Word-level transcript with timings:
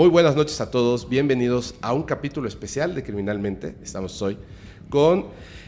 Muy 0.00 0.08
buenas 0.08 0.34
noches 0.34 0.58
a 0.62 0.70
todos, 0.70 1.06
bienvenidos 1.10 1.74
a 1.82 1.92
un 1.92 2.04
capítulo 2.04 2.48
especial 2.48 2.94
de 2.94 3.02
Criminalmente. 3.02 3.74
Estamos 3.82 4.22
hoy 4.22 4.38
con, 4.88 5.26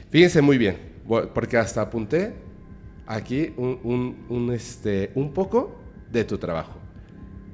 fíjense 0.08 0.40
muy 0.40 0.56
bien, 0.56 0.78
porque 1.34 1.58
hasta 1.58 1.82
apunté 1.82 2.32
aquí 3.06 3.52
un, 3.58 4.50
este, 4.54 5.10
un 5.16 5.34
poco 5.34 5.76
de 6.10 6.24
tu 6.24 6.38
trabajo. 6.38 6.78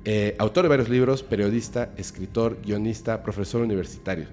Eh, 0.05 0.37
autor 0.39 0.63
de 0.63 0.69
varios 0.69 0.89
libros, 0.89 1.25
periodista, 1.25 1.91
escritor, 1.97 2.59
guionista, 2.65 3.25
profesor 3.25 3.61
universitario. 3.63 4.27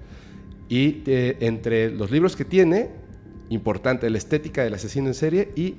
Y 0.68 1.02
eh, 1.04 1.38
entre 1.40 1.90
los 1.90 2.12
libros 2.12 2.36
que 2.36 2.44
tiene, 2.44 2.90
importante, 3.50 4.08
La 4.08 4.18
estética 4.18 4.62
del 4.62 4.74
asesino 4.74 5.08
en 5.08 5.14
serie 5.14 5.50
y 5.56 5.78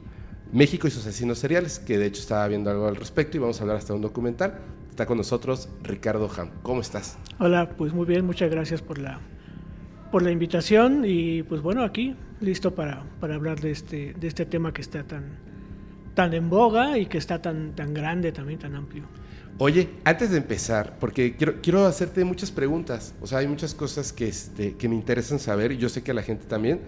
México 0.51 0.85
y 0.85 0.91
sus 0.91 1.07
asesinos 1.07 1.39
seriales, 1.39 1.79
que 1.79 1.97
de 1.97 2.07
hecho 2.07 2.19
estaba 2.19 2.45
viendo 2.49 2.69
algo 2.69 2.87
al 2.89 2.97
respecto 2.97 3.37
y 3.37 3.39
vamos 3.39 3.57
a 3.57 3.63
hablar 3.63 3.77
hasta 3.77 3.93
un 3.93 4.01
documental. 4.01 4.59
Está 4.97 5.05
con 5.05 5.17
nosotros 5.17 5.69
Ricardo 5.83 6.27
Ham. 6.35 6.49
¿Cómo 6.63 6.81
estás? 6.81 7.19
Hola, 7.37 7.69
pues 7.77 7.93
muy 7.93 8.07
bien, 8.07 8.25
muchas 8.25 8.49
gracias 8.49 8.81
por 8.81 8.97
la, 8.97 9.19
por 10.11 10.23
la 10.23 10.31
invitación 10.31 11.03
y 11.05 11.43
pues 11.43 11.61
bueno, 11.61 11.83
aquí 11.83 12.15
listo 12.41 12.73
para, 12.73 13.03
para 13.19 13.35
hablar 13.35 13.59
de 13.59 13.69
este, 13.69 14.15
de 14.15 14.27
este 14.27 14.47
tema 14.47 14.73
que 14.73 14.81
está 14.81 15.03
tan, 15.03 15.37
tan 16.15 16.33
en 16.33 16.49
boga 16.49 16.97
y 16.97 17.05
que 17.05 17.19
está 17.19 17.39
tan, 17.39 17.75
tan 17.75 17.93
grande 17.93 18.31
también, 18.31 18.57
tan 18.57 18.73
amplio. 18.73 19.03
Oye, 19.59 19.87
antes 20.03 20.31
de 20.31 20.37
empezar, 20.37 20.97
porque 20.99 21.35
quiero, 21.35 21.61
quiero 21.61 21.85
hacerte 21.85 22.25
muchas 22.25 22.49
preguntas, 22.49 23.13
o 23.21 23.27
sea, 23.27 23.37
hay 23.37 23.47
muchas 23.47 23.75
cosas 23.75 24.11
que, 24.11 24.27
este, 24.27 24.77
que 24.77 24.89
me 24.89 24.95
interesan 24.95 25.37
saber 25.37 25.73
y 25.73 25.77
yo 25.77 25.89
sé 25.89 26.01
que 26.01 26.09
a 26.09 26.15
la 26.15 26.23
gente 26.23 26.47
también, 26.47 26.79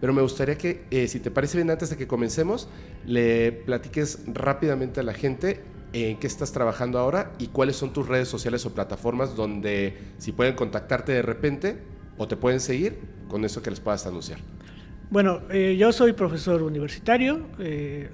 pero 0.00 0.14
me 0.14 0.22
gustaría 0.22 0.56
que, 0.56 0.86
eh, 0.90 1.06
si 1.06 1.20
te 1.20 1.30
parece 1.30 1.58
bien, 1.58 1.70
antes 1.70 1.90
de 1.90 1.98
que 1.98 2.06
comencemos, 2.06 2.66
le 3.04 3.52
platiques 3.52 4.20
rápidamente 4.26 5.00
a 5.00 5.02
la 5.02 5.12
gente 5.12 5.60
en 5.92 6.18
qué 6.18 6.26
estás 6.26 6.52
trabajando 6.52 6.98
ahora 6.98 7.32
y 7.38 7.48
cuáles 7.48 7.76
son 7.76 7.92
tus 7.92 8.08
redes 8.08 8.28
sociales 8.28 8.64
o 8.66 8.74
plataformas 8.74 9.34
donde 9.34 9.96
si 10.18 10.32
pueden 10.32 10.54
contactarte 10.54 11.12
de 11.12 11.22
repente 11.22 11.78
o 12.18 12.28
te 12.28 12.36
pueden 12.36 12.60
seguir 12.60 12.98
con 13.28 13.44
eso 13.44 13.62
que 13.62 13.70
les 13.70 13.80
puedas 13.80 14.06
anunciar. 14.06 14.38
Bueno, 15.10 15.40
eh, 15.50 15.76
yo 15.78 15.90
soy 15.92 16.12
profesor 16.12 16.62
universitario 16.62 17.46
eh, 17.58 18.10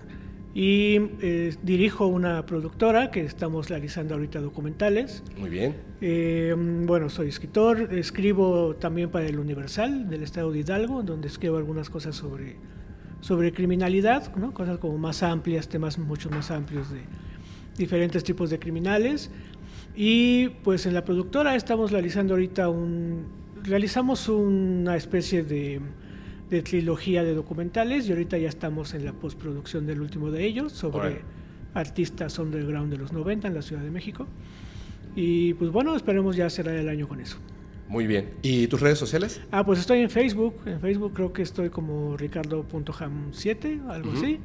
y 0.55 0.97
eh, 1.21 1.57
dirijo 1.63 2.07
una 2.07 2.47
productora 2.47 3.11
que 3.11 3.23
estamos 3.23 3.69
realizando 3.69 4.15
ahorita 4.15 4.41
documentales. 4.41 5.25
Muy 5.37 5.51
bien. 5.51 6.87
bueno, 6.87 7.09
soy 7.09 7.29
escritor, 7.29 7.93
escribo 7.93 8.77
también 8.77 9.11
para 9.11 9.27
el 9.27 9.41
Universal 9.41 10.09
del 10.09 10.23
Estado 10.23 10.53
de 10.53 10.61
Hidalgo, 10.61 11.03
donde 11.03 11.27
escribo 11.27 11.57
algunas 11.57 11.91
cosas 11.91 12.15
sobre, 12.15 12.57
sobre 13.21 13.53
criminalidad, 13.53 14.33
¿no? 14.37 14.55
cosas 14.55 14.79
como 14.79 14.97
más 14.97 15.25
amplias, 15.25 15.69
temas 15.69 15.99
mucho 15.99 16.31
más 16.31 16.53
amplios 16.53 16.91
de 16.93 17.01
diferentes 17.77 18.25
tipos 18.25 18.51
de 18.51 18.59
criminales. 18.59 19.31
Y 19.97 20.49
pues 20.63 20.87
en 20.87 20.95
la 20.95 21.05
productora 21.05 21.55
estamos 21.55 21.91
realizando 21.91 22.35
ahorita 22.35 22.69
un... 22.69 23.45
Realizamos 23.63 24.29
una 24.29 24.97
especie 24.97 25.43
de, 25.43 25.81
de 26.51 26.63
trilogía 26.63 27.25
de 27.25 27.35
documentales 27.35 28.07
y 28.07 28.13
ahorita 28.13 28.37
ya 28.37 28.49
estamos 28.49 28.93
en 28.93 29.05
la 29.05 29.13
postproducción 29.13 29.87
del 29.87 30.03
último 30.03 30.31
de 30.31 30.45
ellos 30.45 30.73
sobre 30.73 31.23
artistas 31.73 32.39
underground 32.39 32.91
de 32.93 32.99
los 32.99 33.13
90 33.13 33.49
en 33.49 33.55
la 33.55 33.63
Ciudad 33.63 33.83
de 33.83 33.91
México. 33.91 34.27
Y 35.17 35.55
pues 35.55 35.71
bueno, 35.71 35.97
esperemos 35.97 36.37
ya 36.37 36.51
cerrar 36.51 36.75
el 36.75 36.89
año 36.89 37.09
con 37.09 37.21
eso. 37.21 37.39
Muy 37.89 38.07
bien. 38.07 38.31
¿Y 38.43 38.67
tus 38.67 38.81
redes 38.81 38.99
sociales? 38.99 39.41
Ah, 39.51 39.65
pues 39.65 39.79
estoy 39.79 40.01
en 40.01 40.11
Facebook. 40.11 40.55
En 40.67 40.81
Facebook 40.81 41.13
creo 41.15 41.33
que 41.33 41.43
estoy 41.43 41.71
como 41.71 42.17
ricardo.ham7, 42.17 43.89
algo 43.89 44.13
así. 44.13 44.41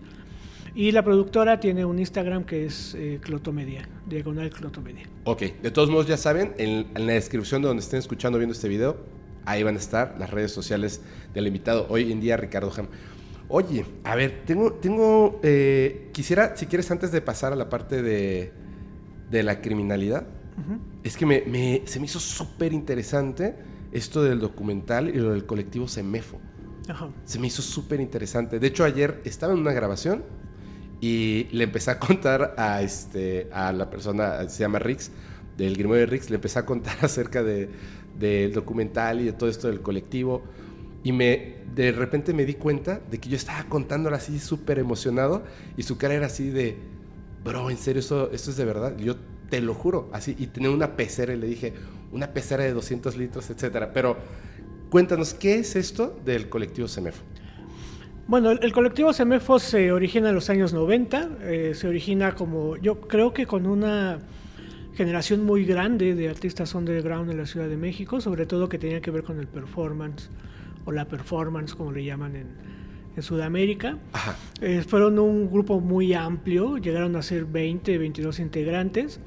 Y 0.75 0.91
la 0.91 1.03
productora 1.03 1.59
tiene 1.59 1.85
un 1.85 1.99
Instagram 1.99 2.43
que 2.43 2.65
es 2.65 2.95
eh, 2.95 3.19
Clotomedia, 3.21 3.87
diagonal 4.07 4.49
Clotomedia. 4.49 5.07
Ok, 5.23 5.41
de 5.61 5.71
todos 5.71 5.89
modos 5.89 6.07
ya 6.07 6.17
saben, 6.17 6.53
en, 6.57 6.87
la 6.93 7.13
descripción 7.13 7.61
de 7.61 7.67
donde 7.67 7.81
estén 7.81 7.99
escuchando 7.99 8.37
viendo 8.37 8.53
este 8.53 8.67
video, 8.67 8.97
ahí 9.45 9.63
van 9.63 9.75
a 9.75 9.79
estar 9.79 10.15
las 10.19 10.29
redes 10.31 10.51
sociales 10.51 11.01
del 11.33 11.47
invitado 11.47 11.87
hoy 11.89 12.11
en 12.11 12.19
día, 12.19 12.37
Ricardo 12.37 12.71
Ham. 12.77 12.87
Oye, 13.47 13.85
a 14.03 14.15
ver, 14.15 14.43
tengo, 14.45 14.73
tengo, 14.73 15.39
eh, 15.41 16.09
quisiera, 16.13 16.55
si 16.55 16.67
quieres, 16.67 16.89
antes 16.91 17.11
de 17.11 17.21
pasar 17.21 17.51
a 17.51 17.55
la 17.55 17.67
parte 17.67 18.03
de, 18.03 18.51
de 19.31 19.43
la 19.43 19.61
criminalidad, 19.61 20.27
es 21.03 21.15
que 21.15 21.25
me, 21.25 21.81
se 21.85 21.99
me 21.99 22.05
hizo 22.05 22.19
súper 22.19 22.73
interesante 22.73 23.55
esto 23.93 24.21
del 24.21 24.39
documental 24.39 25.09
y 25.09 25.13
lo 25.13 25.31
del 25.31 25.45
colectivo 25.45 25.87
Semefo. 25.87 26.39
Se 27.23 27.39
me 27.39 27.47
hizo 27.47 27.61
súper 27.61 28.01
interesante. 28.01 28.59
De 28.59 28.67
hecho, 28.67 28.83
ayer 28.83 29.21
estaba 29.23 29.53
en 29.53 29.59
una 29.59 29.71
grabación 29.71 30.23
y 31.01 31.47
le 31.51 31.63
empecé 31.63 31.91
a 31.91 31.99
contar 31.99 32.55
a, 32.57 32.81
este, 32.81 33.47
a 33.51 33.71
la 33.71 33.89
persona, 33.89 34.47
se 34.49 34.59
llama 34.59 34.79
Rix, 34.79 35.11
del 35.57 35.75
Grimorio 35.75 36.01
de 36.01 36.05
Rix, 36.07 36.29
le 36.29 36.35
empecé 36.35 36.59
a 36.59 36.65
contar 36.65 36.97
acerca 37.01 37.43
de, 37.43 37.69
del 38.17 38.53
documental 38.53 39.21
y 39.21 39.25
de 39.25 39.33
todo 39.33 39.49
esto 39.49 39.67
del 39.67 39.81
colectivo. 39.81 40.43
Y 41.03 41.13
me, 41.13 41.55
de 41.75 41.91
repente 41.91 42.33
me 42.33 42.45
di 42.45 42.55
cuenta 42.55 42.99
de 43.09 43.19
que 43.19 43.29
yo 43.29 43.37
estaba 43.37 43.63
contándolo 43.69 44.15
así 44.15 44.37
súper 44.39 44.79
emocionado 44.79 45.43
y 45.77 45.83
su 45.83 45.97
cara 45.97 46.13
era 46.13 46.25
así 46.25 46.49
de, 46.49 46.77
bro, 47.43 47.69
en 47.69 47.77
serio, 47.77 48.01
eso, 48.01 48.29
esto 48.31 48.51
es 48.51 48.57
de 48.57 48.65
verdad. 48.65 48.97
yo 48.97 49.15
te 49.49 49.61
lo 49.61 49.73
juro, 49.73 50.09
así. 50.11 50.35
Y 50.37 50.47
tenía 50.47 50.69
una 50.69 50.95
pecera 50.95 51.33
y 51.33 51.37
le 51.37 51.47
dije, 51.47 51.73
una 52.11 52.33
pecera 52.33 52.63
de 52.63 52.73
200 52.73 53.17
litros, 53.17 53.49
etcétera. 53.49 53.91
Pero 53.93 54.17
cuéntanos, 54.89 55.33
¿qué 55.33 55.55
es 55.55 55.75
esto 55.75 56.19
del 56.25 56.49
colectivo 56.49 56.87
Semefo? 56.87 57.23
Bueno, 58.29 58.51
el, 58.51 58.71
colectivo 58.73 59.11
Semefo 59.11 59.57
se 59.57 59.91
origina 59.91 60.29
en 60.29 60.35
los 60.35 60.51
años 60.51 60.71
90, 60.71 61.29
eh, 61.41 61.71
se 61.73 61.87
origina 61.87 62.35
como, 62.35 62.77
yo 62.77 63.01
creo 63.01 63.33
que 63.33 63.47
con 63.47 63.65
una 63.65 64.19
generación 64.93 65.43
muy 65.43 65.65
grande 65.65 66.13
de 66.13 66.29
artistas 66.29 66.75
underground 66.75 67.31
en 67.31 67.39
la 67.39 67.47
Ciudad 67.47 67.67
de 67.67 67.75
México, 67.75 68.21
sobre 68.21 68.45
todo 68.45 68.69
que 68.69 68.77
tenía 68.77 69.01
que 69.01 69.09
ver 69.09 69.23
con 69.23 69.39
el 69.39 69.47
performance 69.47 70.29
o 70.85 70.91
la 70.91 71.05
performance, 71.05 71.73
como 71.73 71.91
le 71.91 72.05
llaman 72.05 72.35
en, 72.35 72.47
en 73.15 73.23
Sudamérica. 73.23 73.97
Eh, 74.61 74.83
fueron 74.87 75.17
un 75.17 75.49
grupo 75.49 75.79
muy 75.79 76.13
amplio, 76.13 76.77
llegaron 76.77 77.15
a 77.15 77.23
ser 77.23 77.45
20, 77.45 77.97
22 77.97 78.37
integrantes. 78.37 79.19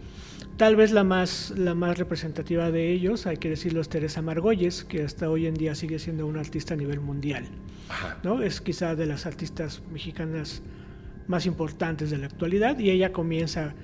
Tal 0.57 0.77
vez 0.77 0.93
la 0.93 1.03
más, 1.03 1.53
la 1.57 1.75
más 1.75 1.99
representativa 1.99 2.71
de 2.71 2.93
ellos, 2.93 3.27
hay 3.27 3.39
que 3.39 3.49
decirlo, 3.49 3.81
es 3.81 3.89
Teresa 3.89 4.23
Margolles, 4.23 4.85
que 4.85 5.03
hasta 5.03 5.31
hoy 5.31 5.47
en 5.47 5.55
día 5.55 5.75
sigue 5.75 5.99
siendo 5.99 6.27
una 6.27 6.41
artista 6.41 6.75
a 6.75 6.77
nivel 6.77 7.01
mundial. 7.01 7.47
¿no? 8.23 8.43
Es 8.43 8.61
quizá 8.61 8.95
de 8.95 9.07
las 9.07 9.27
artistas 9.27 9.83
mexicanas 9.91 10.63
más 11.27 11.47
importantes 11.47 12.11
de 12.11 12.19
la 12.19 12.27
actualidad 12.27 12.79
y 12.79 12.91
ella 12.91 13.13
comienza 13.13 13.75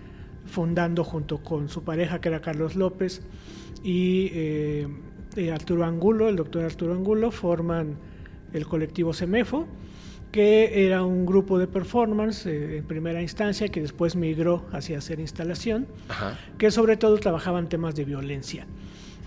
fundando 0.46 1.04
junto 1.04 1.38
con 1.42 1.68
su 1.68 1.82
pareja 1.82 2.20
que 2.20 2.28
era 2.28 2.40
Carlos 2.40 2.74
López 2.74 3.22
y 3.82 4.30
eh, 4.32 4.88
eh, 5.36 5.52
Arturo 5.52 5.84
Angulo, 5.84 6.28
el 6.28 6.36
doctor 6.36 6.64
Arturo 6.64 6.94
Angulo, 6.94 7.30
forman 7.30 7.96
el 8.52 8.66
colectivo 8.66 9.12
Semefo, 9.12 9.66
que 10.32 10.86
era 10.86 11.02
un 11.02 11.24
grupo 11.26 11.58
de 11.58 11.66
performance 11.66 12.46
eh, 12.46 12.78
en 12.78 12.84
primera 12.84 13.22
instancia 13.22 13.68
que 13.68 13.80
después 13.80 14.16
migró 14.16 14.66
hacia 14.72 14.98
hacer 14.98 15.20
instalación, 15.20 15.86
que 16.58 16.70
sobre 16.70 16.96
todo 16.96 17.18
trabajaban 17.18 17.68
temas 17.68 17.94
de 17.94 18.04
violencia. 18.04 18.66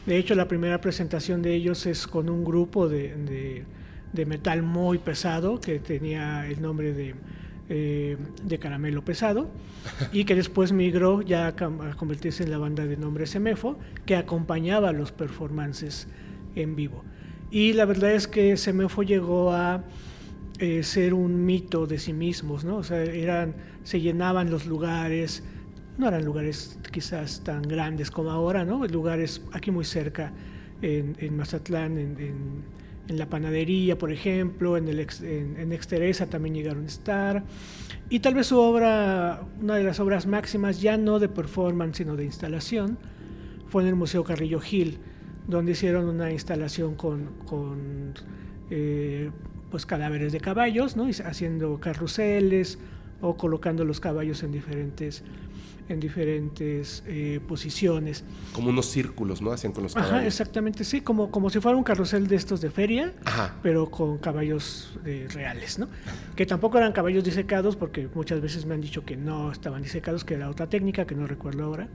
De 0.06 0.18
hecho, 0.18 0.36
la 0.36 0.48
primera 0.48 0.82
presentación 0.82 1.42
de 1.42 1.54
ellos 1.54 1.86
es 1.86 2.08
con 2.08 2.30
un 2.30 2.44
grupo 2.44 2.88
de 2.88 3.66
de 4.14 4.26
metal 4.26 4.62
muy 4.62 4.98
pesado 4.98 5.60
que 5.60 5.80
tenía 5.80 6.48
el 6.48 6.62
nombre 6.62 6.94
de, 6.94 7.16
eh, 7.70 8.18
de 8.44 8.60
Caramelo 8.60 9.04
Pesado 9.04 9.50
y 10.12 10.26
que 10.26 10.36
después 10.36 10.72
migró 10.72 11.22
ya 11.22 11.48
a, 11.48 11.56
convertirse 11.56 12.44
en 12.44 12.52
la 12.52 12.58
banda 12.58 12.86
de 12.86 12.98
nombre 12.98 13.26
Semefo 13.26 13.78
que 14.06 14.16
acompañaba 14.16 14.92
los 14.92 15.12
performances 15.12 16.08
en 16.56 16.76
vivo. 16.76 17.04
Y 17.50 17.74
la 17.74 17.86
verdad 17.86 18.12
es 18.12 18.28
que 18.28 18.56
Semefo 18.58 19.04
llegó 19.04 19.52
a 19.52 19.84
eh, 20.62 20.84
ser 20.84 21.14
un 21.14 21.46
mito 21.46 21.86
de 21.86 22.00
sí 22.00 22.14
mismos, 22.14 22.64
¿no? 22.64 22.78
O 22.78 22.84
sea, 22.84 23.04
eran, 23.04 23.56
se 23.84 24.00
llenaban 24.00 24.50
los 24.50 24.66
lugares, 24.66 25.44
no 25.98 26.08
eran 26.08 26.24
lugares 26.24 26.80
quizás 26.92 27.44
tan 27.44 27.64
grandes 27.64 28.10
como 28.10 28.32
ahora, 28.32 28.64
¿no? 28.64 28.86
Lugares 28.88 29.42
aquí 29.52 29.72
muy 29.72 29.84
cerca, 29.84 30.32
en, 30.82 31.18
en 31.20 31.36
Mazatlán, 31.36 31.98
en 31.98 32.64
en 33.12 33.20
la 33.20 33.28
panadería, 33.28 33.98
por 33.98 34.12
ejemplo, 34.12 34.78
en, 34.78 34.88
el 34.88 35.00
en, 35.00 35.72
Exteresa 35.74 36.28
también 36.28 36.56
llegaron 36.56 36.84
a 36.84 36.88
estar. 36.88 37.44
Y 38.10 38.20
tal 38.20 38.34
vez 38.34 38.48
su 38.48 38.58
obra, 38.58 39.42
una 39.62 39.76
de 39.76 39.84
las 39.84 40.00
obras 40.00 40.26
máximas, 40.26 40.82
ya 40.82 40.98
no 40.98 41.20
de 41.20 41.30
performance, 41.30 41.98
sino 41.98 42.16
de 42.16 42.26
instalación, 42.26 42.98
fue 43.68 43.84
en 43.84 43.90
el 43.90 43.96
Museo 43.96 44.24
Carrillo 44.24 44.60
Gil, 44.60 44.98
donde 45.48 45.74
hicieron 45.74 46.08
una 46.08 46.32
instalación 46.32 46.96
con, 46.96 47.32
con 47.46 48.14
eh, 48.70 49.30
pues 49.72 49.86
cadáveres 49.86 50.32
de 50.32 50.40
caballos, 50.40 50.96
¿no? 50.96 51.08
haciendo 51.26 51.80
carruseles 51.80 52.78
o 53.22 53.38
colocando 53.38 53.86
los 53.86 54.00
caballos 54.00 54.44
en 54.44 54.52
diferentes 54.52 55.24
en 55.90 56.00
diferentes 56.00 57.04
eh, 57.06 57.40
posiciones. 57.48 58.24
Como 58.54 58.70
unos 58.70 58.86
círculos, 58.86 59.42
¿no? 59.42 59.52
Hacían 59.52 59.74
con 59.74 59.84
los 59.84 59.94
caballos. 59.94 60.14
Ajá, 60.14 60.26
exactamente, 60.26 60.84
sí, 60.84 61.02
como, 61.02 61.32
como 61.32 61.50
si 61.50 61.60
fuera 61.60 61.78
un 61.78 61.84
carrusel 61.84 62.28
de 62.28 62.36
estos 62.38 62.62
de 62.62 62.72
feria, 62.72 63.14
pero 63.62 63.92
con 63.92 64.18
caballos 64.18 64.98
eh, 65.06 65.28
reales, 65.34 65.80
¿no? 65.80 65.90
Que 66.36 66.46
tampoco 66.46 66.78
eran 66.78 66.94
caballos 66.94 67.24
disecados, 67.24 67.76
porque 67.76 68.08
muchas 68.14 68.40
veces 68.42 68.66
me 68.66 68.74
han 68.74 68.82
dicho 68.82 69.04
que 69.04 69.18
no 69.18 69.52
estaban 69.52 69.82
disecados, 69.82 70.24
que 70.24 70.36
era 70.36 70.50
otra 70.50 70.68
técnica 70.68 71.06
que 71.06 71.16
no 71.16 71.28
recuerdo 71.28 71.66
ahora. 71.66 71.90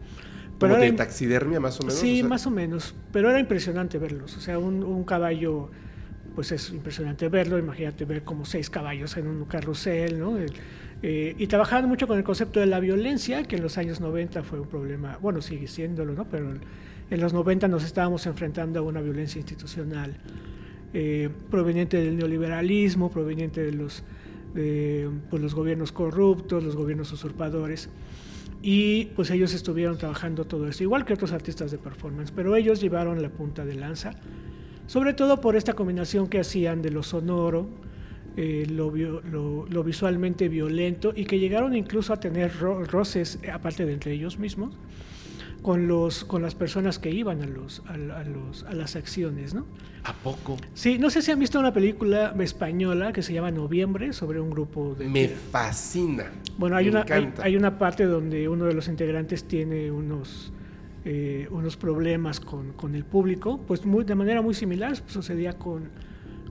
Pero 0.59 0.75
¿Como 0.75 0.85
de 0.85 0.93
taxidermia 0.93 1.61
más 1.61 1.79
o 1.81 1.83
menos? 1.83 1.99
Sí, 1.99 2.23
más 2.23 2.47
o 2.47 2.51
menos. 2.51 2.95
Pero 3.13 3.29
era 3.29 3.39
impresionante 3.39 3.99
verlos. 3.99 4.37
O 4.37 4.41
sea, 4.41 4.59
un, 4.59 4.83
un, 4.83 5.05
caballo, 5.05 5.71
pues 6.37 6.53
es 6.53 6.71
impresionante 6.71 7.29
verlo. 7.29 7.59
Imagínate 7.59 8.05
ver 8.05 8.23
como 8.23 8.45
seis 8.45 8.71
caballos 8.71 9.17
en 9.17 9.27
un 9.27 9.45
carrusel, 9.47 10.21
¿no? 10.21 10.37
Eh, 11.03 11.35
y 11.37 11.47
trabajaban 11.49 11.89
mucho 11.89 12.07
con 12.07 12.19
el 12.19 12.25
concepto 12.25 12.61
de 12.61 12.67
la 12.67 12.79
violencia, 12.79 13.43
que 13.43 13.57
en 13.57 13.63
los 13.63 13.79
años 13.79 14.01
90 14.01 14.43
fue 14.45 14.61
un 14.61 14.69
problema, 14.69 15.19
bueno, 15.21 15.43
sigue 15.43 15.67
siéndolo, 15.67 16.13
¿no? 16.13 16.27
Pero 16.27 16.53
en 17.11 17.21
los 17.21 17.33
90 17.33 17.69
nos 17.69 17.85
estábamos 17.85 18.27
enfrentando 18.27 18.79
a 18.81 18.83
una 18.83 19.01
violencia 19.01 19.39
institucional 19.39 20.15
eh, 20.93 21.31
proveniente 21.51 21.99
del 21.99 22.17
neoliberalismo, 22.17 23.11
proveniente 23.11 23.63
de 23.63 23.73
los, 23.73 24.05
de, 24.55 25.09
pues, 25.31 25.43
los 25.43 25.55
gobiernos 25.55 25.91
corruptos, 25.93 26.63
los 26.63 26.77
gobiernos 26.77 27.11
usurpadores. 27.13 27.89
Y 28.63 29.07
pues 29.17 29.31
ellos 29.31 29.55
estuvieron 29.55 29.97
trabajando 29.99 30.45
todo 30.45 30.67
esto, 30.69 30.83
igual 30.83 31.05
que 31.05 31.15
otros 31.15 31.33
artistas 31.33 31.71
de 31.71 31.79
performance, 31.79 32.33
pero 32.35 32.57
ellos 32.57 32.81
llevaron 32.81 33.23
la 33.23 33.29
punta 33.29 33.65
de 33.65 33.75
lanza, 33.75 34.13
sobre 34.87 35.15
todo 35.15 35.41
por 35.41 35.57
esta 35.57 35.75
combinación 35.75 36.29
que 36.29 36.41
hacían 36.41 36.83
de 36.83 36.91
lo 36.91 37.03
sonoro, 37.03 37.69
eh, 38.37 38.67
lo, 38.69 38.91
lo, 38.93 39.85
visualmente 39.85 40.49
violento 40.49 41.13
y 41.17 41.25
que 41.25 41.39
llegaron 41.39 41.75
incluso 41.75 42.13
a 42.13 42.21
tener 42.21 42.53
roces, 42.59 43.39
aparte 43.51 43.87
de 43.87 43.95
entre 43.95 44.13
ellos 44.13 44.39
mismos, 44.39 44.75
con, 45.63 45.89
los, 45.89 46.25
con 46.25 46.43
las 46.43 46.55
personas 46.55 46.99
que 46.99 47.11
iban 47.11 47.43
a, 47.43 47.47
los, 47.47 47.83
a, 47.87 47.97
los, 47.97 48.65
a 48.65 48.75
las 48.75 48.95
acciones, 48.95 49.55
¿no? 49.55 49.65
¿A 50.05 50.13
poco? 50.13 50.59
Sí, 50.75 50.99
no 50.99 51.11
sé 51.11 51.23
si 51.23 51.33
han 51.33 51.39
visto 51.39 51.59
una 51.59 51.73
película 51.73 52.35
española 52.39 53.13
que 53.13 53.23
se 53.23 53.33
llama 53.33 53.51
Noviembre 53.51 54.13
sobre 54.13 54.39
un 54.39 54.51
grupo 54.51 54.95
de... 54.95 55.09
Me 55.09 55.29
fascina. 55.29 56.27
Bueno, 56.59 56.77
hay, 56.77 56.89
una, 56.89 57.05
hay, 57.43 57.57
una 57.57 57.79
parte 57.79 58.05
donde 58.05 58.49
uno 58.49 58.67
de 58.67 58.75
los 58.75 58.87
integrantes 58.87 59.45
tiene 59.45 59.91
unos, 59.91 60.53
eh, 61.09 61.47
unos 61.53 61.77
problemas 61.77 62.41
con, 62.41 62.73
con, 62.73 62.97
el 62.97 63.05
público, 63.05 63.61
pues 63.65 63.87
muy, 63.87 64.03
de 64.05 64.17
manera 64.17 64.43
muy 64.43 64.55
similar 64.55 64.97
sucedía 65.07 65.53
con, 65.53 65.89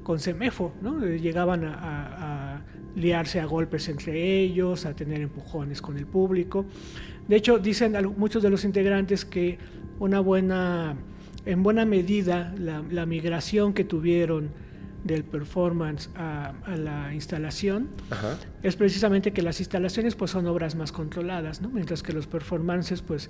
con 0.02 0.18
Semefo, 0.18 0.74
¿no? 0.82 1.04
Eh, 1.04 1.20
llegaban 1.20 1.66
a, 1.66 1.74
a, 1.74 2.56
a 2.56 2.62
liarse 2.96 3.42
a 3.42 3.46
golpes 3.46 3.90
entre 3.90 4.40
ellos, 4.40 4.86
a 4.86 4.96
tener 4.96 5.20
empujones 5.20 5.82
con 5.82 5.98
el 5.98 6.06
público. 6.06 6.66
De 7.28 7.36
hecho, 7.36 7.60
dicen 7.60 7.96
muchos 8.18 8.42
de 8.44 8.50
los 8.50 8.64
integrantes 8.64 9.26
que 9.26 9.58
una 10.00 10.22
buena, 10.22 10.96
en 11.46 11.62
buena 11.62 11.86
medida, 11.86 12.54
la, 12.58 13.06
migración 13.06 13.74
que 13.74 13.84
tuvieron 13.84 14.52
del 15.04 15.24
performance 15.24 16.10
a, 16.16 16.54
la 16.78 17.14
instalación 17.14 17.90
es 18.64 18.76
precisamente 18.76 19.34
que 19.34 19.42
las 19.42 19.60
instalaciones 19.60 20.16
pues 20.16 20.32
son 20.32 20.48
obras 20.48 20.76
más 20.76 20.92
controladas, 20.92 21.62
¿no? 21.62 21.70
mientras 21.70 22.02
que 22.02 22.14
los 22.14 22.26
performances 22.26 23.02
pues 23.02 23.30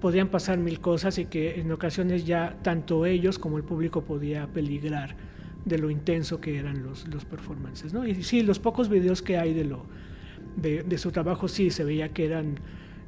podían 0.00 0.28
pasar 0.28 0.58
mil 0.58 0.80
cosas 0.80 1.18
y 1.18 1.26
que 1.26 1.60
en 1.60 1.70
ocasiones 1.72 2.24
ya 2.24 2.56
tanto 2.62 3.06
ellos 3.06 3.38
como 3.38 3.56
el 3.56 3.64
público 3.64 4.02
podía 4.02 4.46
peligrar 4.46 5.16
de 5.64 5.78
lo 5.78 5.90
intenso 5.90 6.40
que 6.40 6.58
eran 6.58 6.82
los, 6.82 7.06
los 7.08 7.24
performances. 7.24 7.92
¿no? 7.92 8.06
Y 8.06 8.22
sí, 8.22 8.42
los 8.42 8.58
pocos 8.58 8.88
videos 8.88 9.22
que 9.22 9.36
hay 9.38 9.54
de 9.54 9.64
lo, 9.64 9.84
de, 10.56 10.98
su 10.98 11.10
trabajo 11.10 11.48
sí 11.48 11.70
se 11.70 11.84
veía 11.84 12.10
que 12.10 12.26
eran 12.26 12.58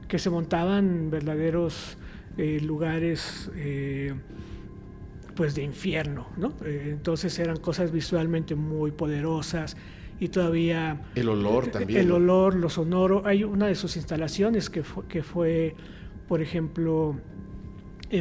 que 0.09 0.19
se 0.19 0.29
montaban 0.29 1.09
verdaderos 1.11 1.97
eh, 2.37 2.61
lugares 2.61 3.51
eh, 3.55 4.15
pues 5.37 5.55
de 5.55 5.63
infierno, 5.63 6.27
¿no? 6.37 6.53
Eh, 6.65 6.89
entonces 6.91 7.39
eran 7.39 7.59
cosas 7.59 7.93
visualmente 7.93 8.57
muy 8.57 8.91
poderosas 8.91 9.77
y 10.19 10.29
todavía 10.29 11.01
el 11.15 11.29
olor 11.29 11.69
también 11.69 12.01
el 12.01 12.11
olor, 12.11 12.57
lo 12.57 12.69
sonoro. 12.69 13.23
Hay 13.25 13.45
una 13.45 13.69
de 13.69 13.77
sus 13.77 13.97
instalaciones 13.97 14.69
que 14.69 14.83
fue, 14.83 15.07
que 15.07 15.23
fue 15.23 15.77
por 16.31 16.41
ejemplo, 16.41 17.17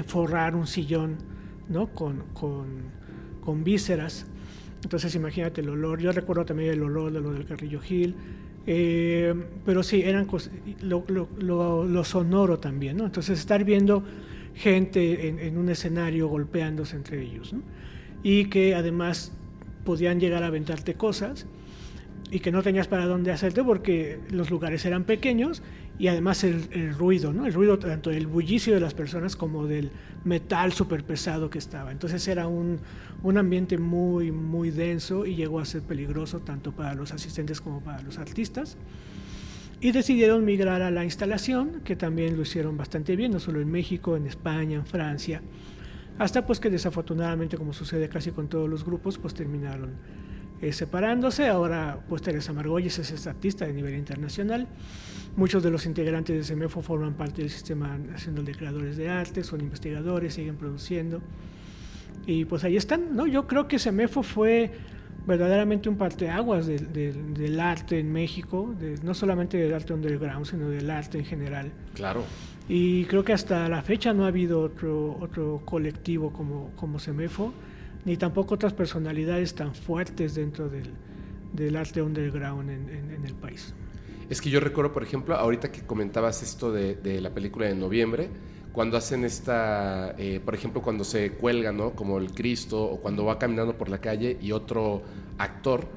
forrar 0.08 0.56
un 0.56 0.66
sillón, 0.66 1.18
¿no? 1.68 1.94
Con, 1.94 2.24
con, 2.34 2.66
con 3.40 3.64
vísceras. 3.64 4.26
Entonces 4.84 5.14
imagínate 5.14 5.62
el 5.62 5.70
olor. 5.70 6.02
Yo 6.02 6.12
recuerdo 6.12 6.44
también 6.44 6.72
el 6.72 6.82
olor 6.82 7.12
de 7.14 7.22
lo 7.22 7.32
del 7.32 7.46
Carrillo 7.46 7.80
Gil. 7.80 8.16
Eh, 8.66 9.32
pero 9.64 9.84
sí, 9.84 10.02
eran 10.02 10.26
lo, 10.82 11.06
lo, 11.38 12.04
sonoro 12.04 12.58
también, 12.58 12.98
¿no? 12.98 13.06
Entonces 13.06 13.38
estar 13.38 13.64
viendo 13.64 14.04
gente 14.56 15.28
en, 15.46 15.56
un 15.56 15.70
escenario 15.70 16.30
golpeándose 16.30 16.96
entre 16.96 17.22
ellos. 17.22 17.54
Y 18.24 18.46
que 18.46 18.74
además 18.74 19.34
podían 19.86 20.20
llegar 20.20 20.42
a 20.42 20.48
aventarte 20.48 20.96
cosas 20.96 21.46
y 22.32 22.40
que 22.40 22.52
no 22.52 22.62
tenías 22.62 22.88
para 22.88 23.06
dónde 23.06 23.32
hacerte 23.32 23.64
porque 23.64 24.20
los 24.30 24.52
lugares 24.52 24.86
eran 24.86 25.04
pequeños 25.04 25.64
y 25.98 26.08
además 26.08 26.44
el, 26.44 26.94
ruido, 26.96 27.34
¿no? 27.34 27.46
El 27.46 27.54
ruido 27.54 27.80
tanto 27.80 28.12
del 28.12 28.28
bullicio 28.28 28.74
de 28.74 28.80
las 28.80 28.94
personas 28.94 29.36
como 29.36 29.66
del 29.66 29.92
metal 30.24 30.72
súper 30.72 31.04
pesado 31.04 31.50
que 31.50 31.58
estaba. 31.58 31.92
Entonces 31.92 32.28
era 32.28 32.48
un, 32.48 32.80
un, 33.24 33.38
ambiente 33.38 33.78
muy, 33.78 34.32
muy 34.32 34.70
denso 34.70 35.26
y 35.26 35.36
llegó 35.36 35.60
a 35.60 35.66
ser 35.66 35.82
peligroso 35.82 36.40
tanto 36.40 36.72
para 36.72 36.94
los 36.94 37.12
asistentes 37.12 37.62
como 37.62 37.82
para 37.82 38.02
los 38.02 38.18
artistas. 38.20 38.78
Y 39.82 39.92
decidieron 39.92 40.44
migrar 40.46 40.82
a 40.82 40.92
la 40.92 41.06
instalación, 41.06 41.82
que 41.86 41.96
también 41.96 42.36
lo 42.36 42.44
hicieron 42.44 42.78
bastante 42.78 43.16
bien, 43.16 43.32
no 43.32 43.40
solo 43.40 43.62
en 43.62 43.72
México, 43.72 44.18
en 44.18 44.28
España, 44.28 44.76
en 44.76 44.86
Francia, 44.86 45.42
hasta 46.18 46.46
pues 46.46 46.60
que 46.60 46.70
desafortunadamente, 46.70 47.58
como 47.58 47.72
sucede 47.72 48.10
casi 48.10 48.32
con 48.32 48.50
todos 48.50 48.70
los 48.70 48.84
grupos, 48.84 49.18
pues 49.18 49.34
terminaron 49.34 49.92
eh, 50.62 50.74
separándose. 50.74 51.48
Ahora, 51.48 52.00
pues 52.08 52.22
Teresa 52.22 52.54
Margolles 52.54 53.00
es 53.00 53.28
artista 53.28 53.66
de 53.66 53.74
nivel 53.74 53.96
internacional. 53.96 54.68
Muchos 55.36 55.64
de 55.64 55.72
los 55.72 55.86
integrantes 55.86 56.36
de 56.36 56.44
SEMEFO 56.44 56.82
forman 56.82 57.14
parte 57.14 57.42
del 57.42 57.50
Sistema 57.50 57.98
Nacional 57.98 58.46
de 58.46 58.54
Creadores 58.54 58.98
de 58.98 59.10
Arte, 59.10 59.44
son 59.44 59.62
investigadores, 59.62 60.34
siguen 60.34 60.56
produciendo. 60.56 61.22
Y 62.26 62.46
pues 62.46 62.64
ahí 62.64 62.76
están, 62.76 63.16
¿no? 63.16 63.26
Yo 63.26 63.48
creo 63.48 63.68
que 63.68 63.80
SEMEFO 63.80 64.24
fue 64.24 64.72
verdaderamente 65.26 65.90
un 65.90 65.98
parteaguas 65.98 66.68
del, 66.68 66.92
del, 66.92 67.34
del 67.34 67.60
arte 67.60 68.00
en 68.00 68.12
México, 68.12 68.76
no 69.04 69.14
solamente 69.14 69.58
del 69.58 69.74
arte 69.74 69.94
underground, 69.94 70.46
sino 70.46 70.70
del 70.70 70.90
arte 70.90 71.20
en 71.20 71.26
general. 71.26 71.72
Claro. 71.94 72.24
Y 72.68 73.06
creo 73.06 73.24
que 73.24 73.34
hasta 73.34 73.68
la 73.70 73.82
fecha 73.82 74.14
no 74.14 74.26
ha 74.26 74.28
habido 74.28 74.62
otro, 74.62 75.18
otro 75.20 75.62
colectivo 75.66 76.32
como, 76.34 76.72
como 76.76 77.00
SEMEFO 77.00 77.54
ni 78.06 78.18
tampoco 78.18 78.56
otras 78.56 78.74
personalidades 78.74 79.56
tan 79.56 79.76
fuertes 79.76 80.36
dentro 80.36 80.70
del, 80.70 81.76
arte 81.76 82.02
underground 82.02 82.70
en, 82.70 83.26
el 83.26 83.34
país. 83.36 83.74
Es 84.30 84.42
que 84.42 84.50
yo 84.50 84.60
recuerdo, 84.60 84.94
por 84.94 85.04
ejemplo, 85.04 85.36
ahorita 85.36 85.72
que 85.72 85.82
comentabas 85.82 86.44
esto 86.44 86.72
de, 86.72 86.96
de 86.96 87.20
la 87.20 87.32
película 87.32 87.68
de 87.68 87.76
noviembre, 87.76 88.30
cuando 88.72 88.98
hacen 88.98 89.26
esta, 89.26 90.16
eh, 90.18 90.40
por 90.44 90.54
ejemplo, 90.54 90.82
cuando 90.82 91.04
se 91.04 91.32
cuelga, 91.32 91.72
¿no? 91.72 91.92
Como 91.92 92.20
el 92.20 92.32
Cristo, 92.32 92.84
o 92.84 93.00
cuando 93.00 93.26
va 93.26 93.40
caminando 93.40 93.78
por 93.78 93.90
la 93.90 94.00
calle 94.00 94.38
y 94.42 94.52
otro 94.52 95.02
actor 95.38 95.88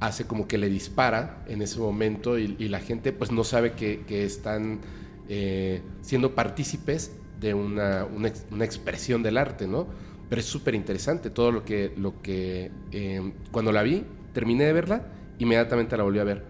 hace 0.00 0.26
como 0.26 0.46
que 0.46 0.58
le 0.58 0.68
dispara 0.68 1.42
en 1.46 1.62
ese 1.62 1.78
momento 1.78 2.38
y, 2.38 2.56
y 2.58 2.68
la 2.68 2.80
gente 2.80 3.12
pues 3.12 3.32
no 3.32 3.44
sabe 3.44 3.72
que, 3.72 4.04
que 4.06 4.24
están 4.24 4.80
eh, 5.28 5.80
siendo 6.02 6.34
partícipes 6.34 7.12
de 7.40 7.54
una, 7.54 8.04
una, 8.04 8.32
una, 8.50 8.64
expresión 8.64 9.22
del 9.22 9.38
arte, 9.38 9.66
¿no? 9.66 9.86
Pero 10.28 10.40
es 10.40 10.46
súper 10.46 10.74
interesante 10.74 11.30
todo 11.30 11.52
lo 11.52 11.64
que, 11.64 11.92
lo 11.96 12.20
que 12.20 12.70
eh, 12.90 13.32
cuando 13.50 13.72
la 13.72 13.82
vi, 13.82 14.04
terminé 14.32 14.64
de 14.64 14.72
verla, 14.72 15.06
inmediatamente 15.38 15.96
la 15.96 16.02
volví 16.02 16.18
a 16.18 16.24
ver. 16.24 16.44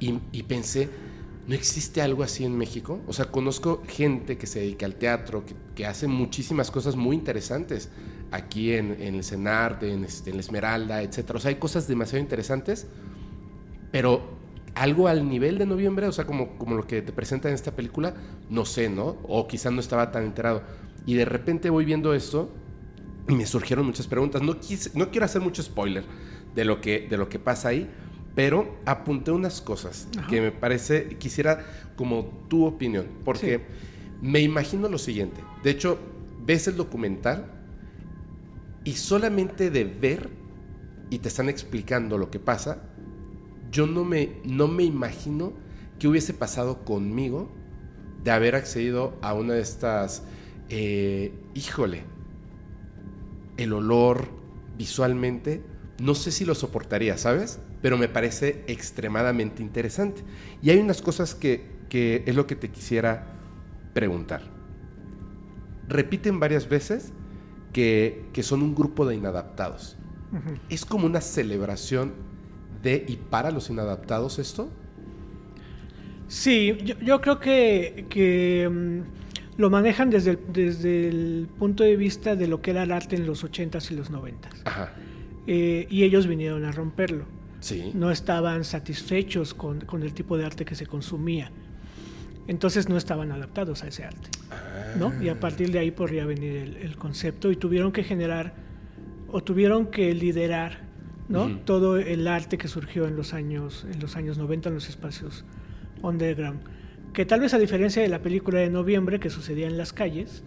Y, 0.00 0.18
y, 0.32 0.42
pensé, 0.44 0.88
¿no 1.46 1.54
existe 1.54 2.00
algo 2.00 2.22
así 2.22 2.44
en 2.44 2.56
México? 2.56 3.00
O 3.06 3.12
sea, 3.12 3.26
conozco 3.26 3.82
gente 3.88 4.36
que 4.38 4.46
se 4.46 4.60
dedica 4.60 4.86
al 4.86 4.94
teatro, 4.94 5.44
que, 5.44 5.54
que 5.74 5.86
hace 5.86 6.06
muchísimas 6.06 6.70
cosas 6.70 6.94
muy 6.96 7.16
interesantes 7.16 7.90
aquí 8.30 8.72
en, 8.72 8.96
en 9.00 9.14
el 9.14 9.24
CENART, 9.24 9.82
en, 9.84 10.04
este, 10.04 10.30
en 10.30 10.36
la 10.36 10.40
Esmeralda, 10.40 11.02
etc. 11.02 11.32
O 11.34 11.38
sea, 11.38 11.48
hay 11.50 11.56
cosas 11.56 11.88
demasiado 11.88 12.22
interesantes, 12.22 12.86
pero 13.90 14.37
algo 14.78 15.08
al 15.08 15.28
nivel 15.28 15.58
de 15.58 15.66
noviembre, 15.66 16.06
o 16.06 16.12
sea, 16.12 16.24
como, 16.24 16.56
como 16.56 16.76
lo 16.76 16.86
que 16.86 17.02
te 17.02 17.12
presenta 17.12 17.48
en 17.48 17.54
esta 17.54 17.74
película, 17.74 18.14
no 18.48 18.64
sé, 18.64 18.88
¿no? 18.88 19.16
O 19.24 19.48
quizás 19.48 19.72
no 19.72 19.80
estaba 19.80 20.10
tan 20.12 20.24
enterado. 20.24 20.62
Y 21.04 21.14
de 21.14 21.24
repente 21.24 21.70
voy 21.70 21.84
viendo 21.84 22.14
esto 22.14 22.50
y 23.28 23.34
me 23.34 23.44
surgieron 23.46 23.86
muchas 23.86 24.06
preguntas. 24.06 24.42
No, 24.42 24.56
no 24.94 25.10
quiero 25.10 25.24
hacer 25.24 25.42
mucho 25.42 25.62
spoiler 25.62 26.04
de 26.54 26.64
lo, 26.64 26.80
que, 26.80 27.06
de 27.08 27.16
lo 27.16 27.28
que 27.28 27.38
pasa 27.38 27.70
ahí, 27.70 27.90
pero 28.34 28.76
apunté 28.84 29.32
unas 29.32 29.60
cosas 29.60 30.08
que 30.28 30.40
me 30.40 30.52
parece, 30.52 31.16
quisiera 31.18 31.66
como 31.96 32.46
tu 32.48 32.64
opinión, 32.64 33.06
porque 33.24 33.62
me 34.22 34.40
imagino 34.40 34.88
lo 34.88 34.98
siguiente. 34.98 35.42
De 35.62 35.70
hecho, 35.70 35.98
ves 36.46 36.68
el 36.68 36.76
documental 36.76 37.50
y 38.84 38.92
solamente 38.92 39.70
de 39.70 39.84
ver 39.84 40.30
y 41.10 41.18
te 41.18 41.28
están 41.28 41.48
explicando 41.48 42.16
lo 42.16 42.30
que 42.30 42.38
pasa, 42.38 42.82
yo 43.70 43.86
no 43.86 44.04
me, 44.04 44.40
no 44.44 44.68
me 44.68 44.84
imagino 44.84 45.52
qué 45.98 46.08
hubiese 46.08 46.34
pasado 46.34 46.84
conmigo 46.84 47.50
de 48.24 48.30
haber 48.30 48.54
accedido 48.54 49.16
a 49.22 49.34
una 49.34 49.54
de 49.54 49.62
estas 49.62 50.22
eh, 50.70 51.32
híjole, 51.54 52.02
el 53.56 53.72
olor 53.72 54.28
visualmente, 54.76 55.62
no 55.98 56.14
sé 56.14 56.30
si 56.30 56.44
lo 56.44 56.54
soportaría, 56.54 57.16
¿sabes? 57.16 57.58
Pero 57.80 57.96
me 57.96 58.08
parece 58.08 58.64
extremadamente 58.66 59.62
interesante. 59.62 60.22
Y 60.62 60.70
hay 60.70 60.78
unas 60.78 61.02
cosas 61.02 61.34
que, 61.34 61.64
que 61.88 62.22
es 62.26 62.36
lo 62.36 62.46
que 62.46 62.54
te 62.54 62.70
quisiera 62.70 63.26
preguntar. 63.94 64.42
Repiten 65.88 66.38
varias 66.38 66.68
veces 66.68 67.12
que, 67.72 68.28
que 68.32 68.42
son 68.42 68.62
un 68.62 68.74
grupo 68.74 69.06
de 69.06 69.16
inadaptados. 69.16 69.96
¿Es 70.68 70.84
como 70.84 71.06
una 71.06 71.22
celebración 71.22 72.12
de 72.82 73.04
y 73.06 73.16
para 73.16 73.50
los 73.50 73.70
inadaptados 73.70 74.38
esto? 74.38 74.68
Sí, 76.28 76.76
yo, 77.02 77.20
creo 77.20 77.40
que, 77.40 78.68
mm, 78.70 79.60
lo 79.60 79.70
manejan 79.70 80.10
desde 80.10 80.32
el, 80.32 80.38
desde 80.52 81.08
el 81.08 81.48
punto 81.58 81.84
de 81.84 81.96
vista 81.96 82.36
de 82.36 82.46
lo 82.46 82.60
que 82.60 82.72
era 82.72 82.82
el 82.82 82.92
arte 82.92 83.16
en 83.16 83.26
los 83.26 83.44
80s 83.44 83.90
y 83.90 83.94
los 83.94 84.10
90s. 84.10 84.62
Ajá. 84.64 84.92
Eh, 85.46 85.86
y 85.88 86.04
ellos 86.04 86.26
vinieron 86.26 86.66
a 86.66 86.72
romperlo. 86.72 87.24
Sí. 87.60 87.90
No 87.94 88.10
estaban 88.10 88.64
satisfechos 88.64 89.54
con, 89.54 89.82
el 90.02 90.12
tipo 90.12 90.36
de 90.36 90.44
arte 90.44 90.66
que 90.66 90.74
se 90.74 90.86
consumía. 90.86 91.50
Entonces 92.46 92.88
no 92.90 92.98
estaban 92.98 93.32
adaptados 93.32 93.82
a 93.82 93.88
ese 93.88 94.04
arte. 94.04 94.28
¿no? 94.98 95.12
Y 95.22 95.30
a 95.30 95.32
ah. 95.32 95.40
partir 95.40 95.70
de 95.70 95.78
ahí 95.78 95.90
podría 95.90 96.26
venir 96.26 96.78
el, 96.82 96.96
concepto 96.96 97.50
y 97.50 97.56
tuvieron 97.56 97.92
que 97.92 98.04
generar 98.04 98.52
o 99.28 99.42
tuvieron 99.42 99.86
que 99.86 100.14
liderar 100.14 100.87
¿no? 101.28 101.58
todo 101.58 101.98
el 101.98 102.26
arte 102.26 102.58
que 102.58 102.68
surgió 102.68 103.06
en 103.06 103.16
los 103.16 103.34
años 103.34 103.86
en 103.90 104.00
los 104.00 104.16
años 104.16 104.38
90 104.38 104.68
en 104.70 104.74
los 104.74 104.88
espacios 104.88 105.44
underground 106.02 106.60
que 107.12 107.24
tal 107.24 107.40
vez 107.40 107.54
a 107.54 107.58
diferencia 107.58 108.02
de 108.02 108.08
la 108.08 108.20
película 108.20 108.60
de 108.60 108.70
noviembre 108.70 109.20
que 109.20 109.30
sucedía 109.30 109.66
en 109.66 109.76
las 109.76 109.92
calles 109.92 110.42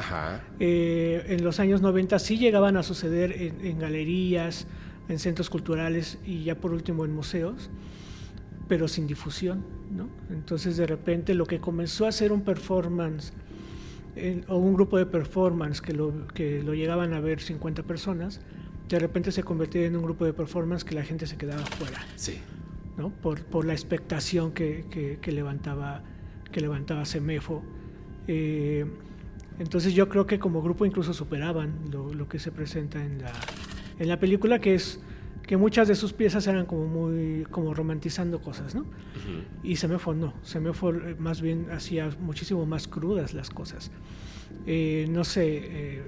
eh, 0.59 1.25
en 1.27 1.43
los 1.43 1.59
años 1.59 1.81
90 1.81 2.17
sí 2.19 2.37
llegaban 2.37 2.77
a 2.77 2.83
suceder 2.83 3.31
en, 3.31 3.79
galerías 3.79 4.67
en 5.09 5.19
centros 5.19 5.49
culturales 5.49 6.17
y 6.25 6.43
ya 6.43 6.55
por 6.55 6.71
último 6.71 7.05
en 7.05 7.13
museos 7.13 7.69
pero 8.67 8.87
sin 8.87 9.07
difusión 9.07 9.63
¿no? 9.95 10.07
entonces 10.29 10.77
de 10.77 10.87
repente 10.87 11.33
lo 11.33 11.45
que 11.45 11.59
comenzó 11.59 12.05
a 12.05 12.11
ser 12.11 12.31
un 12.31 12.41
performance 12.41 13.33
o 14.47 14.57
un 14.57 14.73
grupo 14.73 14.97
de 14.97 15.05
performance 15.05 15.81
que 15.81 15.93
lo, 15.93 16.27
que 16.33 16.61
lo 16.63 16.73
llegaban 16.73 17.13
a 17.13 17.21
ver 17.21 17.39
50 17.39 17.83
personas 17.83 18.41
de 18.95 18.99
repente 18.99 19.31
se 19.31 19.43
convertía 19.43 19.85
en 19.85 19.95
un 19.95 20.03
grupo 20.03 20.25
de 20.25 20.33
performance 20.33 20.83
que 20.83 20.95
la 20.95 21.03
gente 21.03 21.25
se 21.25 21.37
quedaba 21.37 21.65
fuera. 21.65 22.05
Sí. 22.15 22.39
¿no? 22.97 23.09
Por, 23.09 23.43
por 23.45 23.65
la 23.65 23.73
expectación 23.73 24.51
que, 24.51 25.17
que, 25.21 25.31
levantaba, 25.31 26.03
que 26.51 26.61
levantaba 26.61 27.05
Semefo. 27.05 27.63
Eh, 28.27 28.85
entonces 29.59 29.93
yo 29.93 30.09
creo 30.09 30.25
que 30.25 30.39
como 30.39 30.61
grupo 30.61 30.85
incluso 30.85 31.13
superaban 31.13 31.73
lo, 31.91 32.13
lo, 32.13 32.27
que 32.27 32.39
se 32.39 32.51
presenta 32.51 33.03
en 33.03 33.21
la, 33.21 33.31
en 33.99 34.07
la 34.07 34.19
película, 34.19 34.59
que 34.59 34.75
es 34.75 34.99
que 35.47 35.57
muchas 35.57 35.87
de 35.87 35.95
sus 35.95 36.13
piezas 36.13 36.47
eran 36.47 36.65
como 36.65 36.87
muy 36.87 37.45
como 37.49 37.73
romantizando 37.73 38.41
cosas, 38.41 38.75
¿no? 38.75 38.85
Y 39.63 39.75
Semefo 39.75 40.13
no, 40.13 40.33
Semefo 40.43 40.91
eh, 40.91 41.15
más 41.17 41.41
bien 41.41 41.67
hacía 41.71 42.09
muchísimo 42.19 42.65
más 42.65 42.87
crudas 42.87 43.33
las 43.33 43.49
cosas. 43.49 43.91
Eh, 44.65 45.07
no 45.09 45.23
sé, 45.23 46.01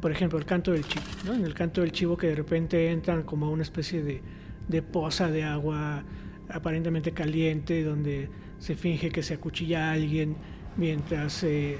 por 0.00 0.10
ejemplo, 0.12 0.38
el 0.38 0.44
canto 0.44 0.72
del 0.72 0.84
chivo, 0.86 1.04
¿no? 1.24 1.34
En 1.34 1.44
el 1.44 1.54
canto 1.54 1.80
del 1.80 1.92
chivo 1.92 2.16
que 2.16 2.28
de 2.28 2.34
repente 2.34 2.90
entran 2.90 3.22
como 3.22 3.46
a 3.46 3.50
una 3.50 3.62
especie 3.62 4.02
de, 4.02 4.22
de 4.68 4.82
poza 4.82 5.30
de 5.30 5.44
agua 5.44 6.02
aparentemente 6.48 7.12
caliente, 7.12 7.84
donde 7.84 8.28
se 8.58 8.74
finge 8.74 9.10
que 9.10 9.22
se 9.22 9.34
acuchilla 9.34 9.88
a 9.88 9.92
alguien 9.92 10.36
mientras 10.76 11.42
eh, 11.44 11.78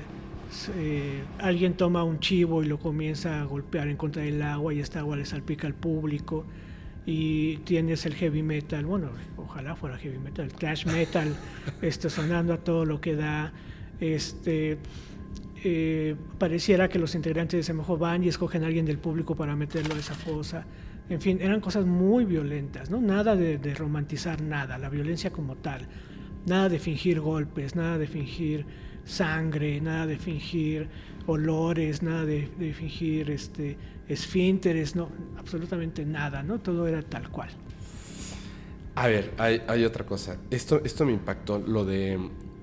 alguien 1.39 1.75
toma 1.75 2.03
un 2.05 2.19
chivo 2.19 2.63
y 2.63 2.67
lo 2.67 2.79
comienza 2.79 3.41
a 3.41 3.45
golpear 3.45 3.89
en 3.89 3.97
contra 3.97 4.23
del 4.23 4.43
agua 4.43 4.75
y 4.75 4.81
esta 4.81 5.01
agua 5.01 5.17
le 5.17 5.25
salpica 5.25 5.67
al 5.67 5.75
público 5.75 6.45
y 7.07 7.59
tienes 7.59 8.05
el 8.07 8.15
heavy 8.15 8.43
metal, 8.43 8.85
bueno, 8.85 9.11
ojalá 9.37 9.75
fuera 9.75 9.97
heavy 9.97 10.19
metal, 10.19 10.47
el 10.47 10.53
thrash 10.53 10.87
metal 10.87 11.35
este, 11.83 12.11
sonando 12.11 12.53
a 12.53 12.59
todo 12.59 12.85
lo 12.85 13.01
que 13.01 13.15
da, 13.15 13.53
este 14.01 14.79
eh, 15.63 16.17
pareciera 16.39 16.89
que 16.89 16.99
los 16.99 17.15
integrantes 17.15 17.59
de 17.59 17.63
Semejo 17.63 17.99
van 17.99 18.25
y 18.25 18.29
escogen 18.29 18.65
a 18.65 18.67
alguien 18.67 18.87
del 18.87 18.99
público 18.99 19.37
para 19.37 19.55
meterlo 19.57 19.95
a 19.95 19.99
esa 19.99 20.15
fosa. 20.15 20.65
En 21.09 21.21
fin, 21.21 21.39
eran 21.41 21.61
cosas 21.61 21.85
muy 21.85 22.25
violentas, 22.25 22.89
¿no? 22.89 23.01
Nada 23.01 23.37
de, 23.37 23.75
romantizar 23.75 24.41
nada, 24.41 24.79
la 24.79 24.89
violencia 24.89 25.31
como 25.31 25.57
tal. 25.57 25.87
Nada 26.47 26.69
de 26.69 26.79
fingir 26.79 27.21
golpes, 27.21 27.75
nada 27.75 27.99
de 27.99 28.07
fingir 28.07 28.65
sangre, 29.05 29.81
nada 29.81 30.07
de 30.07 30.19
fingir 30.19 30.89
olores, 31.27 32.03
nada 32.03 32.25
de, 32.25 32.47
fingir 32.73 33.31
este, 33.31 33.77
esfínteres, 34.09 34.97
no, 34.97 35.11
absolutamente 35.37 36.07
nada, 36.07 36.43
¿no? 36.43 36.61
Todo 36.61 36.87
era 36.87 37.03
tal 37.03 37.29
cual. 37.31 37.51
A 38.95 39.09
ver, 39.09 39.33
hay, 39.37 39.63
hay 39.67 39.85
otra 39.85 40.07
cosa. 40.07 40.39
Esto, 40.51 40.81
esto 40.85 41.05
me 41.05 41.13
impactó, 41.13 41.59
lo 41.59 41.85
de 41.85 42.19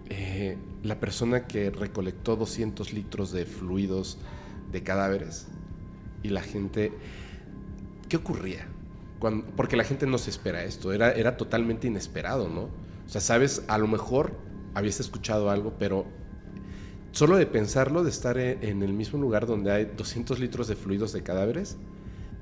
eh, 0.09 0.57
la 0.83 0.99
persona 0.99 1.47
que 1.47 1.69
recolectó 1.69 2.35
200 2.35 2.93
litros 2.93 3.31
de 3.31 3.45
fluidos 3.45 4.17
de 4.71 4.83
cadáveres 4.83 5.47
y 6.23 6.29
la 6.29 6.41
gente... 6.41 6.91
¿Qué 8.09 8.17
ocurría? 8.17 8.67
porque 9.55 9.75
la 9.75 9.83
gente 9.83 10.05
no 10.05 10.17
se 10.17 10.29
espera 10.29 10.63
esto, 10.63 10.93
era, 10.93 11.37
totalmente 11.37 11.87
inesperado, 11.87 12.49
¿no? 12.49 12.63
O 12.63 13.09
sea, 13.09 13.21
sabes, 13.21 13.63
a 13.67 13.77
lo 13.77 13.87
mejor 13.87 14.33
habías 14.73 14.99
escuchado 14.99 15.49
algo, 15.49 15.73
pero 15.79 16.05
solo 17.11 17.37
de 17.37 17.47
pensarlo, 17.47 18.03
de 18.03 18.09
estar 18.11 18.37
en, 18.37 18.83
el 18.83 18.93
mismo 18.93 19.17
lugar 19.17 19.47
donde 19.47 19.71
hay 19.71 19.85
200 19.97 20.39
litros 20.39 20.67
de 20.67 20.75
fluidos 20.75 21.13
de 21.13 21.23
cadáveres, 21.23 21.77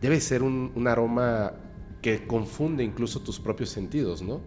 debe 0.01 0.19
ser 0.19 0.43
un, 0.43 0.71
un 0.75 0.87
aroma 0.87 1.53
que 2.01 2.27
confunde 2.27 2.83
incluso 2.83 3.21
tus 3.21 3.39
propios 3.39 3.69
sentidos, 3.69 4.21
¿no? 4.21 4.41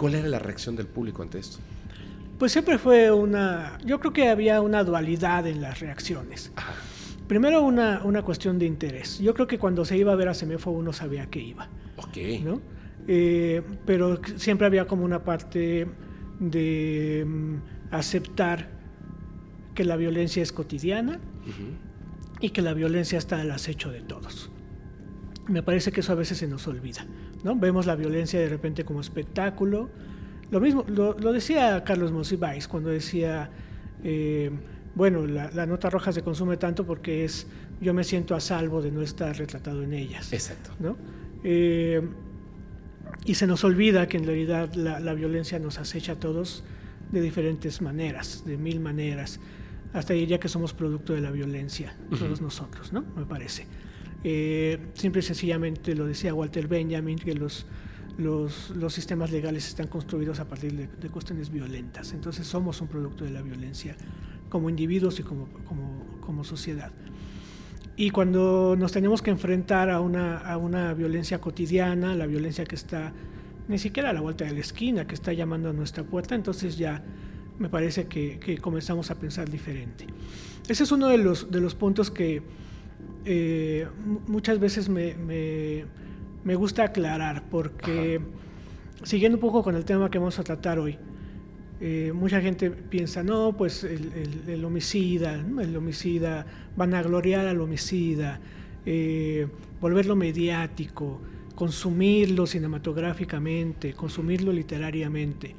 ¿Cuál 0.00 0.14
era 0.14 0.28
la 0.28 0.38
reacción 0.38 0.76
del 0.76 0.86
público 0.86 1.20
ante 1.20 1.38
esto? 1.38 1.58
Pues 2.38 2.52
siempre 2.52 2.78
fue 2.78 3.12
una, 3.12 3.76
yo 3.84 4.00
creo 4.00 4.14
que 4.14 4.28
había 4.30 4.62
una 4.62 4.82
dualidad 4.82 5.46
en 5.46 5.60
las 5.60 5.80
reacciones. 5.80 6.52
Primero 7.28 7.60
una, 7.60 8.00
una 8.04 8.22
cuestión 8.22 8.58
de 8.58 8.64
interés. 8.64 9.18
Yo 9.18 9.34
creo 9.34 9.46
que 9.46 9.58
cuando 9.58 9.84
se 9.84 9.98
iba 9.98 10.10
a 10.10 10.16
ver 10.16 10.28
a 10.28 10.32
Semefo 10.32 10.70
uno 10.70 10.94
sabía 10.94 11.26
que 11.26 11.40
iba. 11.40 11.68
Ok. 11.98 12.16
¿no? 12.42 12.62
Eh, 13.08 13.60
pero 13.84 14.22
siempre 14.36 14.66
había 14.66 14.86
como 14.86 15.04
una 15.04 15.22
parte 15.22 15.86
de 16.38 17.26
mm, 17.28 17.56
aceptar 17.90 18.70
que 19.74 19.84
la 19.84 19.96
violencia 19.96 20.42
es 20.42 20.50
cotidiana 20.50 21.20
y 22.40 22.50
que 22.50 22.62
la 22.62 22.72
violencia 22.72 23.18
está 23.18 23.38
al 23.38 23.50
acecho 23.50 23.90
de 23.90 24.00
todos. 24.00 24.50
Me 25.46 25.62
parece 25.62 25.92
que 25.92 26.00
eso 26.00 26.12
a 26.12 26.14
veces 26.16 26.38
se 26.38 26.46
nos 26.46 26.66
olvida. 26.66 27.04
¿No? 27.44 27.56
Vemos 27.56 27.86
la 27.86 27.96
violencia 27.96 28.40
de 28.40 28.48
repente 28.48 28.84
como 28.84 29.00
espectáculo. 29.00 29.88
Lo 30.50 30.60
mismo, 30.60 30.84
lo, 30.88 31.14
decía 31.32 31.82
Carlos 31.84 32.12
Monsiváis 32.12 32.66
cuando 32.66 32.90
decía, 32.90 33.50
eh, 34.02 34.50
bueno, 34.94 35.26
la, 35.26 35.66
nota 35.66 35.90
roja 35.90 36.12
se 36.12 36.22
consume 36.22 36.56
tanto 36.56 36.84
porque 36.84 37.24
es, 37.24 37.46
yo 37.80 37.94
me 37.94 38.04
siento 38.04 38.34
a 38.34 38.40
salvo 38.40 38.82
de 38.82 38.90
no 38.90 39.02
estar 39.02 39.36
retratado 39.36 39.82
en 39.82 39.92
ellas. 39.92 40.32
Exacto. 40.32 40.70
¿no? 40.80 40.96
Eh, 41.44 42.02
y 43.24 43.34
se 43.34 43.46
nos 43.46 43.64
olvida 43.64 44.08
que 44.08 44.16
en 44.16 44.24
realidad 44.24 44.74
la, 44.74 45.14
violencia 45.14 45.58
nos 45.58 45.78
acecha 45.78 46.12
a 46.12 46.16
todos 46.16 46.64
de 47.12 47.20
diferentes 47.20 47.82
maneras, 47.82 48.44
de 48.44 48.56
mil 48.56 48.80
maneras. 48.80 49.40
Hasta 49.92 50.14
diría 50.14 50.38
que 50.38 50.48
somos 50.48 50.72
producto 50.72 51.12
de 51.12 51.20
la 51.20 51.30
violencia, 51.30 51.96
todos 52.18 52.40
nosotros, 52.40 52.92
¿no? 52.92 53.04
Me 53.16 53.26
parece. 53.26 53.66
Eh, 54.22 54.78
simple 54.94 55.20
y 55.20 55.22
sencillamente 55.22 55.94
lo 55.94 56.06
decía 56.06 56.34
Walter 56.34 56.68
Benjamin, 56.68 57.18
que 57.18 57.34
los, 57.34 57.66
los, 58.18 58.70
los 58.70 58.92
sistemas 58.92 59.30
legales 59.30 59.66
están 59.66 59.86
construidos 59.86 60.40
a 60.40 60.48
partir 60.48 60.72
de, 60.74 61.08
cuestiones 61.08 61.50
violentas. 61.50 62.12
Entonces 62.12 62.46
somos 62.46 62.80
un 62.80 62.88
producto 62.88 63.24
de 63.24 63.30
la 63.30 63.42
violencia 63.42 63.96
como 64.48 64.68
individuos 64.68 65.18
y 65.20 65.22
como, 65.22 65.48
como, 65.64 66.20
como 66.20 66.44
sociedad. 66.44 66.92
Y 67.96 68.10
cuando 68.10 68.76
nos 68.78 68.92
tenemos 68.92 69.22
que 69.22 69.30
enfrentar 69.30 69.90
a 69.90 70.00
una, 70.00 70.38
a 70.38 70.56
una 70.56 70.94
violencia 70.94 71.40
cotidiana, 71.40 72.14
la 72.14 72.26
violencia 72.26 72.64
que 72.64 72.74
está 72.74 73.12
ni 73.68 73.78
siquiera 73.78 74.10
a 74.10 74.12
la 74.12 74.20
vuelta 74.20 74.44
de 74.44 74.52
la 74.52 74.60
esquina, 74.60 75.06
que 75.06 75.14
está 75.14 75.32
llamando 75.32 75.70
a 75.70 75.72
nuestra 75.72 76.02
puerta, 76.02 76.34
entonces 76.34 76.76
ya 76.76 77.02
me 77.58 77.68
parece 77.68 78.06
que, 78.06 78.40
que 78.40 78.58
comenzamos 78.58 79.10
a 79.10 79.14
pensar 79.16 79.48
diferente. 79.48 80.06
Ese 80.68 80.82
es 80.82 80.92
uno 80.92 81.08
de 81.08 81.18
los, 81.18 81.50
de 81.50 81.60
los 81.60 81.74
puntos 81.74 82.10
que, 82.10 82.42
eh, 83.24 83.86
muchas 84.26 84.58
veces 84.58 84.88
me, 84.88 85.14
me, 86.44 86.54
gusta 86.54 86.84
aclarar, 86.84 87.44
porque 87.50 88.20
siguiendo 89.02 89.36
un 89.36 89.40
poco 89.40 89.62
con 89.62 89.76
el 89.76 89.84
tema 89.84 90.10
que 90.10 90.18
vamos 90.18 90.38
a 90.38 90.44
tratar 90.44 90.78
hoy, 90.78 90.98
eh, 91.80 92.12
mucha 92.14 92.40
gente 92.40 92.70
piensa, 92.70 93.22
no, 93.22 93.56
pues 93.56 93.84
el, 93.84 94.64
homicida, 94.64 95.34
el 95.34 95.76
homicida, 95.76 96.46
van 96.76 96.94
a 96.94 97.02
gloriar 97.02 97.46
al 97.46 97.60
homicida, 97.60 98.40
eh, 98.84 99.46
volverlo 99.80 100.16
mediático, 100.16 101.20
consumirlo 101.54 102.46
cinematográficamente, 102.46 103.94
consumirlo 103.94 104.52
literariamente. 104.52 105.54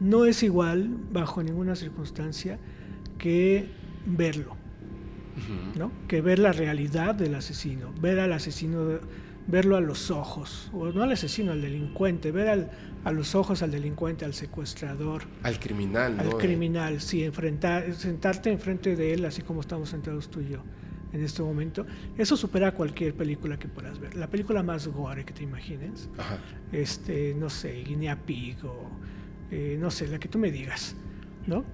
No 0.00 0.24
es 0.24 0.42
igual, 0.42 0.88
bajo 1.12 1.42
ninguna 1.42 1.76
circunstancia, 1.76 2.58
que 3.18 3.66
verlo. 4.04 4.61
¿No? 5.76 5.90
que 6.08 6.20
ver 6.20 6.38
la 6.38 6.52
realidad 6.52 7.14
del 7.14 7.34
asesino, 7.34 7.92
ver 8.00 8.20
al 8.20 8.32
asesino 8.32 9.00
verlo 9.46 9.76
a 9.76 9.80
los 9.80 10.10
ojos, 10.10 10.70
o 10.72 10.90
no 10.92 11.02
al 11.02 11.12
asesino, 11.12 11.52
al 11.52 11.62
delincuente, 11.62 12.30
ver 12.30 12.48
al, 12.48 12.70
a 13.04 13.12
los 13.12 13.34
ojos 13.34 13.62
al 13.62 13.70
delincuente, 13.70 14.24
al 14.24 14.34
secuestrador. 14.34 15.24
Al 15.42 15.58
criminal, 15.58 16.16
¿no? 16.16 16.22
Al 16.22 16.36
criminal, 16.38 17.00
sí, 17.00 17.24
enfrentar, 17.24 17.92
sentarte 17.94 18.50
enfrente 18.50 18.94
de 18.94 19.14
él, 19.14 19.24
así 19.24 19.42
como 19.42 19.60
estamos 19.60 19.88
sentados 19.88 20.30
tú 20.30 20.40
y 20.40 20.50
yo 20.50 20.62
en 21.12 21.22
este 21.22 21.42
momento. 21.42 21.86
Eso 22.16 22.36
supera 22.36 22.72
cualquier 22.72 23.14
película 23.14 23.58
que 23.58 23.68
puedas 23.68 23.98
ver. 23.98 24.16
La 24.16 24.28
película 24.28 24.62
más 24.62 24.86
gore 24.88 25.24
que 25.24 25.34
te 25.34 25.42
imagines, 25.42 26.08
Ajá. 26.16 26.38
este, 26.70 27.34
no 27.34 27.50
sé, 27.50 27.82
Guinea 27.82 28.16
Pig 28.16 28.64
o 28.64 28.88
eh, 29.50 29.76
no 29.78 29.90
sé, 29.90 30.06
la 30.08 30.18
que 30.18 30.28
tú 30.28 30.38
me 30.38 30.50
digas, 30.50 30.96
¿no? 31.46 31.64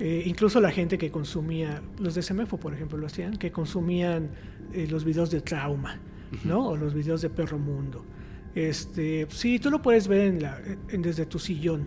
Eh, 0.00 0.22
incluso 0.24 0.60
la 0.60 0.70
gente 0.70 0.96
que 0.96 1.10
consumía, 1.10 1.82
los 1.98 2.14
de 2.14 2.22
Semefo, 2.22 2.56
por 2.58 2.72
ejemplo, 2.74 2.96
lo 2.98 3.06
hacían, 3.06 3.36
que 3.36 3.52
consumían 3.52 4.30
eh, 4.72 4.86
los 4.90 5.04
videos 5.04 5.30
de 5.30 5.42
trauma, 5.42 5.98
¿no? 6.44 6.68
O 6.70 6.76
los 6.76 6.94
videos 6.94 7.20
de 7.20 7.28
Perro 7.30 7.58
Mundo. 7.58 8.04
Este, 8.54 9.26
sí, 9.30 9.58
tú 9.58 9.70
lo 9.70 9.82
puedes 9.82 10.08
ver 10.08 10.22
en 10.22 10.42
la, 10.42 10.58
en- 10.88 11.02
desde 11.02 11.26
tu 11.26 11.38
sillón. 11.38 11.86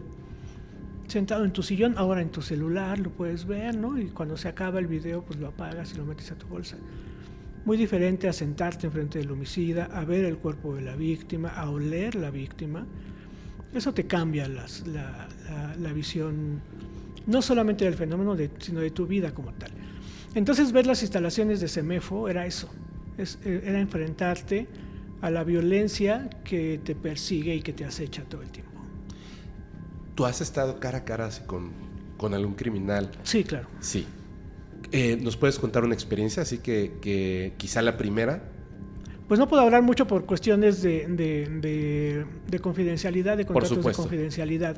Sentado 1.07 1.43
en 1.43 1.51
tu 1.51 1.61
sillón, 1.63 1.95
ahora 1.97 2.21
en 2.21 2.29
tu 2.29 2.41
celular 2.41 2.97
lo 2.99 3.09
puedes 3.09 3.45
ver, 3.45 3.75
¿no? 3.75 3.97
Y 3.99 4.05
cuando 4.05 4.37
se 4.37 4.47
acaba 4.47 4.79
el 4.79 4.87
video, 4.87 5.23
pues 5.23 5.39
lo 5.39 5.47
apagas 5.47 5.93
y 5.93 5.97
lo 5.97 6.05
metes 6.05 6.31
a 6.31 6.35
tu 6.35 6.47
bolsa. 6.47 6.77
Muy 7.65 7.77
diferente 7.77 8.27
a 8.27 8.33
sentarte 8.33 8.87
enfrente 8.87 9.19
del 9.19 9.31
homicida, 9.31 9.85
a 9.85 10.05
ver 10.05 10.25
el 10.25 10.37
cuerpo 10.37 10.75
de 10.75 10.81
la 10.83 10.95
víctima, 10.95 11.49
a 11.49 11.69
oler 11.69 12.15
la 12.15 12.29
víctima. 12.29 12.85
Eso 13.73 13.93
te 13.93 14.05
cambia 14.05 14.47
las- 14.47 14.85
la, 14.87 15.27
la- 15.49 15.75
la 15.75 15.93
visión, 15.93 16.61
no 17.27 17.41
solamente 17.41 17.85
del 17.85 17.93
fenómeno, 17.95 18.35
de- 18.35 18.49
sino 18.59 18.79
de 18.79 18.91
tu 18.91 19.05
vida 19.07 19.33
como 19.33 19.53
tal. 19.53 19.71
Entonces 20.35 20.71
ver 20.71 20.85
las 20.87 21.01
instalaciones 21.01 21.59
de 21.61 21.67
Semefo 21.67 22.27
era 22.29 22.45
eso, 22.45 22.69
es- 23.17 23.37
eh, 23.45 23.61
era 23.65 23.79
enfrentarte 23.79 24.67
a 25.21 25.29
la 25.29 25.43
violencia 25.43 26.29
que 26.43 26.79
te 26.83 26.95
persigue 26.95 27.55
y 27.55 27.61
que 27.61 27.71
te 27.73 27.85
acecha 27.85 28.23
todo 28.23 28.41
el 28.41 28.49
tiempo. 28.49 28.71
¿Tú 30.15 30.25
has 30.25 30.41
estado 30.41 30.79
cara 30.79 30.99
a 30.99 31.05
cara 31.05 31.25
así 31.27 31.41
con, 31.45 31.71
con 32.17 32.33
algún 32.33 32.53
criminal? 32.55 33.09
Sí, 33.23 33.43
claro. 33.43 33.67
Sí. 33.79 34.05
Eh, 34.91 35.17
¿Nos 35.21 35.37
puedes 35.37 35.57
contar 35.57 35.83
una 35.83 35.93
experiencia? 35.95 36.43
Así 36.43 36.59
que, 36.59 36.93
que 37.01 37.53
quizá 37.57 37.81
la 37.81 37.97
primera. 37.97 38.43
Pues 39.27 39.39
no 39.39 39.47
puedo 39.47 39.63
hablar 39.63 39.81
mucho 39.81 40.05
por 40.05 40.25
cuestiones 40.25 40.81
de, 40.83 41.07
de- 41.07 41.47
de- 41.61 42.25
de 42.47 42.59
confidencialidad, 42.59 43.37
de 43.37 43.45
contratos 43.45 43.83
de 43.83 43.93
confidencialidad. 43.93 44.77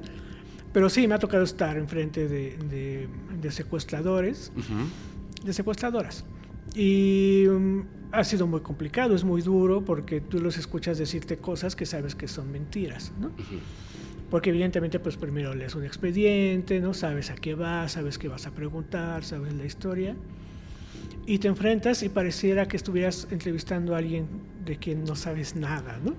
Pero 0.76 0.90
sí, 0.90 1.08
me 1.08 1.16
ha 1.16 1.20
tocado 1.20 1.44
estar 1.46 1.78
enfrente 1.78 2.28
de, 2.28 2.58
de- 2.70 3.08
de 3.42 3.50
secuestradores, 3.52 4.52
de 5.46 5.54
secuestradoras. 5.54 6.26
Y 6.76 7.46
mm, 7.50 7.80
ha 8.12 8.24
sido 8.26 8.46
muy 8.46 8.60
complicado, 8.60 9.16
es 9.16 9.24
muy 9.24 9.42
duro 9.42 9.86
porque 9.86 10.20
tú 10.20 10.40
los 10.42 10.58
escuchas 10.58 10.98
decirte 10.98 11.38
cosas 11.38 11.78
que 11.78 11.86
sabes 11.86 12.14
que 12.14 12.28
son 12.28 12.52
mentiras, 12.52 13.14
¿no? 13.22 13.32
Porque 14.30 14.50
evidentemente 14.50 15.00
pues 15.00 15.16
primero 15.16 15.54
lees 15.56 15.76
un 15.76 15.86
expediente, 15.86 16.82
¿no? 16.82 16.94
Sabes 16.94 17.30
a 17.30 17.36
qué 17.36 17.56
vas, 17.56 17.94
sabes 17.94 18.18
qué 18.18 18.28
vas 18.28 18.46
a 18.46 18.52
preguntar, 18.52 19.24
sabes 19.24 19.54
la 19.54 19.64
historia. 19.66 20.14
Y 21.26 21.38
te 21.40 21.48
enfrentas 21.48 22.04
y 22.04 22.10
pareciera 22.10 22.68
que 22.68 22.76
estuvieras 22.76 23.28
entrevistando 23.32 23.96
a 23.96 24.00
alguien 24.00 24.28
de 24.66 24.76
quien 24.78 25.06
no 25.06 25.16
sabes 25.16 25.56
nada, 25.56 26.02
¿no? 26.04 26.16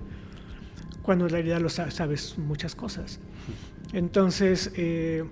Cuando 1.07 1.23
en 1.25 1.31
realidad 1.31 1.61
lo 1.61 1.69
sa- 1.69 1.89
sabes 1.89 2.37
muchas 2.37 2.75
cosas. 2.75 3.21
Entonces, 3.93 4.73
eh, 4.75 5.23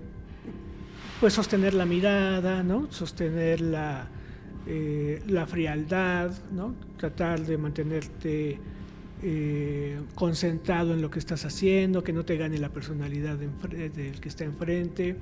pues 1.19 1.33
sostener 1.33 1.73
la 1.73 1.85
mirada, 1.85 2.63
¿no? 2.63 2.89
Sostener 2.93 3.59
la, 3.59 4.07
eh, 4.67 5.21
la 5.27 5.45
frialdad, 5.45 6.31
¿no? 6.53 6.73
Tratar 6.97 7.41
de 7.45 7.57
mantenerte 7.57 8.57
eh, 9.21 9.99
concentrado 10.15 10.93
en 10.93 11.01
lo 11.01 11.09
que 11.11 11.19
estás 11.19 11.43
haciendo, 11.43 12.05
que 12.05 12.13
no 12.13 12.23
te 12.23 12.37
gane 12.37 12.57
la 12.57 12.69
personalidad 12.69 13.35
del 13.37 14.19
que 14.21 14.29
está 14.29 14.45
enfrente. 14.45 15.17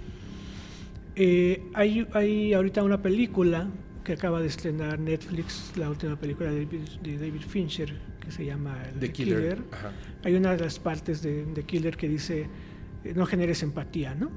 Eh, 1.15 1.63
hay, 1.73 2.05
hay 2.13 2.53
ahorita 2.53 2.83
una 2.83 3.01
película 3.01 3.69
que 4.03 4.13
acaba 4.13 4.39
de 4.39 4.47
estrenar 4.47 4.99
Netflix, 4.99 5.71
la 5.77 5.89
última 5.89 6.15
película 6.15 6.51
de 6.51 6.65
David, 6.65 6.81
de 7.01 7.17
David 7.17 7.41
Fincher, 7.47 7.95
se 8.33 8.45
llama 8.45 8.83
El 8.93 8.99
The 8.99 9.11
Killer. 9.11 9.63
Hay 10.23 10.35
una 10.35 10.51
de 10.51 10.63
las 10.63 10.79
partes 10.79 11.21
de, 11.21 11.45
de 11.45 11.63
Killer 11.63 11.95
que 11.95 12.09
dice, 12.09 12.47
eh, 13.03 13.13
no 13.15 13.25
generes 13.25 13.61
empatía, 13.63 14.15
¿no? 14.15 14.31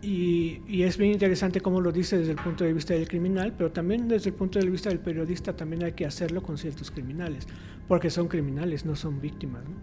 Y, 0.00 0.62
y 0.68 0.84
es 0.84 0.96
bien 0.96 1.12
interesante 1.12 1.60
cómo 1.60 1.80
lo 1.80 1.90
dice 1.90 2.18
desde 2.18 2.30
el 2.32 2.38
punto 2.38 2.64
de 2.64 2.72
vista 2.72 2.94
del 2.94 3.08
criminal, 3.08 3.52
pero 3.56 3.72
también 3.72 4.06
desde 4.06 4.30
el 4.30 4.36
punto 4.36 4.58
de 4.60 4.70
vista 4.70 4.90
del 4.90 5.00
periodista 5.00 5.56
también 5.56 5.82
hay 5.82 5.92
que 5.92 6.06
hacerlo 6.06 6.42
con 6.42 6.56
ciertos 6.56 6.90
criminales, 6.90 7.46
porque 7.88 8.08
son 8.08 8.28
criminales, 8.28 8.84
no 8.84 8.94
son 8.94 9.20
víctimas, 9.20 9.64
¿no? 9.64 9.76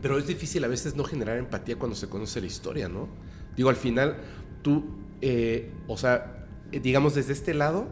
Pero 0.00 0.18
es 0.18 0.26
difícil 0.28 0.62
a 0.62 0.68
veces 0.68 0.94
no 0.94 1.02
generar 1.02 1.38
empatía 1.38 1.76
cuando 1.76 1.96
se 1.96 2.08
conoce 2.08 2.40
la 2.40 2.46
historia, 2.46 2.88
¿no? 2.88 3.08
Digo, 3.56 3.68
al 3.68 3.76
final, 3.76 4.18
tú, 4.62 4.84
eh, 5.20 5.72
o 5.88 5.96
sea, 5.96 6.46
eh, 6.70 6.78
digamos 6.78 7.16
desde 7.16 7.32
este 7.32 7.52
lado, 7.52 7.88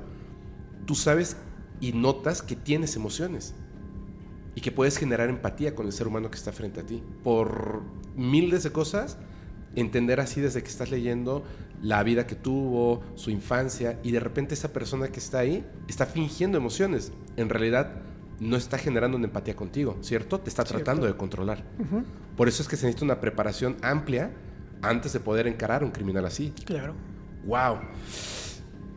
tú 0.87 0.95
sabes 0.95 1.37
y 1.81 1.93
notas 1.93 2.43
que 2.43 2.55
tienes 2.55 2.95
emociones 2.95 3.55
y 4.55 4.61
que 4.61 4.73
puedes 4.73 4.97
generar 4.97 5.29
empatía 5.29 5.75
con 5.75 5.87
el 5.87 5.93
ser 5.93 6.07
humano 6.07 6.31
que 6.31 6.37
está 6.37 6.53
frente 6.53 6.81
a 6.81 6.87
ti. 6.87 7.03
Por 7.23 7.83
miles 8.17 8.63
de 8.63 8.73
cosas, 8.73 9.19
entender 9.75 10.21
así 10.21 10.41
desde 10.41 10.63
que 10.63 10.69
estás 10.69 10.91
leyendo 10.91 11.45
la 11.83 12.03
vida 12.03 12.27
que 12.27 12.35
tuvo, 12.35 13.03
su 13.15 13.31
infancia, 13.31 13.99
y 14.03 14.13
de 14.13 14.21
repente 14.21 14.55
esa 14.55 14.73
persona 14.73 15.09
que 15.09 15.19
está 15.19 15.41
ahí 15.41 15.67
está 15.89 16.07
fingiendo 16.07 16.57
emociones. 16.57 17.13
En 17.37 17.49
realidad 17.49 18.03
no 18.41 18.57
está 18.57 18.79
generando 18.79 19.17
una 19.17 19.27
empatía 19.27 19.55
contigo, 19.55 19.97
¿cierto? 20.01 20.41
Te 20.41 20.49
está 20.49 20.65
tratando 20.65 21.03
Cierto. 21.03 21.15
de 21.15 21.19
controlar. 21.19 21.65
Por 22.37 22.49
eso 22.49 22.63
es 22.63 22.69
que 22.69 22.77
se 22.77 22.87
necesita 22.87 23.05
una 23.05 23.21
preparación 23.21 23.77
amplia 23.83 24.31
antes 24.83 25.13
de 25.13 25.21
poder 25.21 25.47
encarar 25.47 25.83
a 25.83 25.85
un 25.85 25.93
criminal 25.93 26.27
así. 26.27 26.53
Claro. 26.65 26.95
Wow. 27.47 27.79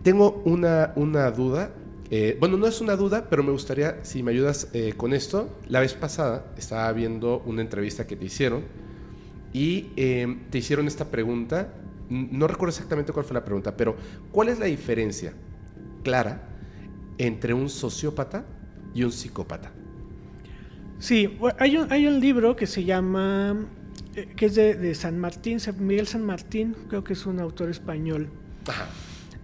Tengo 0.04 0.42
una, 0.46 0.94
una 0.96 1.30
duda. 1.32 1.72
Eh, 2.10 2.38
bueno, 2.40 2.58
no 2.58 2.68
es 2.68 2.80
una 2.80 2.96
duda, 2.96 3.28
pero 3.30 3.44
me 3.44 3.52
gustaría, 3.52 4.04
si 4.04 4.24
me 4.24 4.32
ayudas 4.32 4.70
eh, 4.74 4.94
con 4.96 5.14
esto. 5.14 5.58
La 5.68 5.82
vez 5.82 5.94
pasada 5.94 6.46
estaba 6.58 6.92
viendo 6.94 7.42
una 7.46 7.62
entrevista 7.62 8.08
que 8.08 8.16
te 8.16 8.26
hicieron 8.26 8.64
y 9.54 9.90
eh, 9.98 10.38
te 10.50 10.58
hicieron 10.60 10.88
esta 10.88 11.06
pregunta. 11.06 11.74
No 12.10 12.48
recuerdo 12.48 12.70
exactamente 12.70 13.12
cuál 13.12 13.26
fue 13.26 13.34
la 13.34 13.44
pregunta, 13.44 13.76
pero 13.76 13.96
¿cuál 14.32 14.50
es 14.50 14.60
la 14.60 14.66
diferencia 14.66 15.34
clara 16.04 16.48
entre 17.18 17.54
un 17.54 17.70
sociópata 17.70 18.46
y 18.94 19.04
un 19.04 19.12
psicópata? 19.12 19.72
Sí, 21.00 21.38
hay 21.60 21.78
un, 21.78 21.92
hay 21.92 22.08
un 22.08 22.20
libro 22.20 22.56
que 22.56 22.66
se 22.66 22.86
llama, 22.86 23.68
eh, 24.16 24.30
que 24.36 24.46
es 24.46 24.56
de, 24.56 24.76
de 24.76 24.96
San 24.96 25.20
Martín, 25.20 25.60
Miguel 25.80 26.08
San 26.08 26.26
Martín, 26.26 26.76
creo 26.88 27.04
que 27.04 27.14
es 27.14 27.26
un 27.26 27.40
autor 27.40 27.70
español. 27.70 28.30
Ajá. 28.66 28.88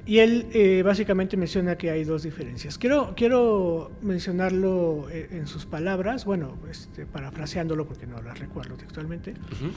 Y 0.05 0.19
él 0.19 0.47
eh, 0.51 0.81
básicamente 0.83 1.37
menciona 1.37 1.77
que 1.77 1.89
hay 1.89 2.03
dos 2.03 2.23
diferencias. 2.23 2.77
Quiero, 2.77 3.13
quiero 3.15 3.91
mencionarlo 4.01 5.07
eh, 5.09 5.29
en 5.31 5.47
sus 5.47 5.65
palabras, 5.65 6.25
bueno, 6.25 6.57
este, 6.69 7.05
parafraseándolo 7.05 7.85
porque 7.85 8.05
no 8.05 8.21
las 8.21 8.37
recuerdo 8.37 8.75
textualmente, 8.75 9.31
Ujú. 9.31 9.71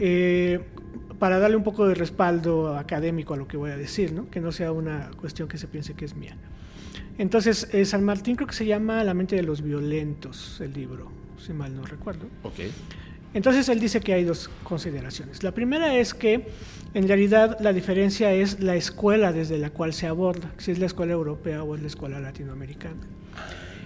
eh, 0.00 0.60
para 1.20 1.38
darle 1.38 1.56
un 1.56 1.62
poco 1.62 1.86
de 1.86 1.94
respaldo 1.94 2.76
académico 2.76 3.34
a 3.34 3.36
lo 3.36 3.46
que 3.46 3.56
voy 3.56 3.70
a 3.70 3.76
decir, 3.76 4.12
¿no? 4.12 4.28
que 4.30 4.40
no 4.40 4.50
sea 4.50 4.72
una 4.72 5.10
cuestión 5.16 5.48
que 5.48 5.58
se 5.58 5.68
piense 5.68 5.94
que 5.94 6.04
es 6.06 6.16
mía. 6.16 6.36
Entonces, 7.18 7.68
eh, 7.72 7.84
San 7.84 8.04
Martín 8.04 8.36
creo 8.36 8.48
que 8.48 8.54
se 8.54 8.66
llama 8.66 9.02
La 9.04 9.14
mente 9.14 9.36
de 9.36 9.42
los 9.42 9.62
violentos, 9.62 10.60
el 10.60 10.72
libro, 10.72 11.10
si 11.38 11.52
mal 11.52 11.74
no 11.74 11.84
recuerdo. 11.86 12.26
Ok. 12.42 12.58
Entonces 13.36 13.68
él 13.68 13.80
dice 13.80 14.00
que 14.00 14.14
hay 14.14 14.24
dos 14.24 14.48
consideraciones. 14.64 15.42
La 15.42 15.52
primera 15.52 15.94
es 15.94 16.14
que 16.14 16.48
en 16.94 17.06
realidad 17.06 17.58
la 17.60 17.74
diferencia 17.74 18.32
es 18.32 18.60
la 18.60 18.76
escuela 18.76 19.30
desde 19.30 19.58
la 19.58 19.68
cual 19.68 19.92
se 19.92 20.06
aborda, 20.06 20.54
si 20.56 20.70
es 20.70 20.78
la 20.78 20.86
escuela 20.86 21.12
europea 21.12 21.62
o 21.62 21.74
es 21.74 21.82
la 21.82 21.88
escuela 21.88 22.18
latinoamericana. 22.18 23.02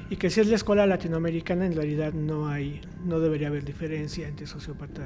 Y 0.08 0.14
que 0.18 0.30
si 0.30 0.40
es 0.40 0.46
la 0.46 0.54
escuela 0.54 0.86
latinoamericana 0.86 1.66
en 1.66 1.74
realidad 1.74 2.12
no 2.12 2.46
hay, 2.46 2.80
no 3.04 3.18
debería 3.18 3.48
haber 3.48 3.64
diferencia 3.64 4.28
entre 4.28 4.46
sociópata 4.46 5.02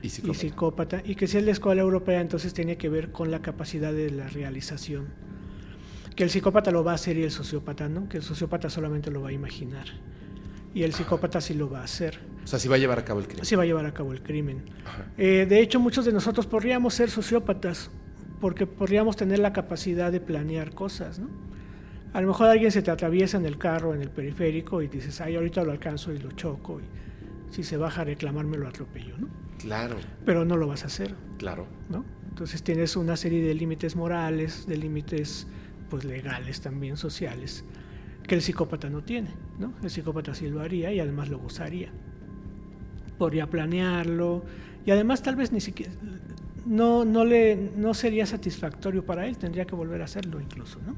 Y 0.00 0.06
y 0.06 0.10
psicópata. 0.10 0.38
psicópata. 0.38 1.02
Y 1.04 1.16
que 1.16 1.26
si 1.26 1.38
es 1.38 1.44
la 1.44 1.50
escuela 1.50 1.82
europea 1.82 2.20
entonces 2.20 2.54
tiene 2.54 2.76
que 2.76 2.88
ver 2.88 3.10
con 3.10 3.32
la 3.32 3.42
capacidad 3.42 3.92
de 3.92 4.12
la 4.12 4.28
realización. 4.28 5.08
Que 6.14 6.22
el 6.22 6.30
psicópata 6.30 6.70
lo 6.70 6.84
va 6.84 6.92
a 6.92 6.94
hacer 6.94 7.16
y 7.16 7.24
el 7.24 7.32
sociópata 7.32 7.88
no, 7.88 8.08
que 8.08 8.18
el 8.18 8.22
sociópata 8.22 8.70
solamente 8.70 9.10
lo 9.10 9.22
va 9.22 9.30
a 9.30 9.32
imaginar. 9.32 9.86
Y 10.74 10.82
el 10.84 10.94
psicópata 10.94 11.40
sí 11.40 11.54
lo 11.54 11.68
va 11.70 11.80
a 11.80 11.84
hacer. 11.84 12.18
O 12.44 12.46
sea, 12.46 12.58
si 12.58 12.68
va 12.68 12.76
a 12.76 12.78
llevar 12.78 12.98
a 12.98 13.04
cabo 13.04 13.20
el 13.20 13.26
crimen. 13.26 13.44
Sí 13.44 13.54
va 13.54 13.62
a 13.62 13.66
llevar 13.66 13.86
a 13.86 13.92
cabo 13.92 14.12
el 14.12 14.22
crimen. 14.22 14.62
Eh, 15.18 15.46
de 15.48 15.60
hecho, 15.60 15.78
muchos 15.80 16.04
de 16.04 16.12
nosotros 16.12 16.46
podríamos 16.46 16.94
ser 16.94 17.10
sociópatas 17.10 17.90
porque 18.40 18.66
podríamos 18.66 19.16
tener 19.16 19.38
la 19.38 19.52
capacidad 19.52 20.10
de 20.10 20.20
planear 20.20 20.74
cosas, 20.74 21.18
¿no? 21.18 21.28
A 22.12 22.20
lo 22.20 22.26
mejor 22.26 22.48
alguien 22.48 22.70
se 22.70 22.82
te 22.82 22.90
atraviesa 22.90 23.38
en 23.38 23.46
el 23.46 23.56
carro, 23.56 23.94
en 23.94 24.02
el 24.02 24.10
periférico 24.10 24.82
y 24.82 24.88
dices, 24.88 25.20
ay, 25.20 25.36
ahorita 25.36 25.62
lo 25.64 25.72
alcanzo 25.72 26.12
y 26.12 26.18
lo 26.18 26.32
choco 26.32 26.80
y 26.80 27.54
si 27.54 27.62
se 27.62 27.76
baja 27.76 28.02
a 28.02 28.04
reclamarme 28.04 28.58
lo 28.58 28.68
atropello, 28.68 29.16
¿no? 29.18 29.28
Claro, 29.58 29.96
Pero 30.26 30.44
no 30.44 30.56
lo 30.56 30.66
vas 30.66 30.82
a 30.82 30.86
hacer, 30.86 31.14
claro. 31.38 31.68
¿no? 31.88 32.04
Entonces 32.28 32.62
tienes 32.64 32.96
una 32.96 33.16
serie 33.16 33.46
de 33.46 33.54
límites 33.54 33.94
morales, 33.94 34.66
de 34.66 34.76
límites 34.76 35.46
pues 35.88 36.04
legales 36.04 36.60
también, 36.60 36.96
sociales, 36.96 37.64
que 38.26 38.34
el 38.34 38.42
psicópata 38.42 38.88
no 38.88 39.02
tiene. 39.02 39.30
¿no? 39.58 39.72
El 39.82 39.90
psicópata 39.90 40.34
sí 40.34 40.48
lo 40.48 40.60
haría 40.60 40.92
y 40.92 41.00
además 41.00 41.28
lo 41.28 41.38
gozaría. 41.38 41.92
Podría 43.18 43.48
planearlo 43.48 44.44
y 44.84 44.90
además 44.90 45.22
tal 45.22 45.36
vez 45.36 45.52
ni 45.52 45.60
siquiera 45.60 45.92
no, 46.66 47.04
no, 47.04 47.24
le, 47.24 47.56
no 47.76 47.94
sería 47.94 48.26
satisfactorio 48.26 49.04
para 49.04 49.26
él, 49.26 49.36
tendría 49.36 49.64
que 49.64 49.74
volver 49.74 50.00
a 50.02 50.04
hacerlo 50.04 50.40
incluso. 50.40 50.78
¿no? 50.86 50.94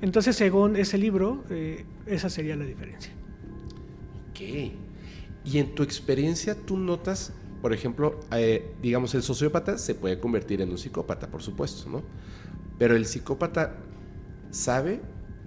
Entonces, 0.00 0.36
según 0.36 0.76
ese 0.76 0.98
libro, 0.98 1.44
eh, 1.50 1.84
esa 2.06 2.28
sería 2.28 2.56
la 2.56 2.64
diferencia. 2.64 3.12
Ok. 4.30 4.40
Y 5.46 5.58
en 5.58 5.74
tu 5.74 5.82
experiencia, 5.82 6.54
tú 6.54 6.76
notas, 6.76 7.32
por 7.62 7.72
ejemplo, 7.72 8.20
eh, 8.32 8.74
digamos, 8.82 9.14
el 9.14 9.22
sociópata 9.22 9.78
se 9.78 9.94
puede 9.94 10.18
convertir 10.18 10.60
en 10.60 10.70
un 10.70 10.78
psicópata, 10.78 11.28
por 11.28 11.42
supuesto, 11.42 11.88
¿no? 11.88 12.02
Pero 12.78 12.96
el 12.96 13.06
psicópata 13.06 13.76
sabe 14.50 15.00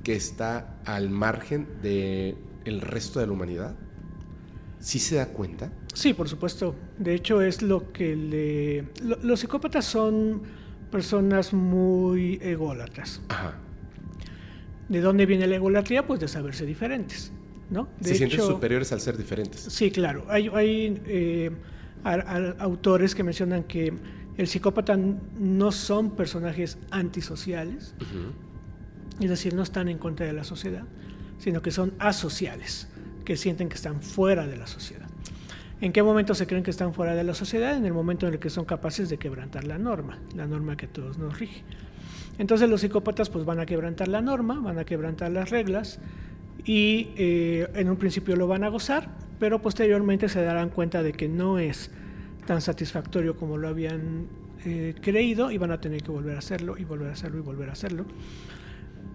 que 0.08 0.16
está 0.16 0.80
al 0.86 1.10
margen 1.10 1.68
del 1.82 2.38
el 2.64 2.80
resto 2.80 3.20
de 3.20 3.28
la 3.28 3.34
humanidad. 3.34 3.76
¿Sí 4.80 5.00
se 5.00 5.16
da 5.18 5.26
cuenta? 5.34 5.70
Sí, 5.94 6.14
por 6.14 6.30
supuesto. 6.30 6.76
De 6.98 7.14
hecho, 7.14 7.42
es 7.42 7.62
lo 7.62 7.92
que 7.92 8.16
le... 8.16 8.88
los 9.04 9.42
psicópatas 9.42 9.84
son 9.84 10.44
personas 10.90 11.52
muy 11.52 12.40
ególatras. 12.42 13.20
Ajá. 13.28 13.56
¿De 14.88 15.02
dónde 15.02 15.26
viene 15.26 15.46
la 15.46 15.58
egolatría? 15.58 16.08
Pues 16.08 16.22
de 16.22 16.30
saberse 16.30 16.66
diferentes. 16.66 17.34
¿no? 17.70 17.90
Se 18.00 18.16
sienten 18.16 18.40
superiores 18.40 18.94
al 18.94 19.02
ser 19.02 19.18
diferentes. 19.18 19.60
Sí, 19.60 19.92
claro. 19.92 20.26
Hay, 20.30 20.48
hay 20.54 21.02
eh, 21.06 21.52
autores 22.60 23.14
que 23.14 23.24
mencionan 23.24 23.64
que 23.64 23.94
el 24.38 24.48
psicópata 24.48 24.96
no 24.96 25.72
son 25.74 26.12
personajes 26.12 26.78
antisociales, 26.92 27.94
es 29.20 29.30
decir, 29.30 29.54
no 29.54 29.64
están 29.64 29.90
en 29.90 29.98
contra 29.98 30.26
de 30.26 30.34
la 30.34 30.44
sociedad, 30.44 30.84
sino 31.40 31.62
que 31.62 31.72
son 31.72 31.94
asociales, 32.00 32.88
que 33.26 33.38
sienten 33.38 33.70
que 33.70 33.76
están 33.76 34.02
fuera 34.02 34.48
de 34.48 34.58
la 34.58 34.68
sociedad. 34.68 35.08
¿En 35.80 35.94
qué 35.94 36.02
momento 36.02 36.34
se 36.34 36.48
creen 36.48 36.64
que 36.64 36.72
están 36.72 36.94
fuera 36.94 37.14
de 37.14 37.24
la 37.24 37.34
sociedad? 37.34 37.78
En 37.78 37.86
el 37.86 37.94
momento 37.94 38.28
en 38.28 38.34
el 38.34 38.40
que 38.40 38.50
son 38.50 38.66
capaces 38.66 39.10
de 39.10 39.18
quebrantar 39.18 39.64
la 39.64 39.78
norma, 39.78 40.20
la 40.36 40.48
norma 40.48 40.76
que 40.76 40.88
todos 40.88 41.18
nos 41.18 41.40
rige. 41.40 41.64
Entonces 42.40 42.70
los 42.70 42.82
psicópatas 42.82 43.30
pues 43.30 43.46
van 43.46 43.60
a 43.60 43.66
quebrantar 43.66 44.08
la 44.08 44.22
norma, 44.22 44.60
van 44.60 44.80
a 44.80 44.86
quebrantar 44.86 45.32
las 45.32 45.50
reglas 45.50 46.00
y 46.66 47.10
eh, 47.16 47.70
en 47.76 47.90
un 47.90 47.98
principio 47.98 48.36
lo 48.36 48.48
van 48.48 48.64
a 48.64 48.70
gozar, 48.70 49.10
pero 49.40 49.62
posteriormente 49.62 50.30
se 50.30 50.42
darán 50.42 50.70
cuenta 50.70 51.04
de 51.04 51.14
que 51.14 51.28
no 51.28 51.60
es 51.60 51.92
tan 52.46 52.62
satisfactorio 52.62 53.36
como 53.36 53.58
lo 53.58 53.68
habían 53.68 54.28
eh, 54.66 54.96
creído 55.02 55.52
y 55.52 55.58
van 55.58 55.72
a 55.72 55.80
tener 55.80 56.02
que 56.02 56.12
volver 56.12 56.36
a 56.36 56.40
hacerlo 56.40 56.78
y 56.78 56.86
volver 56.86 57.10
a 57.10 57.14
hacerlo 57.14 57.40
y 57.40 57.42
volver 57.42 57.70
a 57.70 57.74
hacerlo 57.74 58.06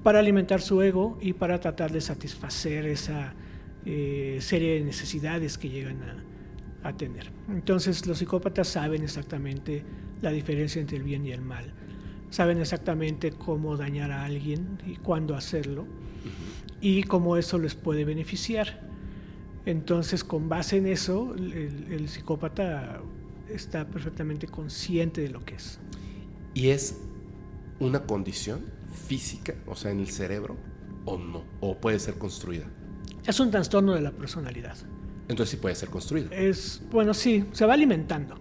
para 0.03 0.19
alimentar 0.19 0.61
su 0.61 0.83
ego 0.83 1.19
y 1.21 1.33
para 1.33 1.61
tratar 1.61 1.93
de 1.93 2.01
satisfacer 2.01 2.87
esa 2.87 3.35
eh, 3.85 4.39
serie 4.41 4.75
de 4.75 4.85
necesidades 4.85 5.59
que 5.59 5.69
llegan 5.69 6.03
a, 6.03 6.89
a 6.89 6.97
tener. 6.97 7.31
Entonces 7.49 8.07
los 8.07 8.19
psicópatas 8.19 8.69
saben 8.69 9.03
exactamente 9.03 9.85
la 10.21 10.31
diferencia 10.31 10.81
entre 10.81 10.97
el 10.97 11.03
bien 11.03 11.27
y 11.27 11.33
el 11.33 11.43
mal 11.43 11.73
saben 12.33 12.59
exactamente 12.59 13.31
cómo 13.31 13.77
dañar 13.77 14.11
a 14.11 14.25
alguien 14.25 14.79
y 14.87 14.97
cuándo 14.97 15.37
hacerlo 15.37 15.87
y 16.81 17.03
cómo 17.03 17.37
eso 17.37 17.59
les 17.59 17.75
puede 17.75 18.05
beneficiar. 18.07 18.81
Entonces, 19.67 20.25
con 20.25 20.49
base 20.49 20.79
en 20.79 20.87
eso, 20.87 21.35
el, 21.37 22.09
psicópata 22.09 23.01
está 23.49 23.87
perfectamente 23.87 24.49
consciente 24.49 25.21
de 25.21 25.29
lo 25.29 25.45
que 25.45 25.57
es. 25.57 25.79
¿Y 26.55 26.69
es 26.69 26.99
una 27.79 28.03
condición 28.05 28.65
física, 28.93 29.55
o 29.67 29.75
sea, 29.75 29.91
en 29.91 30.01
el 30.01 30.09
cerebro, 30.09 30.57
o 31.05 31.19
no? 31.19 31.45
¿O 31.61 31.77
puede 31.77 31.99
ser 31.99 32.15
construida? 32.15 32.67
Es 33.27 33.41
un 33.41 33.51
trastorno 33.51 33.95
de 33.95 34.01
la 34.01 34.13
personalidad. 34.13 34.77
Entonces 35.29 35.51
sí 35.51 35.57
puede 35.57 35.75
ser 35.75 35.89
construida. 35.89 36.35
Es, 36.35 36.83
bueno, 36.91 37.15
sí, 37.15 37.45
se 37.53 37.67
va 37.67 37.75
alimentando. 37.75 38.37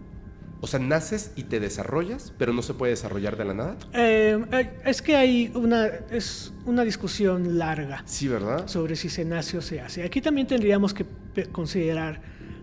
O 0.64 0.68
sea, 0.68 0.80
naces 0.80 1.32
y 1.36 1.44
te 1.44 1.60
desarrollas, 1.60 2.34
pero 2.38 2.54
no 2.54 2.62
se 2.62 2.76
puede 2.76 2.92
desarrollar 2.92 3.36
de 3.36 3.46
la 3.46 3.54
nada. 3.56 3.78
Eh, 3.94 4.40
eh, 4.52 4.80
es 4.86 5.02
que 5.02 5.16
hay 5.16 5.52
una, 5.56 5.88
es 5.88 6.54
una 6.66 6.84
discusión 6.84 7.58
larga. 7.58 8.04
Sí, 8.06 8.28
¿verdad? 8.28 8.68
Sobre 8.68 8.96
si 8.96 9.10
se 9.10 9.26
nace 9.26 9.58
o 9.58 9.62
se 9.62 9.82
hace. 9.82 10.04
Aquí 10.04 10.22
también 10.22 10.46
tendríamos 10.46 10.94
que 10.94 11.06
considerar 11.52 12.22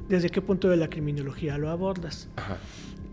desde 0.09 0.31
qué 0.31 0.41
punto 0.41 0.69
de 0.69 0.77
la 0.77 0.89
criminología 0.89 1.59
lo 1.59 1.71
abordas. 1.71 2.29
Ajá. 2.37 2.59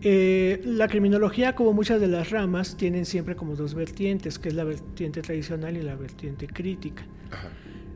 Eh, 0.02 0.60
la 0.64 0.88
criminología, 0.88 1.54
como 1.54 1.72
muchas 1.72 2.00
de 2.00 2.06
las 2.06 2.30
ramas, 2.30 2.76
tienen 2.76 3.06
siempre 3.06 3.34
como 3.34 3.56
dos 3.56 3.74
vertientes, 3.74 4.38
que 4.38 4.48
es 4.48 4.54
la 4.54 4.64
vertiente 4.64 5.22
tradicional 5.22 5.76
y 5.76 5.82
la 5.82 5.96
vertiente 5.96 6.46
crítica. 6.46 7.04
Ajá. 7.30 7.48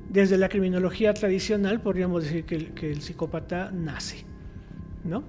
Desde 0.09 0.37
la 0.39 0.49
criminología 0.49 1.15
tradicional 1.15 1.81
podríamos 1.81 2.25
decir 2.25 2.45
que 2.45 2.73
que 2.75 2.91
el 2.91 3.01
psicópata 3.01 3.71
nace, 3.71 4.25
¿no? 5.05 5.23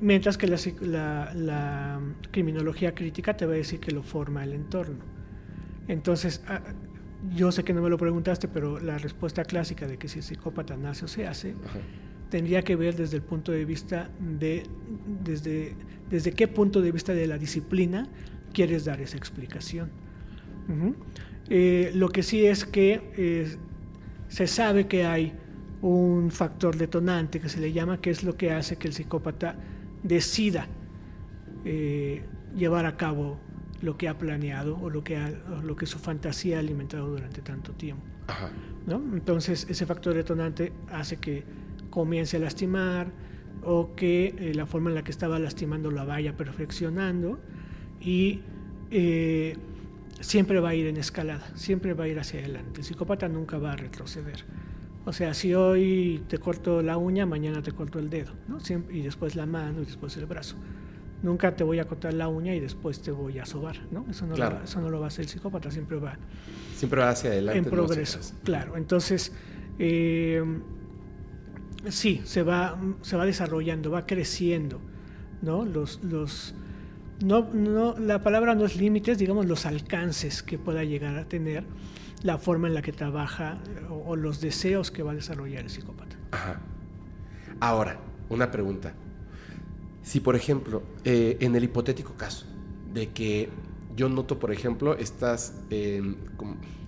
Mientras 0.00 0.38
que 0.38 0.46
la, 0.46 2.00
criminología 2.30 2.94
crítica 2.94 3.36
te 3.36 3.46
va 3.46 3.54
a 3.54 3.56
decir 3.56 3.80
que 3.80 3.90
lo 3.90 4.02
forma 4.02 4.44
el 4.44 4.52
entorno. 4.52 4.98
Entonces, 5.88 6.42
ah, 6.46 6.60
yo 7.34 7.50
sé 7.50 7.64
que 7.64 7.72
no 7.72 7.82
me 7.82 7.90
lo 7.90 7.98
preguntaste, 7.98 8.46
pero 8.46 8.78
la 8.78 8.98
respuesta 8.98 9.42
clásica 9.44 9.86
de 9.88 9.96
que 9.96 10.06
si 10.06 10.18
el 10.18 10.24
psicópata 10.24 10.76
nace 10.76 11.06
o 11.06 11.08
se 11.08 11.26
hace, 11.26 11.54
tendría 12.30 12.62
que 12.62 12.76
ver 12.76 12.96
desde 12.96 13.16
el 13.16 13.22
punto 13.22 13.52
de 13.52 13.64
vista 13.64 14.10
de, 14.18 14.64
desde, 15.24 15.74
desde 16.10 16.32
qué 16.32 16.48
punto 16.48 16.80
de 16.80 16.92
vista 16.92 17.14
de 17.14 17.26
la 17.26 17.38
disciplina 17.38 18.08
quieres 18.52 18.84
dar 18.84 19.00
esa 19.00 19.16
explicación. 19.16 19.90
Eh, 21.48 21.92
lo 21.94 22.10
que 22.10 22.22
sí 22.22 22.44
es 22.44 22.64
que 22.64 23.10
eh, 23.16 23.56
se 24.28 24.46
sabe 24.46 24.86
que 24.86 25.04
hay 25.04 25.32
un 25.80 26.30
factor 26.30 26.76
detonante 26.76 27.40
que 27.40 27.48
se 27.48 27.60
le 27.60 27.72
llama, 27.72 28.00
que 28.00 28.10
es 28.10 28.22
lo 28.22 28.36
que 28.36 28.52
hace 28.52 28.76
que 28.76 28.88
el 28.88 28.94
psicópata 28.94 29.56
decida 30.02 30.66
eh, 31.64 32.22
llevar 32.54 32.84
a 32.84 32.96
cabo 32.96 33.38
lo 33.80 33.96
que 33.96 34.08
ha 34.08 34.18
planeado 34.18 34.76
o 34.78 34.90
lo 34.90 35.04
que, 35.04 35.18
lo 35.62 35.76
que 35.76 35.86
su 35.86 35.98
fantasía 35.98 36.56
ha 36.56 36.60
alimentado 36.60 37.08
durante 37.08 37.40
tanto 37.42 37.72
tiempo. 37.72 38.02
Entonces, 38.88 39.66
ese 39.70 39.86
factor 39.86 40.14
detonante 40.14 40.72
hace 40.90 41.16
que 41.16 41.44
comience 41.98 42.36
a 42.36 42.40
lastimar 42.40 43.08
o 43.64 43.96
que 43.96 44.32
eh, 44.38 44.54
la 44.54 44.66
forma 44.66 44.88
en 44.88 44.94
la 44.94 45.02
que 45.02 45.10
estaba 45.10 45.36
lastimando 45.40 45.90
la 45.90 46.04
vaya 46.04 46.36
perfeccionando 46.36 47.40
y 48.00 48.38
eh, 48.92 49.56
siempre 50.20 50.60
va 50.60 50.68
a 50.68 50.74
ir 50.76 50.86
en 50.86 50.96
escalada, 50.96 51.44
siempre 51.56 51.94
va 51.94 52.04
a 52.04 52.08
ir 52.08 52.20
hacia 52.20 52.38
adelante. 52.38 52.82
El 52.82 52.86
psicópata 52.86 53.28
nunca 53.28 53.58
va 53.58 53.72
a 53.72 53.76
retroceder. 53.76 54.44
O 55.06 55.12
sea, 55.12 55.34
si 55.34 55.54
hoy 55.54 56.22
te 56.28 56.38
corto 56.38 56.82
la 56.82 56.98
uña, 56.98 57.26
mañana 57.26 57.62
te 57.62 57.72
corto 57.72 57.98
el 57.98 58.08
dedo, 58.10 58.32
¿no? 58.46 58.58
y 58.90 59.02
después 59.02 59.34
la 59.34 59.46
mano 59.46 59.82
y 59.82 59.86
después 59.86 60.16
el 60.18 60.26
brazo. 60.26 60.54
Nunca 61.24 61.56
te 61.56 61.64
voy 61.64 61.80
a 61.80 61.84
cortar 61.88 62.14
la 62.14 62.28
uña 62.28 62.54
y 62.54 62.60
después 62.60 63.02
te 63.02 63.10
voy 63.10 63.40
a 63.40 63.44
sobar, 63.44 63.76
¿no? 63.90 64.06
Eso 64.08 64.24
no, 64.24 64.36
lo, 64.36 64.62
eso 64.62 64.80
no 64.80 64.88
lo 64.88 65.00
va 65.00 65.06
a 65.06 65.08
hacer 65.08 65.24
el 65.24 65.28
psicópata, 65.28 65.68
siempre 65.68 65.98
va... 65.98 66.16
Siempre 66.76 67.00
va 67.00 67.10
hacia 67.10 67.30
adelante. 67.30 67.58
En 67.58 67.64
progreso, 67.64 68.20
claro. 68.44 68.76
Entonces, 68.76 69.32
eh, 69.80 70.44
sí, 71.88 72.20
se 72.24 72.42
va, 72.42 72.78
se 73.02 73.16
va 73.16 73.24
desarrollando, 73.24 73.90
va 73.90 74.06
creciendo, 74.06 74.80
¿no? 75.42 75.64
Los... 75.64 76.02
los 76.02 76.54
no, 77.24 77.48
no, 77.52 77.98
la 77.98 78.22
palabra 78.22 78.54
no 78.54 78.64
es 78.64 78.76
límites, 78.76 79.18
digamos 79.18 79.46
los 79.46 79.66
alcances 79.66 80.40
que 80.40 80.56
pueda 80.56 80.84
llegar 80.84 81.16
a 81.16 81.24
tener 81.24 81.64
la 82.22 82.38
forma 82.38 82.68
en 82.68 82.74
la 82.74 82.82
que 82.82 82.92
trabaja 82.92 83.58
o, 83.90 84.16
los 84.16 84.40
deseos 84.40 84.90
que 84.90 85.02
va 85.02 85.12
a 85.12 85.14
desarrollar 85.14 85.64
el 85.64 85.70
psicópata. 85.70 86.16
Ajá. 86.30 86.60
Ahora, 87.60 87.98
una 88.28 88.50
pregunta. 88.50 88.94
Si, 90.02 90.20
por 90.20 90.36
ejemplo, 90.36 90.82
eh, 91.04 91.36
en 91.40 91.56
el 91.56 91.64
hipotético 91.64 92.14
caso 92.14 92.46
de 92.92 93.08
que 93.08 93.48
yo 93.96 94.08
noto, 94.08 94.38
por 94.38 94.52
ejemplo, 94.52 94.96
estas, 94.96 95.54
em, 95.70 96.16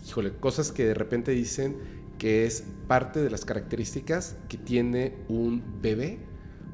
híjole, 0.07 0.33
cosas 0.33 0.73
que 0.73 0.85
de 0.85 0.95
repente 0.95 1.33
dicen 1.33 1.77
que 2.21 2.45
es 2.45 2.65
parte 2.87 3.23
de 3.23 3.31
las 3.31 3.47
características 3.47 4.37
que 4.51 4.59
tiene 4.59 5.15
un 5.29 5.63
bebé, 5.81 6.19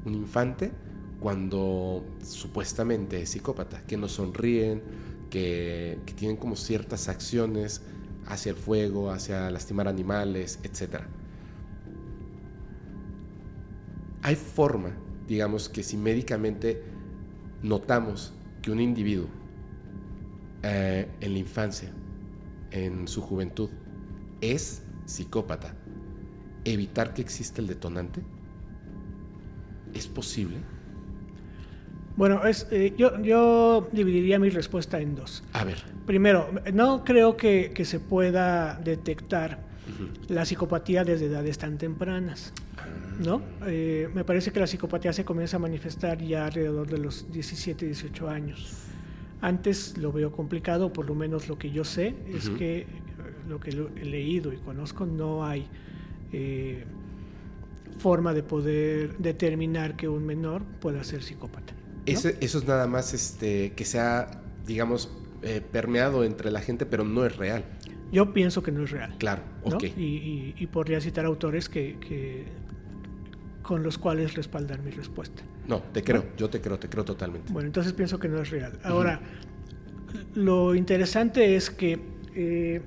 un 0.03 0.13
infante, 0.13 0.73
cuando 1.21 2.05
supuestamente 2.21 3.21
es 3.21 3.29
psicópata, 3.29 3.81
que 3.87 3.95
no 3.95 4.09
sonríen, 4.09 4.83
que, 5.29 5.99
tienen 6.17 6.35
como 6.35 6.57
ciertas 6.57 7.07
acciones 7.07 7.81
hacia 8.25 8.49
el 8.49 8.57
fuego, 8.57 9.09
hacia 9.09 9.49
lastimar 9.49 9.87
animales, 9.87 10.59
etc. 10.63 11.03
Hay 14.23 14.35
forma, 14.35 14.97
digamos, 15.29 15.69
que 15.69 15.81
si 15.81 15.95
médicamente 15.95 16.83
notamos 17.63 18.33
que 18.61 18.69
un 18.69 18.81
individuo 18.81 19.29
eh, 20.63 21.07
en 21.21 21.31
la 21.31 21.39
infancia, 21.39 21.89
en 22.71 23.07
su 23.07 23.21
juventud, 23.21 23.69
es 24.41 24.81
psicópata, 25.07 25.73
evitar 26.65 27.13
que 27.13 27.21
exista 27.21 27.61
el 27.61 27.67
detonante? 27.67 28.21
¿Es 29.93 30.05
posible? 30.05 30.57
Bueno, 32.15 32.45
es, 32.45 32.67
eh, 32.71 32.93
yo, 32.97 33.19
yo 33.21 33.87
dividiría 33.91 34.37
mi 34.37 34.49
respuesta 34.49 34.99
en 34.99 35.15
dos. 35.15 35.43
A 35.53 35.63
ver. 35.63 35.77
Primero, 36.05 36.49
no 36.73 37.03
creo 37.03 37.37
que, 37.37 37.73
se 37.85 37.99
pueda 37.99 38.79
detectar 38.83 39.65
la 40.27 40.45
psicopatía 40.45 41.03
desde 41.03 41.27
edades 41.27 41.57
tan 41.57 41.77
tempranas. 41.77 42.53
¿no? 43.23 43.41
Eh, 43.65 44.09
me 44.13 44.23
parece 44.23 44.51
que 44.51 44.59
la 44.59 44.67
psicopatía 44.67 45.13
se 45.13 45.25
comienza 45.25 45.57
a 45.57 45.59
manifestar 45.59 46.21
ya 46.21 46.45
alrededor 46.45 46.87
de 46.87 46.97
los 46.97 47.31
17, 47.31 47.85
18 47.85 48.29
años. 48.29 48.73
Antes 49.39 49.97
lo 49.97 50.11
veo 50.11 50.31
complicado, 50.31 50.91
por 50.91 51.07
lo 51.07 51.15
menos 51.15 51.47
lo 51.47 51.57
que 51.57 51.71
yo 51.71 51.83
sé 51.83 52.15
es 52.27 52.49
que 52.49 52.87
lo 53.47 53.59
que 53.59 53.71
he 53.71 54.05
leído 54.05 54.53
y 54.53 54.57
conozco 54.57 55.05
no 55.05 55.45
hay 55.45 55.67
eh, 56.31 56.83
forma 57.99 58.33
de 58.33 58.43
poder 58.43 59.17
determinar 59.17 59.95
que 59.95 60.07
un 60.07 60.25
menor 60.25 60.63
pueda 60.79 61.03
ser 61.03 61.23
psicópata. 61.23 61.73
eso 62.05 62.29
es 62.39 62.67
nada 62.67 62.87
más 62.87 63.13
este, 63.13 63.73
que 63.73 63.85
sea, 63.85 64.41
digamos, 64.65 65.11
permeado 65.71 66.23
entre 66.23 66.51
la 66.51 66.59
gente, 66.61 66.85
pero 66.85 67.03
no 67.05 67.25
es 67.25 67.37
real. 67.37 67.63
Yo 68.11 68.33
pienso 68.33 68.63
que 68.63 68.71
no 68.71 68.83
es 68.83 68.91
real. 68.91 69.15
Claro, 69.17 69.41
ok. 69.63 69.83
Y, 69.97 70.67
podría 70.71 71.01
citar 71.01 71.25
autores 71.25 71.67
que, 71.69 72.45
con 73.61 73.83
los 73.83 73.97
cuales 73.97 74.35
respaldar 74.35 74.81
mi 74.81 74.91
respuesta. 74.91 75.43
No, 75.67 75.81
te 75.91 76.03
creo, 76.03 76.25
yo 76.37 76.49
te 76.49 76.61
creo, 76.61 76.79
te 76.79 76.87
creo 76.87 77.03
totalmente. 77.03 77.51
Bueno, 77.51 77.67
entonces 77.67 77.93
pienso 77.93 78.19
que 78.19 78.29
no 78.29 78.41
es 78.41 78.49
real. 78.49 78.79
Ahora, 78.83 79.19
lo 80.35 80.75
interesante 80.75 81.55
es 81.55 81.69
que 81.69 81.99
eh, 82.33 82.81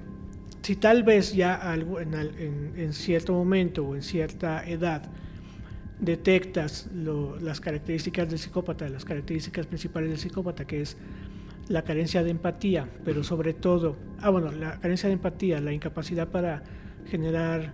si 0.63 0.77
tal 0.77 1.03
vez 1.03 1.35
ya 1.35 1.55
algo 1.55 2.01
en, 2.01 2.93
cierto 2.93 3.33
momento 3.33 3.87
o 3.87 3.97
en 3.97 4.03
cierta 4.03 4.65
edad 4.69 5.03
detectas 5.99 6.89
las 7.41 7.61
características 7.61 8.29
del 8.29 8.39
psicópata, 8.39 8.89
las 8.89 9.05
características 9.05 9.67
principales 9.67 10.11
del 10.11 10.19
psicópata, 10.19 10.67
que 10.67 10.83
es 10.83 10.97
la 11.69 11.83
carencia 11.83 12.23
de 12.23 12.31
empatía, 12.31 12.89
pero 13.05 13.23
sobre 13.23 13.55
todo, 13.55 13.97
ah 14.21 14.31
bueno, 14.31 14.51
la 14.51 14.81
carencia 14.81 15.09
de 15.09 15.15
empatía, 15.15 15.61
la 15.61 15.73
incapacidad 15.73 16.29
para 16.29 16.63
generar 17.07 17.73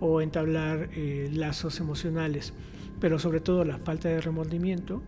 o 0.00 0.20
entablar 0.20 0.88
eh, 0.94 1.30
lazos 1.32 1.80
emocionales, 1.80 2.52
pero 3.00 3.18
sobre 3.18 3.40
todo 3.40 3.64
la 3.64 3.78
falta 3.78 4.08
de 4.08 4.20
remordimiento, 4.20 5.02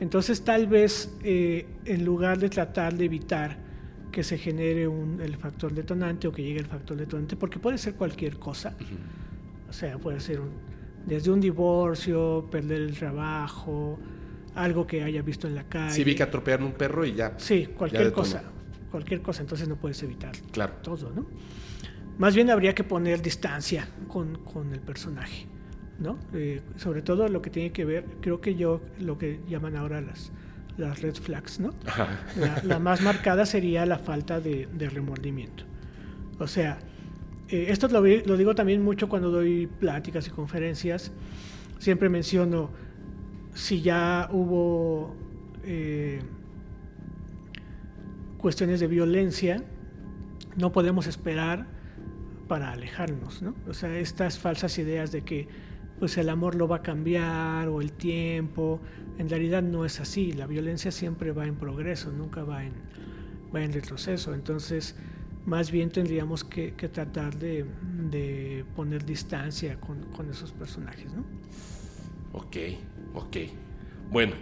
entonces 0.00 0.42
tal 0.42 0.66
vez 0.66 1.12
eh, 1.24 1.66
en 1.84 2.04
lugar 2.04 2.38
de 2.38 2.48
tratar 2.48 2.94
de 2.94 3.04
evitar 3.04 3.67
que 4.10 4.22
se 4.22 4.38
genere 4.38 4.88
un, 4.88 5.20
el 5.20 5.36
factor 5.36 5.72
detonante 5.72 6.28
o 6.28 6.32
que 6.32 6.42
llegue 6.42 6.60
el 6.60 6.66
factor 6.66 6.96
detonante, 6.96 7.36
porque 7.36 7.58
puede 7.58 7.78
ser 7.78 7.94
cualquier 7.94 8.38
cosa, 8.38 8.74
o 9.68 9.72
sea, 9.72 9.98
puede 9.98 10.20
ser 10.20 10.40
desde 11.06 11.30
un 11.30 11.40
divorcio, 11.40 12.46
perder 12.50 12.82
el 12.82 12.96
trabajo, 12.96 13.98
algo 14.54 14.86
que 14.86 15.02
haya 15.02 15.22
visto 15.22 15.46
en 15.46 15.54
la 15.54 15.64
calle. 15.64 15.94
Sí, 15.94 16.04
vi 16.04 16.14
que 16.14 16.22
atropellaron 16.22 16.66
un 16.66 16.72
perro 16.72 17.04
y 17.04 17.14
ya. 17.14 17.34
Sí, 17.38 17.68
cualquier 17.76 18.12
cosa, 18.12 18.42
cualquier 18.90 19.22
cosa, 19.22 19.42
entonces 19.42 19.68
no 19.68 19.76
puedes 19.76 20.02
evitar 20.02 20.32
claro. 20.50 20.74
todo, 20.82 21.10
¿no? 21.14 21.26
Más 22.18 22.34
bien 22.34 22.50
habría 22.50 22.74
que 22.74 22.82
poner 22.82 23.22
distancia 23.22 23.88
con, 24.08 24.38
con 24.38 24.72
el 24.72 24.80
personaje, 24.80 25.46
¿no? 26.00 26.18
Eh, 26.34 26.60
sobre 26.76 27.02
todo 27.02 27.28
lo 27.28 27.40
que 27.40 27.50
tiene 27.50 27.70
que 27.70 27.84
ver, 27.84 28.04
creo 28.20 28.40
que 28.40 28.56
yo, 28.56 28.80
lo 28.98 29.16
que 29.18 29.40
llaman 29.48 29.76
ahora 29.76 30.00
las, 30.00 30.32
las 30.78 31.02
red 31.02 31.14
flags, 31.14 31.60
¿no? 31.60 31.74
La, 32.64 32.78
más 32.78 33.02
marcada 33.02 33.44
sería 33.44 33.84
la 33.84 33.98
falta 33.98 34.40
de, 34.40 34.68
de 34.72 34.88
remordimiento. 34.88 35.64
O 36.38 36.46
sea, 36.46 36.78
eh, 37.48 37.66
esto 37.68 37.88
lo, 37.88 38.00
lo, 38.00 38.36
digo 38.36 38.54
también 38.54 38.82
mucho 38.82 39.08
cuando 39.08 39.30
doy 39.30 39.66
pláticas 39.66 40.26
y 40.28 40.30
conferencias. 40.30 41.12
Siempre 41.78 42.08
menciono 42.08 42.70
si 43.54 43.82
ya 43.82 44.28
hubo 44.30 45.14
eh, 45.64 46.20
cuestiones 48.38 48.80
de 48.80 48.86
violencia, 48.86 49.62
no 50.56 50.70
podemos 50.72 51.06
esperar 51.06 51.66
para 52.46 52.72
alejarnos, 52.72 53.42
¿no? 53.42 53.54
O 53.68 53.74
sea, 53.74 53.98
estas 53.98 54.38
falsas 54.38 54.78
ideas 54.78 55.12
de 55.12 55.22
que 55.22 55.48
pues 55.98 56.16
el 56.18 56.28
amor 56.28 56.54
lo 56.54 56.68
va 56.68 56.76
a 56.76 56.82
cambiar 56.82 57.68
o 57.68 57.80
el 57.80 57.92
tiempo, 57.92 58.80
en 59.18 59.28
realidad 59.28 59.62
no 59.62 59.84
es 59.84 60.00
así, 60.00 60.32
la 60.32 60.46
violencia 60.46 60.90
siempre 60.92 61.32
va 61.32 61.46
en 61.46 61.56
progreso, 61.56 62.12
nunca 62.12 62.44
va 62.44 62.64
en, 62.64 62.72
va 63.54 63.62
en 63.62 63.72
retroceso, 63.72 64.34
entonces 64.34 64.94
más 65.44 65.70
bien 65.70 65.90
tendríamos 65.90 66.44
que, 66.44 66.72
tratar 66.72 67.36
de, 67.38 67.64
de, 68.10 68.64
poner 68.76 69.04
distancia 69.04 69.80
con, 69.80 70.02
con, 70.14 70.30
esos 70.30 70.52
personajes, 70.52 71.12
¿no? 71.12 71.24
Ok, 72.32 72.56
ok. 73.14 73.36
Bueno, 74.10 74.34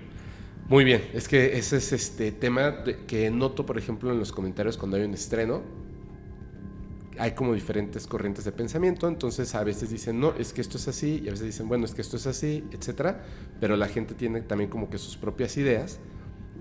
muy 0.68 0.84
bien, 0.84 1.02
es 1.14 1.28
que 1.28 1.56
ese 1.56 1.76
es 1.76 1.92
este 1.92 2.32
tema 2.32 2.82
que 3.06 3.30
noto, 3.30 3.64
por 3.64 3.78
ejemplo, 3.78 4.10
en 4.10 4.18
los 4.18 4.32
comentarios 4.32 4.76
cuando 4.76 4.96
hay 4.96 5.04
un 5.04 5.14
estreno, 5.14 5.62
hay 7.18 7.32
como 7.32 7.54
diferentes 7.54 8.06
corrientes 8.06 8.44
de 8.44 8.52
pensamiento, 8.52 9.08
entonces 9.08 9.54
a 9.54 9.64
veces 9.64 9.90
dicen, 9.90 10.20
no, 10.20 10.34
es 10.34 10.52
que 10.52 10.60
esto 10.60 10.78
es 10.78 10.88
así, 10.88 11.22
y 11.24 11.28
a 11.28 11.30
veces 11.30 11.46
dicen, 11.46 11.68
bueno, 11.68 11.84
es 11.84 11.94
que 11.94 12.02
esto 12.02 12.16
es 12.16 12.26
así, 12.26 12.64
etcétera, 12.72 13.24
pero 13.60 13.76
la 13.76 13.88
gente 13.88 14.14
tiene 14.14 14.42
también 14.42 14.70
como 14.70 14.90
que 14.90 14.98
sus 14.98 15.16
propias 15.16 15.56
ideas 15.56 15.98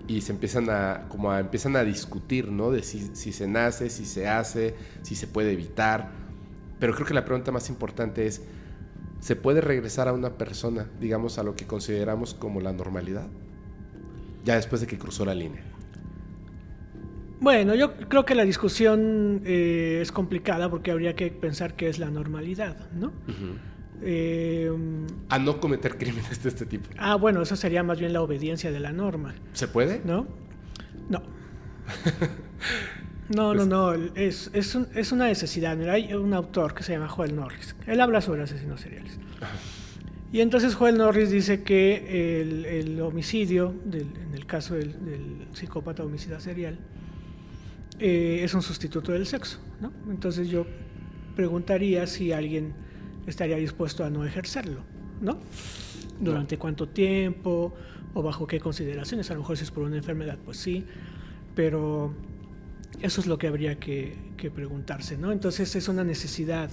y 0.08 0.22
se 0.22 0.32
empiezan 0.32 0.70
a, 0.70 1.06
como 1.10 1.32
a, 1.32 1.39
empiezan 1.39 1.76
a 1.76 1.84
discutir, 1.84 2.52
¿no? 2.52 2.72
De 2.72 2.84
si, 2.84 3.15
si 3.15 3.32
se 3.32 3.48
nace, 3.48 3.89
si 3.89 4.06
se 4.06 4.28
hace, 4.28 4.76
si 5.02 5.15
se 5.15 5.28
puede 5.28 5.52
evitar, 5.52 6.12
pero 6.80 6.94
creo 6.94 7.08
que 7.08 7.13
la 7.13 7.26
pregunta 7.26 7.52
más 7.52 7.70
importante 7.70 8.28
es, 8.28 8.41
¿se 9.20 9.36
puede 9.36 9.62
regresar 9.62 10.08
a 10.08 10.13
una 10.13 10.38
persona, 10.38 10.89
digamos, 11.00 11.38
a 11.38 11.44
lo 11.44 11.56
que 11.56 11.65
consideramos 11.65 12.34
como 12.34 12.62
la 12.62 12.74
normalidad? 12.74 13.28
Ya 14.44 14.56
después 14.56 14.82
de 14.82 14.88
que 14.88 14.98
cruzó 14.98 15.26
la 15.26 15.34
línea. 15.34 15.63
Bueno, 17.39 17.76
yo 17.76 17.93
creo 17.95 18.26
que 18.26 18.36
la 18.36 18.45
discusión 18.45 19.41
eh, 19.45 20.00
es 20.02 20.12
complicada 20.12 20.69
porque 20.69 20.91
habría 20.91 21.15
que 21.15 21.32
pensar 21.32 21.76
qué 21.76 21.89
es 21.89 22.00
la 22.00 22.10
normalidad, 22.10 22.89
¿no? 22.91 23.12
Eh, 24.02 24.71
a 25.30 25.39
no 25.39 25.60
cometer 25.60 25.98
crímenes 25.98 26.41
de 26.41 26.50
este 26.50 26.65
tipo. 26.65 26.89
Ah, 26.98 27.15
bueno, 27.15 27.41
eso 27.41 27.56
sería 27.56 27.84
más 27.84 28.00
bien 28.00 28.13
la 28.13 28.21
obediencia 28.21 28.71
de 28.71 28.80
la 28.80 28.91
norma. 28.91 29.36
¿Se 29.54 29.67
puede? 29.67 30.02
¿No? 30.06 30.28
No. 31.10 31.21
no, 33.30 33.54
no, 33.54 33.56
pues 33.56 33.67
no. 33.67 33.93
Es, 34.15 34.52
es, 34.54 35.12
una 35.12 35.28
necesidad. 35.28 35.76
Mira, 35.78 35.93
hay 35.93 36.13
un 36.13 36.34
autor 36.34 36.74
que 36.74 36.84
se 36.84 36.93
llama 36.93 37.08
Joel 37.08 37.36
Norris. 37.36 37.76
Él 37.88 38.02
habla 38.02 38.21
sobre 38.21 38.43
asesinos 38.43 38.82
seriales. 38.82 39.17
Y 40.32 40.41
entonces 40.41 40.76
Joel 40.76 40.98
Norris 40.98 41.32
dice 41.32 41.63
que 41.63 42.41
el, 42.41 43.00
homicidio, 43.02 43.74
en 43.91 44.34
el 44.34 44.45
caso 44.45 44.76
del, 44.76 45.06
del 45.06 45.48
psicópata 45.54 46.04
homicida 46.04 46.39
serial, 46.39 46.78
eh, 47.99 48.41
es 48.43 48.53
un 48.53 48.62
sustituto 48.62 49.12
del 49.12 49.25
sexo. 49.25 49.60
¿no? 49.81 49.91
Entonces 50.10 50.49
yo 50.49 50.65
preguntaría 51.36 52.08
si 52.08 52.31
alguien 52.31 52.73
estaría 53.27 53.58
dispuesto 53.58 54.03
a 54.03 54.10
no 54.10 54.25
ejercerlo, 54.25 54.81
¿no? 55.21 55.39
Durante 56.19 56.58
cuánto 56.58 56.88
tiempo 56.88 57.73
o 58.13 58.23
bajo 58.23 58.47
qué 58.47 58.60
consideraciones. 58.60 59.29
A 59.31 59.34
lo 59.34 59.41
mejor 59.41 59.58
si 59.58 59.63
es 59.63 59.71
por 59.71 59.84
una 59.84 59.97
enfermedad, 59.97 60.38
pues 60.43 60.58
sí, 60.58 60.86
pero 61.55 62.13
eso 63.01 63.21
es 63.21 63.27
lo 63.27 63.38
que 63.38 63.47
habría 63.47 63.79
que, 63.79 64.23
preguntarse, 64.53 65.17
¿no? 65.17 65.31
Entonces 65.31 65.75
es 65.75 65.88
una 65.88 66.03
necesidad, 66.03 66.69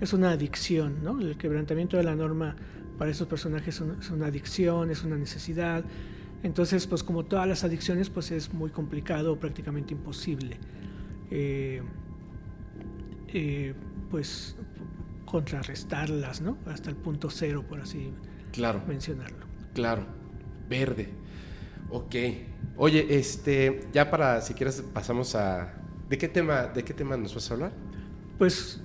es 0.00 0.12
una 0.12 0.30
adicción, 0.30 1.02
¿no? 1.02 1.20
El 1.20 1.36
quebrantamiento 1.36 1.96
de 1.96 2.04
la 2.04 2.14
norma 2.14 2.54
para 2.98 3.10
estos 3.10 3.26
personajes 3.26 3.82
es 4.00 4.10
una 4.10 4.26
adicción, 4.26 4.92
es 4.92 5.02
una 5.02 5.16
necesidad, 5.16 5.84
entonces, 6.42 6.86
pues 6.86 7.02
como 7.02 7.24
todas 7.24 7.46
las 7.48 7.64
adicciones, 7.64 8.10
pues 8.10 8.30
es 8.30 8.52
muy 8.52 8.70
complicado, 8.70 9.38
prácticamente 9.38 9.94
imposible, 9.94 10.58
eh, 11.30 11.82
eh, 13.28 13.74
pues 14.10 14.56
contrarrestarlas, 15.24 16.40
¿no? 16.40 16.56
Hasta 16.66 16.90
el 16.90 16.96
punto 16.96 17.30
cero, 17.30 17.64
por 17.68 17.80
así 17.80 18.12
claro, 18.52 18.82
mencionarlo. 18.86 19.46
Claro, 19.74 20.06
verde. 20.68 21.08
Ok. 21.90 22.14
Oye, 22.76 23.06
este, 23.18 23.88
ya 23.92 24.10
para, 24.10 24.40
si 24.40 24.54
quieres, 24.54 24.82
pasamos 24.92 25.34
a... 25.34 25.74
¿De 26.08 26.18
qué 26.18 26.28
tema, 26.28 26.66
de 26.66 26.84
qué 26.84 26.94
tema 26.94 27.16
nos 27.16 27.34
vas 27.34 27.50
a 27.50 27.54
hablar? 27.54 27.72
Pues 28.38 28.80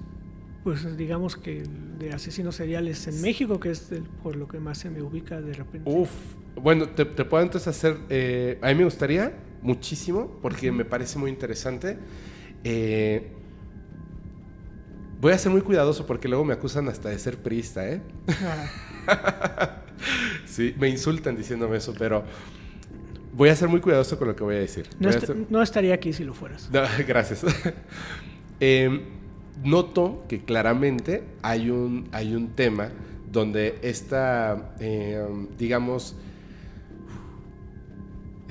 pues 0.64 0.96
digamos 0.96 1.36
que 1.36 1.64
de 1.98 2.12
asesinos 2.12 2.56
seriales 2.56 3.08
en 3.08 3.20
México, 3.22 3.60
que 3.60 3.72
es 3.72 3.92
por 4.22 4.36
lo 4.36 4.48
que 4.48 4.60
más 4.60 4.78
se 4.78 4.90
me 4.90 5.02
ubica 5.02 5.42
de 5.42 5.54
repente. 5.54 5.90
Uf, 5.90 6.12
bueno, 6.56 6.90
te, 6.90 7.06
puedo 7.06 7.44
entonces 7.44 7.68
hacer, 7.68 7.98
eh, 8.10 8.60
a 8.62 8.70
mí 8.70 8.76
me 8.76 8.84
gustaría 8.84 9.34
muchísimo, 9.62 10.40
porque 10.42 10.72
me 10.72 10.86
parece 10.86 11.20
muy 11.20 11.30
interesante. 11.30 11.98
Eh, 12.64 13.28
voy 15.20 15.34
a 15.34 15.38
ser 15.38 15.52
muy 15.52 15.62
cuidadoso 15.62 16.06
porque 16.06 16.28
luego 16.28 16.44
me 16.44 16.54
acusan 16.54 16.88
hasta 16.90 17.10
de 17.10 17.20
ser 17.20 17.38
priista, 17.38 17.88
¿eh? 17.88 18.02
Ah. 19.08 19.78
sí, 20.46 20.76
me 20.80 20.90
insultan 20.90 21.38
diciéndome 21.38 21.78
eso, 21.78 21.94
pero 21.98 22.24
voy 23.34 23.50
a 23.50 23.56
ser 23.56 23.70
muy 23.70 23.80
cuidadoso 23.80 24.18
con 24.18 24.28
lo 24.28 24.36
que 24.36 24.44
voy 24.44 24.56
a 24.56 24.60
decir. 24.60 24.88
No, 25.50 25.62
estaría 25.62 25.94
aquí 25.94 26.12
si 26.12 26.24
lo 26.24 26.34
fueras. 26.34 26.70
gracias. 27.08 27.46
eh, 28.60 29.02
noto 29.64 30.26
que 30.28 30.44
claramente 30.44 31.24
hay 31.42 31.70
un, 31.70 32.10
hay 32.12 32.36
un 32.36 32.50
tema 32.50 32.90
donde 33.32 33.80
esta, 33.82 34.74
eh, 34.80 35.24
digamos, 35.58 36.16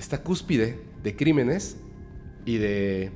esta 0.00 0.22
cúspide 0.22 0.78
de 1.02 1.14
crímenes 1.14 1.76
y 2.46 2.56
de 2.56 3.12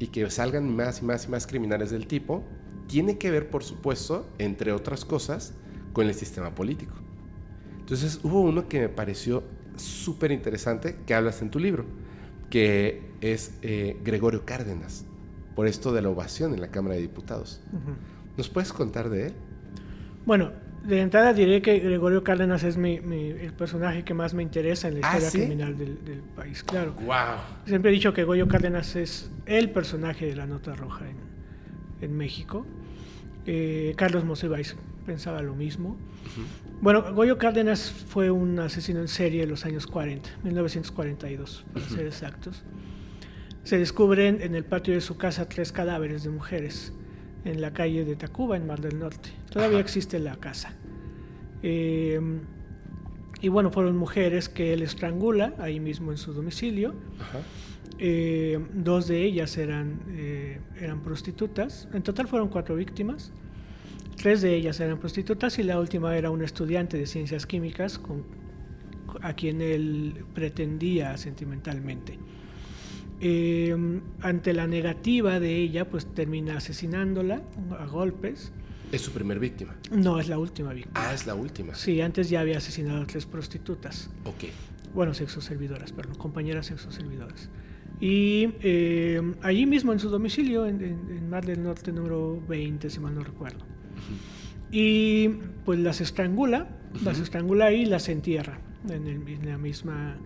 y 0.00 0.08
que 0.08 0.28
salgan 0.28 0.74
más 0.74 1.00
y 1.00 1.04
más 1.04 1.26
y 1.26 1.28
más 1.28 1.46
criminales 1.46 1.90
del 1.90 2.08
tipo 2.08 2.42
tiene 2.88 3.16
que 3.16 3.30
ver, 3.30 3.48
por 3.48 3.62
supuesto, 3.62 4.28
entre 4.38 4.72
otras 4.72 5.04
cosas, 5.04 5.54
con 5.92 6.08
el 6.08 6.14
sistema 6.14 6.52
político. 6.52 6.94
Entonces 7.78 8.18
hubo 8.24 8.40
uno 8.40 8.68
que 8.68 8.80
me 8.80 8.88
pareció 8.88 9.44
súper 9.76 10.32
interesante 10.32 10.96
que 11.06 11.14
hablas 11.14 11.42
en 11.42 11.50
tu 11.50 11.60
libro, 11.60 11.84
que 12.50 13.12
es 13.20 13.52
eh, 13.62 13.96
Gregorio 14.04 14.44
Cárdenas, 14.44 15.04
por 15.54 15.68
esto 15.68 15.92
de 15.92 16.02
la 16.02 16.08
ovación 16.08 16.54
en 16.54 16.60
la 16.60 16.72
Cámara 16.72 16.96
de 16.96 17.02
Diputados. 17.02 17.60
¿Nos 18.36 18.48
puedes 18.48 18.72
contar 18.72 19.10
de 19.10 19.28
él? 19.28 19.32
Bueno, 20.26 20.50
de 20.86 21.00
entrada 21.00 21.32
diré 21.32 21.60
que 21.62 21.78
Gregorio 21.78 22.22
Cárdenas 22.22 22.62
es 22.62 22.76
mi, 22.76 22.96
el 22.96 23.52
personaje 23.52 24.04
que 24.04 24.14
más 24.14 24.34
me 24.34 24.42
interesa 24.42 24.88
en 24.88 25.00
la 25.00 25.08
¿Ah, 25.08 25.18
historia 25.18 25.30
sí? 25.30 25.38
criminal 25.38 25.76
del, 25.76 26.04
del 26.04 26.20
país, 26.20 26.62
claro. 26.62 26.94
¡Wow! 26.94 27.16
Siempre 27.66 27.90
he 27.90 27.94
dicho 27.94 28.12
que 28.12 28.24
Goyo 28.24 28.46
Cárdenas 28.48 28.94
es 28.96 29.30
el 29.46 29.70
personaje 29.70 30.26
de 30.26 30.36
la 30.36 30.46
nota 30.46 30.74
roja 30.74 31.06
en, 31.08 31.16
en 32.00 32.16
México. 32.16 32.66
Eh, 33.46 33.94
Carlos 33.96 34.24
Monsiváis 34.24 34.76
pensaba 35.04 35.42
lo 35.42 35.54
mismo. 35.54 35.96
Bueno, 36.80 37.14
Goyo 37.14 37.38
Cárdenas 37.38 37.90
fue 37.90 38.30
un 38.30 38.58
asesino 38.58 39.00
en 39.00 39.08
serie 39.08 39.44
en 39.44 39.48
los 39.48 39.64
años 39.64 39.86
40, 39.86 40.28
1942, 40.42 41.64
para 41.72 41.88
ser 41.88 42.06
exactos. 42.06 42.62
Se 43.62 43.78
descubren 43.78 44.40
en 44.42 44.54
el 44.54 44.64
patio 44.64 44.94
de 44.94 45.00
su 45.00 45.16
casa 45.16 45.48
tres 45.48 45.72
cadáveres 45.72 46.24
de 46.24 46.30
mujeres 46.30 46.92
en 47.46 47.60
la 47.60 47.72
calle 47.72 48.04
de 48.04 48.16
Tacuba, 48.16 48.56
en 48.56 48.66
Mar 48.66 48.80
del 48.80 48.98
Norte. 48.98 49.30
Todavía 49.50 49.78
Ajá. 49.78 49.84
existe 49.84 50.18
la 50.18 50.36
casa. 50.36 50.74
Eh, 51.62 52.20
y 53.40 53.48
bueno, 53.48 53.70
fueron 53.70 53.96
mujeres 53.96 54.48
que 54.48 54.72
él 54.72 54.82
estrangula 54.82 55.54
ahí 55.58 55.80
mismo 55.80 56.10
en 56.10 56.18
su 56.18 56.32
domicilio. 56.32 56.94
Ajá. 57.20 57.38
Eh, 57.98 58.58
dos 58.74 59.08
de 59.08 59.22
ellas 59.22 59.56
eran, 59.56 60.00
eh, 60.08 60.60
eran 60.80 61.00
prostitutas. 61.00 61.88
En 61.92 62.02
total 62.02 62.28
fueron 62.28 62.48
cuatro 62.48 62.74
víctimas. 62.76 63.32
Tres 64.16 64.42
de 64.42 64.54
ellas 64.54 64.80
eran 64.80 64.98
prostitutas 64.98 65.58
y 65.58 65.62
la 65.62 65.78
última 65.78 66.16
era 66.16 66.30
una 66.30 66.44
estudiante 66.44 66.96
de 66.96 67.06
ciencias 67.06 67.46
químicas 67.46 67.98
con, 67.98 68.24
a 69.22 69.34
quien 69.34 69.60
él 69.60 70.24
pretendía 70.34 71.16
sentimentalmente. 71.16 72.18
Eh, 73.20 73.74
ante 74.20 74.52
la 74.52 74.66
negativa 74.66 75.40
de 75.40 75.56
ella, 75.56 75.88
pues 75.88 76.06
termina 76.06 76.58
asesinándola 76.58 77.42
a 77.78 77.86
golpes. 77.86 78.52
Es 78.92 79.00
su 79.00 79.10
primer 79.12 79.38
víctima. 79.38 79.74
No 79.90 80.20
es 80.20 80.28
la 80.28 80.38
última 80.38 80.72
víctima. 80.72 80.94
Ah, 80.94 81.14
es 81.14 81.26
la 81.26 81.34
última. 81.34 81.74
Sí, 81.74 82.00
antes 82.00 82.28
ya 82.28 82.40
había 82.40 82.58
asesinado 82.58 83.02
a 83.02 83.06
tres 83.06 83.26
prostitutas. 83.26 84.10
Ok. 84.24 84.44
Bueno, 84.94 85.12
sexoservidoras, 85.14 85.92
perdón, 85.92 86.16
compañeras 86.16 86.66
sexoservidoras. 86.66 87.48
Y 88.00 88.50
eh, 88.60 89.20
allí 89.42 89.66
mismo 89.66 89.92
en 89.92 89.98
su 89.98 90.10
domicilio, 90.10 90.66
en, 90.66 90.82
en, 90.82 91.16
en, 91.16 91.30
Mar 91.30 91.44
del 91.46 91.62
Norte 91.62 91.92
número 91.92 92.40
20, 92.46 92.90
si 92.90 93.00
mal 93.00 93.14
no 93.14 93.22
recuerdo. 93.24 93.64
Y 94.70 95.28
pues 95.64 95.78
las 95.78 96.00
estrangula, 96.00 96.68
uh 96.92 96.98
-huh. 96.98 97.02
las 97.02 97.18
estrangula 97.18 97.72
y 97.72 97.86
las 97.86 98.08
entierra 98.08 98.58
en, 98.90 99.06
el, 99.06 99.28
en 99.28 99.48
la 99.48 99.58
misma, 99.58 100.16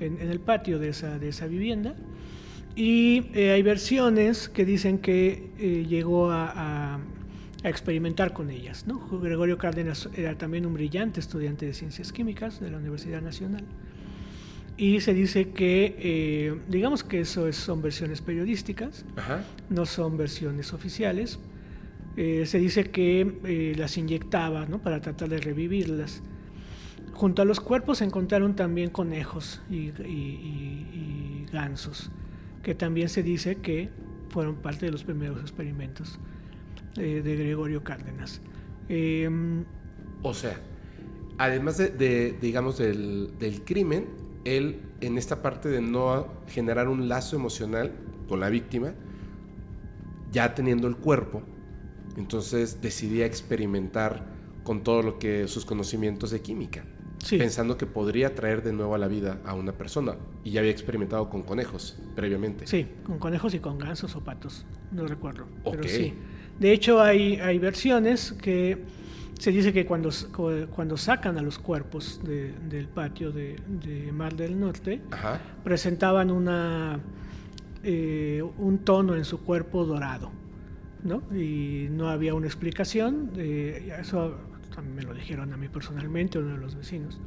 en, 0.00 0.20
en, 0.20 0.30
el 0.30 0.40
patio 0.40 0.78
de 0.78 0.88
esa, 0.88 1.18
de 1.18 1.28
esa 1.28 1.46
vivienda. 1.46 1.94
Y 2.74 3.24
eh, 3.34 3.52
hay 3.52 3.62
versiones 3.62 4.48
que 4.48 4.64
dicen 4.64 4.98
que 4.98 5.50
eh, 5.58 5.86
llegó 5.88 6.30
a, 6.30 6.50
a, 6.50 7.00
a, 7.62 7.68
experimentar 7.68 8.32
con 8.32 8.50
ellas. 8.50 8.86
¿no? 8.86 8.98
Gregorio 9.20 9.58
Cárdenas 9.58 10.08
era 10.16 10.36
también 10.36 10.66
un 10.66 10.74
brillante 10.74 11.20
estudiante 11.20 11.66
de 11.66 11.74
ciencias 11.74 12.12
químicas 12.12 12.60
de 12.60 12.70
la 12.70 12.78
Universidad 12.78 13.20
Nacional. 13.22 13.64
Y 14.80 15.00
se 15.00 15.12
dice 15.12 15.50
que, 15.50 15.94
eh, 15.98 16.58
digamos 16.66 17.04
que 17.04 17.20
eso 17.20 17.46
es, 17.46 17.56
son 17.56 17.82
versiones 17.82 18.22
periodísticas, 18.22 19.04
Ajá. 19.14 19.44
no 19.68 19.84
son 19.84 20.16
versiones 20.16 20.72
oficiales. 20.72 21.38
Eh, 22.16 22.46
se 22.46 22.58
dice 22.58 22.84
que 22.84 23.30
eh, 23.44 23.74
las 23.76 23.98
inyectaba 23.98 24.64
¿no? 24.64 24.78
para 24.80 25.02
tratar 25.02 25.28
de 25.28 25.36
revivirlas. 25.36 26.22
Junto 27.14 27.42
a 27.42 27.44
los 27.44 27.60
cuerpos 27.60 27.98
se 27.98 28.04
encontraron 28.04 28.56
también 28.56 28.90
conejos 28.90 29.60
y, 29.68 29.92
gansos, 31.52 32.10
que 32.62 32.74
también 32.74 33.08
se 33.08 33.22
dice 33.22 33.56
que 33.56 33.90
fueron 34.28 34.56
parte 34.56 34.86
de 34.86 34.92
los 34.92 35.04
primeros 35.04 35.40
experimentos 35.40 36.18
eh, 36.96 37.20
de 37.22 37.36
Gregorio 37.36 37.82
Cárdenas. 37.82 38.40
Em, 38.88 39.64
o 40.22 40.32
sea, 40.32 40.56
además 41.38 41.78
de, 41.78 41.90
de 41.90 42.36
digamos, 42.40 42.78
del, 42.78 43.32
del 43.38 43.64
crimen, 43.64 44.06
él 44.44 44.80
en 45.00 45.18
esta 45.18 45.42
parte 45.42 45.68
de 45.68 45.80
no 45.80 46.28
generar 46.46 46.88
un 46.88 47.08
lazo 47.08 47.36
emocional 47.36 47.92
con 48.28 48.40
la 48.40 48.48
víctima, 48.48 48.94
ya 50.30 50.54
teniendo 50.54 50.86
el 50.88 50.96
cuerpo, 50.96 51.42
entonces 52.16 52.80
decidía 52.80 53.26
experimentar 53.26 54.26
con 54.62 54.82
todo 54.82 55.02
lo 55.02 55.18
que 55.18 55.48
sus 55.48 55.64
conocimientos 55.64 56.30
de 56.30 56.40
química, 56.40 56.84
sí. 57.22 57.38
pensando 57.38 57.76
que 57.76 57.86
podría 57.86 58.34
traer 58.34 58.62
de 58.62 58.72
nuevo 58.72 58.94
a 58.94 58.98
la 58.98 59.08
vida 59.08 59.38
a 59.44 59.54
una 59.54 59.72
persona 59.72 60.16
y 60.44 60.50
ya 60.50 60.60
había 60.60 60.72
experimentado 60.72 61.28
con 61.30 61.42
conejos 61.42 61.98
previamente. 62.16 62.66
Sí, 62.66 62.86
con 63.04 63.18
conejos 63.18 63.54
y 63.54 63.60
con 63.60 63.78
gansos 63.78 64.16
o 64.16 64.20
patos, 64.20 64.64
no 64.92 65.06
recuerdo, 65.06 65.46
okay. 65.64 65.80
pero 65.80 65.88
sí. 65.88 66.14
De 66.58 66.72
hecho 66.72 67.00
hay, 67.00 67.36
hay 67.36 67.58
versiones 67.58 68.32
que 68.32 68.78
se 69.38 69.50
dice 69.50 69.72
que 69.72 69.86
cuando, 69.86 70.10
cuando 70.74 70.98
sacan 70.98 71.38
a 71.38 71.42
los 71.42 71.58
cuerpos 71.58 72.20
de, 72.22 72.52
del 72.68 72.88
patio 72.88 73.32
de, 73.32 73.56
de, 73.66 74.12
Mar 74.12 74.36
del 74.36 74.60
Norte, 74.60 75.00
Ajá. 75.10 75.40
presentaban 75.64 76.30
una, 76.30 77.00
eh, 77.82 78.42
un 78.58 78.78
tono 78.80 79.16
en 79.16 79.24
su 79.24 79.42
cuerpo 79.42 79.86
dorado, 79.86 80.30
¿no? 81.02 81.22
Y 81.34 81.88
no 81.90 82.10
había 82.10 82.34
una 82.34 82.46
explicación, 82.46 83.30
eh, 83.38 83.96
eso 83.98 84.36
también 84.74 84.96
me 84.96 85.02
lo 85.02 85.14
dijeron 85.14 85.52
a 85.52 85.56
mí 85.56 85.68
personalmente, 85.68 86.38
uno 86.38 86.54
de 86.54 86.58
los 86.58 86.74
vecinos, 86.74 87.20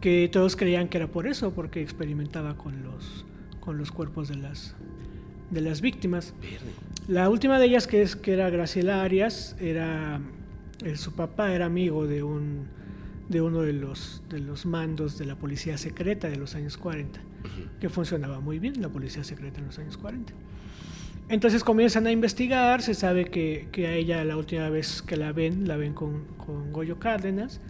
que 0.00 0.28
todos 0.32 0.56
creían 0.56 0.88
que 0.88 0.98
era 0.98 1.08
por 1.08 1.26
eso, 1.26 1.52
porque 1.52 1.82
experimentaba 1.82 2.56
con 2.56 2.82
los, 2.82 3.24
con 3.60 3.78
los 3.78 3.92
cuerpos 3.92 4.28
de 4.28 4.36
las, 4.36 4.74
de 5.50 5.60
las 5.60 5.80
víctimas. 5.80 6.34
La 7.08 7.28
última 7.28 7.58
de 7.58 7.66
ellas, 7.66 7.86
que, 7.86 8.02
es, 8.02 8.16
que 8.16 8.32
era 8.32 8.50
Graciela 8.50 9.02
Arias, 9.02 9.56
era 9.60 10.20
eh, 10.84 10.96
su 10.96 11.12
papá 11.12 11.52
era 11.52 11.66
amigo 11.66 12.06
de, 12.06 12.22
un, 12.22 12.66
de 13.28 13.40
uno 13.40 13.62
de 13.62 13.72
los, 13.72 14.22
de 14.28 14.40
los 14.40 14.66
mandos 14.66 15.18
de 15.18 15.26
la 15.26 15.36
policía 15.36 15.78
secreta 15.78 16.28
de 16.28 16.36
los 16.36 16.54
años 16.54 16.76
40, 16.76 17.20
uh 17.20 17.22
-huh. 17.22 17.78
que 17.80 17.88
funcionaba 17.88 18.40
muy 18.40 18.58
bien 18.58 18.80
la 18.80 18.88
policía 18.88 19.24
secreta 19.24 19.60
en 19.60 19.66
los 19.66 19.78
años 19.78 19.96
40. 19.96 20.32
Entonces 21.28 21.64
comienzan 21.64 22.06
a 22.06 22.12
investigar, 22.12 22.82
se 22.82 22.94
sabe 22.94 23.26
que, 23.26 23.68
que 23.72 23.86
a 23.86 23.94
ella 23.94 24.24
la 24.24 24.36
última 24.36 24.68
vez 24.68 25.02
que 25.02 25.16
la 25.16 25.32
ven, 25.32 25.66
la 25.66 25.76
ven 25.76 25.94
con, 25.94 26.24
con, 26.36 26.72
Goyo 26.72 26.98
Cárdenas, 26.98 27.60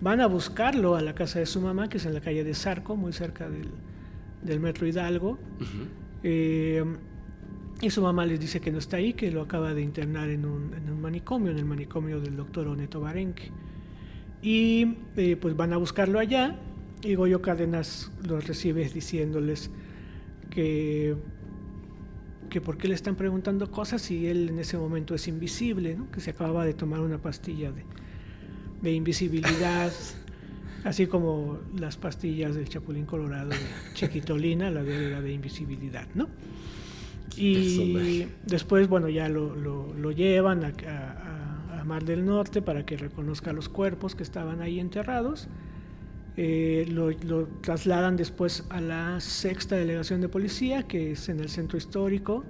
van 0.00 0.20
a 0.20 0.26
buscarlo 0.26 0.94
a 0.94 1.00
la 1.00 1.14
casa 1.14 1.38
de 1.38 1.46
su 1.46 1.60
mamá, 1.60 1.88
que 1.88 1.96
es 1.96 2.06
en 2.06 2.14
la 2.14 2.20
calle 2.20 2.44
de 2.44 2.54
Zarco, 2.54 2.94
muy 2.94 3.12
cerca 3.12 3.48
del, 3.48 3.70
del 4.42 4.60
Metro 4.60 4.86
Hidalgo. 4.86 5.30
Uh 5.30 5.62
-huh. 5.62 5.86
eh, 6.22 6.84
y 7.80 7.90
su 7.90 8.00
mamá 8.00 8.24
les 8.24 8.38
dice 8.40 8.60
que 8.60 8.70
no 8.70 8.78
está 8.78 8.98
ahí, 8.98 9.12
que 9.12 9.30
lo 9.30 9.42
acaba 9.42 9.74
de 9.74 9.82
internar 9.82 10.30
en 10.30 10.46
un, 10.46 10.72
en 10.74 10.90
un 10.90 11.00
manicomio, 11.00 11.50
en 11.50 11.58
el 11.58 11.64
manicomio 11.64 12.20
del 12.20 12.36
doctor 12.36 12.68
Oneto 12.68 13.00
Barenque. 13.00 13.50
Y 14.40 14.96
eh, 15.16 15.36
pues 15.36 15.56
van 15.56 15.72
a 15.72 15.76
buscarlo 15.76 16.18
allá 16.18 16.56
y 17.02 17.14
Goyo 17.14 17.42
Cárdenas 17.42 18.10
los 18.26 18.46
recibe 18.46 18.88
diciéndoles 18.88 19.70
que, 20.50 21.16
que 22.50 22.60
por 22.60 22.76
qué 22.76 22.88
le 22.88 22.94
están 22.94 23.16
preguntando 23.16 23.70
cosas 23.70 24.02
si 24.02 24.26
él 24.26 24.48
en 24.48 24.58
ese 24.58 24.76
momento 24.76 25.14
es 25.14 25.28
invisible, 25.28 25.96
¿no? 25.96 26.10
que 26.10 26.20
se 26.20 26.30
acababa 26.30 26.64
de 26.64 26.74
tomar 26.74 27.00
una 27.00 27.18
pastilla 27.18 27.72
de, 27.72 27.84
de 28.82 28.92
invisibilidad. 28.92 29.92
Así 30.84 31.06
como 31.06 31.60
las 31.78 31.96
pastillas 31.96 32.54
del 32.54 32.68
Chapulín 32.68 33.06
Colorado 33.06 33.48
de 33.48 33.56
Chiquitolina, 33.94 34.70
la 34.70 34.82
de, 34.82 35.10
la 35.10 35.22
de 35.22 35.32
invisibilidad, 35.32 36.06
¿no? 36.14 36.28
Y 37.36 38.26
después, 38.44 38.86
bueno, 38.86 39.08
ya 39.08 39.28
lo, 39.28 39.56
lo, 39.56 39.92
lo 39.94 40.12
llevan 40.12 40.62
a, 40.62 40.72
a, 40.86 41.80
a, 41.80 41.84
Mar 41.84 42.04
del 42.04 42.24
Norte 42.24 42.62
para 42.62 42.86
que 42.86 42.96
reconozca 42.96 43.52
los 43.52 43.68
cuerpos 43.68 44.14
que 44.14 44.22
estaban 44.22 44.60
ahí 44.60 44.78
enterrados. 44.78 45.48
Eh, 46.36 46.86
lo, 46.90 47.10
lo, 47.10 47.46
trasladan 47.60 48.16
después 48.16 48.64
a 48.70 48.80
la 48.80 49.20
sexta 49.20 49.76
delegación 49.76 50.20
de 50.20 50.28
policía, 50.28 50.82
que 50.82 51.12
es 51.12 51.28
en 51.28 51.40
el 51.40 51.48
centro 51.48 51.78
histórico, 51.78 52.44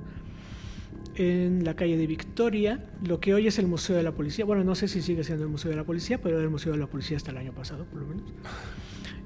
en 1.16 1.64
la 1.64 1.74
calle 1.74 1.96
de 1.96 2.06
Victoria, 2.06 2.84
lo 3.06 3.20
que 3.20 3.34
hoy 3.34 3.46
es 3.46 3.58
el 3.58 3.66
Museo 3.66 3.96
de 3.96 4.02
la 4.02 4.12
Policía. 4.12 4.44
Bueno, 4.44 4.64
no 4.64 4.74
sé 4.74 4.88
si 4.88 5.02
sigue 5.02 5.22
siendo 5.22 5.44
el 5.44 5.50
Museo 5.50 5.70
de 5.70 5.76
la 5.76 5.84
Policía, 5.84 6.20
pero 6.20 6.36
era 6.36 6.44
el 6.44 6.50
Museo 6.50 6.72
de 6.72 6.78
la 6.78 6.86
Policía 6.86 7.16
hasta 7.16 7.30
el 7.30 7.36
año 7.36 7.52
pasado, 7.52 7.84
por 7.84 8.00
lo 8.00 8.06
menos. 8.06 8.24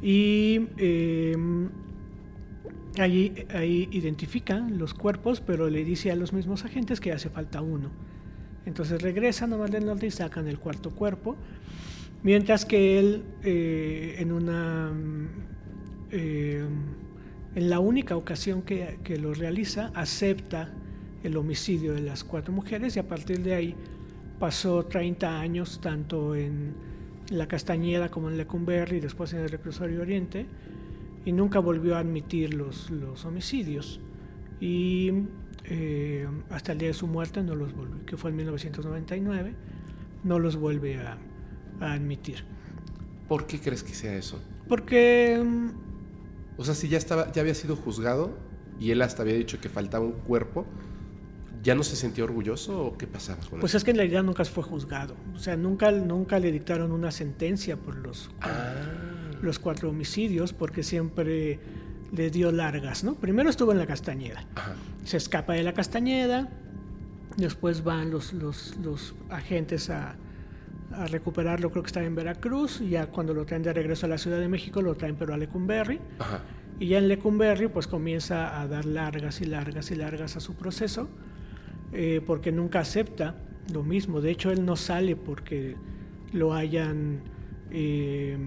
Y. 0.03 0.69
Eh, 0.77 1.37
Allí, 2.99 3.33
ahí 3.55 3.89
identifica 3.93 4.59
los 4.59 4.93
cuerpos, 4.93 5.41
pero 5.41 5.71
le 5.71 5.85
dice 5.85 6.11
a 6.11 6.17
los 6.17 6.33
mismos 6.33 6.65
agentes 6.65 7.01
que 7.01 7.13
hace 7.13 7.31
falta 7.31 7.61
uno. 7.61 7.91
Entonces 8.67 9.01
regresan 9.01 9.53
a 9.53 9.67
del 9.67 9.87
Norte 9.87 10.07
y 10.07 10.11
sacan 10.11 10.49
el 10.49 10.59
cuarto 10.59 10.91
cuerpo, 10.91 11.37
mientras 12.23 12.65
que 12.65 12.99
él 12.99 13.25
eh, 13.43 14.17
en 14.19 14.33
una 14.33 14.93
eh, 16.11 16.65
en 17.55 17.71
la 17.71 17.81
única 17.81 18.17
ocasión 18.17 18.63
que, 18.63 18.99
que, 19.03 19.19
lo 19.19 19.35
realiza 19.35 19.91
acepta 19.95 20.73
el 21.23 21.37
homicidio 21.37 21.95
de 21.95 22.01
las 22.01 22.25
cuatro 22.25 22.53
mujeres 22.53 22.97
y 22.97 22.99
a 23.01 23.09
partir 23.09 23.41
de 23.43 23.55
ahí 23.55 23.75
pasó 24.39 24.85
30 24.85 25.41
años 25.41 25.81
tanto 25.81 26.35
en 26.35 26.75
la 27.31 27.47
Castañeda 27.47 28.11
como 28.11 28.31
en 28.31 28.37
Lecumberri 28.37 28.99
y 28.99 29.01
después 29.01 29.33
en 29.33 29.41
el 29.41 29.51
Reclusorio 29.51 30.01
Oriente 30.01 30.47
y 31.25 31.33
nunca 31.33 31.59
volvió 31.59 31.97
a 31.97 32.01
admitir 32.01 32.55
los, 32.55 32.91
los 32.91 33.25
homicidios. 33.25 34.01
Y 34.61 35.13
eh, 35.65 36.27
hasta 36.51 36.73
el 36.73 36.79
día 36.79 36.89
de 36.89 36.95
su 36.95 37.07
muerte 37.07 37.43
no 37.43 37.55
los 37.55 37.75
volvió, 37.75 38.05
que 38.07 38.17
fue 38.17 38.31
en 38.31 38.37
1999, 38.37 39.53
no 40.25 40.39
los 40.39 40.57
vuelve 40.57 40.97
a, 40.99 41.19
a 41.81 41.93
admitir. 41.93 42.45
¿Por 43.29 43.47
qué 43.47 43.61
crees 43.61 43.83
que 43.83 43.95
sea 43.95 44.15
eso? 44.17 44.41
Porque 44.69 45.43
O 46.57 46.65
sea, 46.65 46.75
si 46.75 46.89
ya 46.89 46.99
estaba, 46.99 47.31
ya 47.33 47.43
había 47.43 47.55
sido 47.55 47.77
juzgado 47.77 48.37
y 48.81 48.91
él 48.91 49.03
hasta 49.03 49.23
había 49.23 49.35
dicho 49.35 49.61
que 49.61 49.69
faltaba 49.69 50.05
un 50.05 50.13
cuerpo, 50.13 50.67
¿ya 51.63 51.75
no 51.75 51.83
se 51.83 51.97
sentía 51.97 52.25
orgulloso 52.25 52.87
o 52.87 52.99
qué 52.99 53.07
pasaba 53.07 53.41
con 53.49 53.61
Pues 53.61 53.75
es 53.75 53.85
que 53.85 53.91
en 53.91 53.97
realidad 53.99 54.23
nunca 54.23 54.45
fue 54.45 54.63
juzgado. 54.63 55.15
O 55.35 55.39
sea, 55.39 55.57
nunca, 55.57 55.91
nunca 55.93 56.39
le 56.39 56.53
dictaron 56.53 56.93
una 56.93 57.11
sentencia 57.11 57.77
por 57.77 57.97
los, 57.97 58.31
Ah, 58.41 58.75
los 59.43 59.59
cuatro 59.59 59.91
homicidios, 59.91 60.53
porque 60.53 60.83
siempre 60.83 61.61
le 62.13 62.31
dio 62.31 62.51
largas, 62.53 63.05
¿no? 63.05 63.15
Primero 63.15 63.51
estuvo 63.51 63.73
en 63.73 63.79
la 63.79 63.87
Castañeda. 63.87 64.47
ajá. 64.55 64.75
Se 65.05 65.17
escapa 65.17 65.53
de 65.55 65.63
la 65.63 65.73
Castañeda, 65.75 66.49
después 67.37 67.85
van 67.85 68.11
los, 68.11 68.33
los, 68.33 68.77
los 68.83 69.15
agentes 69.31 69.91
a, 69.91 70.17
a 70.93 71.07
recuperarlo, 71.07 71.71
creo 71.71 71.83
que 71.83 71.89
estaba 71.89 72.07
en 72.07 72.15
Veracruz, 72.15 72.81
y 72.81 72.91
ya 72.91 73.07
cuando 73.07 73.35
lo 73.35 73.45
traen 73.45 73.63
de 73.63 73.73
regreso 73.73 74.07
a 74.07 74.09
la 74.09 74.19
Ciudad 74.19 74.39
de 74.39 74.49
México, 74.49 74.81
lo 74.83 74.95
traen 74.95 75.17
pero 75.17 75.35
a 75.35 75.37
Lecumberri. 75.37 76.01
Ajá. 76.19 76.43
Y 76.81 76.89
ya 76.89 76.99
en 76.99 77.09
Lecumberri 77.09 77.69
pues 77.69 77.87
comienza 77.87 78.61
a 78.61 78.67
dar 78.69 78.85
largas 78.85 79.41
y 79.41 79.45
largas 79.47 79.91
y 79.91 79.97
largas 79.97 80.37
a 80.37 80.41
su 80.41 80.55
proceso, 80.55 81.09
eh, 81.93 82.21
porque 82.25 82.53
nunca 82.53 82.81
acepta 82.81 83.35
lo 83.73 83.83
mismo. 83.83 84.21
De 84.21 84.31
hecho, 84.31 84.51
él 84.51 84.65
no 84.65 84.77
sale 84.77 85.17
porque 85.17 85.77
lo 86.33 86.55
hayan, 86.55 87.21
eh, 87.71 88.39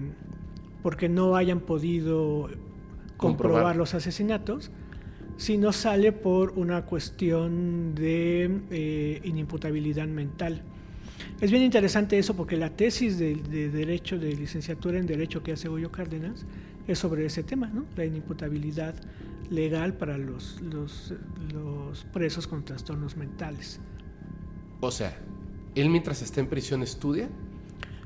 porque 0.82 1.08
no 1.08 1.36
hayan 1.36 1.60
podido 1.60 2.48
comprobar, 3.16 3.52
Comprobar. 3.52 3.76
los 3.76 3.94
asesinatos, 3.94 4.70
sino 5.36 5.72
sale 5.72 6.12
por 6.12 6.52
una 6.58 6.86
cuestión 6.86 7.94
de 7.94 8.60
eh, 8.70 9.20
inimputabilidad 9.24 10.08
mental. 10.08 10.62
Es 11.42 11.50
bien 11.50 11.64
interesante 11.64 12.16
eso 12.16 12.36
porque 12.36 12.56
la 12.56 12.70
tesis 12.70 13.18
de, 13.18 13.34
de 13.34 13.68
derecho, 13.68 14.16
de 14.16 14.32
licenciatura 14.36 14.96
en 14.96 15.06
derecho 15.06 15.42
que 15.42 15.50
hace 15.50 15.66
Goyo 15.68 15.90
Cárdenas, 15.90 16.46
es 16.86 17.00
sobre 17.00 17.26
ese 17.26 17.42
tema, 17.42 17.66
¿no? 17.66 17.84
La 17.96 18.04
inimputabilidad 18.04 18.94
legal 19.50 19.94
para 19.94 20.18
los, 20.18 20.60
los, 20.60 21.12
los 21.52 22.04
presos 22.04 22.46
con 22.46 22.64
trastornos 22.64 23.16
mentales. 23.16 23.80
O 24.78 24.92
sea, 24.92 25.18
él 25.74 25.90
mientras 25.90 26.22
está 26.22 26.38
en 26.38 26.46
prisión 26.46 26.80
estudia. 26.80 27.28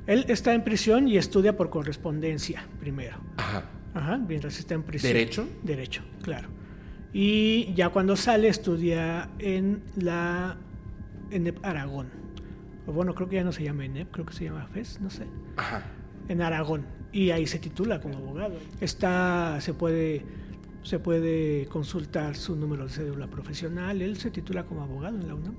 Él 0.06 0.24
está 0.28 0.54
en 0.54 0.64
prisión 0.64 1.06
y 1.06 1.18
estudia 1.18 1.58
por 1.58 1.68
correspondencia 1.68 2.66
primero. 2.80 3.18
Ajá. 3.36 3.64
Ajá, 3.92 4.16
mientras 4.16 4.58
está 4.58 4.72
en 4.72 4.82
prisión. 4.82 5.12
¿Derecho? 5.12 5.46
Derecho, 5.62 6.02
claro. 6.22 6.48
Y 7.12 7.74
ya 7.74 7.90
cuando 7.90 8.16
sale 8.16 8.48
estudia 8.48 9.28
en 9.38 9.82
la 9.94 10.56
ENEP 11.30 11.62
Aragón. 11.62 12.24
Bueno, 12.86 13.14
creo 13.14 13.28
que 13.28 13.36
ya 13.36 13.44
no 13.44 13.52
se 13.52 13.64
llama 13.64 13.84
ENEP, 13.84 14.10
creo 14.10 14.26
que 14.26 14.32
se 14.32 14.44
llama 14.44 14.66
FES, 14.72 15.00
no 15.00 15.10
sé. 15.10 15.26
Ajá. 15.56 15.82
en 16.28 16.42
Aragón 16.42 16.86
y 17.12 17.30
ahí 17.30 17.46
se 17.46 17.58
titula 17.58 18.00
como 18.00 18.18
abogado. 18.18 18.54
Está, 18.80 19.58
se 19.60 19.72
puede, 19.74 20.24
se 20.82 20.98
puede 20.98 21.66
consultar 21.66 22.36
su 22.36 22.56
número 22.56 22.84
de 22.84 22.90
cédula 22.90 23.26
profesional. 23.28 24.02
Él 24.02 24.16
se 24.18 24.30
titula 24.30 24.64
como 24.64 24.82
abogado 24.82 25.16
en 25.18 25.28
la 25.28 25.34
UNAM. 25.34 25.54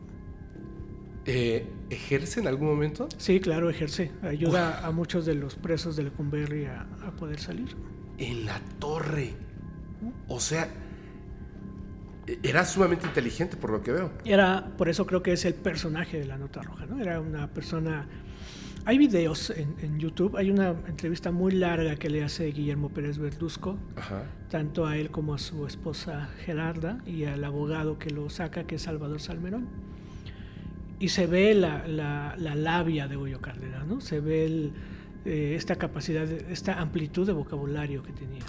Eh, 1.26 1.66
¿Ejerce 1.90 2.40
en 2.40 2.48
algún 2.48 2.68
momento? 2.68 3.10
Sí, 3.18 3.40
claro, 3.40 3.70
ejerce. 3.70 4.12
Ayuda 4.22 4.86
a 4.86 4.92
muchos 4.92 5.26
de 5.26 5.36
los 5.36 5.56
presos 5.56 5.96
de 5.96 6.04
Lecumberri 6.04 6.66
a, 6.66 6.88
a 7.06 7.12
poder 7.12 7.40
salir. 7.40 7.76
En 8.18 8.46
la 8.46 8.60
torre. 8.80 9.34
O 10.28 10.40
sea, 10.40 10.70
era 12.44 12.66
sumamente 12.66 13.08
inteligente 13.08 13.58
por 13.58 13.72
lo 13.72 13.82
que 13.82 13.92
veo. 13.92 14.12
Era, 14.26 14.72
por 14.78 14.90
eso 14.90 15.06
creo 15.06 15.24
que 15.24 15.34
es 15.34 15.46
el 15.46 15.54
personaje 15.54 16.20
de 16.20 16.26
la 16.26 16.38
Nota 16.38 16.62
Roja, 16.62 16.86
¿no? 16.86 17.00
Era 17.00 17.20
una 17.22 17.48
persona... 17.48 18.06
Hay 18.86 18.98
videos 18.98 19.50
en, 19.50 19.76
en 19.82 20.00
YouTube, 20.00 20.38
hay 20.38 20.50
una 20.50 20.70
entrevista 20.88 21.30
muy 21.32 21.52
larga 21.52 21.98
que 21.98 22.10
le 22.10 22.24
hace 22.24 22.46
Guillermo 22.52 22.88
Pérez 22.88 23.18
Verduzco, 23.18 23.78
Ajá. 23.98 24.24
tanto 24.50 24.86
a 24.86 24.96
él 24.96 25.12
como 25.12 25.34
a 25.34 25.40
su 25.40 25.66
esposa 25.68 26.30
Gerarda 26.46 27.00
y 27.06 27.26
al 27.26 27.44
abogado 27.44 28.00
que 28.00 28.12
lo 28.12 28.30
saca, 28.30 28.64
que 28.64 28.76
es 28.76 28.84
Salvador 28.84 29.20
Salmerón. 29.20 29.68
Y 31.00 31.10
se 31.10 31.28
ve 31.28 31.54
la, 31.54 31.86
la, 31.86 32.36
la 32.38 32.56
labia 32.56 33.10
de 33.10 33.18
Goyo 33.18 33.42
Cárdenas, 33.42 33.86
¿no? 33.86 34.00
Se 34.00 34.22
ve 34.22 34.46
el, 34.46 34.72
eh, 35.28 35.56
esta 35.56 35.76
capacidad, 35.76 36.24
esta 36.24 36.80
amplitud 36.80 37.28
de 37.28 37.34
vocabulario 37.34 38.02
que 38.02 38.14
tenía. 38.14 38.42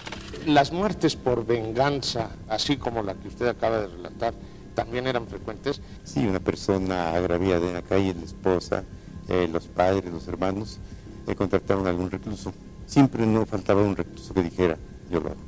Las 0.47 0.73
muertes 0.73 1.17
por 1.17 1.45
venganza, 1.45 2.31
así 2.49 2.77
como 2.77 3.03
la 3.03 3.15
que 3.15 3.27
usted 3.27 3.49
acaba 3.49 3.81
de 3.81 3.89
relatar, 3.89 4.35
también 4.75 5.09
eran 5.09 5.27
frecuentes. 5.27 5.81
Sí, 6.05 6.25
una 6.25 6.39
persona 6.39 7.13
agraviada 7.15 7.67
en 7.67 7.75
la 7.75 7.83
calle, 7.83 8.15
la 8.15 8.25
esposa, 8.25 8.85
eh, 9.29 9.49
los 9.53 9.67
padres, 9.67 10.13
los 10.13 10.29
hermanos, 10.29 10.79
eh, 11.27 11.35
contrataron 11.35 11.85
a 11.89 11.91
algún 11.91 12.13
recluso. 12.13 12.55
Siempre 12.87 13.27
no 13.27 13.45
faltaba 13.45 13.83
un 13.83 13.97
recluso 13.97 14.33
que 14.33 14.45
dijera, 14.45 14.79
yo 15.11 15.19
lo 15.19 15.31
hago, 15.31 15.41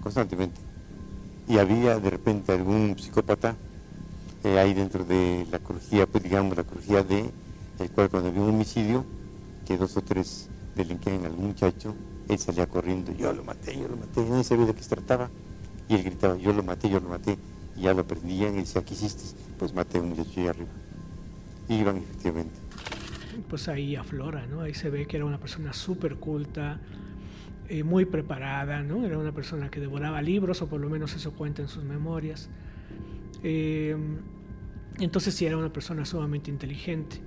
constantemente. 0.00 0.60
Y 1.48 1.58
había 1.58 1.98
de 1.98 2.08
repente 2.08 2.52
algún 2.52 2.96
psicópata 2.96 3.56
eh, 4.44 4.58
ahí 4.60 4.74
dentro 4.74 5.04
de 5.04 5.44
la 5.50 5.58
crujía, 5.58 6.06
pues 6.06 6.22
digamos 6.22 6.56
la 6.56 6.62
crujía 6.62 7.02
de, 7.02 7.30
el 7.80 7.90
cual 7.90 8.10
cuando 8.10 8.28
había 8.28 8.42
un 8.42 8.50
homicidio, 8.50 9.04
que 9.66 9.76
dos 9.76 9.96
o 9.96 10.02
tres 10.02 10.48
delinquían 10.74 11.24
al 11.24 11.36
muchacho, 11.36 11.94
él 12.28 12.38
salía 12.38 12.66
corriendo, 12.66 13.12
yo 13.12 13.32
lo 13.32 13.44
maté, 13.44 13.78
yo 13.78 13.88
lo 13.88 13.96
maté, 13.96 14.24
nadie 14.24 14.44
sabía 14.44 14.66
de 14.66 14.74
qué 14.74 14.82
se 14.82 14.90
trataba. 14.90 15.30
Y 15.88 15.94
él 15.94 16.04
gritaba, 16.04 16.36
yo 16.36 16.52
lo 16.52 16.62
maté, 16.62 16.88
yo 16.88 17.00
lo 17.00 17.08
maté. 17.08 17.36
Y 17.76 17.82
ya 17.82 17.94
lo 17.94 18.06
prendían 18.06 18.54
y 18.54 18.58
decía, 18.58 18.84
¿qué 18.84 18.94
hiciste? 18.94 19.24
Pues 19.58 19.74
maté 19.74 19.98
a 19.98 20.00
un 20.02 20.10
muchacho 20.10 20.40
ahí 20.40 20.46
arriba. 20.46 20.70
Y 21.68 21.74
iban 21.74 21.96
efectivamente. 21.98 22.54
pues 23.48 23.68
ahí 23.68 23.96
aflora, 23.96 24.46
¿no? 24.46 24.60
Ahí 24.60 24.74
se 24.74 24.90
ve 24.90 25.06
que 25.06 25.16
era 25.16 25.24
una 25.26 25.38
persona 25.38 25.72
súper 25.72 26.16
culta, 26.16 26.80
eh, 27.68 27.82
muy 27.82 28.04
preparada, 28.04 28.82
¿no? 28.82 29.04
Era 29.04 29.18
una 29.18 29.32
persona 29.32 29.70
que 29.70 29.80
devoraba 29.80 30.20
libros, 30.22 30.62
o 30.62 30.68
por 30.68 30.80
lo 30.80 30.88
menos 30.88 31.14
eso 31.14 31.32
cuenta 31.32 31.62
en 31.62 31.68
sus 31.68 31.84
memorias. 31.84 32.48
Eh, 33.42 33.96
entonces 34.98 35.34
sí 35.34 35.46
era 35.46 35.56
una 35.56 35.72
persona 35.72 36.04
sumamente 36.04 36.50
inteligente. 36.50 37.20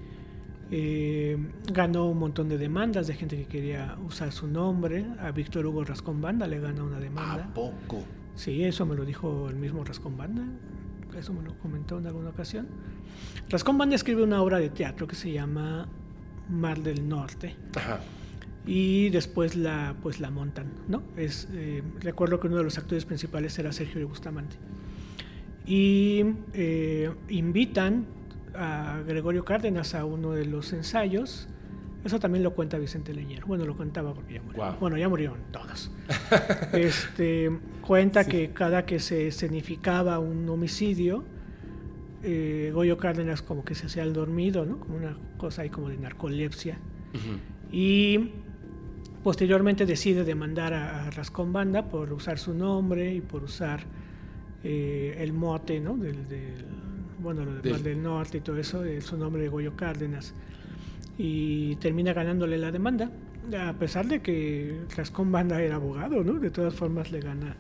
Eh, 0.72 1.38
ganó 1.72 2.09
un 2.09 2.18
montón 2.18 2.49
de 2.49 2.57
demandas 2.57 3.05
de 3.07 3.13
gente 3.13 3.38
que 3.38 3.45
quería 3.45 3.97
usar 4.05 4.32
su 4.32 4.47
nombre. 4.47 5.05
A 5.20 5.32
Víctor 5.32 5.66
Hugo 5.66 5.84
Rascón 5.84 6.22
Banda 6.22 6.47
le 6.47 6.59
gana 6.59 6.84
una 6.84 6.99
demanda. 6.99 7.45
¿A 7.45 7.53
poco? 7.53 8.03
Sí, 8.36 8.63
eso 8.63 8.86
me 8.86 8.95
lo 8.95 9.05
dijo 9.05 9.49
el 9.49 9.55
mismo 9.55 9.84
Rascón 9.84 10.18
Banda, 10.18 10.43
eso 11.18 11.34
me 11.34 11.41
lo 11.41 11.57
comentó 11.59 11.97
en 11.99 12.07
alguna 12.07 12.30
ocasión. 12.30 12.68
Rascón 13.49 13.78
Banda 13.78 13.95
escribe 13.95 14.24
una 14.24 14.41
obra 14.41 14.59
de 14.59 14.70
teatro 14.70 15.07
que 15.07 15.16
se 15.16 15.32
llama 15.32 15.88
Mar 16.49 16.82
del 16.82 17.07
Norte 17.07 17.55
Ajá. 17.76 18.01
y 18.66 19.09
después 19.09 19.55
la 19.55 19.95
pues 20.01 20.20
la 20.20 20.32
montan, 20.32 20.74
¿no? 20.89 21.03
Es 21.16 21.47
eh, 21.53 21.82
recuerdo 22.01 22.39
que 22.39 22.47
uno 22.47 22.57
de 22.57 22.63
los 22.63 22.78
actores 22.78 23.05
principales 23.05 23.57
era 23.57 23.72
Sergio 23.72 24.05
Bustamante 24.07 24.57
y 25.66 26.24
eh, 26.53 27.09
invitan 27.30 28.05
a 28.57 29.01
Gregorio 29.07 29.43
Cárdenas 29.45 29.95
a 29.95 30.05
uno 30.05 30.31
de 30.31 30.45
los 30.45 30.73
ensayos. 30.73 31.47
Eso 32.03 32.19
también 32.19 32.43
lo 32.43 32.53
cuenta 32.53 32.77
Vicente 32.77 33.13
Leñero. 33.13 33.47
Bueno, 33.47 33.65
lo 33.65 33.75
contaba 33.75 34.13
porque 34.13 34.35
ya 34.35 34.41
murió. 34.41 34.57
Bueno, 34.79 34.97
ya 34.97 35.09
murieron 35.09 35.39
todos. 35.51 35.91
este, 36.73 37.49
cuenta 37.81 38.25
que 38.25 38.51
cada 38.51 38.85
que 38.85 38.99
se 38.99 39.27
escenificaba 39.27 40.19
un 40.19 40.47
homicidio, 40.49 41.23
eh, 42.23 42.71
Goyo 42.73 42.97
Cárdenas 42.97 43.41
como 43.41 43.63
que 43.65 43.73
se 43.75 43.87
hacía 43.87 44.03
el 44.03 44.13
dormido, 44.13 44.65
¿no? 44.65 44.79
Como 44.79 44.97
una 44.97 45.17
cosa 45.37 45.63
ahí 45.63 45.69
como 45.69 45.89
de 45.89 45.97
narcolepsia. 45.97 46.77
Y 47.71 48.31
posteriormente 49.23 49.85
decide 49.87 50.23
demandar 50.23 50.73
a, 50.73 51.05
a 51.05 51.09
Rascón 51.09 51.51
Banda 51.53 51.89
por 51.89 52.13
usar 52.13 52.37
su 52.37 52.53
nombre 52.53 53.13
y 53.15 53.21
por 53.21 53.43
usar 53.43 53.81
eh, 54.63 55.15
el 55.19 55.33
mote, 55.33 55.79
¿no? 55.79 55.97
Del, 55.97 56.27
del- 56.27 56.65
bueno, 57.20 57.45
lo 57.45 57.53
del 57.53 57.61
Del- 57.61 57.84
del 57.84 58.03
Norte 58.03 58.38
y 58.38 58.41
todo 58.41 58.57
eso, 58.57 58.82
de 58.82 59.01
su 59.01 59.18
nombre 59.18 59.41
de 59.43 59.49
Goyo 59.49 59.76
Cárdenas. 59.76 60.34
Y 61.18 61.76
termina 61.78 62.13
ganándole 62.13 62.57
la 62.57 62.72
demanda, 62.72 63.09
a 63.57 63.74
pesar 63.74 64.07
de 64.07 64.22
que 64.22 64.82
Rascón 64.95 65.32
Banda 65.32 65.61
era 65.61 65.76
abogado, 65.76 66.24
¿no? 66.24 66.34
De 66.34 66.49
todas 66.51 66.74
formas 66.74 67.11
le 67.11 67.20
gana, 67.22 67.55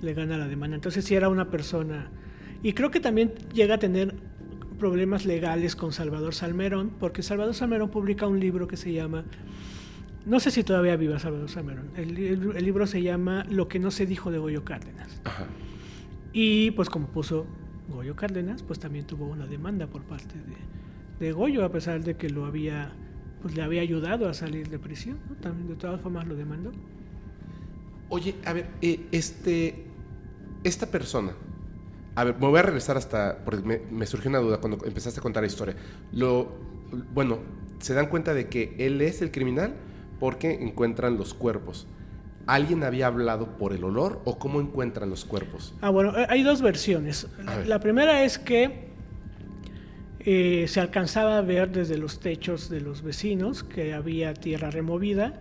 le 0.00 0.14
gana 0.14 0.36
la 0.36 0.46
demanda. 0.48 0.74
Entonces 0.76 1.04
sí 1.04 1.14
era 1.14 1.28
una 1.28 1.50
persona... 1.50 2.08
Y 2.62 2.74
creo 2.74 2.90
que 2.90 3.00
también 3.00 3.32
llega 3.54 3.76
a 3.76 3.78
tener 3.78 4.14
problemas 4.78 5.24
legales 5.24 5.74
con 5.74 5.92
Salvador 5.92 6.34
Salmerón, 6.34 6.90
porque 7.00 7.22
Salvador 7.22 7.54
Salmerón 7.54 7.88
publica 7.90 8.26
un 8.26 8.38
libro 8.40 8.66
que 8.68 8.76
se 8.76 8.92
llama, 8.92 9.24
no 10.26 10.38
sé 10.40 10.50
si 10.50 10.62
todavía 10.64 10.96
viva 10.96 11.18
Salvador 11.18 11.48
Salmerón, 11.48 11.90
el, 11.96 12.16
el- 12.18 12.56
el 12.56 12.64
libro 12.64 12.86
se 12.86 13.00
llama 13.02 13.44
Lo 13.48 13.68
que 13.68 13.78
no 13.78 13.90
se 13.90 14.06
dijo 14.06 14.30
de 14.30 14.38
Goyo 14.38 14.64
Cárdenas. 14.64 15.20
Ajá. 15.24 15.46
Y 16.32 16.72
pues 16.72 16.88
como 16.90 17.06
puso 17.08 17.46
Goyo 17.88 18.16
Cárdenas, 18.16 18.62
pues 18.62 18.78
también 18.78 19.06
tuvo 19.06 19.26
una 19.26 19.46
demanda 19.46 19.86
por 19.86 20.02
parte 20.02 20.34
de, 20.34 21.26
de 21.26 21.32
Goyo, 21.32 21.64
a 21.64 21.70
pesar 21.70 22.02
de 22.02 22.16
que 22.16 22.30
lo 22.30 22.44
había, 22.44 22.92
pues 23.42 23.54
le 23.54 23.62
había 23.62 23.82
ayudado 23.82 24.28
a 24.28 24.34
salir 24.34 24.68
de 24.68 24.78
prisión, 24.78 25.18
¿no? 25.28 25.36
También 25.36 25.68
de 25.68 25.74
todas 25.74 26.00
formas 26.00 26.26
lo 26.26 26.36
demandó. 26.36 26.72
Oye, 28.08 28.34
a 28.44 28.52
ver, 28.52 28.68
eh, 28.82 29.06
este, 29.10 29.84
esta 30.64 30.86
persona, 30.86 31.32
a 32.14 32.24
ver, 32.24 32.34
me 32.34 32.46
voy 32.46 32.58
a 32.58 32.62
regresar 32.62 32.96
hasta, 32.96 33.38
porque 33.44 33.62
me, 33.62 33.80
me 33.90 34.06
surgió 34.06 34.30
una 34.30 34.38
duda 34.38 34.58
cuando 34.58 34.84
empezaste 34.84 35.20
a 35.20 35.22
contar 35.22 35.42
la 35.42 35.46
historia. 35.46 35.74
Lo, 36.12 36.52
bueno, 37.14 37.38
se 37.80 37.94
dan 37.94 38.06
cuenta 38.06 38.34
de 38.34 38.48
que 38.48 38.74
él 38.78 39.00
es 39.00 39.22
el 39.22 39.30
criminal 39.30 39.74
porque 40.20 40.52
encuentran 40.52 41.16
los 41.16 41.34
cuerpos. 41.34 41.86
¿Alguien 42.46 42.82
había 42.82 43.06
hablado 43.06 43.56
por 43.56 43.72
el 43.72 43.84
olor 43.84 44.20
o 44.24 44.38
cómo 44.38 44.60
encuentran 44.60 45.08
los 45.08 45.24
cuerpos? 45.24 45.74
Ah, 45.80 45.90
bueno, 45.90 46.16
eh, 46.18 46.26
hay 46.28 46.42
dos 46.42 46.60
versiones. 46.60 47.28
La 47.66 47.78
primera 47.78 48.24
es 48.24 48.38
que 48.38 48.90
eh, 50.24 50.66
se 50.68 50.80
alcanzaba 50.80 51.38
a 51.38 51.42
ver 51.42 51.70
desde 51.70 51.98
los 51.98 52.20
techos 52.20 52.68
de 52.68 52.80
los 52.80 53.02
vecinos 53.02 53.64
que 53.64 53.92
había 53.92 54.34
tierra 54.34 54.70
removida 54.70 55.40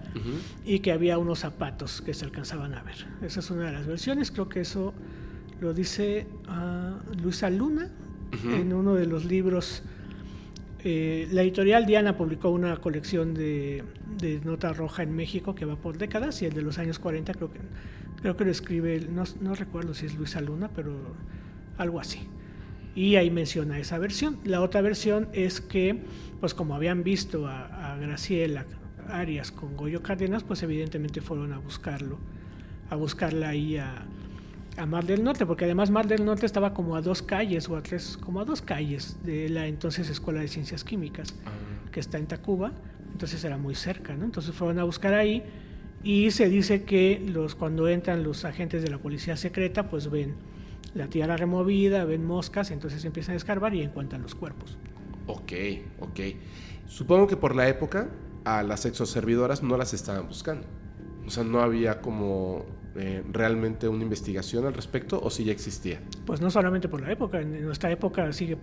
y 0.66 0.80
que 0.80 0.92
había 0.92 1.18
unos 1.18 1.40
zapatos 1.40 2.02
que 2.02 2.14
se 2.14 2.26
alcanzaban 2.26 2.74
a 2.74 2.84
ver. 2.84 3.08
Esa 3.22 3.42
es 3.42 3.52
una 3.52 3.66
de 3.66 3.72
las 3.74 3.86
versiones. 3.86 4.32
Creo 4.32 4.50
que 4.50 4.62
eso 4.62 4.94
lo 5.60 5.74
dice 5.74 6.28
ah, 6.48 7.00
Luisa 7.22 7.50
Luna 7.50 7.90
en 8.44 8.74
uno 8.74 8.96
de 8.96 9.06
los 9.06 9.26
libros. 9.26 9.84
Eh, 10.84 11.28
la 11.32 11.44
editorial 11.44 11.86
Diana 11.86 12.18
publicó 12.18 12.50
una 12.50 12.78
colección 12.78 13.34
de, 13.34 13.84
nota 14.44 14.74
roja 14.74 15.04
en 15.04 15.16
México 15.16 15.54
que 15.54 15.66
va 15.66 15.76
por 15.76 15.98
décadas 15.98 16.42
y 16.42 16.46
el 16.46 16.54
de 16.54 16.64
los 16.64 16.80
años 16.80 16.98
40 16.98 17.34
creo 17.34 17.52
que, 17.52 17.60
creo 18.22 18.36
que 18.36 18.46
lo 18.46 18.52
escribe, 18.52 19.08
no, 19.10 19.24
no 19.42 19.54
recuerdo 19.54 19.94
si 19.94 20.08
es 20.08 20.16
Luisa 20.16 20.42
Luna, 20.42 20.70
pero 20.76 20.96
algo 21.78 22.00
así. 22.00 22.22
Y 22.96 23.16
ahí 23.16 23.30
menciona 23.30 23.80
esa 23.80 23.98
versión. 24.00 24.40
La 24.44 24.62
otra 24.62 24.82
versión 24.82 25.30
es 25.34 25.62
que, 25.62 26.02
pues 26.40 26.54
como 26.54 26.76
habían 26.76 27.04
visto 27.04 27.48
a, 27.48 27.94
a 27.94 27.98
Graciela 27.98 28.66
Arias 29.08 29.52
con 29.52 29.78
Goyo 29.78 30.02
Cárdenas, 30.02 30.44
pues 30.44 30.64
evidentemente 30.64 31.22
fueron 31.22 31.54
a 31.54 31.60
buscarlo, 31.60 32.18
a 32.90 32.96
buscarla 32.96 33.50
ahí 33.50 33.78
a, 33.78 34.06
a 34.78 34.86
Mar 34.86 35.06
del 35.06 35.24
Norte, 35.24 35.46
porque 35.46 35.66
además 35.66 35.90
Mar 35.90 36.08
del 36.08 36.26
Norte 36.26 36.46
estaba 36.46 36.74
como 36.74 36.96
a 36.96 37.02
dos 37.02 37.22
calles 37.22 37.68
o 37.70 37.76
a 37.76 37.84
tres, 37.84 38.18
como 38.18 38.40
a 38.40 38.46
dos 38.46 38.62
calles 38.62 39.18
de 39.24 39.50
la 39.50 39.68
entonces 39.68 40.10
Escuela 40.10 40.42
de 40.42 40.48
Ciencias 40.48 40.84
Químicas, 40.84 41.34
que 41.92 42.00
está 42.00 42.18
en 42.18 42.28
Tacuba, 42.28 42.72
entonces 43.12 43.44
era 43.44 43.58
muy 43.58 43.76
cerca, 43.76 44.16
¿no? 44.16 44.26
Entonces 44.26 44.56
fueron 44.56 44.80
a 44.80 44.84
buscar 44.84 45.14
ahí 45.14 45.44
y 46.04 46.32
se 46.32 46.50
dice 46.50 46.84
que 46.84 47.24
los 47.34 47.56
cuando 47.56 47.88
entran 47.88 48.24
los 48.24 48.46
agentes 48.46 48.82
de 48.82 48.90
la 48.90 48.98
policía 48.98 49.36
secreta, 49.38 49.90
pues 49.90 50.10
ven 50.10 50.36
la 50.94 51.08
tierra 51.08 51.38
removida, 51.38 52.06
ven 52.06 52.26
moscas, 52.26 52.72
entonces 52.72 53.04
empiezan 53.06 53.34
a 53.34 53.38
escarbar 53.38 53.74
y 53.76 53.82
encuentran 53.82 54.22
los 54.22 54.36
cuerpos. 54.36 54.78
Ok, 55.28 55.52
ok. 56.00 56.20
Supongo 56.88 57.28
que 57.28 57.38
por 57.38 57.56
la 57.56 57.68
época 57.70 58.10
a 58.44 58.64
las 58.64 58.86
exoservidoras 58.86 59.64
no 59.64 59.78
las 59.78 59.94
estaban 59.94 60.28
buscando. 60.28 60.66
O 61.26 61.30
sea, 61.30 61.44
no 61.44 61.62
había 61.62 62.02
como 62.02 62.66
eh, 62.96 63.24
realmente 63.32 63.88
una 63.88 64.04
investigación 64.04 64.66
al 64.66 64.74
respecto 64.74 65.20
o 65.22 65.30
si 65.30 65.44
ya 65.46 65.52
existía. 65.52 66.02
Pues 66.26 66.42
no 66.42 66.50
solamente 66.52 66.90
por 66.90 67.02
la 67.02 67.12
época, 67.12 67.40
en 67.42 67.64
nuestra 67.64 67.90
época 67.92 68.32
sigue 68.34 68.58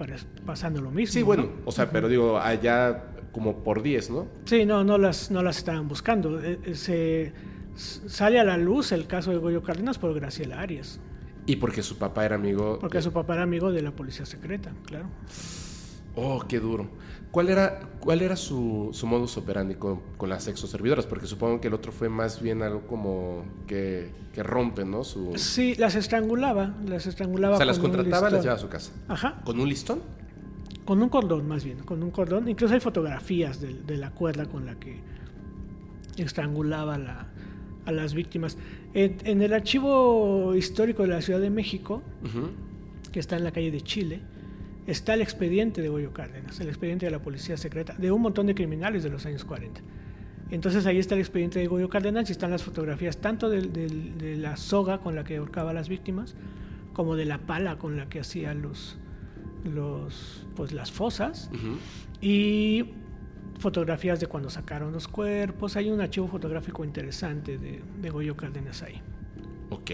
pasando 0.45 0.81
lo 0.81 0.91
mismo. 0.91 1.13
Sí, 1.13 1.21
¿no? 1.21 1.27
bueno, 1.27 1.49
o 1.65 1.73
sea, 1.73 1.91
pero 1.91 2.09
digo, 2.09 2.39
allá 2.39 3.05
como 3.33 3.63
por 3.63 3.83
10, 3.83 4.11
¿no? 4.11 4.27
Sí, 4.45 4.65
no, 4.67 4.85
no 4.85 4.99
las, 4.99 5.31
no 5.31 5.43
las 5.43 5.59
estaban 5.59 5.87
buscando. 5.89 6.41
Eh, 6.43 6.59
eh, 6.65 6.75
Se, 6.75 7.33
sale 7.77 8.39
a 8.41 8.45
la 8.45 8.57
luz 8.57 8.93
el 8.93 9.07
caso 9.07 9.31
de 9.31 9.37
Goyo 9.39 9.63
Cárdenas 9.63 9.99
por 9.99 10.13
Graciela 10.15 10.61
Arias, 10.61 11.01
Y 11.47 11.57
porque 11.57 11.83
su 11.83 11.97
papá 11.99 12.25
era 12.27 12.35
amigo. 12.37 12.79
porque 12.81 12.99
de- 12.99 13.03
su 13.03 13.13
papá 13.13 13.35
era 13.35 13.43
amigo 13.45 13.71
de 13.71 13.83
la 13.83 13.93
policía 13.93 14.27
secreta, 14.27 14.73
claro. 14.85 15.07
Oh, 16.17 16.41
qué 16.49 16.59
duro. 16.59 16.89
¿Cuál 17.31 17.51
era, 17.51 17.81
cuál 18.01 18.23
era 18.23 18.37
su, 18.37 18.89
su 18.93 19.07
modus 19.07 19.37
operandi 19.37 19.75
con, 19.75 20.01
con 20.17 20.29
las 20.31 20.49
exoservidoras? 20.49 21.05
Porque 21.07 21.27
supongo 21.27 21.61
que 21.61 21.69
el 21.69 21.75
otro 21.75 21.93
fue 21.93 22.09
más 22.09 22.41
bien 22.41 22.63
algo 22.63 22.87
como 22.87 23.45
que, 23.67 24.11
que 24.33 24.43
rompe, 24.43 24.85
¿no? 24.87 25.05
Su, 25.05 25.31
o 25.31 25.39
Sí, 25.39 25.75
las 25.77 25.95
estrangulaba, 25.95 26.75
las 26.87 27.07
estrangulaba. 27.07 27.57
sea, 27.59 27.67
las 27.67 27.79
con 27.79 27.91
contrataba, 27.91 28.31
las 28.31 28.33
listón. 28.33 28.43
llevaba 28.43 28.57
a 28.59 28.63
su 28.63 28.69
casa. 28.69 28.93
Ajá, 29.09 29.41
¿Con 29.45 29.61
un 29.61 29.69
listón? 29.69 30.01
con 30.87 31.03
un 31.03 31.11
cordón 31.11 31.47
más 31.47 31.65
bien, 31.65 31.81
con 31.81 32.03
un 32.03 32.11
cordón. 32.11 32.49
Incluso 32.49 32.73
hay 32.73 32.81
fotografías 32.81 33.61
de, 33.61 33.75
de 33.75 33.99
la 33.99 34.11
cuerda 34.11 34.47
con 34.47 34.65
la 34.65 34.75
que 34.77 34.99
estrangulaba 36.17 36.95
a 36.95 36.99
la- 36.99 37.27
a 37.85 37.93
las 37.93 38.15
víctimas. 38.15 38.57
En, 38.95 39.17
en 39.25 39.41
el 39.43 39.53
archivo 39.55 40.55
histórico 40.55 41.03
de 41.03 41.09
la 41.09 41.23
Ciudad 41.23 41.41
de 41.41 41.51
México, 41.51 42.03
que 43.13 43.21
está 43.21 43.37
en 43.37 43.45
la 43.45 43.51
calle 43.53 43.71
de 43.71 43.81
Chile, 43.81 44.21
está 44.89 45.15
el 45.15 45.21
expediente 45.23 45.81
de 45.83 45.89
Goyo 45.89 46.13
Cárdenas, 46.13 46.59
el 46.61 46.69
expediente 46.69 47.07
de 47.07 47.13
la 47.13 47.21
policía 47.21 47.57
secreta, 47.57 47.95
de 47.97 48.11
un 48.11 48.23
montón 48.23 48.47
de 48.47 48.55
criminales 48.55 49.03
de 49.05 49.11
los 49.11 49.25
años 49.27 49.45
40. 49.45 49.81
Entonces 50.51 50.87
ahí 50.87 50.99
está 50.99 51.15
el 51.15 51.21
expediente 51.21 51.59
de 51.59 51.67
Goyo 51.67 51.89
Cárdenas 51.89 52.29
y 52.31 52.33
están 52.33 52.51
las 52.51 52.63
fotografías 52.65 53.19
tanto 53.19 53.51
del- 53.51 53.73
del- 53.73 54.17
de, 54.19 54.37
la 54.37 54.57
soga 54.57 54.99
con 54.99 55.15
la 55.15 55.23
que 55.25 55.37
ahorcaba 55.37 55.71
a 55.71 55.75
las 55.75 55.89
víctimas, 55.89 56.35
como 56.95 57.15
de 57.17 57.27
la 57.27 57.39
pala 57.39 57.79
con 57.79 57.97
la 57.97 58.09
que 58.09 58.19
hacía 58.21 58.55
los, 58.55 58.97
los, 59.65 60.47
pues, 60.57 60.73
las 60.73 60.91
fosas, 60.91 61.51
Ujú. 61.53 61.77
y 62.21 62.87
fotografías 63.59 64.21
de 64.21 64.27
cuando 64.27 64.49
sacaron 64.51 64.93
los 64.93 65.07
cuerpos. 65.09 65.77
Hay 65.77 65.91
un 65.91 66.01
archivo 66.01 66.29
fotográfico 66.29 66.85
interesante 66.85 67.59
de, 67.59 67.83
de 68.01 68.11
Goyo 68.11 68.37
Cárdenas 68.37 68.83
ahí. 68.83 69.01
Ok. 69.71 69.91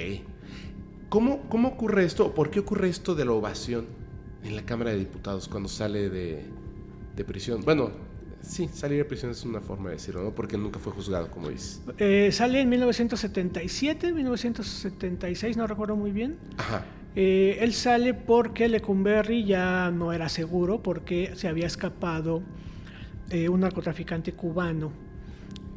¿Cómo, 1.09 1.43
¿Cómo 1.49 1.69
ocurre 1.69 2.05
esto? 2.05 2.35
¿Por 2.35 2.51
qué 2.51 2.61
ocurre 2.61 2.89
esto 2.89 3.15
de 3.15 3.25
la 3.25 3.33
ovación 3.33 3.87
en 4.45 4.57
la 4.57 4.63
Cámara 4.63 4.91
de 4.91 4.99
Diputados 4.99 5.49
cuando 5.49 5.69
sale 5.69 6.09
de, 6.11 6.45
de 7.17 7.25
prisión? 7.25 7.63
Bueno, 7.65 7.91
sí, 8.43 8.69
salir 8.73 8.99
de 8.99 9.05
prisión 9.05 9.31
es 9.31 9.45
una 9.45 9.61
forma 9.61 9.91
de 9.91 9.97
decirlo, 9.97 10.23
¿no? 10.23 10.35
Porque 10.35 10.57
nunca 10.57 10.79
fue 10.79 10.93
juzgado, 10.93 11.31
como 11.31 11.49
dices. 11.49 11.83
Eh, 11.99 12.31
sale 12.33 12.61
en 12.61 12.69
1977, 12.69 14.13
1976, 14.13 15.57
no 15.57 15.67
recuerdo 15.67 15.97
muy 15.97 16.13
bien. 16.13 16.37
Ajá. 16.59 16.85
Eh, 17.17 17.59
él 17.61 17.73
sale 17.73 18.13
porque 18.13 18.69
Lecumberri 18.69 19.45
ya 19.45 19.91
no 19.91 20.13
era 20.13 20.29
seguro, 20.29 20.83
porque 20.83 21.33
se 21.37 21.47
había 21.49 21.67
escapado 21.67 22.43
eh, 23.31 23.49
un 23.49 23.61
narcotraficante 23.61 24.33
cubano, 24.33 24.93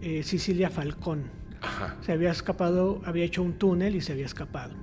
eh, 0.01 0.23
Sicilia 0.23 0.69
Falcón. 0.69 1.23
Ajá. 1.61 1.97
Se 2.01 2.11
había 2.11 2.31
escapado, 2.31 3.01
había 3.05 3.25
hecho 3.25 3.43
un 3.43 3.53
túnel 3.53 3.95
y 3.95 4.01
se 4.01 4.13
había 4.13 4.25
escapado. 4.25 4.73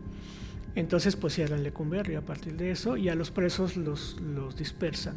Entonces, 0.77 1.15
pues 1.17 1.35
cierran 1.35 1.63
Lecumberri 1.63 2.17
a 2.17 2.23
partir 2.23 2.57
de 2.57 2.71
eso 2.73 2.97
y 2.97 3.09
a 3.09 3.15
los 3.15 3.31
presos 3.31 3.77
los, 3.77 4.21
los 4.21 4.57
dispersan. 4.57 5.17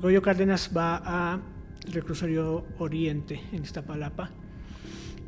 Goyo 0.00 0.20
Cárdenas 0.20 0.70
va 0.76 1.00
a 1.04 1.40
reclusorio 1.92 2.64
Oriente 2.78 3.40
en 3.52 3.62
Iztapalapa. 3.62 4.30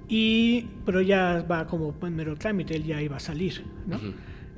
Y, 0.09 0.66
pero 0.86 1.01
ya 1.03 1.44
va 1.51 1.66
como 1.66 1.94
en 2.03 2.16
mero 2.16 2.36
trámite, 2.36 2.74
él 2.76 2.84
ya 2.84 3.01
iba 3.03 3.16
a 3.16 3.20
salir, 3.20 3.62
¿no? 3.86 3.99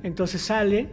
Entonces 0.03 0.41
sale 0.41 0.89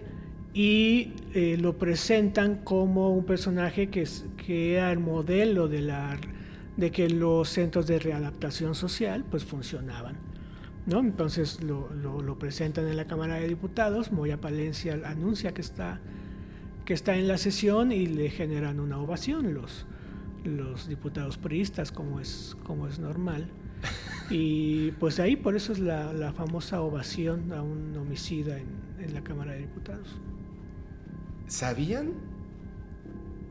y 0.53 1.13
eh, 1.33 1.57
lo 1.59 1.77
presentan 1.77 2.57
como 2.63 3.11
un 3.15 3.23
personaje 3.25 3.89
que, 3.89 4.01
es- 4.01 4.25
que 4.45 4.73
era 4.75 4.91
el 4.91 4.99
modelo 4.99 5.67
de, 5.67 5.81
la, 5.81 6.17
de 6.75 6.91
que 6.91 7.07
los 7.09 7.49
centros 7.49 7.85
de 7.87 7.99
readaptación 7.99 8.73
social 8.75 9.23
pues 9.29 9.43
funcionaban. 9.45 10.17
¿No? 10.87 10.99
Entonces 10.99 11.61
lo, 11.61 11.93
lo- 11.93 12.21
lo 12.21 12.39
presentan 12.39 12.87
en 12.87 12.97
la 12.97 13.05
Cámara 13.05 13.35
de 13.35 13.47
Diputados, 13.47 14.11
Moya 14.11 14.41
Palencia 14.41 14.99
anuncia 15.05 15.53
que 15.53 15.61
está, 15.61 15.99
que 16.85 16.93
está 16.95 17.15
en 17.15 17.27
la 17.27 17.37
sesión 17.37 17.91
y 17.91 18.07
le 18.07 18.29
generan 18.29 18.79
una 18.79 18.97
ovación 18.97 19.53
los, 19.53 19.85
los 20.43 20.87
diputados 20.87 21.37
priistas, 21.37 21.91
como 21.91 22.19
es, 22.19 22.57
como 22.63 22.87
es 22.87 22.97
normal. 22.99 23.47
Y 24.29 24.91
pues 24.99 25.21
ahí 25.21 25.37
por 25.37 25.55
eso 25.55 25.71
es 25.71 25.79
la, 25.79 26.11
la 26.11 26.33
famosa 26.33 26.81
ovación 26.81 27.53
a 27.53 27.61
un 27.61 27.95
homicida 27.95 28.57
en, 28.59 28.67
en 28.99 29.13
la 29.13 29.23
Cámara 29.23 29.53
de 29.53 29.59
Diputados. 29.59 30.17
¿Sabían? 31.47 32.11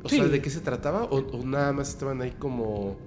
O 0.02 0.08
Sí. 0.10 0.16
sea, 0.16 0.26
¿de 0.28 0.42
qué 0.42 0.50
se 0.50 0.60
trataba? 0.60 1.04
¿O, 1.04 1.16
o 1.16 1.46
nada 1.46 1.72
más 1.72 1.88
estaban 1.88 2.20
ahí 2.20 2.32
como 2.38 2.98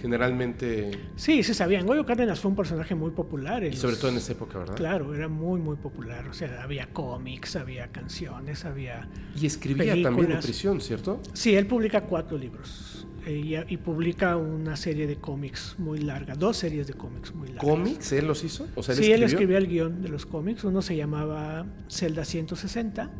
generalmente... 0.00 0.90
Sí, 1.16 1.42
se 1.42 1.54
sabían. 1.54 1.86
Goyo 1.86 2.04
Cárdenas 2.06 2.40
fue 2.40 2.50
un 2.50 2.56
personaje 2.56 2.94
muy 2.94 3.10
popular. 3.10 3.64
en 3.64 3.72
Y 3.72 3.76
sobre 3.76 3.92
los- 3.92 4.00
todo 4.00 4.10
en 4.10 4.16
esa 4.18 4.32
época, 4.32 4.58
¿verdad? 4.58 4.74
Claro, 4.76 5.14
era 5.14 5.28
muy, 5.28 5.60
muy 5.60 5.76
popular. 5.76 6.26
O 6.28 6.34
sea, 6.34 6.62
había 6.62 6.86
cómics, 6.92 7.56
había 7.56 7.88
canciones, 7.88 8.64
había... 8.64 9.08
Y 9.40 9.46
escribía 9.46 9.86
también 9.94 10.06
en 10.08 10.14
Películas. 10.16 10.44
prisión, 10.44 10.80
¿cierto? 10.80 11.20
Sí, 11.32 11.54
él 11.54 11.66
publica 11.66 12.02
cuatro 12.02 12.36
libros 12.38 13.06
eh, 13.26 13.64
y, 13.68 13.74
y 13.74 13.76
publica 13.78 14.36
una 14.36 14.76
serie 14.76 15.06
de 15.06 15.16
cómics 15.16 15.74
muy 15.78 15.98
larga, 16.00 16.34
dos 16.34 16.56
series 16.58 16.86
de 16.86 16.94
cómics 16.94 17.34
muy 17.34 17.48
largas. 17.48 17.64
¿Cómics? 17.64 18.12
¿Él 18.12 18.26
los 18.26 18.44
hizo? 18.44 18.66
O 18.74 18.82
sea, 18.82 18.94
sí, 18.94 19.10
él 19.10 19.22
escribió 19.22 19.58
el 19.58 19.66
guion 19.66 20.02
de 20.02 20.08
los 20.08 20.26
cómics. 20.26 20.62
Uno 20.64 20.82
se 20.82 20.94
llamaba 20.96 21.66
Celda 21.88 22.24
160 22.24 23.10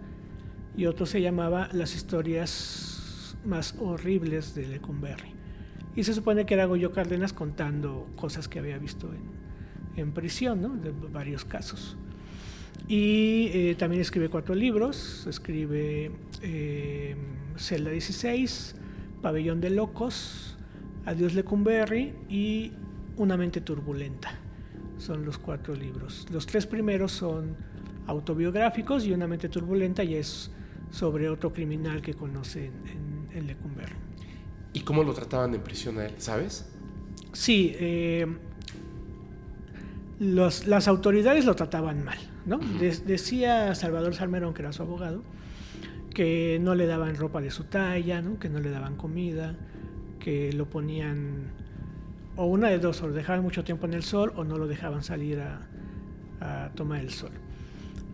y 0.76 0.86
otro 0.86 1.06
se 1.06 1.20
llamaba 1.22 1.68
Las 1.72 1.94
historias 1.94 3.36
más 3.44 3.74
horribles 3.80 4.54
de 4.54 4.66
Lecumberri. 4.66 5.34
Y 5.96 6.04
se 6.04 6.14
supone 6.14 6.46
que 6.46 6.54
era 6.54 6.66
Goyo 6.66 6.92
Cárdenas 6.92 7.32
contando 7.32 8.06
cosas 8.16 8.48
que 8.48 8.58
había 8.58 8.78
visto 8.78 9.10
en, 9.12 10.00
en 10.00 10.12
prisión. 10.12 10.82
De 10.82 10.92
varios 11.10 11.44
casos. 11.44 11.96
Y 12.88 13.50
eh, 13.52 13.76
también 13.76 14.00
escribe 14.00 14.28
cuatro 14.28 14.54
libros, 14.54 15.26
escribe 15.26 16.12
eh, 16.42 17.16
Celda 17.56 17.90
16, 17.90 18.76
Pabellón 19.22 19.60
de 19.60 19.70
Locos, 19.70 20.56
Adiós 21.04 21.34
Lecumberri 21.34 22.14
y 22.28 22.72
Una 23.16 23.36
mente 23.36 23.60
turbulenta. 23.60 24.30
Son 24.98 25.24
los 25.24 25.38
cuatro 25.38 25.74
libros. 25.74 26.26
Los 26.30 26.46
tres 26.46 26.66
primeros 26.66 27.12
son 27.12 27.56
autobiográficos 28.06 29.04
y 29.04 29.12
Una 29.12 29.26
mente 29.26 29.48
turbulenta 29.48 30.04
y 30.04 30.14
es 30.14 30.50
sobre 30.90 31.28
otro 31.28 31.52
criminal 31.52 32.00
que 32.00 32.14
conoce 32.14 32.66
en, 32.66 33.28
en, 33.36 33.46
Lecumberri. 33.46 33.96
¿Y 34.76 34.80
cómo 34.80 35.04
lo 35.04 35.14
trataban 35.14 35.54
en 35.54 35.62
prisión 35.62 35.96
a 35.96 36.04
él, 36.04 36.12
sabes? 36.18 36.66
Sí, 37.32 37.74
eh, 37.78 38.26
los, 40.20 40.66
las 40.66 40.86
autoridades 40.86 41.46
lo 41.46 41.56
trataban 41.56 42.04
mal, 42.04 42.18
¿no? 42.44 42.58
decía 43.06 43.74
Salvador 43.74 44.14
Salmerón, 44.14 44.52
que 44.52 44.60
era 44.60 44.74
su 44.74 44.82
abogado, 44.82 45.22
que 46.12 46.58
no 46.60 46.74
le 46.74 46.86
daban 46.86 47.16
ropa 47.16 47.40
de 47.40 47.50
su 47.50 47.64
talla, 47.64 48.20
¿no? 48.20 48.38
que 48.38 48.50
no 48.50 48.60
le 48.60 48.68
daban 48.68 48.96
comida, 48.96 49.56
que 50.20 50.52
lo 50.52 50.66
ponían, 50.66 51.52
o 52.36 52.44
una 52.44 52.68
de 52.68 52.78
dos, 52.78 53.00
o 53.00 53.08
lo 53.08 53.14
dejaban 53.14 53.42
mucho 53.42 53.64
tiempo 53.64 53.86
en 53.86 53.94
el 53.94 54.02
sol 54.02 54.34
o 54.36 54.44
no 54.44 54.58
lo 54.58 54.66
dejaban 54.66 55.02
salir 55.02 55.40
a, 55.40 55.66
a 56.42 56.68
tomar 56.74 57.00
el 57.00 57.08
sol. 57.08 57.32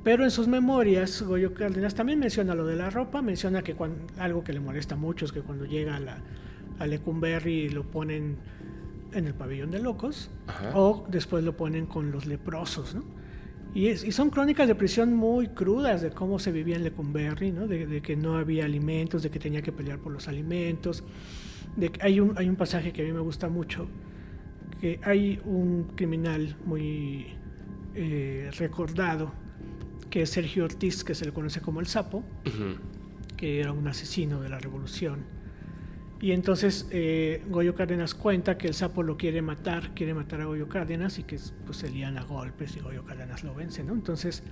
Pero 0.04 0.22
en 0.22 0.30
sus 0.30 0.46
memorias, 0.46 1.22
Goyo 1.22 1.54
Cárdenas 1.54 1.96
también 1.96 2.20
menciona 2.20 2.54
lo 2.54 2.64
de 2.66 2.76
la 2.76 2.88
ropa, 2.88 3.20
menciona 3.20 3.62
que 3.62 3.74
cuando, 3.74 4.06
algo 4.18 4.44
que 4.44 4.52
le 4.52 4.60
molesta 4.60 4.94
mucho 4.94 5.24
es 5.24 5.32
que 5.32 5.40
cuando 5.40 5.64
llega 5.64 5.96
a, 5.96 6.00
la, 6.00 6.18
a 6.78 6.86
Lecumberri 6.86 7.68
lo 7.68 7.84
ponen 7.84 8.36
en 9.14 9.26
el 9.26 9.34
pabellón 9.34 9.70
de 9.70 9.80
locos 9.80 10.30
Ajá. 10.46 10.72
o 10.74 11.06
después 11.08 11.44
lo 11.44 11.56
ponen 11.56 11.86
con 11.86 12.10
los 12.10 12.26
leprosos, 12.26 12.94
¿no? 12.94 13.04
Y, 13.74 13.86
es, 13.86 14.04
y, 14.04 14.12
son 14.12 14.28
crónicas 14.28 14.68
de 14.68 14.74
prisión 14.74 15.14
muy 15.14 15.48
crudas 15.48 16.02
de 16.02 16.10
cómo 16.10 16.38
se 16.38 16.52
vivía 16.52 16.76
en 16.76 16.84
Lecumberri, 16.84 17.52
¿no? 17.52 17.66
De, 17.66 17.86
de, 17.86 18.02
que 18.02 18.16
no 18.16 18.36
había 18.36 18.66
alimentos, 18.66 19.22
de 19.22 19.30
que 19.30 19.38
tenía 19.38 19.62
que 19.62 19.72
pelear 19.72 19.98
por 19.98 20.12
los 20.12 20.28
alimentos. 20.28 21.02
De 21.76 21.88
que 21.88 22.02
hay, 22.02 22.20
un, 22.20 22.36
hay 22.36 22.50
un 22.50 22.56
pasaje 22.56 22.92
que 22.92 23.00
a 23.00 23.04
mí 23.06 23.12
me 23.12 23.20
gusta 23.20 23.48
mucho, 23.48 23.88
que 24.78 25.00
hay 25.02 25.40
un 25.46 25.84
criminal 25.94 26.54
muy 26.66 27.28
eh, 27.94 28.50
recordado, 28.58 29.32
que 30.10 30.22
es 30.22 30.30
Sergio 30.30 30.64
Ortiz, 30.64 31.02
que 31.02 31.14
se 31.14 31.24
le 31.24 31.32
conoce 31.32 31.62
como 31.62 31.80
el 31.80 31.86
Sapo, 31.86 32.18
uh 32.18 32.48
-huh. 32.48 32.76
que 33.38 33.60
era 33.60 33.72
un 33.72 33.88
asesino 33.88 34.42
de 34.42 34.50
la 34.50 34.58
revolución 34.58 35.20
y 36.22 36.30
entonces 36.30 36.86
eh, 36.92 37.42
Goyo 37.48 37.74
Cárdenas 37.74 38.14
cuenta 38.14 38.56
que 38.56 38.68
el 38.68 38.74
sapo 38.74 39.02
lo 39.02 39.16
quiere 39.16 39.42
matar, 39.42 39.92
quiere 39.92 40.14
matar 40.14 40.40
a 40.40 40.44
Goyo 40.44 40.68
Cárdenas 40.68 41.18
y 41.18 41.24
que 41.24 41.36
pues, 41.66 41.78
se 41.78 41.90
lían 41.90 42.16
a 42.16 42.22
golpes 42.22 42.76
y 42.76 42.80
Goyo 42.80 43.04
Cárdenas 43.04 43.42
lo 43.42 43.52
vence, 43.56 43.82
¿no? 43.82 43.92
Entonces, 43.92 44.44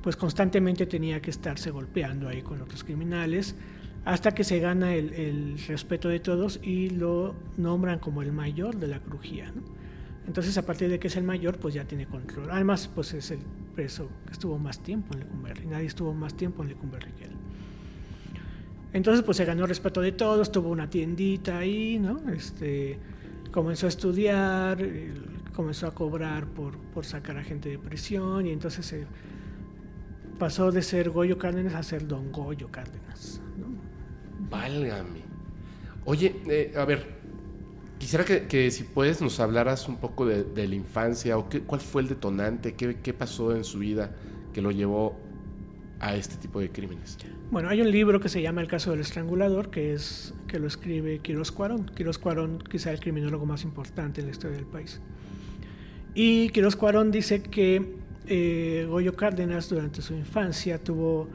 pues 0.00 0.14
constantemente 0.14 0.86
tenía 0.86 1.20
que 1.20 1.30
estarse 1.30 1.72
golpeando 1.72 2.28
ahí 2.28 2.40
con 2.40 2.62
otros 2.62 2.84
criminales 2.84 3.56
hasta 4.04 4.32
que 4.32 4.44
se 4.44 4.60
gana 4.60 4.94
el, 4.94 5.58
respeto 5.66 6.08
de 6.08 6.20
todos 6.20 6.60
y 6.62 6.90
lo 6.90 7.34
nombran 7.56 7.98
como 7.98 8.22
el 8.22 8.30
mayor 8.30 8.76
de 8.76 8.86
la 8.86 9.00
crujía, 9.00 9.50
¿no? 9.50 9.62
Entonces, 10.28 10.56
a 10.56 10.64
partir 10.64 10.88
de 10.88 11.00
que 11.00 11.08
es 11.08 11.16
el 11.16 11.24
mayor, 11.24 11.58
pues 11.58 11.74
ya 11.74 11.84
tiene 11.84 12.06
control. 12.06 12.48
Además, 12.50 12.88
pues 12.94 13.12
es 13.12 13.32
el 13.32 13.40
preso 13.74 14.08
que 14.26 14.32
estuvo 14.32 14.56
más 14.56 14.80
tiempo 14.80 15.14
en 15.14 15.20
Lecumberri. 15.20 15.66
Nadie 15.66 15.86
estuvo 15.86 16.14
más 16.14 16.36
tiempo 16.36 16.62
en 16.62 16.68
Lecumberri 16.68 17.10
que 17.12 17.24
él. 17.24 17.45
Entonces, 18.92 19.24
pues 19.24 19.36
se 19.36 19.44
ganó 19.44 19.66
respeto 19.66 20.00
de 20.00 20.12
todos, 20.12 20.50
tuvo 20.50 20.70
una 20.70 20.88
tiendita 20.88 21.58
ahí, 21.58 21.98
¿no? 21.98 22.30
Este, 22.30 22.98
comenzó 23.50 23.86
a 23.86 23.88
estudiar, 23.88 24.78
comenzó 25.54 25.86
a 25.86 25.94
cobrar 25.94 26.46
por, 26.46 26.76
por 26.76 27.04
sacar 27.04 27.38
a 27.38 27.42
gente 27.42 27.70
de 27.70 27.78
prisión 27.78 28.46
y 28.46 28.50
entonces 28.50 28.84
se 28.84 29.06
pasó 30.38 30.70
de 30.70 30.82
ser 30.82 31.10
Goyo 31.10 31.38
Cárdenas 31.38 31.74
a 31.74 31.82
ser 31.82 32.06
Don 32.06 32.30
Goyo 32.30 32.68
Cárdenas. 32.70 33.40
¿no? 33.56 33.66
Válgame. 34.50 35.22
Oye, 36.04 36.40
eh, 36.48 36.74
a 36.76 36.84
ver, 36.84 37.06
quisiera 37.98 38.24
que, 38.24 38.46
que, 38.46 38.70
si 38.70 38.84
puedes 38.84 39.20
nos 39.20 39.40
hablaras 39.40 39.88
un 39.88 39.96
poco 39.96 40.26
de, 40.26 40.44
de 40.44 40.68
la 40.68 40.74
infancia 40.74 41.38
o 41.38 41.48
qué, 41.48 41.62
cuál 41.62 41.80
fue 41.80 42.02
el 42.02 42.08
detonante, 42.08 42.74
qué, 42.74 42.98
qué 43.02 43.14
pasó 43.14 43.56
en 43.56 43.64
su 43.64 43.78
vida 43.78 44.14
que 44.52 44.60
lo 44.60 44.70
llevó 44.70 45.16
a 45.98 46.14
este 46.14 46.36
tipo 46.36 46.60
de 46.60 46.70
crímenes. 46.70 47.16
Bueno, 47.50 47.68
hay 47.68 47.80
un 47.80 47.90
libro 47.90 48.18
que 48.18 48.28
se 48.28 48.42
llama 48.42 48.60
El 48.60 48.66
caso 48.66 48.90
del 48.90 49.00
estrangulador, 49.00 49.70
que 49.70 49.92
es 49.92 50.34
que 50.48 50.58
lo 50.58 50.66
escribe 50.66 51.20
Quiroz 51.20 51.52
Cuarón. 51.52 51.86
Quiroz 51.94 52.18
Cuarón, 52.18 52.58
quizá 52.58 52.90
el 52.90 52.98
criminólogo 52.98 53.46
más 53.46 53.62
importante 53.62 54.20
en 54.20 54.26
la 54.26 54.32
historia 54.32 54.56
del 54.56 54.66
país. 54.66 55.00
Y 56.14 56.48
Quiroz 56.48 56.74
Cuarón 56.74 57.12
dice 57.12 57.42
que 57.42 57.94
eh, 58.26 58.86
Goyo 58.88 59.14
Cárdenas 59.14 59.68
durante 59.68 60.02
su 60.02 60.14
infancia 60.14 60.82
tuvo 60.82 61.28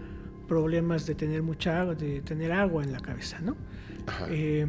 problemas 0.49 1.05
de 1.05 1.16
tener 1.16 1.41
mucha 1.43 1.80
agua, 1.80 1.95
de 1.95 2.22
tener 2.22 2.51
agua 2.51 2.84
en 2.84 2.91
la 2.91 2.99
cabeza, 2.99 3.39
¿no? 3.39 3.55
Eh, 4.30 4.66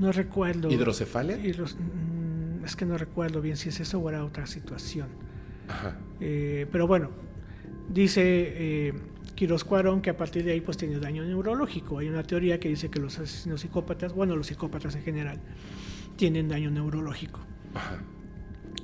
no 0.00 0.10
recuerdo. 0.10 0.68
¿Hidrocefalia? 0.68 1.38
Hidros, 1.38 1.76
mm, 1.76 2.64
es 2.64 2.74
que 2.74 2.86
no 2.86 2.98
recuerdo 2.98 3.40
bien 3.40 3.56
si 3.56 3.68
es 3.68 3.78
eso 3.78 4.00
o 4.00 4.08
era 4.08 4.24
otra 4.24 4.46
situación. 4.48 5.08
Eh, 6.20 6.66
pero 6.72 6.88
bueno, 6.88 7.10
dice 7.88 8.92
Quiroz 9.36 9.62
Cuarón 9.62 10.00
que 10.00 10.10
a 10.10 10.16
partir 10.16 10.44
de 10.44 10.52
ahí 10.52 10.60
pues 10.60 10.76
tiene 10.76 10.98
daño 10.98 11.24
neurológico. 11.24 11.98
Hay 11.98 12.08
una 12.08 12.24
teoría 12.24 12.58
que 12.58 12.68
dice 12.68 12.90
que 12.90 12.98
los 12.98 13.18
asesinos 13.18 13.60
psicópatas, 13.60 14.12
bueno, 14.12 14.34
los 14.34 14.48
psicópatas 14.48 14.96
en 14.96 15.02
general, 15.02 15.38
tienen 16.16 16.48
daño 16.48 16.70
neurológico. 16.70 17.40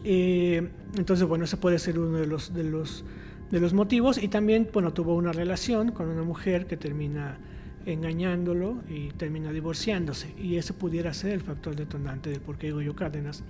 Eh, 0.04 0.68
entonces, 0.96 1.26
bueno, 1.26 1.44
ese 1.44 1.56
puede 1.56 1.78
ser 1.78 1.98
uno 1.98 2.18
de 2.18 2.26
los, 2.26 2.52
de, 2.52 2.64
los, 2.64 3.04
de 3.50 3.60
los 3.60 3.72
motivos. 3.72 4.22
Y 4.22 4.28
también, 4.28 4.68
bueno, 4.72 4.92
tuvo 4.92 5.14
una 5.14 5.32
relación 5.32 5.90
con 5.90 6.08
una 6.08 6.22
mujer 6.22 6.66
que 6.66 6.76
termina 6.76 7.38
engañándolo 7.86 8.82
y 8.88 9.08
termina 9.10 9.50
divorciándose. 9.52 10.34
Y 10.38 10.56
ese 10.56 10.74
pudiera 10.74 11.14
ser 11.14 11.32
el 11.32 11.40
factor 11.40 11.74
detonante 11.74 12.30
del 12.30 12.40
por 12.40 12.58
qué 12.58 12.70
Goyo 12.72 12.94
Cárdenas 12.94 13.42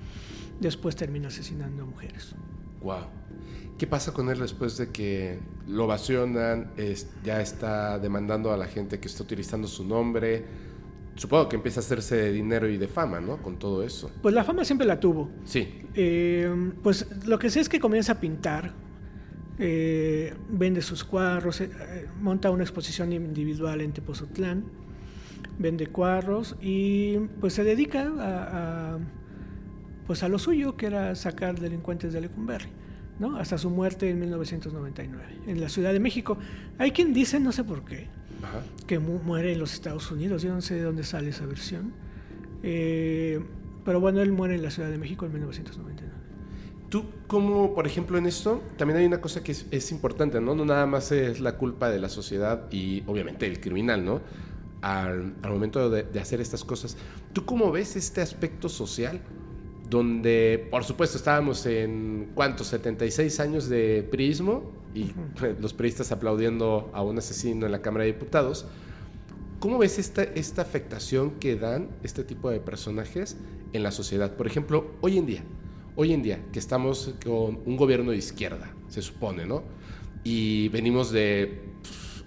después 0.61 0.97
termina 0.97 1.29
asesinando 1.29 1.83
a 1.83 1.87
mujeres. 1.87 2.35
Wow. 2.81 3.07
¿Qué 3.79 3.87
pasa 3.87 4.13
con 4.13 4.29
él 4.31 4.39
después 4.39 4.77
de 4.79 4.91
que 4.91 5.41
lo 5.67 5.87
ovacionan? 5.87 6.73
Es, 6.77 7.09
ya 7.25 7.41
está 7.41 7.99
demandando 7.99 8.53
a 8.53 8.57
la 8.57 8.67
gente 8.67 9.01
que 9.01 9.09
está 9.09 9.25
utilizando 9.25 9.67
su 9.67 9.85
nombre. 9.85 10.45
Supongo 11.17 11.49
que 11.49 11.57
empieza 11.57 11.81
a 11.81 11.83
hacerse 11.83 12.17
de 12.17 12.33
dinero 12.33 12.69
y 12.69 12.79
de 12.79 12.89
fama, 12.89 13.21
¿no? 13.21 13.43
Con 13.43 13.59
todo 13.59 13.83
eso. 13.83 14.11
Pues 14.23 14.35
la 14.35 14.45
fama 14.45 14.65
siempre 14.65 14.87
la 14.87 15.01
tuvo. 15.01 15.31
Sí. 15.45 15.83
Eh, 15.95 16.73
pues 16.83 17.07
lo 17.27 17.39
que 17.39 17.51
sé 17.51 17.61
es 17.61 17.69
que 17.69 17.81
comienza 17.81 18.13
a 18.13 18.21
pintar, 18.21 18.73
eh, 19.59 20.33
vende 20.49 20.81
sus 20.81 21.05
cuadros, 21.05 21.61
eh, 21.61 21.71
monta 22.21 22.51
una 22.51 22.63
exposición 22.63 23.13
individual 23.13 23.81
en 23.81 23.93
Tepozotlán, 23.93 24.65
vende 25.59 25.89
cuadros 25.89 26.57
y 26.63 27.19
pues 27.41 27.53
se 27.53 27.65
dedica 27.65 28.11
a, 28.19 28.95
a, 28.95 28.99
pues 30.07 30.23
a 30.23 30.29
lo 30.29 30.39
suyo, 30.39 30.77
que 30.77 30.87
era 30.87 31.15
sacar 31.15 31.61
delincuentes 31.61 32.13
de 32.13 32.23
Lecumberri. 32.23 32.71
¿No? 33.23 33.37
hasta 33.37 33.57
su 33.57 33.71
muerte 33.71 34.11
en 34.11 34.19
1999, 34.19 35.25
en 35.47 35.61
la 35.61 35.69
Ciudad 35.69 35.93
de 35.93 36.01
México. 36.01 36.37
Hay 36.77 36.91
quien 36.91 37.15
dice, 37.15 37.39
no 37.39 37.53
sé 37.53 37.63
por 37.63 37.85
qué, 37.85 38.09
Ajá. 38.43 38.63
que 38.87 38.99
mu 38.99 39.21
muere 39.21 39.53
en 39.53 39.61
los 39.61 39.73
Estados 39.73 40.11
Unidos, 40.11 40.43
yo 40.43 40.53
no 40.53 40.61
sé 40.61 40.75
de 40.75 40.83
dónde 40.83 41.05
sale 41.05 41.31
esa 41.31 41.47
versión, 41.47 41.93
eh, 42.65 43.41
pero 43.85 44.01
bueno, 44.01 44.21
él 44.21 44.33
muere 44.33 44.57
en 44.57 44.63
la 44.63 44.71
Ciudad 44.71 44.91
de 44.91 44.99
México 44.99 45.25
en 45.25 45.33
1999. 45.35 46.13
Tú, 46.89 47.05
como 47.29 47.75
por 47.75 47.87
ejemplo 47.87 48.19
en 48.19 48.27
esto, 48.27 48.61
también 48.77 48.99
hay 48.99 49.07
una 49.07 49.21
cosa 49.21 49.43
que 49.43 49.53
es, 49.53 49.67
es, 49.71 49.93
importante, 49.93 50.41
¿no? 50.41 50.55
No 50.55 50.65
nada 50.65 50.85
más 50.85 51.11
es 51.13 51.41
la 51.41 51.57
culpa 51.57 51.89
de 51.89 52.01
la 52.01 52.09
sociedad 52.09 52.71
y 52.71 53.03
obviamente 53.07 53.47
el 53.47 53.61
criminal, 53.61 54.05
¿no? 54.05 54.21
Al, 54.83 55.35
al 55.43 55.51
momento 55.51 55.89
de, 55.89 56.03
de 56.03 56.21
hacer 56.21 56.41
estas 56.41 56.65
cosas. 56.65 56.97
¿Tú 57.33 57.47
cómo 57.47 57.71
ves 57.71 57.95
este 57.97 58.21
aspecto 58.21 58.69
social? 58.69 59.23
Donde 59.93 60.67
por 60.71 60.85
supuesto 60.85 61.19
estábamos 61.19 61.67
en 61.67 62.31
cuántos 62.35 62.69
76 62.69 63.41
años 63.41 63.69
de 63.69 64.09
priismo 64.11 64.73
y 64.95 65.03
uh 65.03 65.15
-huh. 65.37 65.59
los 65.61 65.75
priistas 65.75 66.11
aplaudiendo 66.13 66.91
a 66.95 67.03
un 67.03 67.19
asesino 67.19 67.67
en 67.67 67.73
la 67.73 67.83
Cámara 67.83 68.05
de 68.05 68.13
Diputados. 68.15 68.65
¿Cómo 69.61 69.77
ves 69.77 69.99
esta, 69.99 70.23
esta 70.23 70.63
afectación 70.63 71.33
que 71.33 71.57
dan 71.57 71.91
este 72.03 72.25
tipo 72.25 72.49
de 72.49 72.59
personajes 72.59 73.37
en 73.75 73.83
la 73.83 73.91
sociedad? 73.91 74.35
Por 74.35 74.47
ejemplo, 74.47 74.93
hoy 75.03 75.19
en 75.19 75.27
día, 75.27 75.45
hoy 75.95 76.15
en 76.15 76.23
día 76.23 76.41
que 76.53 76.59
estamos 76.59 77.15
con 77.23 77.61
un 77.67 77.77
gobierno 77.77 78.13
de 78.13 78.17
izquierda, 78.17 78.75
se 78.89 79.03
supone, 79.03 79.45
¿no? 79.45 79.63
Y 80.25 80.69
venimos 80.71 81.13
de 81.13 81.61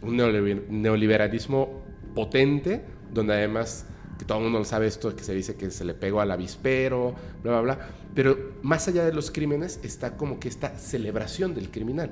un 0.04 0.18
neoliberalismo 0.18 1.82
potente, 2.14 2.84
donde 3.12 3.34
además 3.34 3.88
que 4.18 4.26
todo 4.26 4.38
el 4.40 4.46
mundo 4.46 4.60
lo 4.60 4.66
sabe 4.66 4.88
esto, 4.88 5.16
que 5.16 5.24
se 5.24 5.34
dice 5.34 5.56
que 5.56 5.72
se 5.72 5.86
le 5.86 5.94
pegó 5.94 6.22
al 6.22 6.32
avispero, 6.32 7.16
bla, 7.44 7.60
bla, 7.60 7.62
bla. 7.62 7.90
Pero 8.14 8.54
más 8.62 8.88
allá 8.88 9.06
de 9.06 9.14
los 9.14 9.32
crímenes 9.32 9.80
está 9.84 10.18
como 10.18 10.40
que 10.40 10.48
esta 10.48 10.78
celebración 10.78 11.54
del 11.54 11.70
criminal, 11.70 12.12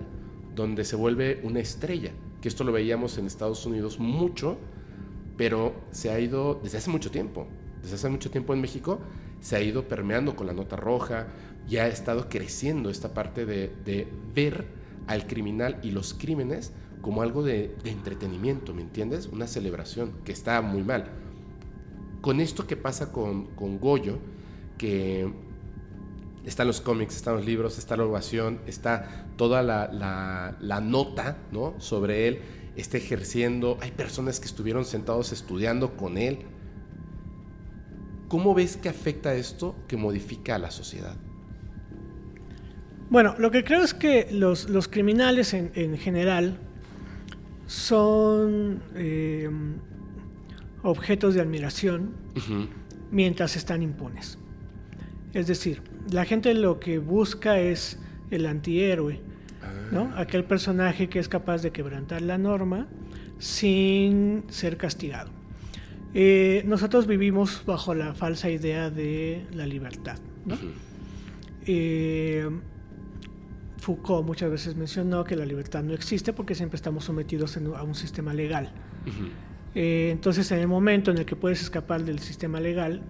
donde 0.56 0.84
se 0.84 0.96
vuelve 0.96 1.40
una 1.44 1.60
estrella, 1.60 2.12
que 2.42 2.50
esto 2.50 2.64
lo 2.64 2.72
veíamos 2.72 3.18
en 3.18 3.26
Estados 3.26 3.66
Unidos 3.66 4.00
mucho, 4.00 4.58
pero 5.38 5.74
se 5.92 6.12
ha 6.12 6.20
ido 6.20 6.60
desde 6.62 6.78
hace 6.78 6.90
mucho 6.90 7.10
tiempo, 7.10 7.48
desde 7.82 7.96
hace 7.96 8.10
mucho 8.10 8.30
tiempo 8.30 8.54
en 8.54 8.62
México, 8.62 9.00
se 9.40 9.56
ha 9.56 9.62
ido 9.62 9.88
permeando 9.88 10.36
con 10.36 10.48
la 10.48 10.54
nota 10.54 10.76
roja 10.76 11.28
y 11.70 11.78
ha 11.78 11.88
estado 11.88 12.30
creciendo 12.30 12.90
esta 12.90 13.14
parte 13.14 13.46
de, 13.46 13.74
de 13.86 14.08
ver 14.36 14.66
al 15.08 15.28
criminal 15.28 15.80
y 15.84 15.92
los 15.92 16.14
crímenes 16.14 16.72
como 17.02 17.22
algo 17.22 17.44
de, 17.44 17.76
de 17.84 17.92
entretenimiento, 17.92 18.74
¿me 18.74 18.82
entiendes? 18.82 19.28
Una 19.28 19.48
celebración, 19.48 20.14
que 20.24 20.32
está 20.32 20.62
muy 20.62 20.84
mal. 20.84 21.12
Con 22.24 22.40
esto 22.40 22.66
que 22.66 22.78
pasa 22.78 23.12
con, 23.12 23.48
con 23.48 23.80
Goyo, 23.82 24.18
que 24.78 25.30
están 26.46 26.68
los 26.68 26.80
cómics, 26.80 27.18
están 27.18 27.36
los 27.36 27.46
libros, 27.46 27.78
está 27.78 27.98
la 27.98 28.06
ovación, 28.06 28.62
está 28.66 29.28
toda 29.36 29.62
la, 29.62 30.56
la, 30.62 30.80
nota 30.80 31.36
¿no? 31.52 31.74
sobre 31.80 32.30
él, 32.30 32.40
está 32.78 32.96
ejerciendo, 32.96 33.78
hay 33.82 33.92
personas 33.92 34.40
que 34.40 34.46
estuvieron 34.46 34.86
sentados 34.86 35.34
estudiando 35.34 35.98
con 35.98 36.18
él. 36.18 36.40
¿Cómo 38.30 38.54
ves 38.54 38.78
que 38.78 38.88
afecta 38.88 39.36
esto 39.36 39.76
que 39.90 39.98
modifica 39.98 40.56
a 40.56 40.60
la 40.60 40.72
sociedad? 40.72 41.18
Bueno, 43.10 43.36
lo 43.38 43.52
que 43.52 43.66
creo 43.66 43.84
es 43.84 43.94
que 43.94 44.30
los, 44.32 44.70
los 44.70 44.88
criminales 44.88 45.54
en, 45.54 45.74
en, 45.76 45.98
general 45.98 46.58
son 47.68 48.82
eh, 48.96 49.50
objetos 50.84 51.34
de 51.34 51.42
admiración 51.42 52.12
uh 52.36 52.40
-huh. 52.40 52.68
mientras 53.12 53.56
están 53.56 53.82
impunes. 53.82 54.38
Es 55.34 55.48
decir, 55.48 55.82
la 56.12 56.26
gente 56.26 56.54
lo 56.54 56.80
que 56.80 57.00
busca 57.00 57.60
es 57.60 58.00
el 58.30 58.46
antihéroe, 58.46 59.20
¿no? 59.92 60.12
Ah. 60.14 60.22
Aquel 60.22 60.44
personaje 60.44 61.10
que 61.10 61.20
es 61.20 61.28
capaz 61.28 61.62
de 61.62 61.72
quebrantar 61.72 62.22
la 62.22 62.38
norma 62.38 62.88
sin 63.40 64.44
ser 64.50 64.78
castigado. 64.78 65.32
Eh, 66.14 66.64
nosotros 66.68 67.08
vivimos 67.08 67.64
bajo 67.66 67.96
la 67.96 68.14
falsa 68.14 68.50
idea 68.50 68.92
de 68.92 69.48
la 69.52 69.66
libertad, 69.66 70.20
¿no? 70.46 70.54
Uh 70.54 70.58
-huh. 70.58 70.72
eh, 71.66 72.50
Foucault 73.80 74.26
muchas 74.26 74.50
veces 74.50 74.76
mencionó 74.76 75.24
que 75.24 75.36
la 75.36 75.46
libertad 75.46 75.84
no 75.84 75.94
existe 75.94 76.32
porque 76.32 76.56
siempre 76.56 76.76
estamos 76.78 77.04
sometidos 77.04 77.58
a 77.58 77.84
un 77.84 77.96
sistema 77.96 78.34
legal. 78.34 78.72
Uh 79.06 79.10
-huh. 79.10 79.53
Eh, 79.76 80.10
entonces, 80.12 80.52
en 80.52 80.60
el 80.60 80.68
momento 80.68 81.12
en 81.12 81.18
el 81.18 81.26
que 81.26 81.36
puedes 81.36 81.62
escapar 81.62 82.04
del 82.04 82.20
sistema 82.20 82.60
legal, 82.60 83.02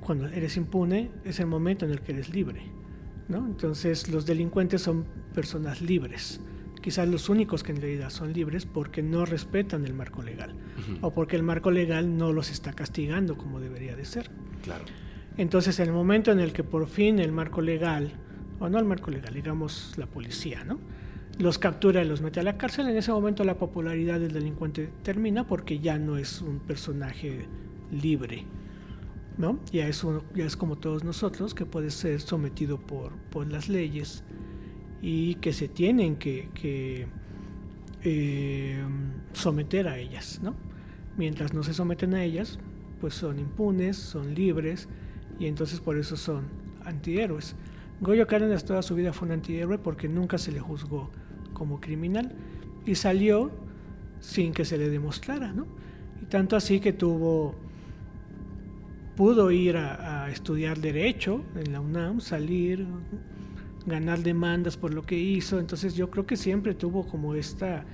cuando 0.00 0.26
eres 0.28 0.56
impune, 0.56 1.10
es 1.24 1.40
el 1.40 1.46
momento 1.46 1.84
en 1.84 1.92
el 1.92 2.00
que 2.00 2.12
eres 2.12 2.30
libre. 2.30 2.62
¿no? 3.28 3.46
Entonces, 3.46 4.08
los 4.08 4.26
delincuentes 4.26 4.82
son 4.82 5.04
personas 5.34 5.80
libres. 5.80 6.40
Quizás 6.80 7.06
los 7.08 7.28
únicos 7.28 7.62
que 7.62 7.70
en 7.72 7.80
realidad 7.80 8.10
son 8.10 8.32
libres 8.32 8.66
porque 8.66 9.02
no 9.02 9.24
respetan 9.24 9.84
el 9.84 9.94
marco 9.94 10.20
legal 10.22 10.52
uh 10.52 10.80
-huh. 10.80 10.98
o 11.02 11.14
porque 11.14 11.36
el 11.36 11.44
marco 11.44 11.70
legal 11.70 12.16
no 12.16 12.32
los 12.32 12.50
está 12.50 12.72
castigando 12.72 13.36
como 13.36 13.60
debería 13.60 13.94
de 13.94 14.04
ser. 14.04 14.30
Claro. 14.64 14.84
Entonces, 15.36 15.78
en 15.78 15.88
el 15.88 15.94
momento 15.94 16.32
en 16.32 16.40
el 16.40 16.52
que 16.52 16.64
por 16.64 16.88
fin 16.88 17.20
el 17.20 17.30
marco 17.30 17.60
legal 17.62 18.12
o 18.58 18.68
no 18.68 18.78
el 18.78 18.84
marco 18.84 19.10
legal, 19.10 19.32
digamos 19.32 19.94
la 19.96 20.06
policía, 20.06 20.64
¿no? 20.64 20.80
Los 21.42 21.58
captura 21.58 22.04
y 22.04 22.06
los 22.06 22.20
mete 22.20 22.38
a 22.38 22.44
la 22.44 22.56
cárcel, 22.56 22.86
en 22.86 22.96
ese 22.96 23.10
momento 23.10 23.42
la 23.42 23.58
popularidad 23.58 24.20
del 24.20 24.32
delincuente 24.32 24.88
termina 25.02 25.44
porque 25.44 25.80
ya 25.80 25.98
no 25.98 26.16
es 26.16 26.40
un 26.40 26.60
personaje 26.60 27.48
libre, 27.90 28.44
¿no? 29.38 29.58
Ya 29.72 29.88
es, 29.88 30.06
ya 30.36 30.44
es 30.44 30.56
como 30.56 30.78
todos 30.78 31.02
nosotros 31.02 31.52
que 31.52 31.66
puede 31.66 31.90
ser 31.90 32.20
sometido 32.20 32.78
por, 32.78 33.16
por 33.32 33.48
las 33.48 33.68
leyes 33.68 34.22
y 35.00 35.34
que 35.34 35.52
se 35.52 35.66
tienen 35.66 36.14
que, 36.14 36.48
que 36.54 37.08
eh, 38.04 38.80
someter 39.32 39.88
a 39.88 39.98
ellas, 39.98 40.38
¿no? 40.44 40.54
Mientras 41.16 41.54
no 41.54 41.64
se 41.64 41.74
someten 41.74 42.14
a 42.14 42.22
ellas, 42.22 42.60
pues 43.00 43.14
son 43.14 43.40
impunes, 43.40 43.96
son 43.96 44.32
libres 44.32 44.88
y 45.40 45.46
entonces 45.46 45.80
por 45.80 45.98
eso 45.98 46.16
son 46.16 46.44
antihéroes. 46.84 47.56
Goyo 48.00 48.28
Cárdenas 48.28 48.64
toda 48.64 48.82
su 48.82 48.94
vida 48.94 49.12
fue 49.12 49.26
un 49.26 49.32
antihéroe 49.32 49.78
porque 49.78 50.08
nunca 50.08 50.38
se 50.38 50.52
le 50.52 50.60
juzgó 50.60 51.10
como 51.62 51.80
criminal 51.80 52.32
y 52.84 52.96
salió 52.96 53.52
sin 54.18 54.52
que 54.52 54.64
se 54.64 54.76
le 54.76 54.90
demostrara, 54.90 55.52
¿no? 55.52 55.64
Y 56.20 56.24
tanto 56.24 56.56
así 56.56 56.80
que 56.80 56.92
tuvo, 56.92 57.54
pudo 59.14 59.52
ir 59.52 59.76
a, 59.76 60.24
a, 60.24 60.30
estudiar 60.30 60.80
derecho 60.80 61.44
en 61.54 61.72
la 61.72 61.80
UNAM, 61.80 62.20
salir, 62.20 62.84
ganar 63.86 64.24
demandas 64.24 64.76
por 64.76 64.92
lo 64.92 65.02
que 65.02 65.16
hizo, 65.16 65.60
entonces 65.60 65.94
yo 65.94 66.10
creo 66.10 66.26
que 66.26 66.36
siempre 66.36 66.74
tuvo 66.74 67.06
como 67.06 67.36
esta 67.36 67.84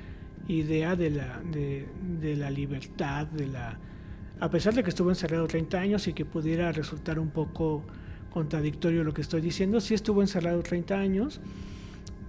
idea 0.48 0.96
de 0.96 1.10
la, 1.10 1.42
de, 1.52 1.86
de 2.22 2.36
la 2.36 2.50
libertad, 2.50 3.26
de 3.26 3.48
la, 3.48 3.78
a 4.40 4.48
pesar 4.48 4.72
de 4.72 4.82
que 4.82 4.88
estuvo 4.88 5.10
encerrado 5.10 5.46
30 5.46 5.78
años 5.78 6.08
y 6.08 6.14
que 6.14 6.24
pudiera 6.24 6.72
resultar 6.72 7.18
un 7.18 7.28
poco 7.28 7.84
contradictorio 8.30 9.04
lo 9.04 9.12
que 9.12 9.20
estoy 9.20 9.42
diciendo. 9.42 9.78
Sí 9.82 9.92
estuvo 9.92 10.22
encerrado 10.22 10.62
30 10.62 10.98
años, 10.98 11.42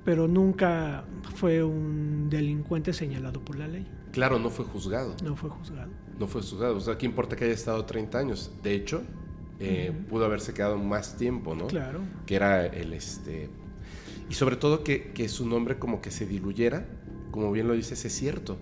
pero 0.03 0.27
nunca 0.27 1.03
fue 1.35 1.63
un 1.63 2.29
delincuente 2.29 2.93
señalado 2.93 3.41
por 3.41 3.57
la 3.57 3.67
ley. 3.67 3.87
Claro, 4.11 4.39
no 4.39 4.49
fue 4.49 4.65
juzgado. 4.65 5.15
No 5.23 5.35
fue 5.35 5.49
juzgado. 5.49 5.91
No 6.17 6.27
fue 6.27 6.41
juzgado. 6.41 6.75
O 6.77 6.79
sea, 6.79 6.97
¿qué 6.97 7.05
importa 7.05 7.35
que 7.35 7.45
haya 7.45 7.53
estado 7.53 7.85
30 7.85 8.17
años? 8.17 8.51
De 8.63 8.73
hecho, 8.73 9.03
eh, 9.59 9.91
uh 9.91 9.93
-huh. 9.93 10.05
pudo 10.07 10.25
haberse 10.25 10.53
quedado 10.53 10.77
más 10.77 11.17
tiempo, 11.17 11.55
¿no? 11.55 11.67
Claro. 11.67 12.01
Que 12.25 12.35
era 12.35 12.65
el 12.65 12.93
este. 12.93 13.49
Y 14.29 14.33
sobre 14.33 14.55
todo 14.55 14.83
que, 14.83 15.11
que 15.13 15.27
su 15.29 15.47
nombre 15.47 15.79
como 15.79 16.01
que 16.01 16.11
se 16.11 16.25
diluyera, 16.25 16.85
como 17.31 17.51
bien 17.51 17.67
lo 17.67 17.73
dices, 17.73 18.03
es 18.05 18.13
cierto 18.13 18.57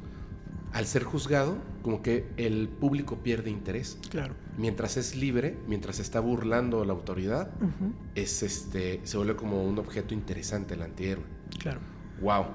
al 0.74 0.86
ser 0.86 1.04
juzgado, 1.04 1.58
como 1.82 2.02
que 2.02 2.26
el 2.38 2.68
público 2.68 3.18
pierde 3.18 3.50
interés. 3.50 3.98
Claro. 4.10 4.36
Mientras 4.58 4.98
es 4.98 5.16
libre, 5.16 5.58
mientras 5.68 6.00
está 6.00 6.20
burlando 6.20 6.82
a 6.82 6.86
la 6.86 6.94
autoridad, 6.94 7.52
uh 7.62 7.66
-huh. 7.66 7.94
es 8.16 8.44
este, 8.44 9.02
se 9.04 9.18
vuelve 9.18 9.36
como 9.36 9.64
un 9.64 9.80
objeto 9.80 10.14
interesante 10.14 10.74
el 10.74 10.82
antihéroe. 10.82 11.24
Claro. 11.60 11.80
Wow. 12.22 12.46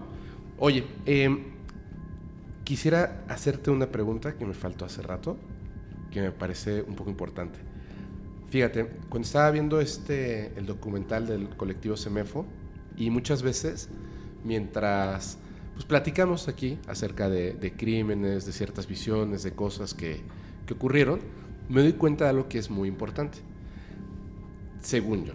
Oye, 0.58 0.84
eh, 1.06 1.52
quisiera 2.64 3.24
hacerte 3.28 3.70
una 3.70 3.86
pregunta 3.86 4.34
que 4.34 4.44
me 4.44 4.54
faltó 4.54 4.84
hace 4.84 5.02
rato, 5.02 5.36
que 6.10 6.20
me 6.20 6.30
parece 6.30 6.82
un 6.82 6.94
poco 6.94 7.10
importante. 7.10 7.58
Fíjate, 8.48 8.86
cuando 9.08 9.26
estaba 9.26 9.50
viendo 9.50 9.80
este, 9.80 10.52
el 10.58 10.66
documental 10.66 11.26
del 11.26 11.48
colectivo 11.56 11.96
Semefo, 11.96 12.46
y 12.96 13.08
muchas 13.10 13.42
veces, 13.42 13.88
mientras 14.44 15.38
pues 15.82 15.88
platicamos 15.88 16.46
aquí 16.46 16.78
acerca 16.86 17.28
de, 17.28 17.74
crímenes, 17.76 18.46
de 18.46 18.52
ciertas 18.52 18.86
visiones, 18.86 19.42
de 19.42 19.52
cosas 19.52 19.94
que, 19.94 20.20
ocurrieron, 20.70 21.18
me 21.68 21.82
doy 21.82 21.94
cuenta 21.94 22.24
de 22.24 22.30
algo 22.30 22.48
que 22.48 22.58
es 22.58 22.70
muy 22.70 22.88
importante. 22.88 23.38
Según 24.80 25.24
yo, 25.24 25.32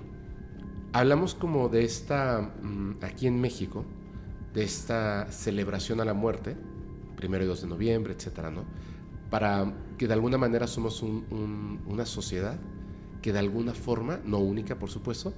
hablamos 0.94 1.36
como 1.36 1.68
de 1.68 1.84
esta, 1.84 2.54
mmm, 2.62 2.94
aquí 3.02 3.28
en 3.28 3.42
México, 3.42 3.84
de 4.54 4.64
esta 4.64 5.30
celebración 5.34 6.00
a 6.00 6.06
la 6.06 6.14
muerte, 6.14 6.56
primero 7.18 7.44
y 7.44 7.48
2 7.48 7.64
de 7.64 7.68
noviembre, 7.68 8.14
etcétera, 8.14 8.50
¿no? 8.50 8.64
Para 9.30 9.74
que 9.98 10.08
de 10.08 10.14
alguna 10.14 10.38
manera 10.38 10.66
somos 10.66 11.04
un, 11.04 11.82
una 11.88 12.06
sociedad 12.06 12.58
que 13.22 13.34
de 13.34 13.40
alguna 13.40 13.74
forma, 13.74 14.22
no 14.24 14.38
única 14.38 14.80
por 14.80 14.90
supuesto, 14.90 15.34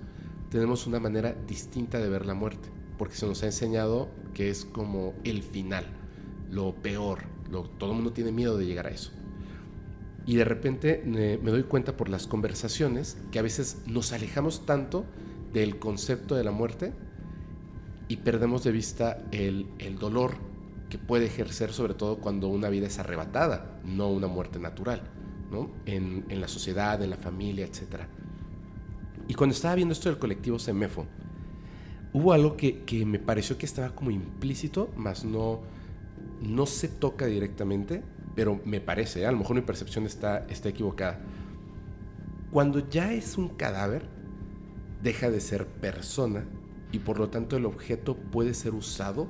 tenemos 0.51 0.85
una 0.85 0.99
manera 0.99 1.33
distinta 1.47 1.97
de 1.97 2.09
ver 2.09 2.27
la 2.27 2.35
muerte 2.35 2.69
porque 2.99 3.15
se 3.15 3.25
nos 3.25 3.41
ha 3.41 3.45
enseñado 3.45 4.09
que 4.33 4.49
es 4.49 4.65
como 4.65 5.13
el 5.23 5.41
final, 5.41 5.85
lo 6.51 6.75
peor, 6.75 7.23
lo, 7.49 7.63
todo 7.63 7.91
el 7.91 7.95
mundo 7.95 8.11
tiene 8.11 8.33
miedo 8.33 8.57
de 8.57 8.65
llegar 8.65 8.87
a 8.87 8.89
eso. 8.89 9.11
Y 10.25 10.35
de 10.35 10.43
repente 10.43 11.01
me, 11.05 11.37
me 11.37 11.49
doy 11.49 11.63
cuenta 11.63 11.95
por 11.95 12.09
las 12.09 12.27
conversaciones 12.27 13.17
que 13.31 13.39
a 13.39 13.41
veces 13.41 13.83
nos 13.87 14.11
alejamos 14.11 14.65
tanto 14.65 15.05
del 15.53 15.79
concepto 15.79 16.35
de 16.35 16.43
la 16.43 16.51
muerte 16.51 16.93
y 18.09 18.17
perdemos 18.17 18.65
de 18.65 18.73
vista 18.73 19.23
el, 19.31 19.67
el 19.79 19.97
dolor 19.97 20.33
que 20.89 20.97
puede 20.97 21.27
ejercer 21.27 21.71
sobre 21.71 21.93
todo 21.93 22.17
cuando 22.17 22.49
una 22.49 22.67
vida 22.67 22.87
es 22.87 22.99
arrebatada, 22.99 23.79
no 23.85 24.09
una 24.09 24.27
muerte 24.27 24.59
natural, 24.59 25.03
¿no? 25.49 25.71
En, 25.85 26.25
en 26.27 26.41
la 26.41 26.49
sociedad, 26.49 27.01
en 27.01 27.11
la 27.11 27.17
familia, 27.17 27.65
etc. 27.65 28.03
Y 29.29 29.35
cuando 29.35 29.55
estaba 29.55 29.75
viendo 29.75 29.93
esto 29.93 30.09
del 30.09 30.19
colectivo 30.19 30.59
Semefo, 30.59 31.05
hubo 32.13 32.33
algo 32.33 32.57
que, 32.57 32.83
que, 32.83 33.05
me 33.05 33.19
pareció 33.19 33.57
que 33.57 33.65
estaba 33.65 33.95
como 33.95 34.11
implícito, 34.11 34.89
más 34.95 35.25
no, 35.25 35.59
no 36.41 36.65
se 36.65 36.87
toca 36.87 37.25
directamente, 37.25 38.01
pero 38.35 38.59
me 38.65 38.79
parece, 38.79 39.21
¿eh? 39.21 39.25
a 39.25 39.31
lo 39.31 39.37
mejor 39.37 39.55
mi 39.55 39.61
percepción 39.61 40.05
está, 40.05 40.45
está 40.49 40.69
equivocada. 40.69 41.19
Cuando 42.51 42.89
ya 42.89 43.13
es 43.13 43.37
un 43.37 43.49
cadáver, 43.49 44.07
deja 45.03 45.29
de 45.29 45.39
ser 45.39 45.67
persona 45.67 46.45
y 46.91 46.99
por 46.99 47.19
lo 47.19 47.29
tanto 47.29 47.57
el 47.57 47.65
objeto 47.65 48.15
puede 48.15 48.53
ser 48.53 48.73
usado, 48.73 49.27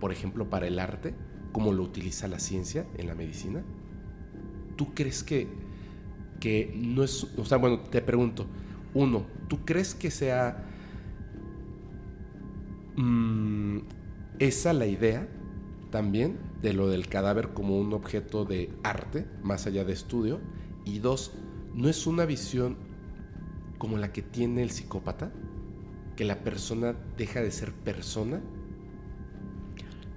por 0.00 0.12
ejemplo, 0.12 0.50
para 0.50 0.66
el 0.66 0.78
arte, 0.78 1.14
como 1.52 1.72
lo 1.72 1.82
utiliza 1.82 2.28
la 2.28 2.38
ciencia 2.38 2.86
en 2.96 3.06
la 3.06 3.14
medicina. 3.14 3.62
¿Tú 4.76 4.94
crees 4.94 5.22
que, 5.22 5.48
que 6.40 6.74
no 6.76 7.02
es, 7.02 7.24
o 7.36 7.44
sea, 7.44 7.58
bueno, 7.58 7.80
te 7.80 8.02
pregunto, 8.02 8.46
uno, 8.94 9.26
¿tú 9.48 9.64
crees 9.64 9.94
que 9.94 10.10
sea 10.10 10.64
mmm, 12.96 13.78
esa 14.38 14.72
la 14.72 14.86
idea 14.86 15.28
también 15.90 16.38
de 16.62 16.72
lo 16.72 16.88
del 16.88 17.08
cadáver 17.08 17.50
como 17.50 17.78
un 17.78 17.92
objeto 17.92 18.44
de 18.44 18.70
arte, 18.82 19.26
más 19.42 19.66
allá 19.66 19.84
de 19.84 19.92
estudio. 19.92 20.40
Y 20.84 20.98
dos, 20.98 21.32
¿no 21.74 21.88
es 21.88 22.06
una 22.06 22.26
visión 22.26 22.76
como 23.78 23.98
la 23.98 24.12
que 24.12 24.22
tiene 24.22 24.62
el 24.62 24.70
psicópata? 24.70 25.32
que 26.16 26.24
la 26.24 26.38
persona 26.38 26.96
deja 27.16 27.42
de 27.42 27.50
ser 27.50 27.72
persona? 27.72 28.40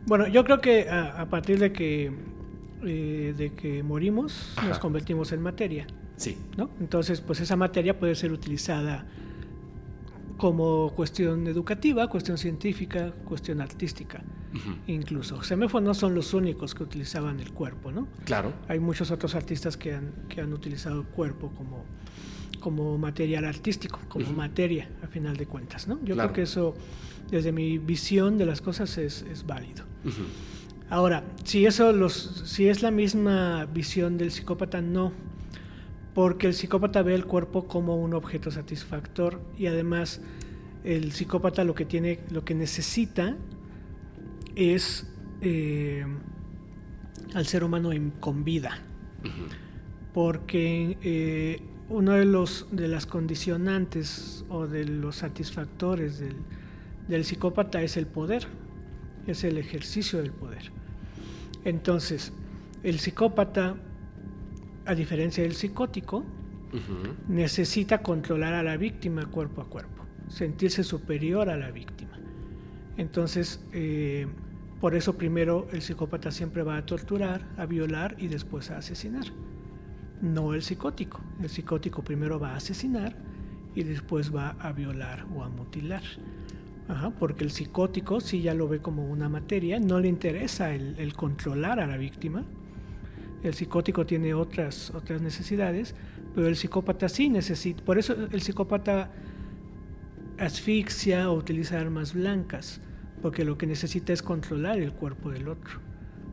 Bueno, 0.08 0.28
yo 0.28 0.44
creo 0.44 0.62
que 0.62 0.90
a, 0.90 1.22
a 1.22 1.30
partir 1.30 1.60
de 1.60 1.72
que, 1.72 2.12
eh, 2.84 3.34
de 3.38 3.54
que 3.54 3.84
morimos, 3.84 4.56
nos 4.66 4.80
convertimos 4.80 5.32
en 5.34 5.42
materia. 5.42 5.86
Sí. 6.16 6.38
¿no? 6.58 6.70
Entonces, 6.80 7.22
pues 7.22 7.42
esa 7.42 7.56
materia 7.56 8.00
puede 8.00 8.16
ser 8.16 8.32
utilizada 8.32 9.06
como 10.40 10.92
cuestión 10.96 11.46
educativa, 11.48 12.08
cuestión 12.08 12.38
científica, 12.40 13.12
cuestión 13.26 13.60
artística, 13.62 14.24
incluso. 14.88 15.44
Semefo 15.44 15.80
no 15.82 15.94
son 15.94 16.16
los 16.16 16.34
únicos 16.34 16.74
que 16.74 16.82
utilizaban 16.84 17.40
el 17.40 17.52
cuerpo, 17.52 17.92
¿no? 17.92 18.08
Claro. 18.26 18.54
Hay 18.70 18.80
muchos 18.80 19.12
otros 19.12 19.36
artistas 19.36 19.78
que 19.78 19.94
han, 19.94 20.12
que 20.30 20.42
han 20.42 20.54
utilizado 20.54 21.02
el 21.02 21.08
cuerpo 21.08 21.52
como, 21.58 21.84
como 22.62 22.98
material 22.98 23.46
artístico, 23.46 24.00
como 24.08 24.32
materia, 24.32 24.90
a 25.04 25.08
final 25.08 25.36
de 25.38 25.46
cuentas, 25.46 25.88
¿no? 25.88 26.00
Yo 26.06 26.16
Claro. 26.16 26.30
creo 26.30 26.34
que 26.34 26.42
eso, 26.44 26.74
desde 27.30 27.52
mi 27.52 27.78
visión 27.78 28.38
de 28.38 28.46
las 28.46 28.62
cosas, 28.62 28.98
es, 28.98 29.24
es 29.24 29.46
válido. 29.46 29.84
Ahora, 30.90 31.24
si 31.44 31.66
eso 31.66 31.92
los, 31.92 32.14
si 32.46 32.68
es 32.70 32.82
la 32.82 32.92
misma 32.92 33.66
visión 33.66 34.18
del 34.18 34.32
psicópata, 34.32 34.82
no, 34.82 35.12
porque 36.14 36.48
el 36.48 36.54
psicópata 36.54 37.02
ve 37.02 37.16
el 37.16 37.26
cuerpo 37.26 37.68
como 37.68 37.96
un 37.98 38.14
objeto 38.14 38.52
satisfactor 38.52 39.42
y 39.58 39.68
además 39.68 40.22
el 40.84 41.12
psicópata 41.12 41.64
lo 41.64 41.76
que 41.76 41.86
tiene, 41.86 42.20
lo 42.32 42.44
que 42.46 42.56
necesita 42.56 43.36
es 44.56 45.08
eh, 45.42 46.06
al 47.34 47.46
ser 47.46 47.64
humano 47.64 47.92
en- 47.94 48.12
con 48.12 48.44
vida, 48.44 48.80
porque 50.14 50.98
eh, 51.02 51.62
uno 51.90 52.14
de 52.14 52.26
los 52.26 52.68
de 52.72 52.88
las 52.88 53.06
condicionantes 53.06 54.46
o 54.50 54.68
de 54.68 54.86
los 54.86 55.18
satisfactores 55.18 56.20
del, 56.20 56.36
del 57.08 57.26
psicópata 57.26 57.82
es 57.82 57.98
el 57.98 58.08
poder, 58.08 58.48
es 59.28 59.44
el 59.44 59.58
ejercicio 59.58 60.20
del 60.22 60.32
poder. 60.32 60.72
Entonces, 61.66 62.32
el 62.84 63.00
psicópata, 63.00 63.76
a 64.90 64.96
diferencia 64.96 65.44
del 65.44 65.54
psicótico, 65.54 66.26
necesita 67.28 68.02
controlar 68.02 68.56
a 68.56 68.64
la 68.64 68.76
víctima 68.76 69.28
cuerpo 69.28 69.62
a 69.62 69.66
cuerpo, 69.66 70.04
sentirse 70.28 70.84
superior 70.84 71.48
a 71.48 71.58
la 71.58 71.70
víctima. 71.70 72.18
Entonces, 72.98 73.64
eh, 73.72 74.26
por 74.82 74.96
eso 74.96 75.16
primero 75.16 75.68
el 75.72 75.84
psicópata 75.84 76.32
siempre 76.32 76.64
va 76.64 76.78
a 76.78 76.86
torturar, 76.88 77.46
a 77.58 77.68
violar 77.68 78.16
y 78.18 78.30
después 78.30 78.72
a 78.72 78.80
asesinar. 78.80 79.26
No 80.24 80.56
el 80.56 80.64
psicótico. 80.64 81.22
El 81.40 81.50
psicótico 81.50 82.04
primero 82.04 82.40
va 82.40 82.54
a 82.54 82.56
asesinar 82.56 83.16
y 83.76 83.84
después 83.84 84.36
va 84.36 84.56
a 84.60 84.72
violar 84.72 85.28
o 85.36 85.44
a 85.44 85.50
mutilar. 85.50 86.02
Ajá, 86.88 87.12
porque 87.12 87.44
el 87.44 87.52
psicótico 87.52 88.22
sí 88.22 88.42
ya 88.42 88.56
lo 88.56 88.68
ve 88.68 88.80
como 88.80 89.08
una 89.08 89.30
materia, 89.30 89.80
no 89.80 90.00
le 90.00 90.08
interesa 90.08 90.74
el, 90.74 90.96
el 90.98 91.14
controlar 91.14 91.80
a 91.80 91.86
la 91.86 91.98
víctima. 91.98 92.44
El 93.44 93.54
psicótico 93.54 94.06
tiene 94.06 94.34
otras, 94.34 94.92
otras 94.92 95.22
necesidades, 95.22 95.96
pero 96.36 96.48
el 96.48 96.56
psicópata 96.56 97.08
sí 97.10 97.30
necesita. 97.30 97.84
Por 97.84 97.98
eso 97.98 98.16
el 98.32 98.42
psicópata 98.42 99.12
asfixia 100.38 101.30
o 101.30 101.36
utiliza 101.36 101.80
armas 101.80 102.14
blancas, 102.14 102.82
porque 103.22 103.44
lo 103.44 103.58
que 103.58 103.68
necesita 103.68 104.14
es 104.14 104.22
controlar 104.22 104.80
el 104.80 104.94
cuerpo 104.94 105.32
del 105.32 105.48
otro. 105.48 105.80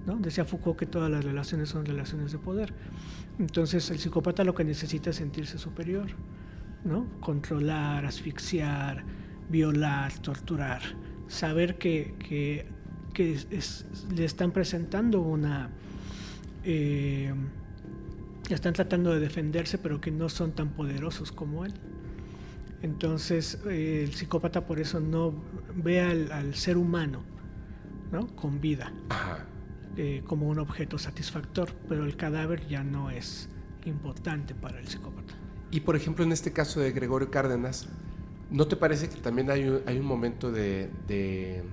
¿no? 0.07 0.16
Decía 0.16 0.44
Foucault 0.44 0.78
que 0.78 0.86
todas 0.86 1.11
las 1.11 1.24
relaciones 1.24 1.68
son 1.68 1.84
relaciones 1.84 2.32
de 2.32 2.38
poder. 2.38 2.72
Entonces 3.38 3.90
el 3.90 3.98
psicópata 3.98 4.44
lo 4.44 4.54
que 4.54 4.64
necesita 4.64 5.11
es 5.11 5.16
sentirse 5.16 5.59
superior, 5.59 6.07
¿no? 6.84 7.07
Controlar, 7.20 8.07
asfixiar, 8.07 9.04
violar, 9.50 10.12
torturar, 10.20 10.82
saber 11.28 11.76
que, 11.76 12.14
que, 12.18 12.66
le 14.14 14.24
están 14.24 14.52
presentando 14.52 15.20
una... 15.22 15.70
eh, 16.66 17.32
están 18.50 18.74
tratando 18.74 19.12
de 19.14 19.20
defenderse, 19.20 19.78
pero 19.78 20.00
que 20.00 20.10
no 20.10 20.28
son 20.28 20.52
tan 20.52 20.68
poderosos 20.70 21.32
como 21.32 21.64
él. 21.64 21.72
Entonces, 22.82 23.58
eh, 23.66 24.02
el 24.04 24.14
psicópata 24.14 24.66
por 24.66 24.78
eso 24.78 25.00
no 25.00 25.32
ve 25.74 26.00
al, 26.02 26.30
al 26.30 26.54
ser 26.54 26.76
humano 26.76 27.22
¿no? 28.12 28.26
con 28.36 28.60
vida 28.60 28.92
Ajá. 29.08 29.46
eh, 29.96 30.22
como 30.26 30.48
un 30.48 30.58
objeto 30.58 30.98
satisfactor, 30.98 31.70
pero 31.88 32.04
el 32.04 32.16
cadáver 32.16 32.66
ya 32.68 32.84
no 32.84 33.10
es 33.10 33.48
importante 33.84 34.54
para 34.54 34.78
el 34.78 34.86
psicópata. 34.88 35.32
Y 35.70 35.80
por 35.80 35.96
ejemplo, 35.96 36.24
en 36.24 36.32
este 36.32 36.52
caso 36.52 36.80
de 36.80 36.92
Gregorio 36.92 37.30
Cárdenas, 37.30 37.88
¿no 38.50 38.66
te 38.68 38.76
parece 38.76 39.08
que 39.08 39.16
también 39.16 39.50
hay 39.50 39.68
un, 39.68 39.80
hay 39.86 39.98
un 39.98 40.06
momento 40.06 40.52
de... 40.52 40.90
de, 41.08 41.64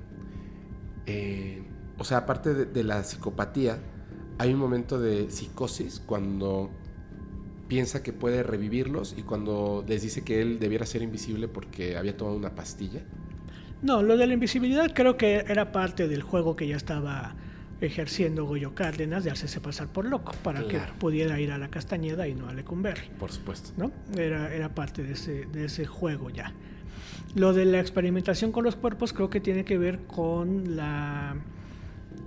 eh, 1.05 1.63
o 1.97 2.03
sea, 2.03 2.19
aparte 2.19 2.53
de, 2.53 2.65
de 2.65 2.83
la 2.83 3.03
psicopatía, 3.03 3.77
hay 4.37 4.53
un 4.53 4.59
momento 4.59 4.99
de 4.99 5.29
psicosis 5.29 6.01
cuando 6.05 6.69
piensa 7.67 8.03
que 8.03 8.13
puede 8.13 8.43
revivirlos 8.43 9.15
y 9.17 9.23
cuando 9.23 9.83
les 9.87 10.01
dice 10.01 10.23
que 10.23 10.41
él 10.41 10.59
debiera 10.59 10.85
ser 10.85 11.01
invisible 11.01 11.47
porque 11.47 11.97
había 11.97 12.15
tomado 12.15 12.37
una 12.37 12.55
pastilla? 12.55 13.01
No, 13.81 14.01
lo 14.01 14.15
de 14.17 14.27
la 14.27 14.33
invisibilidad 14.33 14.91
creo 14.93 15.17
que 15.17 15.45
era 15.47 15.71
parte 15.71 16.07
del 16.07 16.21
juego 16.21 16.55
que 16.55 16.67
ya 16.67 16.75
estaba 16.77 17.35
ejerciendo 17.81 18.45
Goyo 18.45 18.73
Cárdenas 18.75 19.23
de 19.23 19.31
hacerse 19.31 19.59
pasar 19.59 19.87
por 19.87 20.05
loco 20.05 20.31
para 20.41 20.63
Claro. 20.63 20.93
que 20.93 20.99
pudiera 20.99 21.39
ir 21.39 21.51
a 21.51 21.57
la 21.57 21.69
Castañeda 21.69 22.27
y 22.27 22.33
no 22.33 22.47
a 22.47 22.53
Lecumberri. 22.53 23.09
Por 23.19 23.31
supuesto. 23.31 23.71
¿no? 23.75 23.91
Era, 24.17 24.53
era 24.53 24.73
parte 24.73 25.03
de 25.03 25.13
ese, 25.13 25.45
de 25.45 25.65
ese 25.65 25.85
juego 25.85 26.29
ya. 26.29 26.53
Lo 27.35 27.51
de 27.53 27.65
la 27.65 27.79
experimentación 27.79 28.51
con 28.51 28.63
los 28.63 28.75
cuerpos 28.75 29.11
creo 29.11 29.29
que 29.29 29.41
tiene 29.41 29.65
que 29.65 29.77
ver 29.77 29.99
con 30.05 30.75
la 30.75 31.35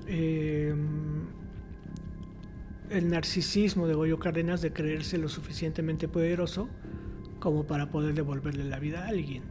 eh, 0.09 0.75
el 2.91 3.09
narcisismo 3.09 3.87
de 3.87 3.95
Goyo 3.95 4.19
Cárdenas 4.19 4.61
de 4.63 4.73
creerse 4.73 5.19
lo 5.19 5.29
suficientemente 5.29 6.09
poderoso 6.09 6.69
como 7.41 7.65
para 7.65 7.91
poder 7.91 8.15
devolverle 8.15 8.65
la 8.65 8.79
vida 8.79 9.05
a 9.05 9.09
alguien. 9.09 9.43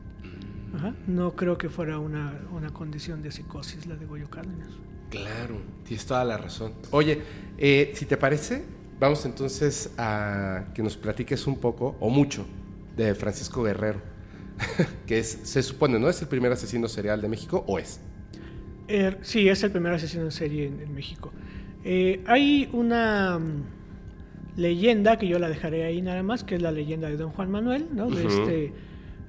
Ajá. 0.76 0.94
No 1.08 1.36
creo 1.36 1.58
que 1.58 1.70
fuera 1.70 2.00
una, 2.00 2.40
una 2.52 2.72
condición 2.72 3.22
de 3.22 3.32
psicosis 3.32 3.86
la 3.86 3.96
de 3.96 4.06
Goyo 4.06 4.30
Cárdenas. 4.30 4.70
Claro, 5.10 5.62
tienes 5.86 6.06
toda 6.06 6.24
la 6.26 6.38
razón. 6.38 6.74
Oye, 6.92 7.22
eh, 7.58 7.94
si 7.96 8.06
te 8.06 8.18
parece, 8.18 8.66
vamos 9.00 9.26
entonces 9.26 9.94
a 9.98 10.66
que 10.74 10.84
nos 10.84 10.98
platiques 10.98 11.48
un 11.48 11.58
poco, 11.58 11.96
o 12.00 12.10
mucho, 12.10 12.46
de 12.98 13.16
Francisco 13.16 13.64
Guerrero, 13.64 14.02
que 15.06 15.20
es, 15.20 15.40
se 15.44 15.62
supone, 15.64 16.00
¿no? 16.00 16.10
¿Es 16.10 16.22
el 16.22 16.28
primer 16.28 16.52
asesino 16.52 16.88
serial 16.88 17.22
de 17.22 17.30
México 17.30 17.64
o 17.68 17.80
es? 17.80 18.00
Er, 18.88 19.20
sí, 19.22 19.48
es 19.48 19.64
el 19.64 19.72
primer 19.72 19.94
asesino 19.94 20.26
en 20.26 20.32
serie 20.32 20.68
en, 20.68 20.80
en 20.80 20.94
México. 20.94 21.32
Eh, 21.88 22.24
hay 22.26 22.68
una 22.74 23.38
mm, 23.38 23.64
leyenda 24.58 25.18
que 25.18 25.28
yo 25.28 25.38
la 25.38 25.48
dejaré 25.48 25.84
ahí 25.84 26.02
nada 26.02 26.24
más, 26.24 26.44
que 26.44 26.56
es 26.56 26.62
la 26.62 26.72
leyenda 26.72 27.08
de 27.08 27.16
Don 27.16 27.30
Juan 27.30 27.52
Manuel, 27.52 27.86
¿no? 27.94 28.10
De 28.10 28.26
este 28.26 28.74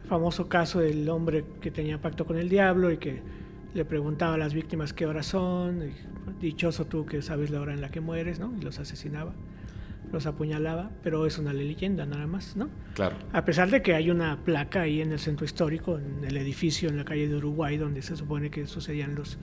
famoso 0.08 0.48
caso 0.48 0.80
del 0.80 1.06
hombre 1.10 1.44
que 1.60 1.70
tenía 1.70 2.00
pacto 2.00 2.24
con 2.24 2.38
el 2.38 2.48
diablo 2.48 2.90
y 2.90 2.96
que 2.96 3.20
le 3.74 3.84
preguntaba 3.84 4.34
a 4.34 4.38
las 4.38 4.54
víctimas 4.54 4.94
qué 4.94 5.04
horas 5.04 5.26
son, 5.26 5.82
y, 5.82 5.92
dichoso 6.40 6.86
tú 6.86 7.04
que 7.04 7.20
sabes 7.20 7.50
la 7.50 7.60
hora 7.60 7.74
en 7.74 7.82
la 7.82 7.90
que 7.90 8.00
mueres, 8.00 8.40
¿no? 8.40 8.54
Y 8.58 8.62
los 8.62 8.78
asesinaba, 8.78 9.34
los 10.10 10.24
apuñalaba, 10.24 10.90
pero 11.02 11.26
es 11.26 11.36
una 11.36 11.52
leyenda 11.52 12.06
nada 12.06 12.26
más, 12.26 12.56
¿no? 12.56 12.70
Claro. 12.94 13.16
A 13.34 13.44
pesar 13.44 13.70
de 13.70 13.82
que 13.82 13.94
hay 13.94 14.08
una 14.10 14.38
placa 14.44 14.80
ahí 14.80 15.02
en 15.02 15.12
el 15.12 15.18
centro 15.18 15.44
histórico, 15.44 15.98
en 15.98 16.24
el 16.24 16.38
edificio 16.38 16.88
en 16.88 16.96
la 16.96 17.04
calle 17.04 17.28
de 17.28 17.36
Uruguay, 17.36 17.76
donde 17.76 18.00
se 18.00 18.16
supone 18.16 18.50
que 18.50 18.66
sucedían 18.66 19.14
los, 19.14 19.38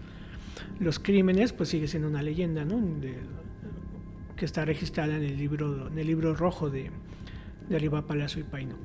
los 0.80 1.00
crímenes, 1.00 1.54
pues 1.54 1.70
sigue 1.70 1.88
siendo 1.88 2.08
una 2.08 2.22
leyenda, 2.22 2.66
¿no? 2.66 2.78
De- 3.00 3.16
que 4.36 4.46
está 4.46 4.66
registrada 4.66 5.16
en 5.16 5.24
el 5.24 5.38
libro, 5.38 5.88
en 5.88 5.98
el 5.98 6.08
libro 6.08 6.34
rojo 6.36 6.70
de, 6.70 6.90
de 7.70 7.76
Arriba 7.76 8.06
Palacio 8.08 8.42
y 8.42 8.44
Paino. 8.44 8.76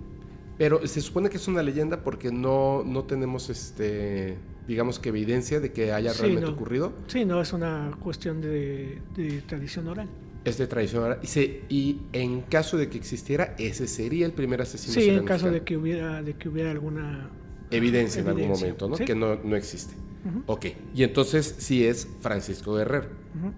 Pero 0.58 0.86
se 0.86 1.00
supone 1.00 1.30
que 1.30 1.36
es 1.38 1.48
una 1.48 1.62
leyenda 1.62 2.02
porque 2.02 2.30
no, 2.32 2.82
no 2.84 3.04
tenemos, 3.04 3.48
este, 3.48 4.36
digamos 4.66 4.98
que 4.98 5.08
evidencia 5.08 5.60
de 5.60 5.72
que 5.72 5.92
haya 5.92 6.12
Sí, 6.12 6.20
realmente 6.22 6.48
no. 6.50 6.52
ocurrido. 6.54 6.92
Sí, 7.06 7.24
no, 7.24 7.40
es 7.40 7.52
una 7.52 7.92
cuestión 8.00 8.40
de, 8.40 8.98
de 9.16 9.40
tradición 9.46 9.88
oral. 9.88 10.08
Es 10.44 10.58
de 10.58 10.66
tradición 10.66 11.04
oral. 11.04 11.18
Y, 11.22 11.26
se- 11.28 11.62
y 11.68 12.00
en 12.12 12.42
caso 12.42 12.76
de 12.76 12.88
que 12.90 12.98
existiera, 12.98 13.54
ese 13.58 13.86
sería 13.88 14.26
el 14.26 14.32
primer 14.32 14.60
asesino 14.60 14.94
Sí, 14.94 15.08
en 15.08 15.24
caso 15.24 15.50
de 15.50 15.62
que 15.62 15.76
hubiera, 15.76 16.22
de 16.22 16.34
que 16.34 16.48
hubiera 16.48 16.70
alguna 16.70 17.30
Evidencia, 17.70 18.20
en 18.22 18.28
algún 18.28 18.48
momento, 18.48 18.88
¿no? 18.88 18.96
sí. 18.96 19.04
Que 19.04 19.14
no, 19.14 19.36
no 19.36 19.56
existe. 19.56 19.94
Ujú. 20.28 20.42
Ok. 20.46 20.66
Y 20.94 21.02
entonces 21.02 21.54
sí 21.58 21.84
es 21.86 22.08
Francisco 22.20 22.74
Guerrero. 22.74 23.08
Ujú. 23.38 23.52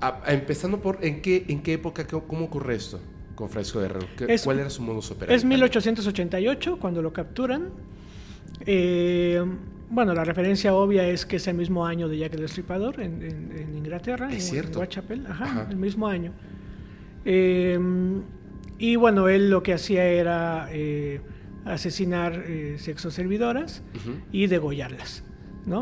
A- 0.00 0.20
a- 0.26 0.32
empezando 0.34 0.80
por, 0.80 0.98
¿en 1.04 1.22
qué, 1.22 1.44
¿en 1.48 1.62
qué 1.62 1.74
época, 1.74 2.06
cómo 2.06 2.44
ocurre 2.44 2.74
esto 2.76 3.00
con 3.34 3.48
Francisco 3.50 3.80
Guerrero? 3.80 4.06
¿Qué- 4.16 4.26
Es- 4.34 4.42
¿Cuál 4.44 4.60
era 4.60 4.70
su 4.70 4.82
modus 4.82 5.10
operandi? 5.10 5.34
Es 5.34 5.44
1888 5.44 6.78
cuando 6.78 7.00
lo 7.02 7.12
capturan. 7.12 7.70
Eh, 8.66 9.42
bueno, 9.90 10.14
la 10.14 10.24
referencia 10.24 10.74
obvia 10.74 11.06
es 11.08 11.24
que 11.26 11.36
es 11.36 11.46
el 11.46 11.56
mismo 11.56 11.86
año 11.86 12.08
de 12.08 12.18
Jack 12.18 12.34
el 12.34 12.40
Destripador 12.40 13.00
en, 13.00 13.22
en- 13.22 13.52
en 13.56 13.76
Inglaterra, 13.76 14.28
Es 14.28 14.44
en, 14.46 14.50
cierto. 14.50 14.80
Whitechapel, 14.80 15.26
ajá, 15.26 15.44
Ajá. 15.44 15.66
el 15.70 15.76
mismo 15.76 16.06
año. 16.08 16.32
Eh, 17.24 17.78
y 18.78 18.96
bueno, 18.96 19.28
él 19.28 19.48
lo 19.50 19.62
que 19.62 19.72
hacía 19.74 20.04
era 20.04 20.68
eh, 20.72 21.20
asesinar 21.64 22.44
eh, 22.46 22.76
sexoservidoras 22.78 23.82
y 24.32 24.46
degollarlas. 24.46 25.24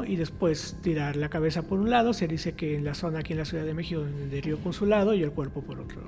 Y 0.06 0.16
después 0.16 0.78
tirar 0.82 1.14
la 1.16 1.28
cabeza 1.28 1.62
por 1.62 1.78
un 1.78 1.90
lado, 1.90 2.14
se 2.14 2.26
dice 2.26 2.52
que 2.52 2.74
en 2.74 2.84
la 2.84 2.94
zona 2.94 3.18
aquí 3.18 3.34
en 3.34 3.38
la 3.40 3.44
Ciudad 3.44 3.64
de 3.64 3.74
México, 3.74 4.02
en 4.02 4.32
el 4.32 4.42
río 4.42 4.58
Consulado, 4.58 5.12
y 5.14 5.22
el 5.22 5.30
cuerpo 5.30 5.60
por 5.60 5.78
otro, 5.78 6.00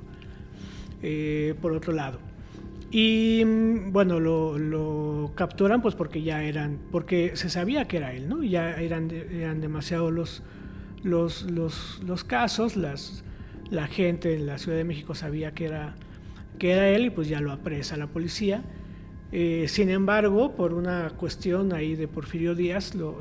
eh, 1.03 1.55
por 1.61 1.73
otro 1.73 1.93
lado. 1.93 2.19
Y 2.91 3.43
mm, 3.45 3.93
bueno, 3.93 4.19
lo, 4.19 5.33
capturan 5.35 5.83
pues 5.83 5.95
porque 5.95 6.23
ya 6.23 6.43
eran, 6.43 6.79
porque 6.91 7.37
se 7.37 7.51
sabía 7.51 7.87
que 7.87 7.99
era 7.99 8.15
él, 8.15 8.31
¿no? 8.31 8.43
Ya 8.43 8.75
eran, 8.81 9.11
eran 9.11 9.61
demasiados 9.61 10.11
los, 10.11 10.43
los, 11.03 11.43
los, 11.43 12.01
los 12.03 12.25
casos, 12.25 12.77
las, 12.77 13.25
la 13.71 13.89
gente 13.89 14.35
en 14.35 14.47
la 14.47 14.57
Ciudad 14.57 14.79
de 14.79 14.85
México 14.85 15.15
sabía 15.15 15.53
que 15.53 15.67
era, 15.67 15.97
que 16.59 16.71
era 16.71 16.89
él 16.89 17.07
y 17.07 17.11
pues 17.11 17.29
ya 17.29 17.41
lo 17.41 17.53
apresa 17.53 17.99
la 17.99 18.07
policía. 18.07 18.63
Eh, 19.39 19.69
sin 19.69 19.91
embargo, 19.91 20.57
por 20.57 20.73
una 20.73 21.11
cuestión 21.11 21.75
ahí 21.75 21.95
de 21.95 22.09
Porfirio 22.09 22.55
Díaz, 22.55 22.95
lo, 22.95 23.21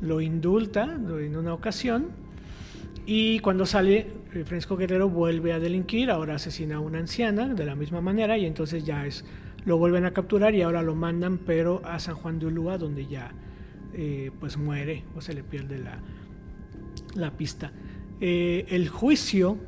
lo, 0.00 0.20
indulta 0.22 0.94
en 0.94 1.36
una 1.36 1.52
ocasión 1.52 2.06
y 3.04 3.40
cuando 3.40 3.66
sale, 3.66 4.06
eh, 4.32 4.44
Francisco 4.46 4.78
Guerrero 4.78 5.10
vuelve 5.10 5.52
a 5.52 5.60
delinquir, 5.60 6.10
ahora 6.10 6.36
asesina 6.36 6.76
a 6.76 6.80
una 6.80 7.00
anciana 7.00 7.52
de 7.52 7.66
la 7.66 7.74
misma 7.74 8.00
manera 8.00 8.38
y 8.38 8.46
entonces 8.46 8.82
ya 8.82 9.04
es, 9.04 9.26
lo 9.66 9.76
vuelven 9.76 10.06
a 10.06 10.12
capturar 10.12 10.54
y 10.54 10.62
ahora 10.62 10.80
lo 10.80 10.94
mandan 10.94 11.36
pero 11.36 11.82
a 11.84 11.98
San 11.98 12.14
Juan 12.14 12.38
de 12.38 12.46
Ulúa 12.46 12.78
donde 12.78 13.06
ya 13.06 13.32
eh, 13.92 14.30
pues 14.40 14.56
muere 14.56 15.04
o 15.14 15.20
se 15.20 15.34
le 15.34 15.42
pierde 15.42 15.76
la, 15.80 16.00
la 17.14 17.30
pista. 17.32 17.72
el 18.20 18.88
juicio 18.88 19.58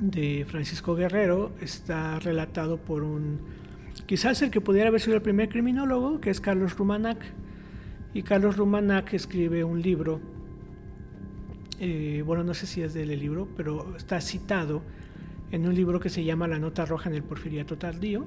de 0.00 0.44
Francisco 0.46 0.94
Guerrero 0.94 1.52
está 1.62 2.18
relatado 2.18 2.76
por 2.76 3.02
un 3.02 3.55
Quizás 4.06 4.40
el 4.42 4.52
que 4.52 4.60
pudiera 4.60 4.88
haber 4.88 5.00
sido 5.00 5.16
el 5.16 5.22
primer 5.22 5.48
criminólogo, 5.48 6.20
que 6.20 6.30
es 6.30 6.40
Carlos 6.40 6.76
Rumanac. 6.76 7.18
Y 8.14 8.22
Carlos 8.22 8.56
Rumanac 8.56 9.12
escribe 9.14 9.64
un 9.64 9.82
libro, 9.82 10.20
eh, 11.80 12.22
bueno, 12.24 12.44
no 12.44 12.54
sé 12.54 12.66
si 12.66 12.82
es 12.82 12.94
del 12.94 13.08
libro, 13.18 13.48
pero 13.56 13.96
está 13.96 14.20
citado 14.20 14.82
en 15.50 15.66
un 15.66 15.74
libro 15.74 15.98
que 15.98 16.08
se 16.08 16.22
llama 16.22 16.46
La 16.46 16.58
Nota 16.60 16.86
Roja 16.86 17.10
en 17.10 17.16
el 17.16 17.24
Porfiriato 17.24 17.76
Tardío. 17.78 18.24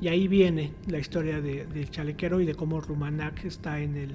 Y 0.00 0.08
ahí 0.08 0.26
viene 0.26 0.72
la 0.88 0.98
historia 0.98 1.40
del 1.42 1.90
chalequero 1.90 2.40
y 2.40 2.46
de 2.46 2.54
cómo 2.54 2.80
Rumanac 2.80 3.44
está 3.44 3.80
en 3.80 3.96
el, 3.96 4.14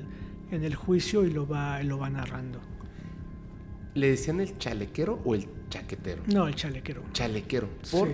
en 0.51 0.63
el 0.63 0.73
juicio 0.73 1.23
y 1.23 1.29
lo 1.29 1.47
va, 1.47 1.83
lo 1.83 1.99
va 1.99 2.09
narrando. 2.09 2.59
¿Le 3.93 4.09
decían 4.09 4.41
el 4.41 4.57
chalequero 4.57 5.19
o 5.23 5.35
el 5.35 5.47
chaquetero? 5.69 6.23
No, 6.33 6.47
el 6.47 6.55
chalequero. 6.55 7.03
Chalequero. 7.13 7.69
¿Por? 7.91 8.07
Sí 8.07 8.13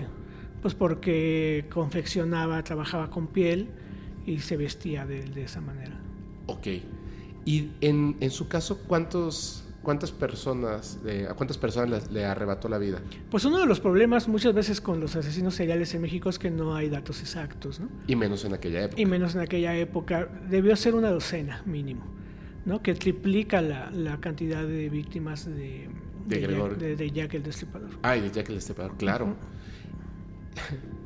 pues 0.65 0.73
porque 0.73 1.65
confeccionaba, 1.71 2.63
trabajaba 2.63 3.11
con 3.11 3.27
piel 3.27 3.67
y 4.25 4.39
se 4.39 4.57
vestía 4.57 5.05
de, 5.05 5.43
esa 5.43 5.61
manera. 5.61 5.93
Ok. 6.47 6.67
Y 7.45 7.69
en, 7.81 8.17
en 8.19 8.31
su 8.31 8.47
caso, 8.47 8.79
¿cuántos, 8.87 9.63
¿cuántas 9.83 10.11
personas, 10.11 10.97
a 11.29 11.35
cuántas 11.35 11.59
personas 11.59 12.09
le, 12.09 12.25
arrebató 12.25 12.67
la 12.67 12.79
vida? 12.79 12.99
Pues 13.29 13.45
uno 13.45 13.59
de 13.59 13.67
los 13.67 13.79
problemas 13.79 14.27
muchas 14.27 14.55
veces 14.55 14.81
con 14.81 14.99
los 14.99 15.15
asesinos 15.15 15.53
seriales 15.53 15.93
en 15.93 16.01
México 16.01 16.31
es 16.31 16.39
que 16.39 16.49
no 16.49 16.73
hay 16.73 16.89
datos 16.89 17.21
exactos, 17.21 17.79
¿no? 17.79 17.87
Y 18.07 18.15
menos 18.15 18.43
en 18.43 18.55
aquella 18.55 18.85
época. 18.85 18.99
Y 18.99 19.05
menos 19.05 19.35
en 19.35 19.41
aquella 19.41 19.77
época. 19.77 20.27
Debió 20.49 20.75
ser 20.75 20.95
una 20.95 21.11
docena 21.11 21.61
mínimo, 21.67 22.07
¿no? 22.65 22.81
Que 22.81 22.95
triplica 22.95 23.61
la, 23.61 23.91
la 23.91 24.19
cantidad 24.19 24.65
de 24.65 24.89
víctimas 24.89 25.45
de, 25.45 25.89
de, 26.25 27.11
Jack, 27.13 27.35
el 27.35 27.43
Destripador. 27.43 27.91
Ah, 28.01 28.15
de 28.15 28.31
Jack 28.31 28.49
el 28.49 28.55
Destripador, 28.55 28.97
claro 28.97 29.35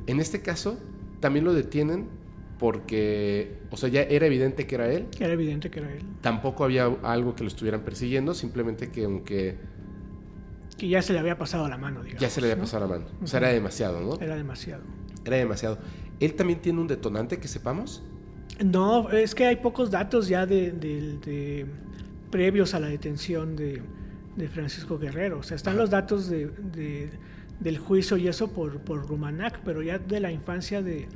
en 0.06 0.20
este 0.20 0.42
caso, 0.42 0.78
también 1.20 1.44
lo 1.44 1.52
detienen 1.52 2.08
porque, 2.58 3.58
o 3.70 3.76
sea, 3.78 3.88
ya 3.88 4.02
era 4.02 4.26
evidente 4.26 4.66
que 4.66 4.74
era 4.74 4.92
él. 4.92 5.06
Era 5.18 5.32
evidente 5.32 5.70
que 5.70 5.80
era 5.80 5.90
él. 5.92 6.02
Tampoco 6.20 6.64
había 6.64 6.84
algo 7.02 7.34
que 7.34 7.42
lo 7.42 7.48
estuvieran 7.48 7.82
persiguiendo, 7.82 8.34
simplemente 8.34 8.90
que 8.90 9.04
aunque... 9.04 9.56
Que 10.76 10.88
ya 10.88 11.00
se 11.00 11.14
le 11.14 11.18
había 11.18 11.38
pasado 11.38 11.68
la 11.68 11.78
mano, 11.78 12.02
digamos. 12.02 12.20
Ya 12.20 12.28
se 12.28 12.40
le 12.42 12.50
había 12.50 12.62
pasado 12.62 12.86
la 12.86 12.98
mano. 12.98 13.06
O 13.22 13.26
sea, 13.26 13.38
era 13.38 13.48
demasiado, 13.48 14.00
¿no? 14.00 14.14
Era 14.20 14.36
demasiado. 14.36 14.82
Era 15.24 15.36
demasiado. 15.36 15.78
¿Él 16.20 16.34
también 16.34 16.60
tiene 16.60 16.80
un 16.80 16.86
detonante 16.86 17.38
que 17.38 17.48
sepamos? 17.48 18.02
No, 18.62 19.10
es 19.10 19.34
que 19.34 19.46
hay 19.46 19.56
pocos 19.56 19.90
datos 19.90 20.28
ya 20.28 20.44
de, 20.44 21.66
previos 22.30 22.74
a 22.74 22.80
la 22.80 22.88
detención 22.88 23.56
de, 23.56 23.82
Francisco 24.52 24.98
Guerrero. 24.98 25.38
O 25.38 25.42
sea, 25.42 25.56
están 25.56 25.78
los 25.78 25.88
datos 25.88 26.28
de 26.28 27.10
del 27.60 27.78
juicio 27.78 28.16
y 28.16 28.26
eso 28.26 28.48
por, 28.48 28.80
por 28.80 29.06
Rumanac, 29.06 29.60
pero 29.60 29.82
ya 29.82 29.98
de 29.98 30.18
la 30.20 30.32
infancia 30.32 30.82
de, 30.82 31.08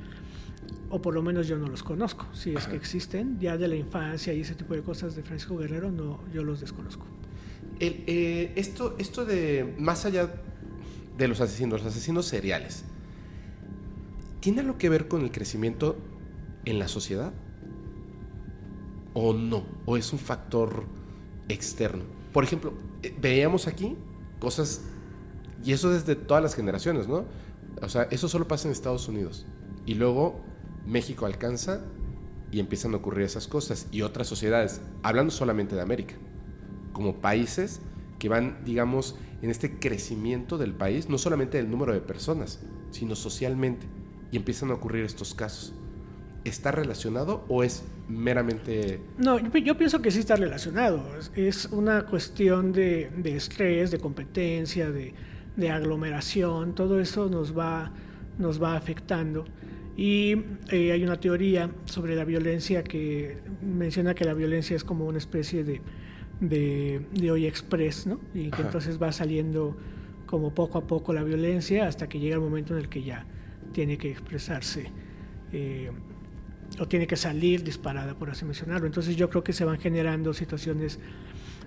o 0.91 1.01
por 1.01 1.15
lo 1.15 1.23
menos 1.23 1.49
yo 1.49 1.59
no 1.59 1.67
los 1.67 1.83
conozco, 1.83 2.27
si 2.33 2.55
es 2.55 2.67
que 2.67 2.77
existen, 2.77 3.39
ya 3.41 3.57
de 3.57 3.67
la 3.67 3.77
infancia 3.77 4.33
y 4.33 4.41
ese 4.41 4.55
tipo 4.55 4.75
de 4.75 4.83
cosas 4.83 5.17
de 5.17 5.23
Francisco 5.23 5.57
Guerrero, 5.57 5.91
no, 5.91 6.21
yo 6.33 6.45
los 6.45 6.61
desconozco. 6.61 7.07
El, 7.81 8.05
eh, 8.07 8.53
esto, 8.57 8.95
esto 8.99 9.25
de, 9.25 9.75
más 9.79 10.05
allá 10.05 10.33
de 11.17 11.29
los 11.29 11.41
asesinos, 11.41 11.83
los 11.83 11.93
asesinos 11.93 12.27
seriales, 12.27 12.85
¿tiene 14.41 14.61
algo 14.61 14.79
que 14.79 14.89
ver 14.89 15.09
con 15.09 15.23
el 15.23 15.31
crecimiento 15.31 15.97
en 16.65 16.79
la 16.79 16.89
sociedad? 16.89 17.33
¿O 19.15 19.33
no? 19.33 19.65
¿O 19.87 19.97
es 19.97 20.13
un 20.13 20.19
factor 20.19 20.85
externo? 21.49 22.05
Por 22.33 22.45
ejemplo, 22.45 22.75
eh, 23.03 23.15
veíamos 23.21 23.67
aquí 23.67 23.97
cosas 24.39 24.83
y 25.63 25.73
eso 25.73 25.91
desde 25.91 26.17
todas 26.17 26.43
las 26.43 26.55
generaciones, 26.55 27.09
¿no? 27.09 27.25
O 27.83 27.89
sea, 27.89 28.05
eso 28.11 28.29
solo 28.29 28.49
pasa 28.49 28.69
en 28.69 28.73
Estados 28.73 29.09
Unidos. 29.09 29.47
Y 29.87 29.95
luego 29.95 30.41
México 30.87 31.27
alcanza 31.27 31.81
y 32.51 32.61
empiezan 32.61 32.95
a 32.95 32.99
ocurrir 32.99 33.25
esas 33.25 33.49
cosas. 33.49 33.89
Y 33.91 34.03
otras 34.03 34.27
sociedades, 34.27 34.81
hablando 35.03 35.31
solamente 35.33 35.75
de 35.75 35.83
América, 35.83 36.15
como 36.93 37.17
países 37.17 37.81
que 38.19 38.29
van, 38.29 38.65
digamos, 38.65 39.17
en 39.43 39.51
este 39.51 39.79
crecimiento 39.79 40.57
del 40.57 40.73
país, 40.73 41.09
no 41.09 41.19
solamente 41.19 41.59
del 41.59 41.71
número 41.71 41.93
de 41.93 42.01
personas, 42.01 42.61
sino 42.91 43.15
socialmente. 43.17 43.87
Y 44.31 44.37
empiezan 44.37 44.71
a 44.71 44.75
ocurrir 44.75 45.05
estos 45.05 45.35
casos. 45.35 45.75
¿Está 46.45 46.71
relacionado 46.71 47.45
o 47.49 47.65
es 47.65 47.85
meramente...? 48.09 49.01
No, 49.19 49.39
yo, 49.39 49.79
pienso 49.79 50.01
que 50.03 50.11
sí 50.11 50.21
está 50.21 50.37
relacionado. 50.37 51.03
Es 51.35 51.67
una 51.67 52.07
cuestión 52.07 52.73
de, 52.73 53.11
de 53.17 53.37
estrés, 53.37 53.91
de 53.91 53.99
competencia, 53.99 54.91
de, 54.91 55.15
de 55.57 55.71
aglomeración, 55.71 56.75
todo 56.75 57.01
eso 57.01 57.29
nos 57.29 57.57
va, 57.57 57.93
nos 58.39 58.63
va 58.63 58.77
afectando. 58.77 59.45
Y 59.97 60.33
eh, 60.71 60.93
hay 60.93 61.05
una 61.05 61.21
teoría 61.21 61.71
sobre 61.85 62.17
la 62.17 62.25
violencia 62.25 62.83
que 62.83 63.39
menciona 63.63 64.15
que 64.15 64.25
la 64.25 64.35
violencia 64.35 64.75
es 64.75 64.83
como 64.83 65.07
una 65.07 65.19
especie 65.19 65.63
de, 65.63 65.81
de, 66.41 67.31
hoy 67.31 67.47
express, 67.47 68.07
¿no? 68.07 68.21
Y 68.35 68.51
que 68.51 68.63
entonces 68.63 69.01
va 69.01 69.13
saliendo 69.13 69.77
como 70.27 70.53
poco 70.53 70.79
a 70.79 70.87
poco 70.87 71.13
la 71.13 71.23
violencia 71.23 71.87
hasta 71.87 72.09
que 72.09 72.19
llega 72.19 72.35
el 72.35 72.41
momento 72.41 72.75
en 72.75 72.81
el 72.81 72.89
que 72.89 73.03
ya 73.03 73.25
tiene 73.73 73.97
que 73.99 74.11
expresarse 74.11 74.91
eh, 75.53 75.91
o 76.81 76.89
tiene 76.89 77.07
que 77.07 77.17
salir 77.17 77.63
disparada, 77.63 78.15
por 78.15 78.31
así 78.31 78.45
mencionarlo. 78.45 78.87
Entonces 78.87 79.15
yo 79.15 79.31
creo 79.31 79.45
que 79.45 79.53
se 79.53 79.65
van 79.65 79.79
generando 79.79 80.35
situaciones 80.35 80.99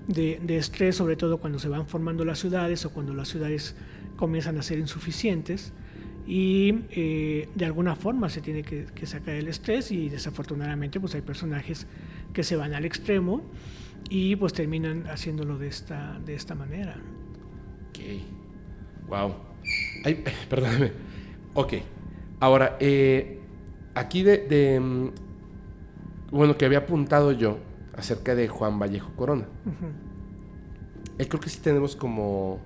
de, 0.08 0.58
estrés, 0.58 0.96
sobre 0.96 1.16
todo 1.16 1.38
cuando 1.38 1.60
se 1.60 1.70
van 1.70 1.86
formando 1.86 2.26
las 2.26 2.40
ciudades 2.40 2.86
o 2.86 2.92
cuando 2.92 3.14
las 3.14 3.28
ciudades 3.28 3.76
comienzan 4.16 4.58
a 4.58 4.62
ser 4.62 4.80
insuficientes 4.80 5.74
y 6.26 6.84
eh, 6.92 7.50
de 7.56 7.66
alguna 7.66 7.96
forma 7.96 8.30
se 8.30 8.42
tiene 8.42 8.64
que, 8.64 8.88
sacar 9.06 9.36
el 9.36 9.48
estrés 9.48 9.92
y 9.92 10.10
desafortunadamente 10.10 11.00
pues 11.00 11.16
hay 11.16 11.22
personajes 11.22 11.88
que 12.34 12.44
se 12.44 12.56
van 12.56 12.74
al 12.74 12.86
extremo 12.86 13.42
y 14.10 14.36
pues 14.36 14.54
terminan 14.54 15.08
haciéndolo 15.08 15.58
de 15.58 15.68
esta, 15.68 16.20
de 16.26 16.36
esta 16.36 16.56
manera. 16.56 16.96
Ok, 17.90 18.00
wow. 19.08 19.34
Ay, 20.04 20.24
perdóname. 20.50 20.92
Ok, 21.54 21.74
ahora, 22.40 22.78
eh, 22.80 23.40
aquí 23.96 24.24
de, 24.24 24.80
mm, 24.80 25.08
bueno, 26.32 26.58
que 26.58 26.66
había 26.66 26.80
apuntado 26.80 27.32
yo, 27.32 27.58
acerca 27.98 28.36
de 28.36 28.48
Juan 28.48 28.80
Vallejo 28.80 29.12
Corona. 29.16 29.46
Él 31.18 31.28
creo 31.28 31.42
que 31.42 31.50
sí 31.50 31.60
tenemos 31.60 31.96
como 31.96 32.60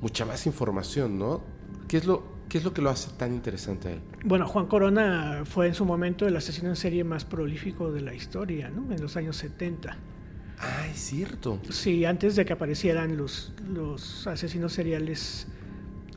mucha 0.00 0.24
más 0.24 0.46
información, 0.46 1.18
¿no? 1.18 1.42
¿Qué 1.86 1.98
es 1.98 2.06
lo, 2.06 2.24
qué 2.48 2.58
es 2.58 2.64
lo 2.64 2.72
que 2.72 2.80
lo 2.80 2.90
hace 2.90 3.10
tan 3.16 3.34
interesante 3.34 3.88
a 3.88 3.92
él? 3.92 4.00
Bueno, 4.24 4.48
Juan 4.48 4.66
Corona 4.66 5.42
fue 5.44 5.66
en 5.66 5.74
su 5.74 5.84
momento 5.84 6.26
el 6.26 6.36
asesino 6.36 6.70
en 6.70 6.76
serie 6.76 7.04
más 7.04 7.24
prolífico 7.24 7.92
de 7.92 8.00
la 8.00 8.14
historia, 8.14 8.70
¿no? 8.70 8.92
En 8.92 9.00
los 9.00 9.16
años 9.16 9.36
70. 9.36 9.96
Ah, 10.58 10.86
es 10.90 10.98
cierto. 10.98 11.58
Sí, 11.68 12.04
antes 12.06 12.36
de 12.36 12.44
que 12.46 12.54
aparecieran 12.54 13.16
los, 13.18 13.52
los 13.68 14.26
asesinos 14.26 14.72
seriales 14.72 15.46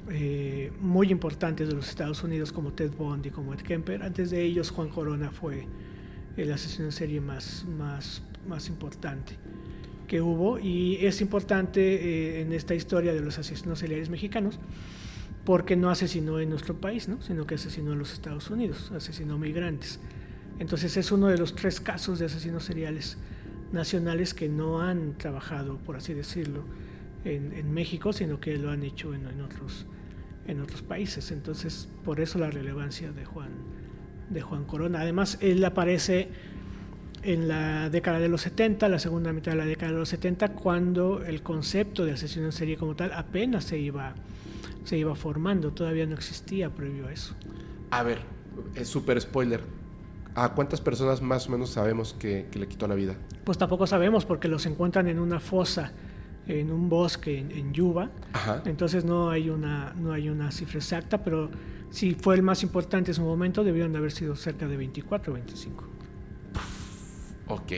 eh, 0.10 0.72
muy 0.80 1.12
importantes 1.12 1.68
de 1.68 1.76
los 1.76 1.89
Estados 1.89 2.24
Unidos 2.24 2.54
como 2.54 2.72
Ted 2.72 2.91
Bundy, 2.98 3.30
como 3.30 3.54
Ed 3.54 3.60
Kemper, 3.60 4.04
antes 4.04 4.30
de 4.32 4.41
ellos 4.41 4.72
Juan 4.72 4.88
Corona 4.88 5.32
fue 5.32 5.68
el 6.38 6.54
asesino 6.54 6.86
en 6.86 6.91
serie 6.93 7.20
más, 7.20 7.66
más 7.78 8.22
más 8.48 8.70
importante 8.70 9.34
que 10.08 10.22
hubo 10.22 10.58
y 10.58 11.06
es 11.06 11.22
importante 11.22 11.82
eh, 11.82 12.41
en 12.41 12.54
esta 12.54 12.74
historia 12.74 13.14
de 13.14 13.20
los 13.20 13.38
asesinos 13.38 13.80
seriales 13.80 14.10
mexicanos 14.10 14.60
porque 15.43 15.76
no 15.76 15.89
asesinó 15.89 16.39
en 16.39 16.50
nuestro 16.50 16.76
país, 16.76 17.08
¿no? 17.08 17.22
sino 17.22 17.45
que 17.45 17.56
asesinó 17.56 17.93
en 17.93 18.00
los 18.00 18.14
Estados 18.14 18.50
Unidos, 18.50 18.91
asesinó 18.91 19.38
migrantes. 19.38 20.00
Entonces 20.60 20.98
es 20.98 21.12
uno 21.12 21.28
de 21.28 21.38
los 21.38 21.56
tres 21.56 21.80
casos 21.80 22.20
de 22.20 22.26
asesinos 22.26 22.64
seriales 22.64 23.18
nacionales 23.72 24.34
que 24.34 24.50
no 24.50 24.82
han 24.82 25.18
trabajado, 25.18 25.78
por 25.78 25.95
así 25.95 26.14
decirlo, 26.14 26.64
en, 27.24 27.74
México, 27.74 28.14
sino 28.14 28.39
que 28.39 28.58
lo 28.58 28.72
han 28.72 28.84
hecho 28.84 29.14
en, 29.14 29.26
otros, 29.41 29.86
en 30.48 30.62
otros 30.62 30.82
países. 30.82 31.32
Entonces, 31.32 31.89
por 32.06 32.20
eso 32.22 32.39
la 32.39 32.50
relevancia 32.50 33.12
de 33.12 33.26
Juan, 33.26 33.50
de 34.30 34.41
Juan 34.41 34.64
Corona. 34.66 35.02
Además, 35.02 35.38
él 35.41 35.64
aparece 35.66 36.30
en 37.28 37.49
la 37.49 37.89
década 37.89 38.19
de 38.19 38.30
los 38.30 38.39
70, 38.41 38.88
la 38.88 38.99
segunda 38.99 39.34
mitad 39.34 39.51
de 39.51 39.57
la 39.57 39.65
década 39.65 39.91
de 39.91 39.97
los 39.97 40.07
70, 40.07 40.53
cuando 40.53 41.21
el 41.25 41.43
concepto 41.43 42.05
de 42.05 42.13
asesino 42.13 42.45
en 42.45 42.53
serie 42.53 42.78
como 42.78 42.95
tal 42.95 43.11
apenas 43.11 43.65
se 43.65 43.78
iba, 43.78 44.15
se 44.86 44.97
iba 44.97 45.13
formando, 45.13 45.71
todavía 45.71 46.05
no 46.05 46.15
existía 46.15 46.69
previo 46.69 47.07
a 47.07 47.11
eso. 47.11 47.36
A 47.91 48.01
ver, 48.03 48.19
es 48.75 48.88
súper 48.88 49.19
spoiler. 49.19 49.61
¿A 50.36 50.53
cuántas 50.53 50.80
personas 50.80 51.21
más 51.21 51.49
o 51.49 51.51
menos 51.51 51.71
sabemos 51.71 52.13
que, 52.17 52.47
le 52.53 52.65
quitó 52.67 52.88
la 52.88 52.95
vida? 52.95 53.17
Pues 53.43 53.57
tampoco 53.57 53.88
sabemos 53.88 54.23
porque 54.23 54.47
los 54.47 54.65
encuentran 54.65 55.09
en 55.09 55.19
una 55.19 55.41
fosa, 55.41 55.91
en 56.47 56.71
un 56.71 56.88
bosque 56.88 57.39
en, 57.39 57.73
Yuba. 57.73 58.09
Entonces 58.63 59.03
no 59.03 59.32
hay, 59.32 59.49
una, 59.49 59.93
no 59.97 60.13
hay 60.13 60.30
una 60.30 60.49
cifra 60.51 60.78
exacta, 60.78 61.21
pero 61.25 61.49
si 61.89 62.13
fue 62.13 62.36
el 62.36 62.41
más 62.41 62.63
importante 62.63 63.11
en 63.11 63.15
su 63.15 63.21
momento, 63.21 63.65
debieron 63.65 63.91
de 63.91 63.97
haber 63.97 64.13
sido 64.13 64.38
cerca 64.38 64.65
de 64.65 64.78
24 64.78 65.34
o 65.34 65.36
25. 65.36 65.97
Ok. 67.48 67.74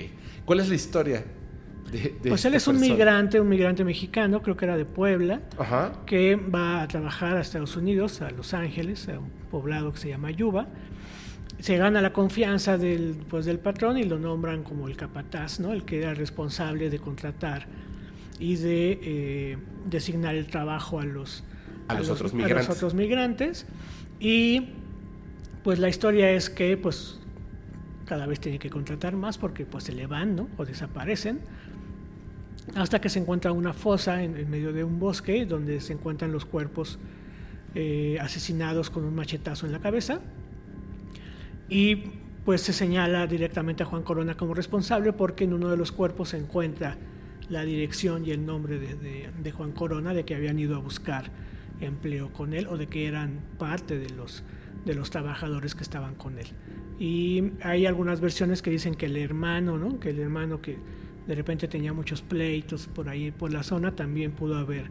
¿Cuál 0.46 0.60
es 0.60 0.70
la 0.70 0.76
historia? 0.76 1.24
De, 1.92 2.16
pues 2.28 2.46
él 2.46 2.54
es 2.54 2.68
un 2.68 2.80
migrante, 2.80 3.40
un 3.40 3.50
migrante 3.50 3.84
mexicano, 3.84 4.44
creo 4.44 4.56
que 4.56 4.66
era 4.66 4.78
de 4.78 4.86
Puebla, 4.86 5.42
que 6.06 6.36
va 6.36 6.84
a 6.84 6.88
trabajar 6.88 7.36
a 7.38 7.42
Estados 7.42 7.76
Unidos, 7.76 8.22
a 8.22 8.30
Los 8.30 8.54
Ángeles, 8.54 9.10
a 9.10 9.18
un 9.18 9.32
poblado 9.50 9.92
que 9.92 9.98
se 9.98 10.10
llama 10.10 10.30
Yuba 10.30 10.68
se 11.60 11.78
gana 11.78 12.02
la 12.02 12.14
confianza 12.14 12.78
del, 12.78 13.18
pues, 13.30 13.46
del 13.46 13.60
patrón 13.60 13.98
y 13.98 14.04
lo 14.04 14.18
nombran 14.18 14.64
como 14.64 14.88
el 14.88 14.96
capataz, 14.96 15.60
¿no? 15.60 15.74
el 15.74 15.84
que 15.84 16.00
era 16.00 16.14
responsable 16.14 16.90
de 16.90 17.00
contratar 17.00 17.68
y 18.40 18.56
de 18.56 19.00
eh, 19.04 19.58
designar 19.86 20.36
el 20.36 20.48
trabajo 20.48 21.00
a 21.00 21.06
los, 21.06 21.44
a, 21.90 21.96
los, 21.96 22.10
otros 22.10 22.34
migrantes. 22.34 22.70
otros 22.70 22.94
migrantes. 22.94 23.66
Y 24.20 24.70
pues 25.64 25.80
la 25.80 25.90
historia 25.90 26.32
es 26.32 26.50
que 26.50 26.78
pues 26.78 27.19
cada 28.10 28.26
vez 28.26 28.39
tiene 28.39 28.57
que 28.57 28.72
contratar 28.72 29.16
más 29.16 29.38
porque 29.38 29.68
pues 29.68 29.84
se 29.84 29.91
le 29.91 30.07
van 30.07 30.47
o 30.57 30.66
desaparecen. 30.66 31.41
Hasta 32.74 32.99
que 32.99 33.07
se 33.07 33.20
encuentra 33.20 33.51
una 33.51 33.74
fosa 33.74 34.24
en, 34.24 34.49
medio 34.49 34.74
de 34.74 34.84
un 34.84 34.97
bosque 34.97 35.45
donde 35.45 35.80
se 35.80 35.93
encuentran 35.93 36.32
los 36.32 36.45
cuerpos 36.45 36.97
eh, 37.76 38.18
asesinados 38.20 38.89
con 38.89 39.03
un 39.05 39.14
machetazo 39.14 39.68
en 39.68 39.74
la 39.74 39.80
cabeza. 39.80 40.22
Y 41.70 41.97
pues 42.45 42.62
se 42.62 42.74
señala 42.74 43.28
directamente 43.28 43.84
a 43.84 43.86
Juan 43.86 44.01
Corona 44.01 44.36
como 44.36 44.55
responsable 44.55 45.14
porque 45.14 45.43
en 45.43 45.53
uno 45.53 45.70
de 45.70 45.78
los 45.78 45.91
cuerpos 45.91 46.30
se 46.30 46.38
encuentra 46.39 46.97
la 47.47 47.62
dirección 47.64 48.26
y 48.26 48.32
el 48.32 48.43
nombre 48.43 48.80
de, 48.80 49.51
Juan 49.51 49.72
Corona, 49.72 50.16
de 50.16 50.26
que 50.26 50.34
habían 50.34 50.57
ido 50.57 50.76
a 50.76 50.80
buscar 50.80 51.26
empleo 51.80 52.34
con 52.34 52.53
él 52.55 52.66
o 52.66 52.76
de 52.76 52.88
que 52.88 53.05
eran 53.05 53.39
parte 53.60 53.99
de 53.99 54.10
los, 54.10 54.43
de 54.86 54.94
los 54.94 55.10
trabajadores 55.10 55.76
que 55.76 55.84
estaban 55.84 56.16
con 56.16 56.38
él. 56.38 56.48
Y 57.00 57.52
hay 57.62 57.86
algunas 57.86 58.22
versiones 58.22 58.62
que 58.62 58.72
dicen 58.72 58.96
que 58.96 59.06
el 59.06 59.18
hermano, 59.18 59.78
¿no? 59.78 60.00
que 60.00 60.10
el 60.10 60.20
hermano 60.20 60.62
que 60.62 60.78
de 61.28 61.36
repente 61.36 61.68
tenía 61.68 61.94
muchos 61.94 62.22
pleitos 62.22 62.88
por 62.88 63.08
ahí, 63.08 63.32
por 63.32 63.54
la 63.54 63.64
zona, 63.64 63.96
también 63.96 64.32
pudo 64.32 64.58
haber 64.58 64.90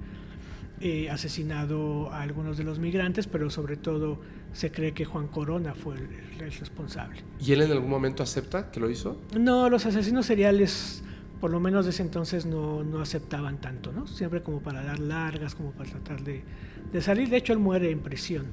eh, 0.80 1.10
asesinado 1.10 2.10
a 2.12 2.22
algunos 2.22 2.56
de 2.56 2.62
los 2.62 2.78
migrantes, 2.78 3.26
pero 3.26 3.50
sobre 3.50 3.76
todo 3.76 4.20
se 4.52 4.70
cree 4.70 4.92
que 4.94 5.04
Juan 5.04 5.26
Corona 5.26 5.74
fue 5.74 5.96
el, 5.96 6.52
responsable. 6.58 7.22
¿Y 7.40 7.52
él 7.52 7.62
en 7.62 7.72
algún 7.72 7.90
momento 7.90 8.22
acepta 8.22 8.70
que 8.70 8.78
lo 8.78 8.88
hizo? 8.88 9.20
No, 9.36 9.68
los 9.68 9.84
asesinos 9.86 10.26
seriales, 10.26 11.02
por 11.40 11.50
lo 11.50 11.58
menos 11.58 11.84
desde 11.84 12.04
entonces, 12.04 12.46
no, 12.46 12.84
no 12.84 13.00
aceptaban 13.00 13.60
tanto, 13.60 13.90
¿no? 13.92 14.06
Siempre 14.06 14.40
como 14.40 14.60
para 14.60 14.84
dar 14.84 15.00
largas, 15.00 15.56
como 15.56 15.72
para 15.72 15.90
tratar 15.90 16.22
de, 16.22 16.44
de 16.92 17.02
salir. 17.02 17.28
De 17.28 17.38
hecho, 17.38 17.52
él 17.52 17.58
muere 17.58 17.90
en 17.90 17.98
prisión. 17.98 18.46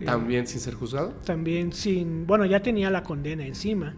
Eh, 0.00 0.04
¿También 0.04 0.46
sin 0.46 0.60
ser 0.60 0.74
juzgado? 0.74 1.10
También 1.24 1.72
sin... 1.72 2.26
Bueno, 2.26 2.44
ya 2.44 2.60
tenía 2.60 2.90
la 2.90 3.02
condena 3.02 3.46
encima, 3.46 3.94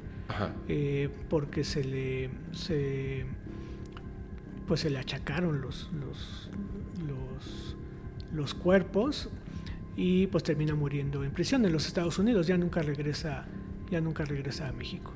eh, 0.69 1.09
porque 1.29 1.65
se 1.65 1.85
le... 1.85 2.31
Se, 2.53 3.27
pues 4.67 4.81
se 4.81 4.91
le 4.91 4.99
achacaron 4.99 5.63
los, 5.63 5.91
los, 5.99 6.51
los, 7.07 7.77
los 8.35 8.55
cuerpos 8.55 9.31
y 9.97 10.29
pues 10.29 10.45
termina 10.45 10.75
muriendo 10.75 11.25
en 11.25 11.33
prisión 11.33 11.65
en 11.65 11.73
los 11.73 11.87
Estados 11.87 12.19
Unidos, 12.19 12.47
ya 12.47 12.57
nunca 12.59 12.83
regresa, 12.83 13.47
ya 13.91 14.01
nunca 14.01 14.25
regresa 14.25 14.69
a 14.69 14.73
México. 14.73 15.13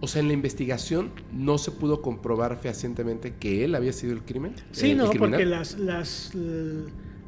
O 0.00 0.06
sea, 0.06 0.20
en 0.20 0.28
la 0.28 0.34
investigación 0.34 1.10
no 1.32 1.58
se 1.58 1.70
pudo 1.70 2.02
comprobar 2.02 2.56
fehacientemente 2.56 3.34
que 3.34 3.64
él 3.64 3.74
había 3.74 3.92
sido 3.92 4.12
el 4.12 4.22
crimen. 4.22 4.54
Sí, 4.72 4.94
no, 4.94 5.10
porque 5.10 5.46
las, 5.46 5.78
las, 5.78 6.32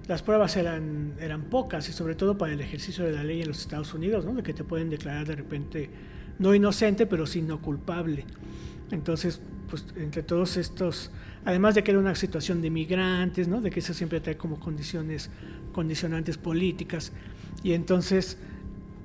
las 0.07 0.23
pruebas 0.23 0.57
eran, 0.57 1.15
eran 1.19 1.45
pocas 1.45 1.89
y 1.89 1.93
sobre 1.93 2.15
todo 2.15 2.37
para 2.37 2.53
el 2.53 2.61
ejercicio 2.61 3.05
de 3.05 3.13
la 3.13 3.25
ley 3.25 3.43
en 3.43 3.49
los 3.49 3.61
Estados 3.61 3.95
Unidos, 3.95 4.25
¿no? 4.25 4.35
de 4.35 4.43
que 4.43 4.53
te 4.53 4.65
pueden 4.65 4.91
declarar 4.91 5.27
de 5.27 5.37
repente 5.37 5.91
no 6.39 6.55
inocente, 6.55 7.07
pero 7.07 7.27
sí 7.27 7.43
no 7.43 7.61
culpable. 7.61 8.25
Entonces, 8.91 9.41
pues 9.71 9.87
entre 9.97 10.23
todos 10.23 10.57
estos, 10.57 11.11
además 11.45 11.75
de 11.75 11.83
que 11.83 11.91
era 11.91 12.01
una 12.01 12.15
situación 12.15 12.61
de 12.61 12.71
migrantes, 12.71 13.49
¿no? 13.49 13.61
de 13.61 13.71
que 13.71 13.81
eso 13.81 13.95
siempre 13.95 14.21
trae 14.21 14.37
como 14.37 14.61
condiciones 14.61 15.31
condicionantes 15.73 16.39
políticas. 16.39 17.13
Y 17.63 17.73
entonces 17.73 18.39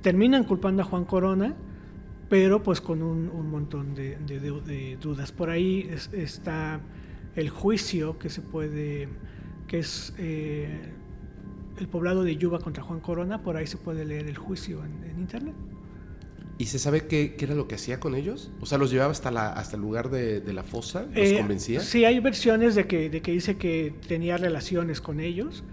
terminan 0.02 0.44
culpando 0.44 0.84
a 0.84 0.86
Juan 0.86 1.06
Corona, 1.06 1.56
pero 2.30 2.62
pues 2.62 2.80
con 2.80 3.02
un, 3.02 3.50
montón 3.50 3.96
de, 3.96 4.98
dudas. 5.02 5.32
Por 5.32 5.50
ahí 5.50 5.90
está 6.14 6.80
el 7.36 7.50
juicio 7.50 8.20
que 8.20 8.30
se 8.30 8.42
puede, 8.42 9.10
que 9.70 9.80
es 9.80 10.14
eh, 10.18 10.68
el 11.80 11.88
poblado 11.88 12.24
de 12.24 12.36
Yuba 12.36 12.60
contra 12.60 12.84
Juan 12.84 13.00
Corona, 13.00 13.44
por 13.44 13.56
ahí 13.56 13.68
se 13.68 13.78
puede 13.78 14.04
leer 14.04 14.28
el 14.28 14.36
juicio 14.36 14.84
en, 14.84 15.18
internet. 15.18 15.54
¿Y 16.58 16.66
se 16.66 16.80
sabe 16.80 17.08
qué, 17.08 17.38
era 17.40 17.56
lo 17.56 17.68
que 17.68 17.76
hacía 17.76 18.00
con 18.02 18.16
ellos? 18.16 18.52
O 18.60 18.66
sea, 18.66 18.78
¿los 18.78 18.92
llevaba 18.92 19.12
hasta, 19.12 19.32
la, 19.32 19.54
hasta 19.54 19.78
el 19.78 19.82
lugar 19.82 20.10
de, 20.10 20.42
la 20.52 20.64
fosa? 20.64 21.04
¿Los 21.04 21.30
eh, 21.30 21.38
convencía? 21.38 21.80
Sí, 21.80 22.04
hay 22.04 22.20
versiones 22.20 22.76
de 22.76 22.88
que, 22.88 23.10
de 23.10 23.22
que 23.22 23.32
dice 23.32 23.58
que 23.58 23.94
tenía 24.08 24.38
relaciones 24.38 25.00
con 25.00 25.20
ellos 25.20 25.64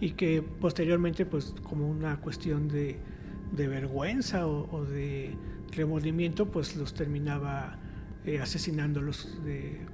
y 0.00 0.10
que 0.10 0.42
posteriormente, 0.42 1.24
pues 1.24 1.54
como 1.62 1.88
una 1.88 2.20
cuestión 2.20 2.68
de, 2.68 2.98
vergüenza 3.52 4.46
o, 4.46 4.84
de 4.84 5.34
remordimiento, 5.72 6.46
pues 6.46 6.76
los 6.76 6.92
terminaba 6.92 7.78
eh, 8.26 8.40
asesinándolos 8.40 9.28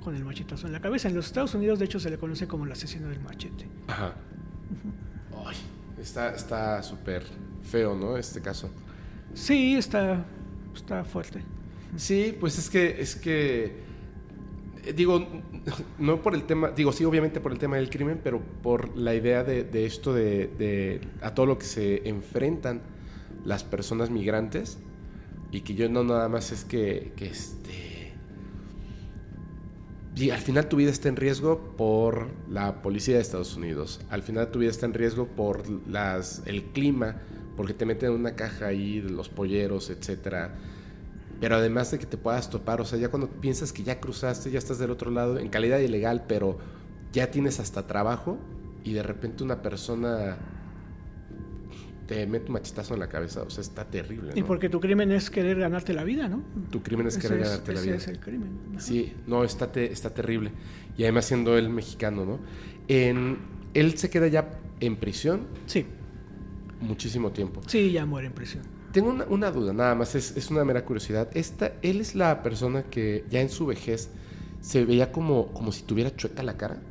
con 0.03 0.17
el 0.17 0.25
machetazo 0.25 0.67
en 0.67 0.73
la 0.73 0.81
cabeza. 0.81 1.09
En 1.09 1.15
los 1.15 1.27
Estados 1.27 1.55
Unidos, 1.55 1.79
de 1.79 1.85
hecho, 1.85 2.01
se 2.01 2.11
le 2.11 2.19
conoce 2.19 2.47
como 2.49 2.65
el 2.65 2.73
asesino 2.73 3.09
del 3.09 3.21
machete. 3.21 3.67
Ajá. 3.87 4.15
está 6.01 6.83
súper 6.83 7.25
feo, 7.63 7.95
¿no? 7.95 8.17
Este 8.17 8.41
caso. 8.41 8.71
Sí, 9.35 9.77
está, 9.77 10.25
está 10.75 11.05
fuerte. 11.05 11.43
Sí, 11.97 12.37
pues 12.41 12.59
es 12.59 12.71
que, 12.71 13.01
es 13.01 13.17
que 13.17 13.83
eh, 14.85 14.93
digo, 14.93 15.27
no 15.99 16.23
por 16.23 16.35
el 16.35 16.45
tema, 16.45 16.71
digo, 16.71 16.93
sí, 16.93 17.05
obviamente 17.05 17.41
por 17.41 17.53
el 17.53 17.59
tema 17.59 17.77
del 17.77 17.91
crimen, 17.91 18.21
pero 18.23 18.41
por 18.41 18.97
la 18.97 19.15
idea 19.15 19.45
de, 19.45 19.87
esto 19.87 20.13
de, 20.13 21.01
a 21.21 21.35
todo 21.35 21.47
lo 21.47 21.59
que 21.59 21.67
se 21.67 22.09
enfrentan 22.09 22.83
las 23.45 23.65
personas 23.65 24.11
migrantes 24.11 24.79
y 25.51 25.61
que 25.63 25.75
yo 25.75 25.89
no 25.89 26.05
nada 26.05 26.29
más 26.29 26.53
es 26.53 26.65
que, 26.65 27.13
que 27.17 27.27
este... 27.27 27.92
Y 30.15 30.31
al 30.31 30.41
final 30.41 30.69
tu 30.69 30.77
vida 30.77 30.91
está 30.91 31.09
en 31.09 31.17
riesgo 31.17 31.75
por 31.77 32.29
la 32.49 32.83
policía 32.83 33.17
de 33.17 33.23
Estados 33.23 33.57
Unidos. 33.57 34.01
Al 34.11 34.23
final 34.23 34.51
tu 34.51 34.59
vida 34.59 34.71
está 34.71 34.87
en 34.87 34.95
riesgo 34.95 35.27
por 35.27 35.69
las, 35.89 36.43
el 36.47 36.65
clima, 36.65 37.17
porque 37.57 37.73
te 37.73 37.87
meten 37.87 38.11
en 38.11 38.17
una 38.17 38.35
caja 38.35 38.67
ahí 38.67 39.01
los 39.01 39.29
polleros, 39.29 39.91
etcétera 39.91 40.55
pero 41.43 41.57
además 41.57 41.91
de 41.91 41.99
que 41.99 42.07
te 42.07 42.17
puedas 42.17 42.49
topar, 42.51 42.81
o 42.81 42.85
sea, 42.85 43.01
ya 43.01 43.09
cuando 43.09 43.29
piensas 43.29 43.73
que 43.73 43.83
ya 43.83 43.99
cruzaste, 43.99 44.53
ya 44.53 44.61
estás 44.61 44.79
del 44.79 44.93
otro 44.93 45.11
lado, 45.11 45.41
en 45.41 45.49
calidad 45.49 45.81
ilegal, 45.81 46.23
pero 46.29 46.57
ya 47.13 47.33
tienes 47.33 47.59
hasta 47.59 47.89
trabajo 47.89 48.39
y 48.85 48.93
de 48.93 49.03
repente 49.03 49.43
una 49.43 49.61
persona 49.61 50.37
te 52.07 52.27
mete 52.27 52.47
un 52.47 52.53
machetazo 52.55 52.95
en 52.95 53.01
la 53.01 53.09
cabeza, 53.09 53.43
o 53.43 53.51
sea, 53.51 53.63
está 53.63 53.85
terrible. 53.85 54.33
Y 54.35 54.43
porque 54.43 54.69
tu 54.69 54.81
crimen 54.81 55.13
es 55.13 55.31
querer 55.31 55.59
ganarte 55.59 55.93
la 55.93 56.05
vida, 56.05 56.29
¿no? 56.29 56.43
Tu 56.71 56.83
crimen 56.83 57.07
es 57.07 57.19
querer 57.19 57.41
ganarte 57.41 57.73
la 57.73 57.81
vida. 57.81 57.97
Ese 57.97 58.11
es 58.11 58.17
el 58.17 58.21
crimen. 58.21 58.51
Sí, 58.79 59.15
no, 59.27 59.45
está, 59.45 59.71
está 59.81 60.11
terrible. 60.11 60.53
Y 60.97 61.05
además 61.05 61.27
siendo 61.27 61.57
él 61.57 61.69
mexicano, 61.69 62.25
¿no? 62.25 62.41
En, 62.89 63.39
él 63.75 63.97
se 63.99 64.11
queda 64.11 64.29
ya 64.29 64.51
en 64.81 64.97
prisión. 64.97 65.47
Sí. 65.67 65.87
Muchísimo 66.81 67.31
tiempo. 67.31 67.61
Sí, 67.67 67.93
ya 67.93 68.05
muere 68.05 68.27
en 68.27 68.33
prisión. 68.33 68.65
Tengo 68.93 69.09
una, 69.29 69.51
duda, 69.51 69.73
nada 69.73 69.95
más, 69.95 70.15
es, 70.15 70.51
una 70.51 70.65
mera 70.65 70.85
curiosidad. 70.85 71.31
Esta, 71.33 71.73
él 71.81 72.01
es 72.01 72.15
la 72.15 72.43
persona 72.43 72.83
que 72.83 73.25
ya 73.31 73.41
en 73.41 73.49
su 73.49 73.65
vejez 73.65 74.11
se 74.61 74.85
veía 74.85 75.11
como, 75.13 75.47
como 75.53 75.73
si 75.73 75.83
tuviera 75.85 76.15
chueca 76.15 76.43
la 76.43 76.59
cara. 76.59 76.83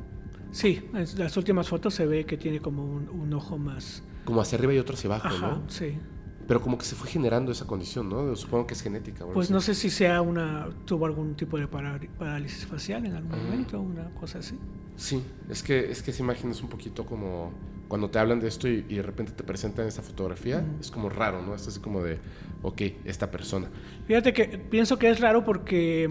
Sí, 0.50 0.82
en 0.92 1.06
las 1.18 1.36
últimas 1.36 1.68
fotos 1.68 1.94
se 1.94 2.06
ve 2.06 2.26
que 2.26 2.36
tiene 2.36 2.60
como 2.60 2.84
un, 2.84 3.32
ojo 3.32 3.56
más, 3.56 4.02
como 4.24 4.40
hacia 4.40 4.58
arriba 4.58 4.72
y 4.74 4.78
otro 4.78 4.94
hacia 4.94 5.08
abajo, 5.08 5.28
Ajá, 5.28 5.48
¿no? 5.48 5.62
sí. 5.70 5.98
Pero 6.46 6.60
como 6.60 6.76
que 6.76 6.84
se 6.84 6.96
fue 6.96 7.08
generando 7.08 7.52
esa 7.52 7.66
condición, 7.66 8.08
¿no? 8.08 8.34
Supongo 8.34 8.66
que 8.66 8.74
es 8.74 8.82
genética. 8.82 9.24
Pues 9.32 9.50
no 9.50 9.60
sé 9.60 9.74
si 9.74 9.88
sea 9.90 10.20
una, 10.22 10.68
tuvo 10.84 11.06
algún 11.06 11.34
tipo 11.36 11.56
de 11.56 11.68
parálisis 11.68 12.66
facial 12.66 13.06
en 13.06 13.14
algún 13.14 13.32
Ah. 13.32 13.36
momento, 13.36 13.80
una 13.80 14.10
cosa 14.10 14.40
así. 14.40 14.58
Sí, 14.96 15.22
es 15.48 15.62
que, 15.62 15.90
es 15.90 16.02
que 16.02 16.10
esa 16.10 16.22
imagen 16.22 16.50
es 16.50 16.60
un 16.60 16.68
poquito 16.68 17.06
como 17.06 17.52
cuando 17.88 18.10
te 18.10 18.18
hablan 18.18 18.40
de 18.40 18.48
esto 18.48 18.68
y, 18.68 18.84
y 18.88 18.96
de 18.96 19.02
repente 19.02 19.32
te 19.32 19.44
presentan 19.44 19.86
esta 19.86 20.02
fotografía, 20.02 20.64
es 20.80 20.90
como 20.90 21.08
raro, 21.08 21.42
¿no? 21.42 21.54
Es 21.54 21.68
así 21.68 21.78
como 21.80 22.02
de, 22.02 22.18
ok, 22.62 22.82
esta 23.04 23.30
persona. 23.30 23.68
Fíjate 24.06 24.32
que 24.32 24.44
pienso 24.58 24.98
que 24.98 25.10
es 25.10 25.20
raro 25.20 25.44
porque 25.44 26.10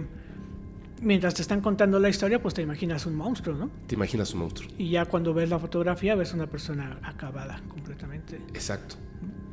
mientras 1.02 1.34
te 1.34 1.42
están 1.42 1.62
contando 1.62 2.00
la 2.00 2.10
historia, 2.10 2.42
pues 2.42 2.54
te 2.54 2.62
imaginas 2.62 3.06
un 3.06 3.16
monstruo, 3.16 3.56
¿no? 3.56 3.70
Te 3.88 3.96
imaginas 3.96 4.34
un 4.34 4.40
monstruo. 4.42 4.70
Y 4.78 4.92
ya 4.92 5.06
cuando 5.06 5.34
ves 5.34 5.50
la 5.50 5.60
fotografía 5.60 6.16
ves 6.16 6.34
una 6.34 6.48
persona 6.48 7.00
acabada 7.04 7.62
completamente. 7.68 8.38
Exacto, 8.54 8.96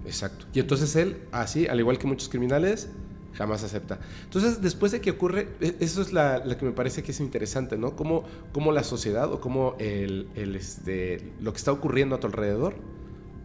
exacto. 0.04 0.46
Y 0.52 0.60
entonces 0.60 0.94
él, 0.96 1.22
así, 1.32 1.66
al 1.66 1.80
igual 1.80 1.98
que 1.98 2.06
muchos 2.06 2.28
criminales, 2.28 2.88
jamás 3.34 3.62
acepta. 3.62 3.98
Entonces, 4.24 4.60
después 4.60 4.92
de 4.92 5.00
que 5.00 5.10
ocurre, 5.12 5.48
e- 5.60 5.76
eso 5.80 6.02
es 6.02 6.12
la, 6.12 6.44
la 6.44 6.58
que 6.58 6.64
me 6.64 6.72
parece 6.72 7.02
que 7.02 7.12
es 7.12 7.20
interesante, 7.20 7.76
¿no? 7.78 7.94
Cómo, 7.94 8.24
cómo 8.52 8.72
la 8.72 8.82
sociedad 8.84 9.32
o 9.32 9.40
cómo 9.40 9.76
el, 9.78 10.28
el, 10.34 10.56
este, 10.56 11.32
lo 11.40 11.52
que 11.52 11.58
está 11.58 11.72
ocurriendo 11.72 12.16
a 12.16 12.20
tu 12.20 12.26
alrededor 12.26 12.74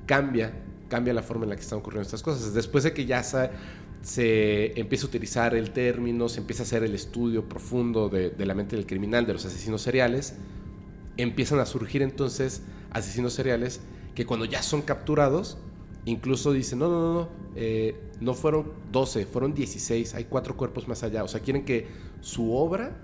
cambia, 0.05 0.51
cambia 0.89 1.13
la 1.13 1.21
forma 1.23 1.43
en 1.43 1.51
la 1.51 1.55
que 1.55 1.61
están 1.61 1.79
ocurriendo 1.79 2.03
estas 2.03 2.23
cosas. 2.23 2.53
Después 2.53 2.83
de 2.83 2.93
que 2.93 3.05
ya 3.05 3.23
se, 4.03 4.79
empieza 4.79 5.05
a 5.05 5.09
utilizar 5.09 5.55
el 5.55 5.71
término, 5.71 6.29
se 6.29 6.41
empieza 6.41 6.61
a 6.61 6.65
hacer 6.65 6.83
el 6.83 6.93
estudio 6.93 7.49
profundo 7.49 8.09
de, 8.09 8.29
de 8.29 8.45
la 8.45 8.53
mente 8.53 8.75
del 8.75 8.85
criminal, 8.85 9.25
de 9.25 9.33
los 9.33 9.45
asesinos 9.45 9.81
seriales, 9.81 10.35
empiezan 11.17 11.59
a 11.59 11.65
surgir 11.65 12.01
entonces 12.01 12.61
asesinos 12.91 13.33
seriales 13.33 13.81
que 14.13 14.25
cuando 14.25 14.45
ya 14.45 14.61
son 14.61 14.81
capturados, 14.81 15.57
incluso 16.05 16.51
dicen, 16.51 16.79
no, 16.79 16.89
no, 16.89 17.01
no, 17.01 17.13
no, 17.13 17.29
eh, 17.55 17.95
no 18.19 18.33
fueron 18.33 18.71
12, 18.91 19.25
fueron 19.25 19.53
16, 19.53 20.15
hay 20.15 20.25
cuatro 20.25 20.55
cuerpos 20.55 20.87
más 20.87 21.03
allá. 21.03 21.23
O 21.23 21.27
sea, 21.27 21.41
quieren 21.41 21.65
que 21.65 21.87
su 22.21 22.53
obra 22.53 22.95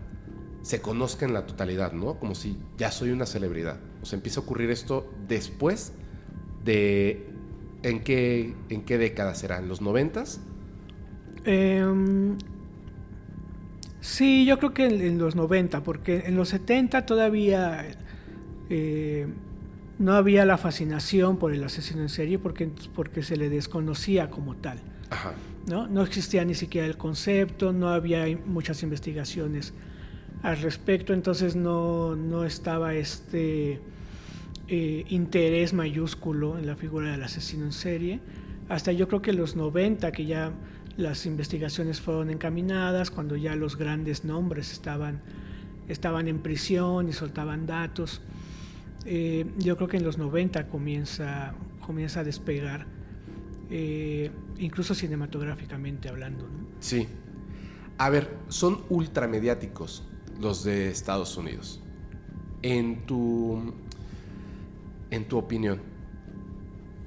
se 0.62 0.82
conozca 0.82 1.26
en 1.26 1.34
la 1.34 1.46
totalidad, 1.46 1.94
¿no? 1.94 2.20
Como 2.20 2.36
si 2.36 2.58
ya 2.78 2.92
soy 2.92 3.12
una 3.12 3.26
celebridad. 3.26 3.80
O 4.02 4.06
sea, 4.06 4.18
empieza 4.18 4.42
a 4.42 4.44
ocurrir 4.44 4.70
esto 4.70 5.10
después 5.28 5.94
de... 6.64 7.26
¿En 7.82 8.04
qué, 8.04 8.56
en 8.68 8.82
qué 8.84 8.98
década 8.98 9.34
será? 9.36 9.58
¿En 9.58 9.70
los 9.70 9.80
noventas? 9.80 10.42
Em, 11.46 12.38
sí, 14.02 14.46
yo 14.46 14.58
creo 14.58 14.74
que 14.74 14.86
en, 14.86 15.02
en 15.02 15.18
los 15.18 15.36
90, 15.36 15.84
porque 15.84 16.24
en 16.26 16.36
los 16.36 16.50
70 16.50 17.06
todavía 17.06 17.86
eh, 18.70 19.28
no 19.98 20.14
había 20.14 20.46
la 20.46 20.58
fascinación 20.58 21.38
por 21.38 21.54
el 21.54 21.64
asesino 21.64 22.02
en 22.02 22.10
serie 22.10 22.40
porque, 22.40 22.70
porque 22.96 23.24
se 23.24 23.36
le 23.36 23.50
desconocía 23.50 24.30
como 24.30 24.56
tal. 24.56 24.80
Ajá. 25.10 25.34
¿no? 25.68 25.88
No 25.88 26.04
existía 26.04 26.46
ni 26.46 26.56
siquiera 26.56 26.88
el 26.88 26.98
concepto, 26.98 27.74
no 27.74 27.90
había 27.90 28.26
muchas 28.46 28.84
investigaciones 28.84 29.74
al 30.42 30.62
respecto, 30.62 31.14
entonces 31.14 31.56
no, 31.56 32.16
no 32.16 32.46
estaba 32.46 32.96
este 32.96 33.82
eh, 34.68 35.06
interés 35.10 35.74
mayúsculo 35.74 36.58
en 36.58 36.66
la 36.66 36.76
figura 36.76 37.12
del 37.12 37.24
asesino 37.24 37.66
en 37.66 37.74
serie. 37.74 38.20
Hasta 38.70 38.92
yo 38.92 39.08
creo 39.08 39.22
que 39.22 39.34
los 39.34 39.56
90, 39.56 40.12
que 40.12 40.26
ya 40.26 40.52
las 41.00 41.26
investigaciones 41.26 42.02
fueron 42.02 42.30
encaminadas, 42.30 43.10
cuando 43.10 43.38
ya 43.38 43.56
los 43.56 43.78
grandes 43.78 44.26
nombres 44.26 44.74
estaban, 44.74 45.22
estaban 45.88 46.28
en 46.28 46.40
prisión 46.40 47.08
y 47.08 47.14
soltaban 47.14 47.66
datos. 47.66 48.22
Eh, 49.06 49.46
yo 49.58 49.78
creo 49.78 49.88
que 49.88 49.96
en 49.96 50.04
los 50.04 50.18
90 50.18 50.68
comienza, 50.68 51.54
comienza 51.86 52.20
a 52.20 52.24
despegar, 52.26 52.86
eh, 53.70 54.30
incluso 54.58 54.94
cinematográficamente 54.94 56.10
hablando. 56.10 56.46
Sí. 56.82 57.08
A 57.98 58.10
ver, 58.10 58.38
son 58.50 58.82
ultramediáticos 58.90 60.04
los 60.40 60.66
de 60.66 60.90
Estados 60.90 61.38
Unidos. 61.38 61.82
En 62.62 63.06
tu, 63.06 63.74
en 65.12 65.28
tu 65.30 65.38
opinión, 65.38 65.80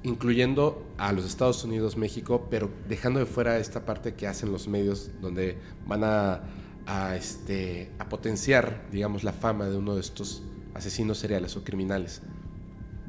incluyendo 0.03 0.85
a 0.97 1.13
los 1.13 1.25
Estados 1.25 1.63
Unidos, 1.63 1.97
México, 1.97 2.47
pero 2.49 2.69
dejando 2.89 3.19
de 3.19 3.25
fuera 3.25 3.57
esta 3.57 3.85
parte 3.85 4.13
que 4.15 4.27
hacen 4.27 4.51
los 4.51 4.67
medios 4.67 5.11
donde 5.21 5.57
van 5.87 6.03
a, 6.03 6.41
a, 6.85 7.15
este, 7.15 7.89
a 7.99 8.09
potenciar, 8.09 8.85
digamos, 8.91 9.23
la 9.23 9.33
fama 9.33 9.65
de 9.69 9.77
uno 9.77 9.95
de 9.95 10.01
estos 10.01 10.43
asesinos 10.73 11.17
seriales 11.19 11.55
o 11.55 11.63
criminales. 11.63 12.21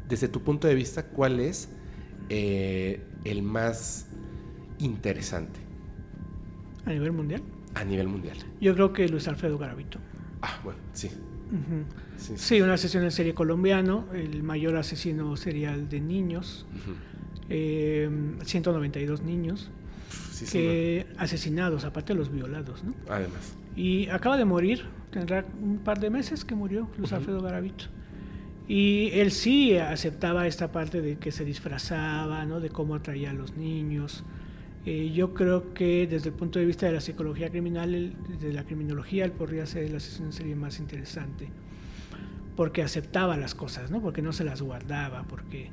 Desde 0.08 0.28
tu 0.28 0.42
punto 0.42 0.68
de 0.68 0.74
vista, 0.74 1.06
¿cuál 1.08 1.40
es 1.40 1.68
eh, 2.28 3.02
el 3.24 3.42
más 3.42 4.06
interesante 4.78 5.60
A 6.84 6.90
nivel 6.90 7.12
mundial. 7.12 7.42
a 7.74 7.84
nivel 7.84 8.08
mundial? 8.08 8.36
Yo 8.60 8.74
creo 8.74 8.92
que 8.92 9.08
Luis 9.08 9.26
Alfredo 9.28 9.58
Garavito. 9.58 9.98
Ah, 10.42 10.60
bueno, 10.62 10.78
sí. 10.92 11.10
Sí, 12.16 12.32
sí. 12.36 12.56
Sí, 12.56 12.60
un 12.60 12.70
asesino 12.70 13.04
en 13.04 13.10
serie 13.10 13.34
colombiano, 13.34 14.06
el 14.12 14.42
mayor 14.42 14.76
asesino 14.76 15.36
serial 15.36 15.88
de 15.88 16.00
niños, 16.00 16.66
Ujú. 16.82 16.94
eh, 17.50 18.08
192 18.44 19.22
niños 19.22 19.70
Sí, 20.30 20.46
que 20.50 21.06
asesinados, 21.16 21.84
aparte 21.84 22.12
de 22.12 22.18
los 22.18 22.30
violados, 22.32 22.82
¿no? 22.84 22.94
Además. 23.08 23.54
Y 23.76 24.08
acaba 24.08 24.36
de 24.36 24.44
morir, 24.44 24.84
tendrá 25.10 25.44
un 25.62 25.78
par 25.78 26.00
de 26.00 26.10
meses 26.10 26.44
que 26.44 26.54
murió 26.54 26.88
Luis 26.98 27.10
Ujú. 27.10 27.16
Alfredo 27.16 27.40
Garavito. 27.40 27.84
Y 28.66 29.10
él 29.12 29.30
sí 29.30 29.76
aceptaba 29.76 30.46
esta 30.46 30.72
parte 30.72 31.00
de 31.02 31.16
que 31.18 31.30
se 31.32 31.44
disfrazaba, 31.44 32.44
¿no? 32.46 32.60
de 32.60 32.70
cómo 32.70 32.94
atraía 32.94 33.30
a 33.30 33.34
los 33.34 33.56
niños. 33.56 34.24
Eh, 34.86 35.12
yo 35.14 35.32
creo 35.32 35.72
que 35.72 36.06
desde 36.06 36.28
el 36.28 36.34
punto 36.34 36.58
de 36.58 36.66
vista 36.66 36.86
de 36.86 36.92
la 36.92 37.00
psicología 37.00 37.50
criminal, 37.50 37.94
el- 37.94 38.14
de 38.38 38.52
la 38.52 38.64
criminología, 38.64 39.24
él 39.24 39.32
podría 39.32 39.64
ser 39.66 39.84
el 39.84 39.96
asesino 39.96 40.26
en 40.26 40.32
serie 40.32 40.54
más 40.54 40.78
interesante. 40.78 41.48
Porque 42.56 42.82
aceptaba 42.82 43.36
las 43.36 43.54
cosas, 43.54 43.90
¿no? 43.90 44.00
porque 44.00 44.22
no 44.22 44.32
se 44.32 44.44
las 44.44 44.62
guardaba, 44.62 45.24
porque, 45.24 45.70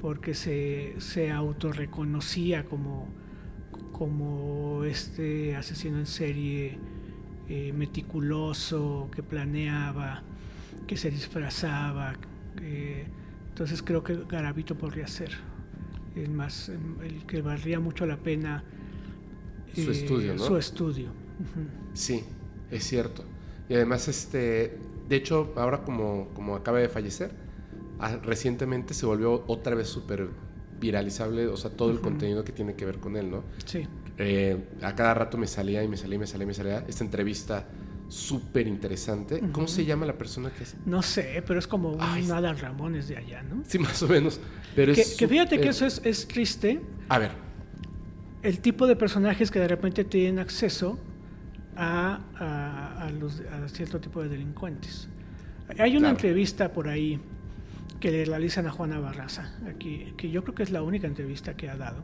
porque 0.00 0.34
se, 0.34 0.94
se 0.98 1.30
autorreconocía 1.32 2.64
como, 2.64 3.08
como 3.92 4.84
este 4.84 5.56
asesino 5.56 5.98
en 5.98 6.06
serie 6.06 6.78
eh, 7.48 7.72
meticuloso, 7.74 9.08
que 9.14 9.22
planeaba, 9.22 10.22
que 10.86 10.96
se 10.96 11.10
disfrazaba. 11.10 12.14
entonces 13.48 13.82
creo 13.82 14.04
que 14.04 14.16
Garavito 14.28 14.76
podría 14.76 15.06
ser 15.08 15.30
el 16.16 16.30
más, 16.30 16.68
el 16.68 17.26
que 17.26 17.42
valdría 17.42 17.80
mucho 17.80 18.06
la 18.06 18.16
pena 18.16 18.64
Su 19.74 19.90
eh, 19.90 19.92
estudio, 19.92 20.34
¿no? 20.34 20.44
Su 20.44 20.56
estudio. 20.56 21.08
Sí, 21.92 22.24
es 22.70 22.84
cierto. 22.84 23.24
Y 23.68 23.74
además, 23.74 24.08
este, 24.08 24.78
de 25.08 25.16
hecho, 25.16 25.52
ahora 25.56 25.82
como, 25.82 26.28
como 26.34 26.56
acaba 26.56 26.78
de 26.78 26.88
fallecer, 26.88 27.32
ah, 27.98 28.16
recientemente 28.22 28.94
se 28.94 29.06
volvió 29.06 29.44
otra 29.46 29.74
vez 29.74 29.88
súper 29.88 30.28
viralizable, 30.80 31.46
o 31.46 31.56
sea, 31.56 31.70
todo 31.70 31.90
el 31.90 32.00
contenido 32.00 32.44
que 32.44 32.52
tiene 32.52 32.74
que 32.74 32.84
ver 32.84 32.98
con 32.98 33.16
él, 33.16 33.30
¿no? 33.30 33.44
Sí. 33.64 33.86
Eh, 34.18 34.62
a 34.82 34.94
cada 34.94 35.14
rato 35.14 35.38
me 35.38 35.46
salía 35.46 35.82
y 35.82 35.88
me 35.88 35.96
salía 35.96 36.16
y 36.16 36.18
me 36.18 36.26
salía 36.26 36.44
y 36.44 36.46
me 36.46 36.54
salía 36.54 36.84
esta 36.86 37.02
entrevista 37.02 37.66
súper 38.08 38.66
interesante. 38.66 39.40
¿Cómo 39.52 39.66
se 39.66 39.84
llama 39.84 40.06
la 40.06 40.12
persona 40.16 40.50
que 40.50 40.64
es? 40.64 40.76
No 40.86 41.02
sé, 41.02 41.42
pero 41.46 41.58
es 41.58 41.66
como 41.66 41.90
un 41.92 42.00
Ay, 42.00 42.30
Adal 42.30 42.58
Ramones 42.58 43.08
de 43.08 43.16
allá, 43.16 43.42
¿no? 43.42 43.62
Sí, 43.66 43.78
más 43.78 44.02
o 44.02 44.08
menos. 44.08 44.40
Pero 44.76 44.94
Que, 44.94 45.00
es 45.02 45.16
que 45.16 45.26
fíjate 45.28 45.60
que 45.60 45.68
eso 45.68 45.86
es, 45.86 46.00
es 46.04 46.26
triste, 46.28 46.80
A 47.08 47.18
ver, 47.18 47.32
el 48.42 48.60
tipo 48.60 48.86
de 48.86 48.96
personajes 48.96 49.50
que 49.50 49.58
de 49.60 49.68
repente 49.68 50.04
tienen 50.04 50.38
acceso 50.38 50.98
a, 51.76 52.20
a- 52.38 53.04
a 53.06 53.10
los- 53.10 53.40
a 53.40 53.68
cierto 53.68 54.00
tipo 54.00 54.22
de 54.22 54.28
delincuentes. 54.28 55.08
Hay 55.78 55.92
una 55.92 56.00
Claro. 56.00 56.08
entrevista 56.10 56.72
por 56.72 56.88
ahí 56.88 57.18
que 58.00 58.10
le 58.10 58.24
realizan 58.26 58.66
a 58.66 58.70
Juana 58.70 58.98
Barraza, 59.00 59.54
aquí, 59.68 60.12
que 60.16 60.30
yo 60.30 60.42
creo 60.44 60.54
que 60.54 60.62
es 60.62 60.70
la 60.70 60.82
única 60.82 61.06
entrevista 61.06 61.56
que 61.56 61.70
ha 61.70 61.76
dado. 61.76 62.02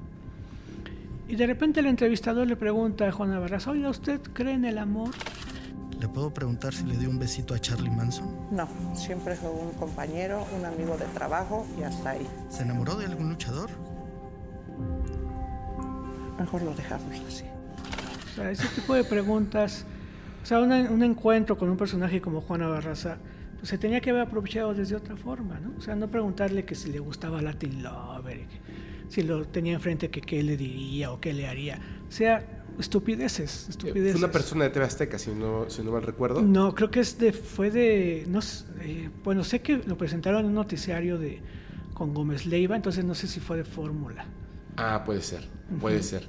Y 1.29 1.37
de 1.37 1.47
repente 1.47 1.81
el 1.81 1.87
entrevistador 1.87 2.47
le 2.47 2.57
pregunta 2.57 3.07
a 3.07 3.13
Juana 3.13 3.39
Barraza, 3.39 3.71
oiga, 3.71 3.91
¿usted 3.91 4.21
cree 4.33 4.55
en 4.55 4.65
el 4.65 4.79
amor? 4.79 5.11
¿Le 6.01 6.09
puedo 6.09 6.33
preguntar 6.33 6.73
si 6.73 6.85
le 6.85 6.97
dio 6.97 7.11
un 7.11 7.19
besito 7.19 7.55
a 7.55 7.59
Charlie 7.59 7.91
Manson? 7.91 8.27
No, 8.51 8.67
siempre 8.95 9.35
fue 9.37 9.51
un 9.51 9.73
compañero, 9.73 10.47
un 10.59 10.65
amigo 10.65 10.97
de 10.97 11.05
trabajo 11.07 11.67
y 11.79 11.83
hasta 11.83 12.11
ahí. 12.11 12.27
¿Se 12.49 12.63
enamoró 12.63 12.97
de 12.97 13.05
algún 13.07 13.29
luchador? 13.29 13.69
Mejor 16.39 16.63
lo 16.63 16.75
dejamos 16.75 17.15
así. 17.29 17.45
O 18.33 18.35
sea, 18.35 18.51
ese 18.51 18.67
tipo 18.69 18.95
de 18.95 19.05
preguntas, 19.05 19.85
o 20.43 20.47
sea, 20.47 20.61
una- 20.61 20.91
un 20.91 21.03
encuentro 21.03 21.59
con 21.59 21.69
un 21.69 21.77
personaje 21.77 22.21
como 22.23 22.41
Juana 22.41 22.67
Barraza, 22.69 23.19
pues 23.59 23.69
se 23.69 23.77
tenía 23.77 24.01
que 24.01 24.09
haber 24.09 24.23
aprovechado 24.23 24.73
desde 24.73 24.97
otra 24.97 25.17
forma, 25.17 25.61
¿no? 25.61 25.73
O 25.77 25.81
sea, 25.83 25.95
no 25.97 26.09
preguntarle 26.09 26.65
que 26.65 26.75
si 26.75 26.91
le 26.91 26.99
gustaba 26.99 27.43
Latin 27.43 27.83
Lover, 27.83 28.47
que 28.47 28.61
si 29.09 29.23
lo 29.23 29.45
tenía 29.47 29.75
enfrente, 29.75 30.09
que 30.09 30.23
qué 30.23 30.43
le 30.43 30.57
diría 30.57 31.13
o 31.13 31.21
qué 31.21 31.35
le 31.35 31.47
haría. 31.47 31.79
O 32.09 32.13
sea, 32.13 32.43
estupideces, 32.81 33.63
fue 33.65 33.71
estupideces. 33.71 34.17
una 34.17 34.31
persona 34.33 34.65
de 34.65 34.71
TV 34.71 34.85
Azteca, 34.87 35.19
si 35.19 35.31
no, 35.31 35.69
si 35.71 35.83
no 35.83 35.93
mal 35.93 36.03
recuerdo. 36.03 36.43
No, 36.43 36.75
creo 36.75 36.91
que 36.91 37.01
es 37.01 37.19
de, 37.19 37.33
fue 37.33 37.71
de, 37.71 38.25
no 38.29 38.41
sé, 38.43 38.65
eh, 38.83 39.11
bueno, 39.25 39.45
sé 39.45 39.61
que 39.61 39.79
lo 39.79 39.97
presentaron 39.97 40.41
en 40.41 40.47
un 40.47 40.55
noticiario 40.55 41.19
de 41.19 41.41
con 41.95 42.15
Gómez 42.15 42.47
Leiva, 42.47 42.77
entonces 42.77 43.05
no 43.05 43.15
sé 43.15 43.27
si 43.29 43.41
fue 43.41 43.59
de 43.59 43.65
fórmula. 43.65 44.25
Ah, 44.77 45.03
puede 45.05 45.21
ser, 45.23 45.47
puede 45.81 46.03
ser. 46.03 46.27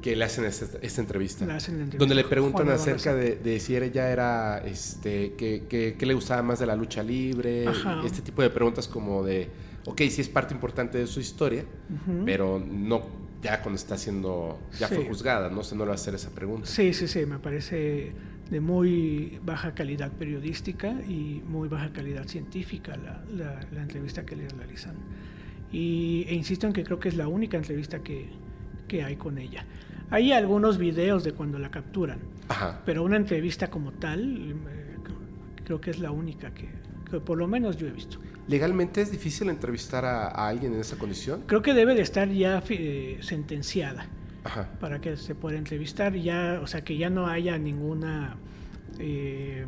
Que 0.00 0.16
le 0.16 0.24
hacen 0.24 0.46
esta, 0.46 0.78
esta 0.80 1.00
entrevista. 1.02 1.44
Hacen 1.54 1.76
la 1.76 1.82
entrevista 1.84 1.98
Donde 1.98 2.14
le 2.14 2.24
preguntan 2.24 2.64
Juan 2.64 2.74
acerca 2.74 3.14
de, 3.14 3.36
de 3.36 3.60
si 3.60 3.76
ella 3.76 4.10
era, 4.10 4.58
este, 4.64 5.34
que, 5.34 5.66
que- 5.68 5.96
que 5.98 6.06
le 6.06 6.14
gustaba 6.14 6.42
más 6.42 6.58
de 6.58 6.64
la 6.64 6.74
lucha 6.74 7.02
libre. 7.02 7.66
Ajá. 7.68 8.00
Este 8.06 8.22
tipo 8.22 8.40
de 8.40 8.48
preguntas 8.48 8.88
como 8.88 9.22
de, 9.22 9.50
ok, 9.84 10.00
sí 10.08 10.22
es 10.22 10.30
parte 10.30 10.54
importante 10.54 10.96
de 10.96 11.06
su 11.06 11.20
historia, 11.20 11.66
pero 12.24 12.58
no 12.66 13.02
ya 13.42 13.62
cuando 13.62 13.76
está 13.76 13.96
siendo, 13.96 14.58
ya 14.78 14.88
Sí. 14.88 14.96
fue 14.96 15.04
juzgada, 15.06 15.48
no 15.50 15.62
sé, 15.62 15.74
no 15.74 15.84
le 15.84 15.88
va 15.88 15.92
a 15.92 15.94
hacer 15.96 16.14
esa 16.14 16.30
pregunta. 16.30 16.66
Sí, 16.66 16.92
sí, 16.92 17.08
sí, 17.08 17.24
me 17.26 17.38
parece 17.38 18.12
de 18.50 18.60
muy 18.60 19.38
baja 19.44 19.74
calidad 19.74 20.10
periodística 20.12 20.90
y 21.08 21.40
muy 21.48 21.68
baja 21.68 21.92
calidad 21.92 22.26
científica 22.26 22.96
la, 22.96 23.24
la- 23.34 23.60
la 23.72 23.82
entrevista 23.82 24.26
que 24.26 24.36
le 24.36 24.48
realizan. 24.48 24.94
Y, 25.72 26.24
e 26.28 26.34
insisto 26.34 26.66
en 26.66 26.72
que 26.72 26.82
creo 26.84 26.98
que 26.98 27.08
es 27.08 27.16
la 27.16 27.28
única 27.28 27.56
entrevista 27.56 28.00
que, 28.00 28.28
que 28.88 29.04
hay 29.04 29.16
con 29.16 29.38
ella. 29.38 29.64
Hay 30.10 30.32
algunos 30.32 30.78
videos 30.78 31.22
de 31.22 31.32
cuando 31.32 31.58
la 31.60 31.70
capturan, 31.70 32.18
Ajá. 32.48 32.82
pero 32.84 33.04
una 33.04 33.16
entrevista 33.16 33.70
como 33.70 33.92
tal 33.92 34.50
eh, 34.50 34.54
creo 35.64 35.80
que 35.80 35.90
es 35.92 36.00
la 36.00 36.10
única 36.10 36.52
que, 36.52 36.68
que 37.08 37.20
por 37.20 37.38
lo 37.38 37.46
menos 37.46 37.76
yo 37.76 37.86
he 37.86 37.92
visto. 37.92 38.18
¿Legalmente 38.50 39.00
es 39.00 39.10
difícil 39.12 39.48
entrevistar 39.48 40.04
a, 40.04 40.26
a 40.26 40.48
alguien 40.48 40.74
en 40.74 40.80
esa 40.80 40.96
condición? 40.96 41.44
Creo 41.46 41.62
que 41.62 41.72
debe 41.72 41.94
de 41.94 42.02
estar 42.02 42.28
ya 42.28 42.62
eh, 42.68 43.18
sentenciada. 43.22 44.06
Ajá. 44.42 44.70
para 44.80 45.02
que 45.02 45.18
se 45.18 45.34
pueda 45.34 45.58
entrevistar 45.58 46.14
ya 46.14 46.60
o 46.62 46.66
sea 46.66 46.82
que 46.82 46.96
ya 46.96 47.10
no 47.10 47.26
haya 47.26 47.58
ninguna 47.58 48.38
eh, 48.98 49.66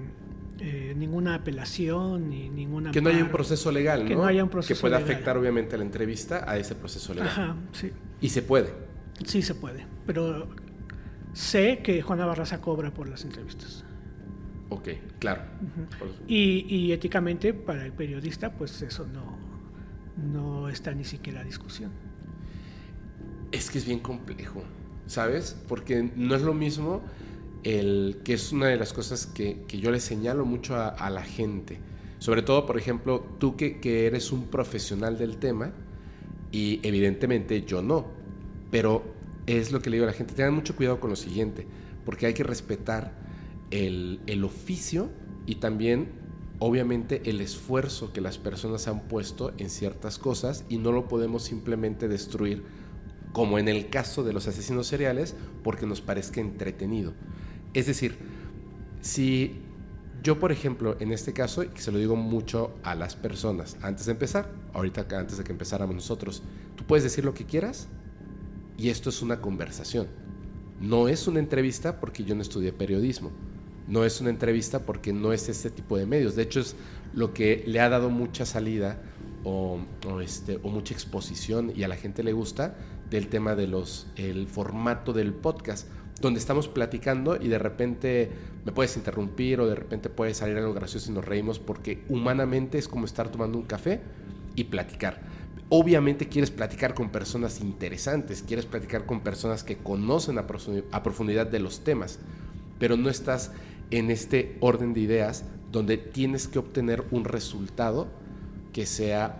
eh, 0.60 0.94
ninguna 0.96 1.34
apelación 1.34 2.30
ni 2.30 2.48
ninguna 2.48 2.90
Que 2.90 3.02
no 3.02 3.10
haya 3.10 3.22
un 3.22 3.28
proceso 3.30 3.70
legal, 3.70 4.02
¿no? 4.02 4.08
Que 4.08 4.14
no 4.16 4.24
haya 4.24 4.42
un 4.42 4.48
Que 4.48 4.52
proceso 4.52 4.80
pueda 4.80 4.96
legal. 4.98 5.10
afectar 5.12 5.36
obviamente 5.36 5.76
la 5.76 5.82
entrevista 5.84 6.50
a 6.50 6.56
ese 6.56 6.74
proceso 6.74 7.12
legal. 7.12 7.28
ajá 7.28 7.56
sí 7.72 7.90
Y 8.22 8.30
se 8.30 8.40
puede. 8.42 8.70
sí 9.26 9.42
se 9.42 9.54
puede 9.54 9.84
pero 10.06 10.48
sé 11.34 11.80
que 11.84 12.00
Juana 12.00 12.24
Barraza 12.24 12.62
cobra 12.62 12.90
por 12.92 13.10
las 13.10 13.24
entrevistas 13.24 13.84
Ok, 14.72 14.88
claro. 15.18 15.42
Y, 16.26 16.66
y 16.68 16.92
éticamente 16.92 17.54
para 17.54 17.84
el 17.84 17.92
periodista 17.94 18.56
pues 18.56 18.80
eso 18.82 19.06
no 19.06 19.38
no 20.16 20.68
está 20.68 20.94
ni 20.94 21.04
siquiera 21.04 21.40
a 21.40 21.44
discusión 21.44 21.92
Es 23.50 23.70
que 23.70 23.78
es 23.78 23.84
bien 23.86 24.00
complejo, 24.00 24.64
¿sabes? 25.06 25.62
Porque 25.68 26.10
no 26.16 26.34
es 26.34 26.42
lo 26.42 26.54
mismo 26.54 27.04
el 27.62 28.22
que 28.24 28.34
es 28.34 28.52
una 28.52 28.66
de 28.68 28.76
las 28.76 28.92
cosas 28.92 29.26
que, 29.26 29.64
que 29.68 29.78
yo 29.78 29.90
le 29.90 30.00
señalo 30.00 30.44
mucho 30.46 30.74
a, 30.76 30.88
a 30.88 31.10
la 31.10 31.22
gente. 31.24 31.84
Sobre 32.18 32.42
todo, 32.42 32.66
por 32.66 32.78
ejemplo, 32.78 33.36
tú 33.38 33.56
que, 33.56 33.80
que 33.80 34.06
eres 34.06 34.32
un 34.32 34.50
profesional 34.50 35.18
del 35.18 35.38
tema 35.38 35.74
y 36.52 36.80
evidentemente 36.86 37.64
yo 37.64 37.82
no. 37.82 38.22
Pero 38.70 39.16
es 39.46 39.72
lo 39.72 39.82
que 39.82 39.90
le 39.90 39.96
digo 39.96 40.04
a 40.06 40.08
la 40.12 40.14
gente, 40.16 40.34
tengan 40.34 40.54
mucho 40.54 40.76
cuidado 40.76 41.00
con 41.00 41.10
lo 41.10 41.16
siguiente, 41.16 41.68
porque 42.04 42.26
hay 42.26 42.34
que 42.34 42.44
respetar 42.44 43.21
el, 43.72 44.44
oficio 44.44 45.08
y 45.46 45.56
también, 45.56 46.08
obviamente, 46.58 47.22
el 47.24 47.40
esfuerzo 47.40 48.12
que 48.12 48.20
las 48.20 48.38
personas 48.38 48.86
han 48.86 49.08
puesto 49.08 49.52
en 49.58 49.70
ciertas 49.70 50.18
cosas 50.18 50.64
y 50.68 50.78
no 50.78 50.92
lo 50.92 51.08
podemos 51.08 51.42
simplemente 51.42 52.06
destruir 52.06 52.62
como 53.32 53.58
en 53.58 53.68
el 53.68 53.88
caso 53.88 54.22
de 54.24 54.34
los 54.34 54.46
asesinos 54.46 54.86
seriales, 54.86 55.34
porque 55.64 55.86
nos 55.86 56.02
parezca 56.02 56.40
entretenido. 56.40 57.14
Es 57.72 57.86
decir, 57.86 58.18
si 59.00 59.56
yo, 60.22 60.38
por 60.38 60.52
ejemplo, 60.52 60.96
en 61.00 61.12
este 61.12 61.32
caso, 61.32 61.64
y 61.64 61.70
se 61.76 61.90
lo 61.90 61.98
digo 61.98 62.14
mucho 62.14 62.74
a 62.82 62.94
las 62.94 63.16
personas, 63.16 63.78
antes 63.80 64.04
de 64.04 64.12
empezar, 64.12 64.50
ahorita 64.74 65.06
antes 65.16 65.38
de 65.38 65.44
que 65.44 65.52
empezáramos 65.52 65.94
nosotros, 65.94 66.42
tú 66.76 66.84
puedes 66.84 67.04
decir 67.04 67.24
lo 67.24 67.32
que 67.32 67.46
quieras 67.46 67.88
y 68.76 68.90
esto 68.90 69.08
es 69.08 69.22
una 69.22 69.40
conversación. 69.40 70.08
No 70.78 71.08
es 71.08 71.26
una 71.26 71.38
entrevista 71.38 72.00
porque 72.00 72.24
yo 72.24 72.34
no 72.34 72.42
estudié 72.42 72.72
periodismo. 72.72 73.30
No 73.88 74.04
es 74.04 74.20
una 74.20 74.30
entrevista 74.30 74.80
porque 74.80 75.12
no 75.12 75.32
es 75.32 75.48
este 75.48 75.70
tipo 75.70 75.96
de 75.96 76.06
medios. 76.06 76.36
De 76.36 76.42
hecho, 76.42 76.60
es 76.60 76.76
lo 77.14 77.34
que 77.34 77.64
le 77.66 77.80
ha 77.80 77.88
dado 77.88 78.10
mucha 78.10 78.46
salida 78.46 79.00
o, 79.44 79.80
este, 80.22 80.58
o 80.62 80.68
mucha 80.68 80.94
exposición 80.94 81.72
y 81.74 81.82
a 81.82 81.88
la 81.88 81.96
gente 81.96 82.22
le 82.22 82.32
gusta 82.32 82.76
del 83.10 83.28
tema 83.28 83.54
de 83.54 83.66
los 83.66 84.06
el 84.16 84.46
formato 84.46 85.12
del 85.12 85.34
podcast 85.34 85.88
donde 86.20 86.38
estamos 86.38 86.68
platicando 86.68 87.36
y 87.40 87.48
de 87.48 87.58
repente 87.58 88.30
me 88.64 88.72
puedes 88.72 88.96
interrumpir 88.96 89.60
o 89.60 89.66
de 89.66 89.74
repente 89.74 90.08
puede 90.08 90.34
salir 90.34 90.56
algo 90.56 90.72
gracioso 90.72 91.10
y 91.10 91.14
nos 91.14 91.24
reímos 91.24 91.58
porque 91.58 92.04
humanamente 92.08 92.78
es 92.78 92.88
como 92.88 93.04
estar 93.04 93.30
tomando 93.30 93.58
un 93.58 93.64
café 93.64 94.00
y 94.54 94.64
platicar. 94.64 95.20
Obviamente 95.68 96.28
quieres 96.28 96.50
platicar 96.50 96.94
con 96.94 97.10
personas 97.10 97.60
interesantes, 97.60 98.44
quieres 98.46 98.66
platicar 98.66 99.04
con 99.04 99.20
personas 99.20 99.64
que 99.64 99.78
conocen 99.78 100.38
a 100.38 101.02
profundidad 101.02 101.46
de 101.46 101.58
los 101.58 101.82
temas, 101.82 102.20
pero 102.78 102.96
no 102.96 103.08
estás 103.08 103.50
en 103.92 104.10
este 104.10 104.56
orden 104.60 104.94
de 104.94 105.00
ideas 105.00 105.44
donde 105.70 105.98
tienes 105.98 106.48
que 106.48 106.58
obtener 106.58 107.04
un 107.12 107.24
resultado 107.24 108.08
que 108.72 108.86
sea 108.86 109.36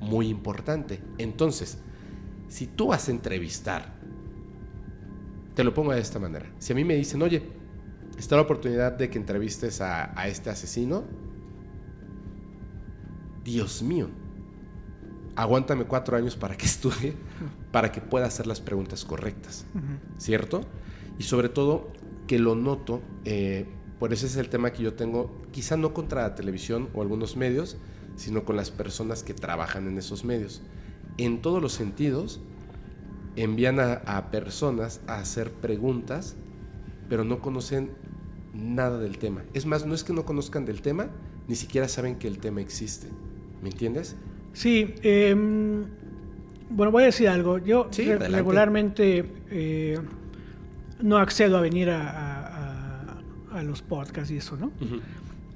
muy 0.00 0.28
importante. 0.28 1.00
Entonces, 1.18 1.78
si 2.48 2.66
tú 2.66 2.88
vas 2.88 3.08
a 3.08 3.10
entrevistar, 3.10 3.92
te 5.54 5.64
lo 5.64 5.74
pongo 5.74 5.92
de 5.92 6.00
esta 6.00 6.18
manera. 6.18 6.46
Si 6.58 6.72
a 6.72 6.76
mí 6.76 6.84
me 6.84 6.94
dicen, 6.94 7.20
oye, 7.20 7.42
está 8.16 8.36
la 8.36 8.42
oportunidad 8.42 8.92
de 8.92 9.10
que 9.10 9.18
entrevistes 9.18 9.80
a, 9.80 10.18
a 10.18 10.28
este 10.28 10.50
asesino, 10.50 11.04
Dios 13.44 13.82
mío, 13.82 14.08
aguántame 15.34 15.84
cuatro 15.84 16.16
años 16.16 16.36
para 16.36 16.56
que 16.56 16.66
estudie, 16.66 17.14
para 17.72 17.90
que 17.90 18.00
pueda 18.00 18.26
hacer 18.26 18.46
las 18.46 18.60
preguntas 18.60 19.04
correctas, 19.04 19.66
¿cierto? 20.18 20.60
Y 21.18 21.24
sobre 21.24 21.48
todo, 21.48 21.88
que 22.26 22.38
lo 22.38 22.54
noto, 22.54 23.00
eh, 23.24 23.66
por 23.98 24.12
eso 24.12 24.26
es 24.26 24.36
el 24.36 24.48
tema 24.48 24.72
que 24.72 24.82
yo 24.82 24.94
tengo, 24.94 25.30
quizá 25.52 25.76
no 25.76 25.94
contra 25.94 26.22
la 26.22 26.34
televisión 26.34 26.88
o 26.94 27.02
algunos 27.02 27.36
medios, 27.36 27.76
sino 28.16 28.44
con 28.44 28.56
las 28.56 28.70
personas 28.70 29.22
que 29.22 29.34
trabajan 29.34 29.88
en 29.88 29.98
esos 29.98 30.24
medios. 30.24 30.62
En 31.18 31.42
todos 31.42 31.62
los 31.62 31.72
sentidos, 31.72 32.40
envían 33.36 33.80
a, 33.80 33.94
a 34.06 34.30
personas 34.30 35.00
a 35.06 35.16
hacer 35.16 35.50
preguntas, 35.50 36.36
pero 37.08 37.24
no 37.24 37.40
conocen 37.40 37.90
nada 38.54 38.98
del 38.98 39.18
tema. 39.18 39.42
Es 39.52 39.66
más, 39.66 39.86
no 39.86 39.94
es 39.94 40.04
que 40.04 40.12
no 40.12 40.24
conozcan 40.24 40.64
del 40.64 40.80
tema, 40.80 41.08
ni 41.48 41.56
siquiera 41.56 41.88
saben 41.88 42.16
que 42.16 42.28
el 42.28 42.38
tema 42.38 42.60
existe. 42.60 43.08
¿Me 43.62 43.70
entiendes? 43.70 44.16
Sí, 44.52 44.94
em, 45.02 45.84
bueno, 46.70 46.92
voy 46.92 47.02
a 47.02 47.06
decir 47.06 47.28
algo. 47.28 47.58
Yo 47.58 47.88
Sí, 47.90 48.04
regularmente 48.14 49.24
eh, 49.50 49.98
no 51.02 51.18
accedo 51.18 51.56
a 51.56 51.60
venir 51.60 51.90
a, 51.90 52.10
a- 52.10 53.18
a- 53.52 53.58
a 53.58 53.62
los 53.62 53.82
podcasts 53.82 54.30
y 54.32 54.38
eso, 54.38 54.56
¿no? 54.56 54.72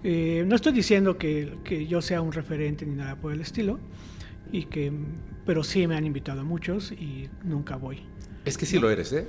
Eh, 0.05 0.45
no 0.47 0.55
estoy 0.55 0.73
diciendo 0.73 1.19
que, 1.19 1.55
que 1.65 1.87
yo 1.87 2.01
sea 2.01 2.21
un 2.21 2.33
referente 2.33 2.87
ni 2.87 2.95
nada 2.95 3.17
por 3.17 3.33
el 3.33 3.41
estilo, 3.41 3.79
y 4.53 4.65
que, 4.65 4.93
pero 5.45 5.65
sí 5.65 5.87
me 5.87 5.97
han 5.97 6.07
invitado 6.07 6.41
a 6.43 6.45
muchos 6.45 6.93
y 6.93 7.29
nunca 7.45 7.77
voy. 7.77 8.01
Es 8.45 8.57
que 8.57 8.65
sí 8.67 8.79
lo 8.79 8.89
eres, 8.91 9.13
¿eh? 9.13 9.27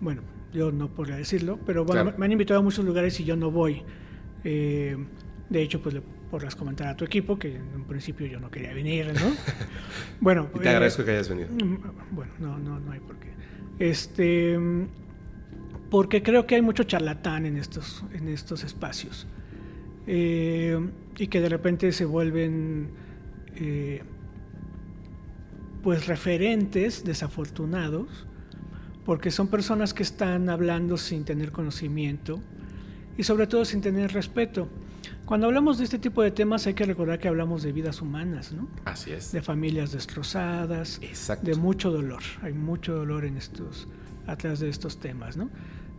Bueno, 0.00 0.20
yo 0.52 0.70
no 0.70 0.88
podría 0.88 1.16
decirlo, 1.16 1.58
pero 1.66 1.84
bueno, 1.84 2.02
Claro. 2.02 2.18
me 2.18 2.26
han 2.26 2.32
invitado 2.32 2.60
a 2.60 2.62
muchos 2.62 2.84
lugares 2.84 3.18
y 3.20 3.24
yo 3.24 3.36
no 3.36 3.50
voy. 3.50 3.82
Eh, 4.44 4.96
de 5.48 5.62
hecho, 5.62 5.80
pues 5.82 5.94
le 5.94 6.02
podrás 6.30 6.54
comentar 6.54 6.88
a 6.88 6.96
tu 6.96 7.04
equipo 7.04 7.38
que 7.38 7.56
en 7.56 7.62
un 7.74 7.84
principio 7.84 8.26
yo 8.26 8.38
no 8.38 8.50
quería 8.50 8.74
venir, 8.74 9.06
¿no? 9.14 9.32
bueno, 10.20 10.48
Y 10.54 10.58
te 10.58 10.66
eh, 10.66 10.68
agradezco 10.70 11.04
que 11.04 11.12
hayas 11.12 11.28
venido. 11.30 11.48
Mm, 11.50 11.76
Bueno, 12.14 12.32
no, 12.38 12.58
no, 12.58 12.78
no 12.80 12.92
hay 12.92 13.00
por 13.00 13.16
qué. 13.16 13.28
Este, 13.78 14.58
mm, 14.58 14.86
porque 15.90 16.22
creo 16.22 16.46
que 16.46 16.56
hay 16.56 16.62
mucho 16.62 16.84
charlatán 16.84 17.46
en 17.46 17.56
estos, 17.56 18.04
en 18.12 18.28
estos 18.28 18.64
espacios. 18.64 19.26
Eh, 20.06 20.78
y 21.16 21.28
que 21.28 21.40
de 21.40 21.48
repente 21.48 21.92
se 21.92 22.04
vuelven 22.04 22.90
eh, 23.56 24.02
pues 25.82 26.06
referentes 26.06 27.04
desafortunados 27.04 28.26
porque 29.04 29.30
son 29.30 29.48
personas 29.48 29.94
que 29.94 30.02
están 30.02 30.48
hablando 30.48 30.96
sin 30.96 31.24
tener 31.24 31.52
conocimiento 31.52 32.40
y 33.16 33.22
sobre 33.22 33.46
todo 33.46 33.64
sin 33.64 33.80
tener 33.80 34.12
respeto. 34.12 34.68
Cuando 35.24 35.46
hablamos 35.46 35.78
de 35.78 35.84
este 35.84 35.98
tipo 35.98 36.22
de 36.22 36.30
temas 36.30 36.66
hay 36.66 36.74
que 36.74 36.84
recordar 36.84 37.18
que 37.18 37.28
hablamos 37.28 37.62
de 37.62 37.72
vidas 37.72 38.02
humanas, 38.02 38.52
¿no? 38.52 38.68
Así 38.84 39.12
es. 39.12 39.32
de 39.32 39.40
familias 39.42 39.92
destrozadas, 39.92 40.98
Exacto. 41.02 41.46
de 41.46 41.54
mucho 41.56 41.90
dolor. 41.90 42.22
Hay 42.42 42.52
mucho 42.52 42.94
dolor 42.94 43.24
en 43.24 43.36
estos, 43.36 43.88
atrás 44.26 44.60
de 44.60 44.68
estos 44.68 44.98
temas, 44.98 45.36
¿no? 45.36 45.50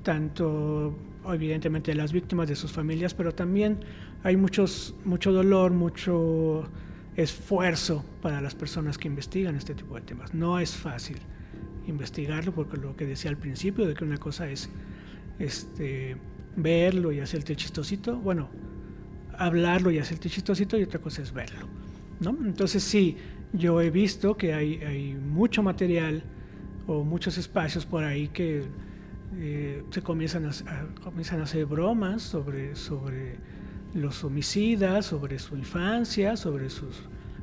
Tanto, 0.04 0.96
evidentemente, 1.28 1.92
de 1.92 1.98
las 1.98 2.14
víctimas 2.14 2.48
de 2.48 2.56
sus 2.56 2.72
familias, 2.72 3.14
pero 3.14 3.34
también 3.34 3.80
hay 4.24 4.38
muchos, 4.38 4.96
mucho 5.04 5.32
dolor, 5.32 5.72
mucho 5.72 6.70
esfuerzo 7.16 8.04
para 8.22 8.42
las 8.42 8.56
personas 8.56 8.98
que 8.98 9.08
investigan 9.08 9.56
este 9.56 9.74
tipo 9.74 9.96
de 9.96 10.02
temas. 10.02 10.34
No 10.34 10.60
es 10.60 10.76
fácil 10.76 11.18
investigarlo, 11.88 12.54
porque 12.54 12.78
lo 12.78 12.96
que 12.96 13.06
decía 13.06 13.30
al 13.32 13.38
principio, 13.38 13.88
de 13.88 13.94
que 13.94 14.04
una 14.04 14.18
cosa 14.18 14.50
es 14.50 14.70
este, 15.40 16.18
verlo 16.56 17.12
y 17.12 17.20
hacerte 17.20 17.56
chistosito, 17.56 18.18
bueno, 18.18 18.50
hablarlo 19.38 19.92
y 19.92 20.00
hacerte 20.00 20.30
chistosito, 20.30 20.78
y 20.78 20.84
otra 20.84 21.00
cosa 21.00 21.22
es 21.22 21.34
verlo. 21.34 21.68
¿no? 22.20 22.36
Entonces 22.46 22.84
sí, 22.84 23.18
yo 23.54 23.82
he 23.82 23.90
visto 23.90 24.38
que 24.38 24.54
hay, 24.54 24.82
hay 24.84 25.14
mucho 25.14 25.64
material 25.64 26.24
o 26.88 27.04
muchos 27.04 27.38
espacios 27.38 27.86
por 27.86 28.04
ahí 28.04 28.28
que 28.30 28.64
eh, 29.38 29.84
se 29.90 30.02
comienzan 30.02 30.46
a, 30.46 30.50
a- 30.50 31.02
comienzan 31.04 31.40
a 31.42 31.44
hacer 31.44 31.66
bromas 31.66 32.22
sobre, 32.22 32.76
sobre 32.76 33.38
los 33.94 34.24
homicidas, 34.24 35.06
sobre 35.08 35.40
su 35.40 35.56
infancia, 35.58 36.36
sobre 36.38 36.70
sus 36.70 36.96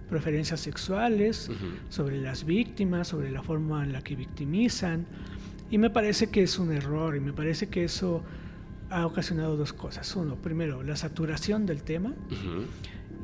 preferencias 0.08 0.60
sexuales, 0.60 1.50
sobre 1.88 2.20
las 2.20 2.44
víctimas, 2.44 3.08
sobre 3.08 3.30
la 3.30 3.42
forma 3.42 3.82
en 3.82 3.92
la 3.92 4.02
que 4.02 4.14
victimizan. 4.14 5.06
Y 5.70 5.78
me 5.78 5.88
parece 5.88 6.28
que 6.28 6.42
es 6.42 6.58
un 6.58 6.70
error 6.70 7.16
y 7.16 7.20
me 7.20 7.32
parece 7.32 7.68
que 7.68 7.84
eso 7.84 8.22
ha 8.90 9.06
ocasionado 9.06 9.56
dos 9.56 9.72
cosas. 9.72 10.14
Uno, 10.14 10.36
primero, 10.36 10.82
la 10.82 10.96
saturación 10.96 11.64
del 11.64 11.82
tema 11.82 12.10
Ujú. 12.10 12.64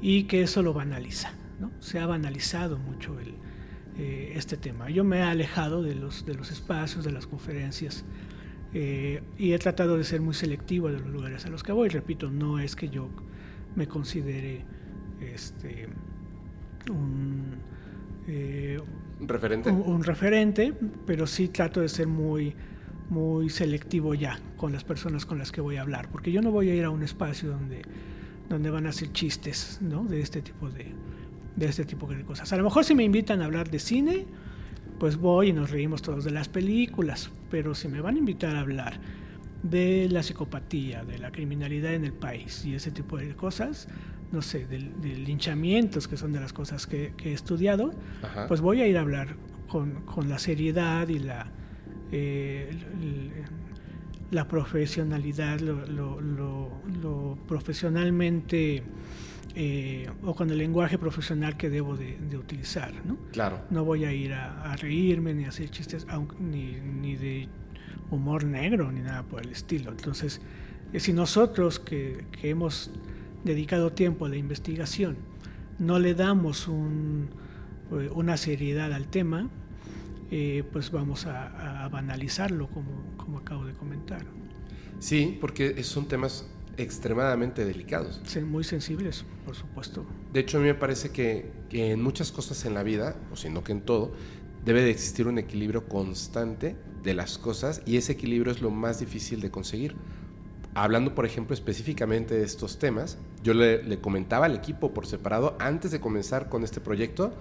y 0.00 0.22
que 0.24 0.40
eso 0.42 0.62
lo 0.62 0.72
banaliza. 0.72 1.32
¿no? 1.60 1.70
Se 1.80 1.98
ha 1.98 2.06
banalizado 2.06 2.78
mucho 2.78 3.20
el, 3.20 3.34
eh, 3.98 4.32
este 4.36 4.56
tema. 4.56 4.90
Yo 4.90 5.02
me 5.02 5.18
he 5.18 5.22
alejado 5.22 5.82
de 5.82 5.96
los, 5.96 6.24
de 6.24 6.34
los 6.34 6.52
espacios, 6.52 7.04
de 7.04 7.10
las 7.10 7.26
conferencias 7.26 8.04
eh, 8.72 9.22
y 9.38 9.52
he 9.52 9.58
tratado 9.58 9.96
de 9.96 10.04
ser 10.04 10.20
muy 10.20 10.34
selectivo 10.34 10.88
de 10.88 11.00
los 11.00 11.08
lugares 11.08 11.44
a 11.46 11.50
los 11.50 11.64
que 11.64 11.72
voy. 11.72 11.88
Repito, 11.88 12.30
no 12.30 12.60
es 12.60 12.76
que 12.76 12.88
yo 12.88 13.08
me 13.74 13.88
considere 13.88 14.64
este, 15.20 15.88
un, 16.90 17.56
eh, 18.28 18.80
¿Referente? 19.20 19.70
un, 19.70 19.82
un 19.82 20.04
referente, 20.04 20.72
pero 21.04 21.26
sí 21.26 21.48
trato 21.48 21.80
de 21.80 21.88
ser 21.88 22.06
muy, 22.06 22.54
muy 23.10 23.50
selectivo 23.50 24.14
ya 24.14 24.38
con 24.56 24.72
las 24.72 24.84
personas 24.84 25.26
con 25.26 25.38
las 25.38 25.50
que 25.50 25.60
voy 25.60 25.76
a 25.76 25.82
hablar, 25.82 26.08
porque 26.10 26.30
yo 26.30 26.40
no 26.40 26.50
voy 26.50 26.70
a 26.70 26.74
ir 26.74 26.84
a 26.84 26.90
un 26.90 27.02
espacio 27.02 27.50
donde, 27.50 27.82
donde 28.48 28.70
van 28.70 28.86
a 28.86 28.90
hacer 28.90 29.12
chistes 29.12 29.80
¿no? 29.80 30.04
de 30.04 30.20
este 30.20 30.42
tipo 30.42 30.70
de, 30.70 30.94
de 31.58 31.66
este 31.66 31.84
tipo 31.84 32.06
de 32.06 32.22
cosas. 32.24 32.52
A 32.52 32.56
lo 32.56 32.64
mejor 32.64 32.84
si 32.84 32.94
me 32.94 33.04
invitan 33.04 33.42
a 33.42 33.46
hablar 33.46 33.70
de 33.70 33.78
cine, 33.78 34.26
pues 34.98 35.16
voy 35.16 35.48
y 35.48 35.52
nos 35.52 35.70
reímos 35.70 36.02
todos 36.02 36.24
de 36.24 36.30
las 36.30 36.48
películas, 36.48 37.30
pero 37.50 37.74
si 37.74 37.88
me 37.88 38.00
van 38.00 38.16
a 38.16 38.18
invitar 38.18 38.56
a 38.56 38.60
hablar 38.60 39.00
de 39.62 40.08
la 40.10 40.22
psicopatía, 40.22 41.04
de 41.04 41.18
la 41.18 41.32
criminalidad 41.32 41.94
en 41.94 42.04
el 42.04 42.12
país 42.12 42.64
y 42.64 42.74
ese 42.74 42.90
tipo 42.92 43.16
de 43.16 43.34
cosas, 43.34 43.88
no 44.30 44.40
sé, 44.42 44.66
del- 44.66 45.00
de, 45.00 45.16
linchamientos, 45.16 46.06
que 46.06 46.16
son 46.16 46.32
de 46.32 46.40
las 46.40 46.52
cosas 46.52 46.86
que, 46.86 47.12
que 47.16 47.30
he 47.30 47.32
estudiado, 47.34 47.92
Ajá. 48.22 48.46
pues 48.46 48.60
voy 48.60 48.80
a 48.82 48.86
ir 48.86 48.96
a 48.96 49.00
hablar 49.00 49.34
con, 49.68 50.02
con 50.04 50.28
la 50.28 50.38
seriedad 50.38 51.08
y 51.08 51.18
la, 51.18 51.46
eh, 52.12 52.70
la 54.30 54.46
profesionalidad, 54.46 55.58
lo, 55.60 55.84
lo- 55.86 56.20
lo- 56.20 56.70
lo 57.02 57.38
profesionalmente 57.48 58.82
eh, 59.60 60.08
o 60.22 60.34
con 60.36 60.48
el 60.50 60.58
lenguaje 60.58 60.96
profesional 60.98 61.56
que 61.56 61.68
debo 61.68 61.96
de, 61.96 62.16
de 62.30 62.36
utilizar, 62.38 62.92
¿no? 63.04 63.16
Claro. 63.32 63.60
No 63.70 63.84
voy 63.84 64.04
a 64.04 64.12
ir 64.12 64.32
a, 64.32 64.72
a 64.72 64.76
reírme 64.76 65.34
ni 65.34 65.44
a 65.44 65.48
hacer 65.48 65.68
chistes, 65.70 66.06
aunque- 66.08 66.36
ni, 66.38 66.76
ni 67.02 67.16
de 67.16 67.48
humor 68.10 68.44
negro 68.44 68.90
ni 68.92 69.00
nada 69.00 69.24
por 69.24 69.42
el 69.42 69.50
estilo. 69.50 69.90
Entonces, 69.90 70.40
eh, 70.92 71.00
si 71.00 71.12
nosotros 71.12 71.80
que, 71.80 72.24
que 72.40 72.50
hemos 72.50 72.90
dedicado 73.44 73.92
tiempo 73.92 74.26
a 74.26 74.28
la 74.28 74.36
investigación 74.36 75.16
no 75.78 75.98
le 75.98 76.14
damos 76.14 76.68
un, 76.68 77.28
eh, 77.92 78.10
una 78.14 78.36
seriedad 78.36 78.92
al 78.92 79.08
tema, 79.08 79.48
eh, 80.30 80.62
pues 80.72 80.90
vamos 80.92 81.26
a, 81.26 81.84
a 81.84 81.88
banalizarlo, 81.88 82.68
como, 82.68 82.90
como 83.16 83.38
acabo 83.38 83.64
de 83.64 83.72
comentar. 83.72 84.24
Sí, 85.00 85.36
porque 85.40 85.82
son 85.82 86.06
temas 86.06 86.46
extremadamente 86.78 87.64
delicados. 87.64 88.20
Ser 88.24 88.44
muy 88.44 88.64
sensibles, 88.64 89.24
por 89.44 89.54
supuesto. 89.54 90.06
De 90.32 90.40
hecho, 90.40 90.58
a 90.58 90.60
mí 90.60 90.66
me 90.66 90.74
parece 90.74 91.10
que, 91.10 91.50
que 91.68 91.92
en 91.92 92.02
muchas 92.02 92.32
cosas 92.32 92.64
en 92.64 92.74
la 92.74 92.82
vida, 92.82 93.16
o 93.32 93.36
si 93.36 93.50
no 93.50 93.62
que 93.62 93.72
en 93.72 93.82
todo, 93.82 94.12
debe 94.64 94.82
de 94.82 94.90
existir 94.90 95.26
un 95.26 95.38
equilibrio 95.38 95.88
constante 95.88 96.76
de 97.02 97.14
las 97.14 97.38
cosas 97.38 97.82
y 97.84 97.96
ese 97.96 98.12
equilibrio 98.12 98.52
es 98.52 98.62
lo 98.62 98.70
más 98.70 99.00
difícil 99.00 99.40
de 99.40 99.50
conseguir. 99.50 99.94
Hablando, 100.74 101.14
por 101.14 101.26
ejemplo, 101.26 101.54
específicamente 101.54 102.34
de 102.34 102.44
estos 102.44 102.78
temas, 102.78 103.18
yo 103.42 103.54
le, 103.54 103.82
le 103.82 104.00
comentaba 104.00 104.46
al 104.46 104.54
equipo 104.54 104.94
por 104.94 105.06
separado 105.06 105.56
antes 105.58 105.90
de 105.90 106.00
comenzar 106.00 106.48
con 106.48 106.62
este 106.62 106.80
proyecto, 106.80 107.32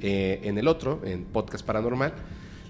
eh, 0.00 0.40
en 0.44 0.58
el 0.58 0.68
otro, 0.68 1.00
en 1.04 1.24
Podcast 1.24 1.66
Paranormal, 1.66 2.14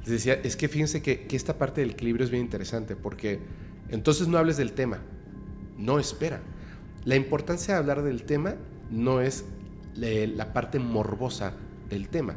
les 0.00 0.10
decía, 0.10 0.34
es 0.42 0.56
que 0.56 0.68
fíjense 0.68 1.02
que, 1.02 1.26
que 1.26 1.36
esta 1.36 1.58
parte 1.58 1.82
del 1.82 1.90
equilibrio 1.90 2.24
es 2.24 2.30
bien 2.30 2.42
interesante 2.42 2.96
porque 2.96 3.40
entonces 3.90 4.28
no 4.28 4.38
hables 4.38 4.56
del 4.56 4.72
tema, 4.72 5.00
no 5.78 5.98
espera. 5.98 6.40
La 7.04 7.16
importancia 7.16 7.74
de 7.74 7.80
hablar 7.80 8.02
del 8.02 8.24
tema 8.24 8.56
no 8.90 9.20
es 9.20 9.44
le- 9.94 10.26
la 10.26 10.52
parte 10.52 10.78
morbosa 10.78 11.54
del 11.88 12.08
tema, 12.08 12.34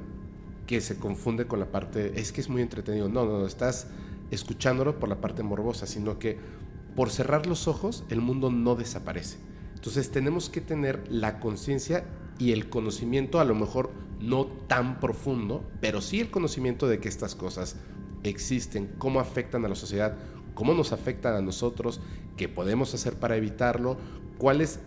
que 0.68 0.80
se 0.82 0.98
confunde 0.98 1.46
con 1.48 1.60
la 1.60 1.72
parte, 1.72 2.20
es 2.20 2.32
que 2.32 2.42
es 2.42 2.50
muy 2.50 2.62
entretenido. 2.62 3.10
No, 3.10 3.26
no, 3.26 3.46
estás 3.46 3.88
escuchándolo 4.32 5.00
por 5.00 5.10
la 5.10 5.20
parte 5.20 5.44
morbosa, 5.44 5.86
sino 5.88 6.18
que 6.20 6.38
por 6.96 7.10
cerrar 7.10 7.46
los 7.48 7.68
ojos 7.68 8.04
el 8.10 8.22
mundo 8.22 8.50
no 8.50 8.76
desaparece. 8.76 9.38
Entonces 9.76 10.12
tenemos 10.12 10.50
que 10.50 10.62
tener 10.62 11.04
la 11.10 11.40
conciencia 11.40 12.06
y 12.38 12.52
el 12.52 12.70
conocimiento, 12.70 13.40
a 13.40 13.46
lo 13.46 13.56
mejor 13.56 13.92
no 14.20 14.46
tan 14.46 15.00
profundo, 15.00 15.64
pero 15.82 16.02
sí 16.02 16.20
el 16.20 16.30
conocimiento 16.30 16.88
de 16.88 17.00
que 17.00 17.10
estas 17.10 17.36
cosas 17.36 17.76
existen, 18.24 18.92
cómo 19.00 19.20
afectan 19.20 19.66
a 19.66 19.70
la 19.70 19.76
sociedad, 19.76 20.16
cómo 20.54 20.74
nos 20.74 20.92
afectan 20.92 21.36
a 21.36 21.42
nosotros, 21.42 22.02
qué 22.38 22.50
podemos 22.50 22.94
hacer 22.94 23.16
para 23.16 23.36
evitarlo, 23.36 23.98
cuáles 24.38 24.80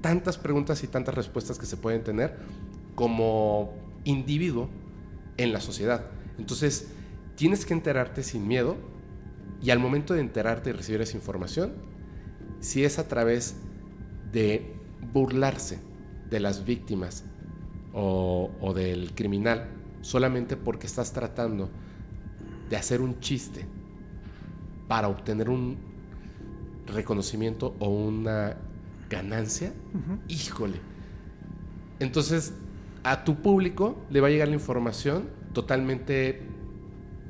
tantas 0.00 0.38
preguntas 0.38 0.82
y 0.84 0.86
tantas 0.86 1.14
respuestas 1.14 1.58
que 1.58 1.66
se 1.66 1.76
pueden 1.76 2.02
tener 2.02 2.36
como 2.94 3.74
individuo 4.04 4.68
en 5.36 5.52
la 5.52 5.60
sociedad. 5.60 6.06
Entonces, 6.38 6.88
tienes 7.36 7.64
que 7.64 7.74
enterarte 7.74 8.22
sin 8.22 8.46
miedo 8.46 8.76
y 9.62 9.70
al 9.70 9.78
momento 9.78 10.14
de 10.14 10.20
enterarte 10.20 10.70
y 10.70 10.72
recibir 10.72 11.00
esa 11.00 11.16
información, 11.16 11.72
si 12.60 12.84
es 12.84 12.98
a 12.98 13.08
través 13.08 13.56
de 14.32 14.74
burlarse 15.12 15.78
de 16.30 16.40
las 16.40 16.64
víctimas 16.64 17.24
o, 17.92 18.50
o 18.60 18.74
del 18.74 19.14
criminal 19.14 19.68
solamente 20.00 20.56
porque 20.56 20.86
estás 20.86 21.12
tratando 21.12 21.70
de 22.68 22.76
hacer 22.76 23.00
un 23.00 23.20
chiste 23.20 23.66
para 24.92 25.08
obtener 25.08 25.48
un 25.48 25.78
reconocimiento 26.86 27.74
o 27.78 27.88
una 27.88 28.58
ganancia, 29.08 29.72
híjole. 30.28 30.80
Entonces, 31.98 32.52
a 33.02 33.24
tu 33.24 33.36
público 33.36 33.96
le 34.10 34.20
va 34.20 34.26
a 34.26 34.30
llegar 34.30 34.48
la 34.48 34.54
información 34.54 35.30
totalmente 35.54 36.42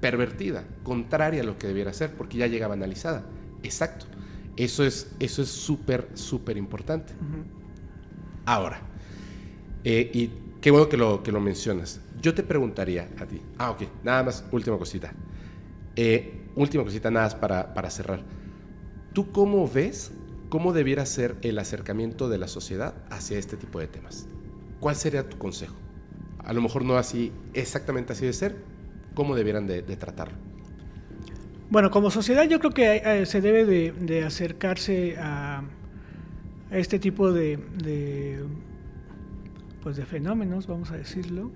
pervertida, 0.00 0.64
contraria 0.82 1.42
a 1.42 1.44
lo 1.44 1.56
que 1.56 1.68
debiera 1.68 1.92
ser, 1.92 2.12
porque 2.14 2.36
ya 2.36 2.48
llega 2.48 2.66
banalizada. 2.66 3.26
Exacto. 3.62 4.06
Eso 4.56 4.84
es 4.84 5.14
eso 5.20 5.42
es 5.42 5.48
súper, 5.48 6.08
súper 6.14 6.56
importante. 6.56 7.12
Ahora, 8.44 8.80
eh, 9.84 10.10
y 10.12 10.30
qué 10.60 10.72
bueno 10.72 10.88
que 10.88 10.96
lo, 10.96 11.22
que 11.22 11.30
lo 11.30 11.38
mencionas. 11.38 12.00
Yo 12.20 12.34
te 12.34 12.42
preguntaría 12.42 13.08
a 13.20 13.24
ti. 13.24 13.40
Ah, 13.56 13.70
ok. 13.70 13.82
Nada 14.02 14.24
más, 14.24 14.44
última 14.50 14.76
cosita. 14.78 15.12
Eh, 15.94 16.41
última 16.54 16.84
cosita, 16.84 17.10
nada 17.10 17.26
más 17.26 17.34
para, 17.34 17.74
para 17.74 17.90
cerrar. 17.90 18.20
¿Tú 19.12 19.30
cómo 19.30 19.68
ves 19.68 20.12
cómo 20.48 20.72
debiera 20.72 21.06
ser 21.06 21.36
el 21.42 21.58
acercamiento 21.58 22.28
de 22.28 22.38
la 22.38 22.48
sociedad 22.48 22.94
hacia 23.10 23.38
este 23.38 23.56
tipo 23.56 23.78
de 23.78 23.86
temas? 23.86 24.26
¿Cuál 24.80 24.96
sería 24.96 25.28
tu 25.28 25.38
consejo? 25.38 25.76
A 26.44 26.52
lo 26.52 26.60
mejor 26.60 26.84
no 26.84 26.96
así, 26.96 27.32
exactamente 27.54 28.12
así 28.12 28.26
de 28.26 28.32
ser. 28.32 28.56
¿Cómo 29.14 29.36
debieran 29.36 29.66
de, 29.66 29.82
tratarlo? 29.96 30.36
Bueno, 31.70 31.90
como 31.90 32.10
sociedad 32.10 32.48
yo 32.48 32.58
creo 32.58 32.72
que 32.72 32.96
eh, 32.96 33.26
se 33.26 33.40
debe 33.40 33.64
de, 33.64 34.24
acercarse 34.24 35.16
a, 35.18 35.62
este 36.70 36.98
tipo 36.98 37.32
de, 37.32 38.44
pues 39.82 39.96
de 39.96 40.06
fenómenos, 40.06 40.66
vamos 40.66 40.90
a 40.90 40.96
decirlo, 40.96 41.50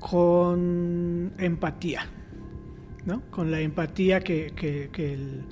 con 0.00 1.32
empatía, 1.38 2.06
¿no? 3.06 3.20
Con 3.30 3.50
la 3.50 3.60
empatía 3.60 4.20
que, 4.20 4.52
que- 4.56 4.88
que 4.92 5.14
el- 5.14 5.42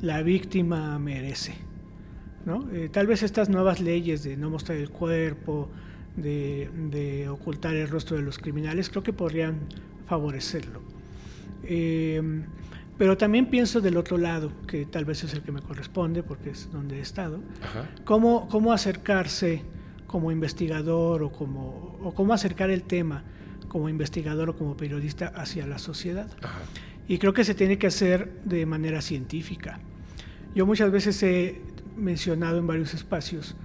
la 0.00 0.22
víctima 0.22 0.98
merece, 0.98 1.54
¿no? 2.44 2.68
Eh, 2.72 2.88
tal 2.92 3.06
vez 3.06 3.22
estas 3.22 3.48
nuevas 3.48 3.80
leyes 3.80 4.22
de 4.24 4.36
no 4.36 4.50
mostrar 4.50 4.78
el 4.78 4.90
cuerpo, 4.90 5.68
de, 6.16 6.68
de 6.90 7.28
ocultar 7.28 7.74
el 7.76 7.88
rostro 7.88 8.16
de 8.16 8.22
los 8.22 8.38
criminales, 8.38 8.90
creo 8.90 9.02
que 9.02 9.12
podrían 9.12 9.60
favorecerlo. 10.06 10.80
Eh, 11.64 12.20
pero 12.98 13.16
también 13.16 13.46
pienso 13.46 13.80
del 13.80 13.96
otro 13.96 14.18
lado, 14.18 14.52
que 14.66 14.84
tal 14.86 15.04
vez 15.04 15.24
es 15.24 15.32
el 15.32 15.42
que 15.42 15.52
me 15.52 15.62
corresponde, 15.62 16.22
porque 16.22 16.50
es 16.50 16.70
donde 16.70 16.98
he 16.98 17.00
estado, 17.00 17.40
Ajá. 17.62 17.88
cómo, 18.04 18.48
cómo 18.48 18.72
acercarse 18.72 19.62
como 20.06 20.30
investigador 20.30 21.22
o, 21.22 21.32
como, 21.32 21.96
o 22.02 22.12
cómo 22.14 22.34
acercar 22.34 22.70
el 22.70 22.82
tema 22.82 23.24
como 23.68 23.88
investigador 23.88 24.50
o 24.50 24.56
como 24.56 24.76
periodista 24.76 25.28
hacia 25.34 25.66
la 25.66 25.78
sociedad. 25.78 26.28
Ajá. 26.42 26.58
Y 27.08 27.18
creo 27.18 27.32
que 27.32 27.44
se 27.44 27.54
tiene 27.54 27.78
que 27.78 27.88
hacer 27.88 28.30
de 28.44 28.64
manera 28.66 29.02
científica. 29.02 29.80
Yo 30.54 30.66
muchas 30.66 30.90
veces 30.90 31.22
he 31.22 31.60
mencionado 31.96 32.58
en 32.58 32.66
varios 32.66 32.94
espacios 32.94 33.56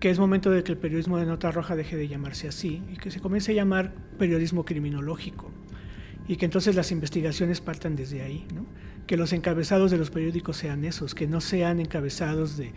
que 0.00 0.10
es 0.10 0.18
momento 0.18 0.50
de 0.50 0.62
que 0.62 0.72
el 0.72 0.76
periodismo 0.76 1.18
de 1.18 1.24
nota 1.24 1.50
roja 1.50 1.76
deje 1.76 1.96
de 1.96 2.08
llamarse 2.08 2.48
así 2.48 2.82
y 2.92 2.96
que 2.96 3.10
se 3.10 3.20
comience 3.20 3.52
a 3.52 3.54
llamar 3.54 3.94
periodismo 4.18 4.64
criminológico 4.64 5.50
y 6.28 6.36
que 6.36 6.44
entonces 6.44 6.74
las 6.74 6.90
investigaciones 6.90 7.60
partan 7.60 7.96
desde 7.96 8.22
ahí, 8.22 8.46
¿no? 8.54 8.66
que 9.06 9.16
los 9.16 9.32
encabezados 9.32 9.90
de 9.90 9.98
los 9.98 10.10
periódicos 10.10 10.56
sean 10.56 10.84
esos, 10.84 11.14
que 11.14 11.26
no 11.26 11.40
sean 11.40 11.80
encabezados 11.80 12.56
de 12.56 12.72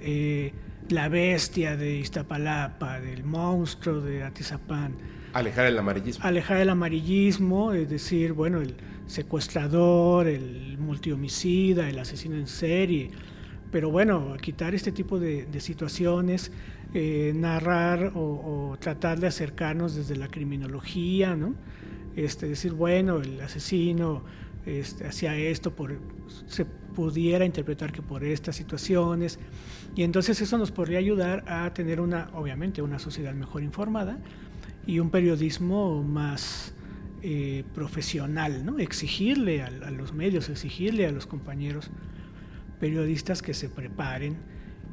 eh, 0.00 0.52
la 0.88 1.08
bestia 1.08 1.76
de 1.76 1.96
Iztapalapa, 1.96 3.00
del 3.00 3.24
monstruo 3.24 4.00
de 4.00 4.22
Atizapán. 4.22 4.94
Alejar 5.32 5.66
el 5.66 5.78
amarillismo. 5.78 6.24
Alejar 6.24 6.58
el 6.58 6.70
amarillismo, 6.70 7.72
es 7.72 7.88
decir, 7.88 8.32
bueno, 8.32 8.60
el 8.60 8.76
secuestrador, 9.06 10.26
el 10.26 10.78
multihomicida, 10.78 11.88
el 11.88 11.98
asesino 11.98 12.36
en 12.36 12.46
serie. 12.46 13.10
Pero 13.70 13.90
bueno, 13.90 14.36
quitar 14.40 14.74
este 14.74 14.92
tipo 14.92 15.18
de, 15.18 15.48
situaciones, 15.60 16.52
eh, 16.94 17.32
narrar 17.34 18.12
o, 18.14 18.76
tratar 18.78 19.18
de 19.18 19.26
acercarnos 19.26 19.94
desde 19.94 20.16
la 20.16 20.28
criminología, 20.28 21.34
¿no? 21.34 21.54
Este, 22.14 22.46
decir, 22.46 22.72
bueno, 22.72 23.18
el 23.18 23.40
asesino 23.40 24.22
este, 24.66 25.06
hacía 25.06 25.36
esto, 25.36 25.74
por, 25.74 25.98
se 26.46 26.64
pudiera 26.64 27.44
interpretar 27.44 27.92
que 27.92 28.02
por 28.02 28.24
estas 28.24 28.56
situaciones. 28.56 29.38
Y 29.96 30.04
entonces 30.04 30.40
eso 30.40 30.56
nos 30.56 30.70
podría 30.70 30.98
ayudar 30.98 31.44
a 31.48 31.72
tener 31.74 32.00
una, 32.00 32.30
obviamente, 32.34 32.80
una 32.80 32.98
sociedad 32.98 33.34
mejor 33.34 33.62
informada 33.62 34.18
y 34.86 34.98
un 34.98 35.10
periodismo 35.10 36.02
más 36.02 36.73
eh, 37.26 37.64
profesional, 37.74 38.66
¿no? 38.66 38.78
Exigirle 38.78 39.62
a, 39.62 39.70
los 39.90 40.12
medios, 40.12 40.50
exigirle 40.50 41.06
a 41.06 41.10
los 41.10 41.26
compañeros 41.26 41.90
periodistas 42.78 43.40
que 43.40 43.54
se 43.54 43.70
preparen 43.70 44.36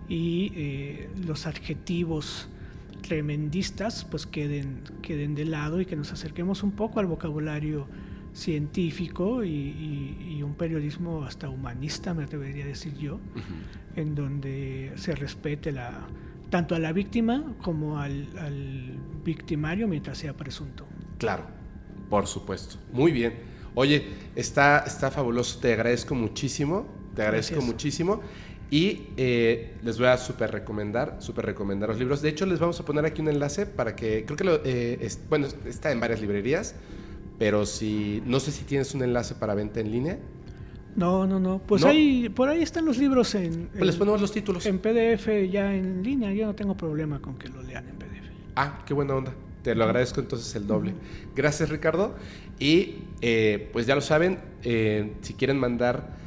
y 0.07 0.53
eh, 0.55 1.09
los 1.25 1.45
adjetivos 1.45 2.47
tremendistas 3.01 4.05
pues 4.05 4.25
queden, 4.25 4.81
queden 5.01 5.35
de 5.35 5.43
lado 5.43 5.81
y 5.81 5.85
que 5.85 5.97
nos 5.97 6.13
acerquemos 6.13 6.63
un 6.63 6.71
poco 6.71 7.01
al 7.01 7.07
vocabulario 7.07 7.87
científico 8.33 9.43
y, 9.43 10.41
un 10.41 10.55
periodismo 10.55 11.23
hasta 11.25 11.49
humanista, 11.49 12.13
me 12.13 12.23
atrevería 12.23 12.63
a 12.63 12.67
decir 12.67 12.97
yo, 12.97 13.19
en 13.97 14.15
donde 14.15 14.93
se 14.95 15.15
respete 15.15 15.73
la, 15.73 16.07
tanto 16.49 16.75
a 16.75 16.79
la 16.79 16.93
víctima 16.93 17.43
como 17.61 17.99
al, 17.99 18.97
victimario 19.25 19.87
mientras 19.87 20.17
sea 20.17 20.33
presunto. 20.33 20.87
Claro, 21.17 21.45
por 22.11 22.27
supuesto. 22.27 22.75
Muy 22.91 23.13
bien. 23.13 23.33
Oye, 23.73 24.05
está, 24.35 24.83
está 24.85 25.09
fabuloso, 25.09 25.59
te 25.59 25.73
agradezco 25.73 26.13
muchísimo, 26.13 26.85
te 27.15 27.21
agradezco 27.23 27.61
muchísimo. 27.61 28.21
Y 28.69 29.07
eh, 29.17 29.77
les 29.81 29.97
voy 29.97 30.07
a 30.07 30.17
súper 30.17 30.51
recomendar, 30.51 31.17
súper 31.19 31.45
recomendar 31.45 31.89
los 31.89 31.97
libros. 31.97 32.21
De 32.21 32.29
hecho, 32.29 32.45
les 32.45 32.59
vamos 32.59 32.79
a 32.79 32.85
poner 32.85 33.05
aquí 33.05 33.21
un 33.21 33.29
enlace 33.29 33.65
para 33.65 33.95
que, 33.95 34.25
creo 34.25 34.37
que 34.37 34.43
lo, 34.43 34.59
eh, 34.63 35.09
bueno, 35.29 35.47
está 35.65 35.91
en 35.91 36.01
varias 36.01 36.21
librerías, 36.21 36.75
pero 37.39 37.65
si, 37.65 38.21
no 38.25 38.41
sé 38.41 38.51
si 38.51 38.65
tienes 38.65 38.93
un 38.93 39.03
enlace 39.03 39.35
para 39.35 39.55
venta 39.55 39.79
en 39.79 39.91
línea. 39.91 40.19
No, 40.97 41.25
no, 41.25 41.39
no. 41.39 41.59
Pues 41.59 41.85
ahí, 41.85 42.27
por 42.27 42.49
ahí 42.49 42.61
están 42.61 42.85
los 42.85 42.97
libros 42.97 43.33
en... 43.35 43.69
Pues 43.71 43.85
les 43.85 43.95
ponemos 43.95 44.19
los 44.19 44.33
títulos. 44.33 44.65
En 44.65 44.79
PDF 44.79 45.27
ya 45.49 45.73
en 45.73 46.03
línea. 46.03 46.33
Yo 46.33 46.45
no 46.45 46.55
tengo 46.55 46.75
problema 46.75 47.21
con 47.21 47.37
que 47.37 47.47
lo 47.47 47.61
lean 47.61 47.87
en 47.87 47.95
PDF. 47.95 48.29
Ah, 48.57 48.83
qué 48.85 48.93
buena 48.93 49.15
onda. 49.15 49.33
Te 49.63 49.75
lo 49.75 49.83
agradezco 49.83 50.19
entonces 50.19 50.55
el 50.55 50.67
doble. 50.67 50.93
Gracias 51.35 51.69
Ricardo. 51.69 52.15
Y 52.59 53.03
eh, 53.21 53.69
pues 53.73 53.85
ya 53.85 53.95
lo 53.95 54.01
saben, 54.01 54.39
eh, 54.63 55.13
si 55.21 55.33
quieren 55.33 55.59
mandar 55.59 56.17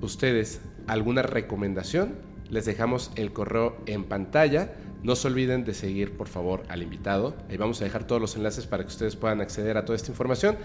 ustedes 0.00 0.60
alguna 0.86 1.22
recomendación, 1.22 2.14
les 2.48 2.64
dejamos 2.64 3.12
el 3.16 3.32
correo 3.32 3.76
en 3.86 4.04
pantalla 4.04 4.74
no 5.02 5.16
se 5.16 5.28
olviden 5.28 5.64
de 5.64 5.74
seguir, 5.74 6.16
por 6.16 6.28
favor, 6.28 6.62
al 6.68 6.82
invitado. 6.82 7.34
Ahí 7.48 7.56
vamos 7.56 7.80
a 7.80 7.84
dejar 7.84 8.04
todos 8.04 8.20
los 8.20 8.36
enlaces 8.36 8.66
para 8.66 8.82
que 8.82 8.88
ustedes 8.88 9.16
puedan 9.16 9.40
acceder 9.40 9.76
a 9.76 9.84
toda 9.84 9.96
esta 9.96 10.10
información. 10.10 10.56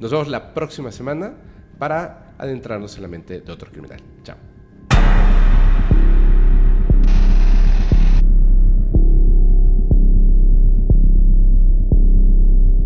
Nos 0.00 0.10
vemos 0.10 0.28
la 0.28 0.52
próxima 0.54 0.90
semana 0.90 1.34
para 1.78 2.34
adentrarnos 2.38 2.96
en 2.96 3.02
la 3.02 3.08
mente 3.08 3.40
de 3.40 3.52
otro 3.52 3.70
criminal. 3.70 4.00
Chao. 4.22 4.53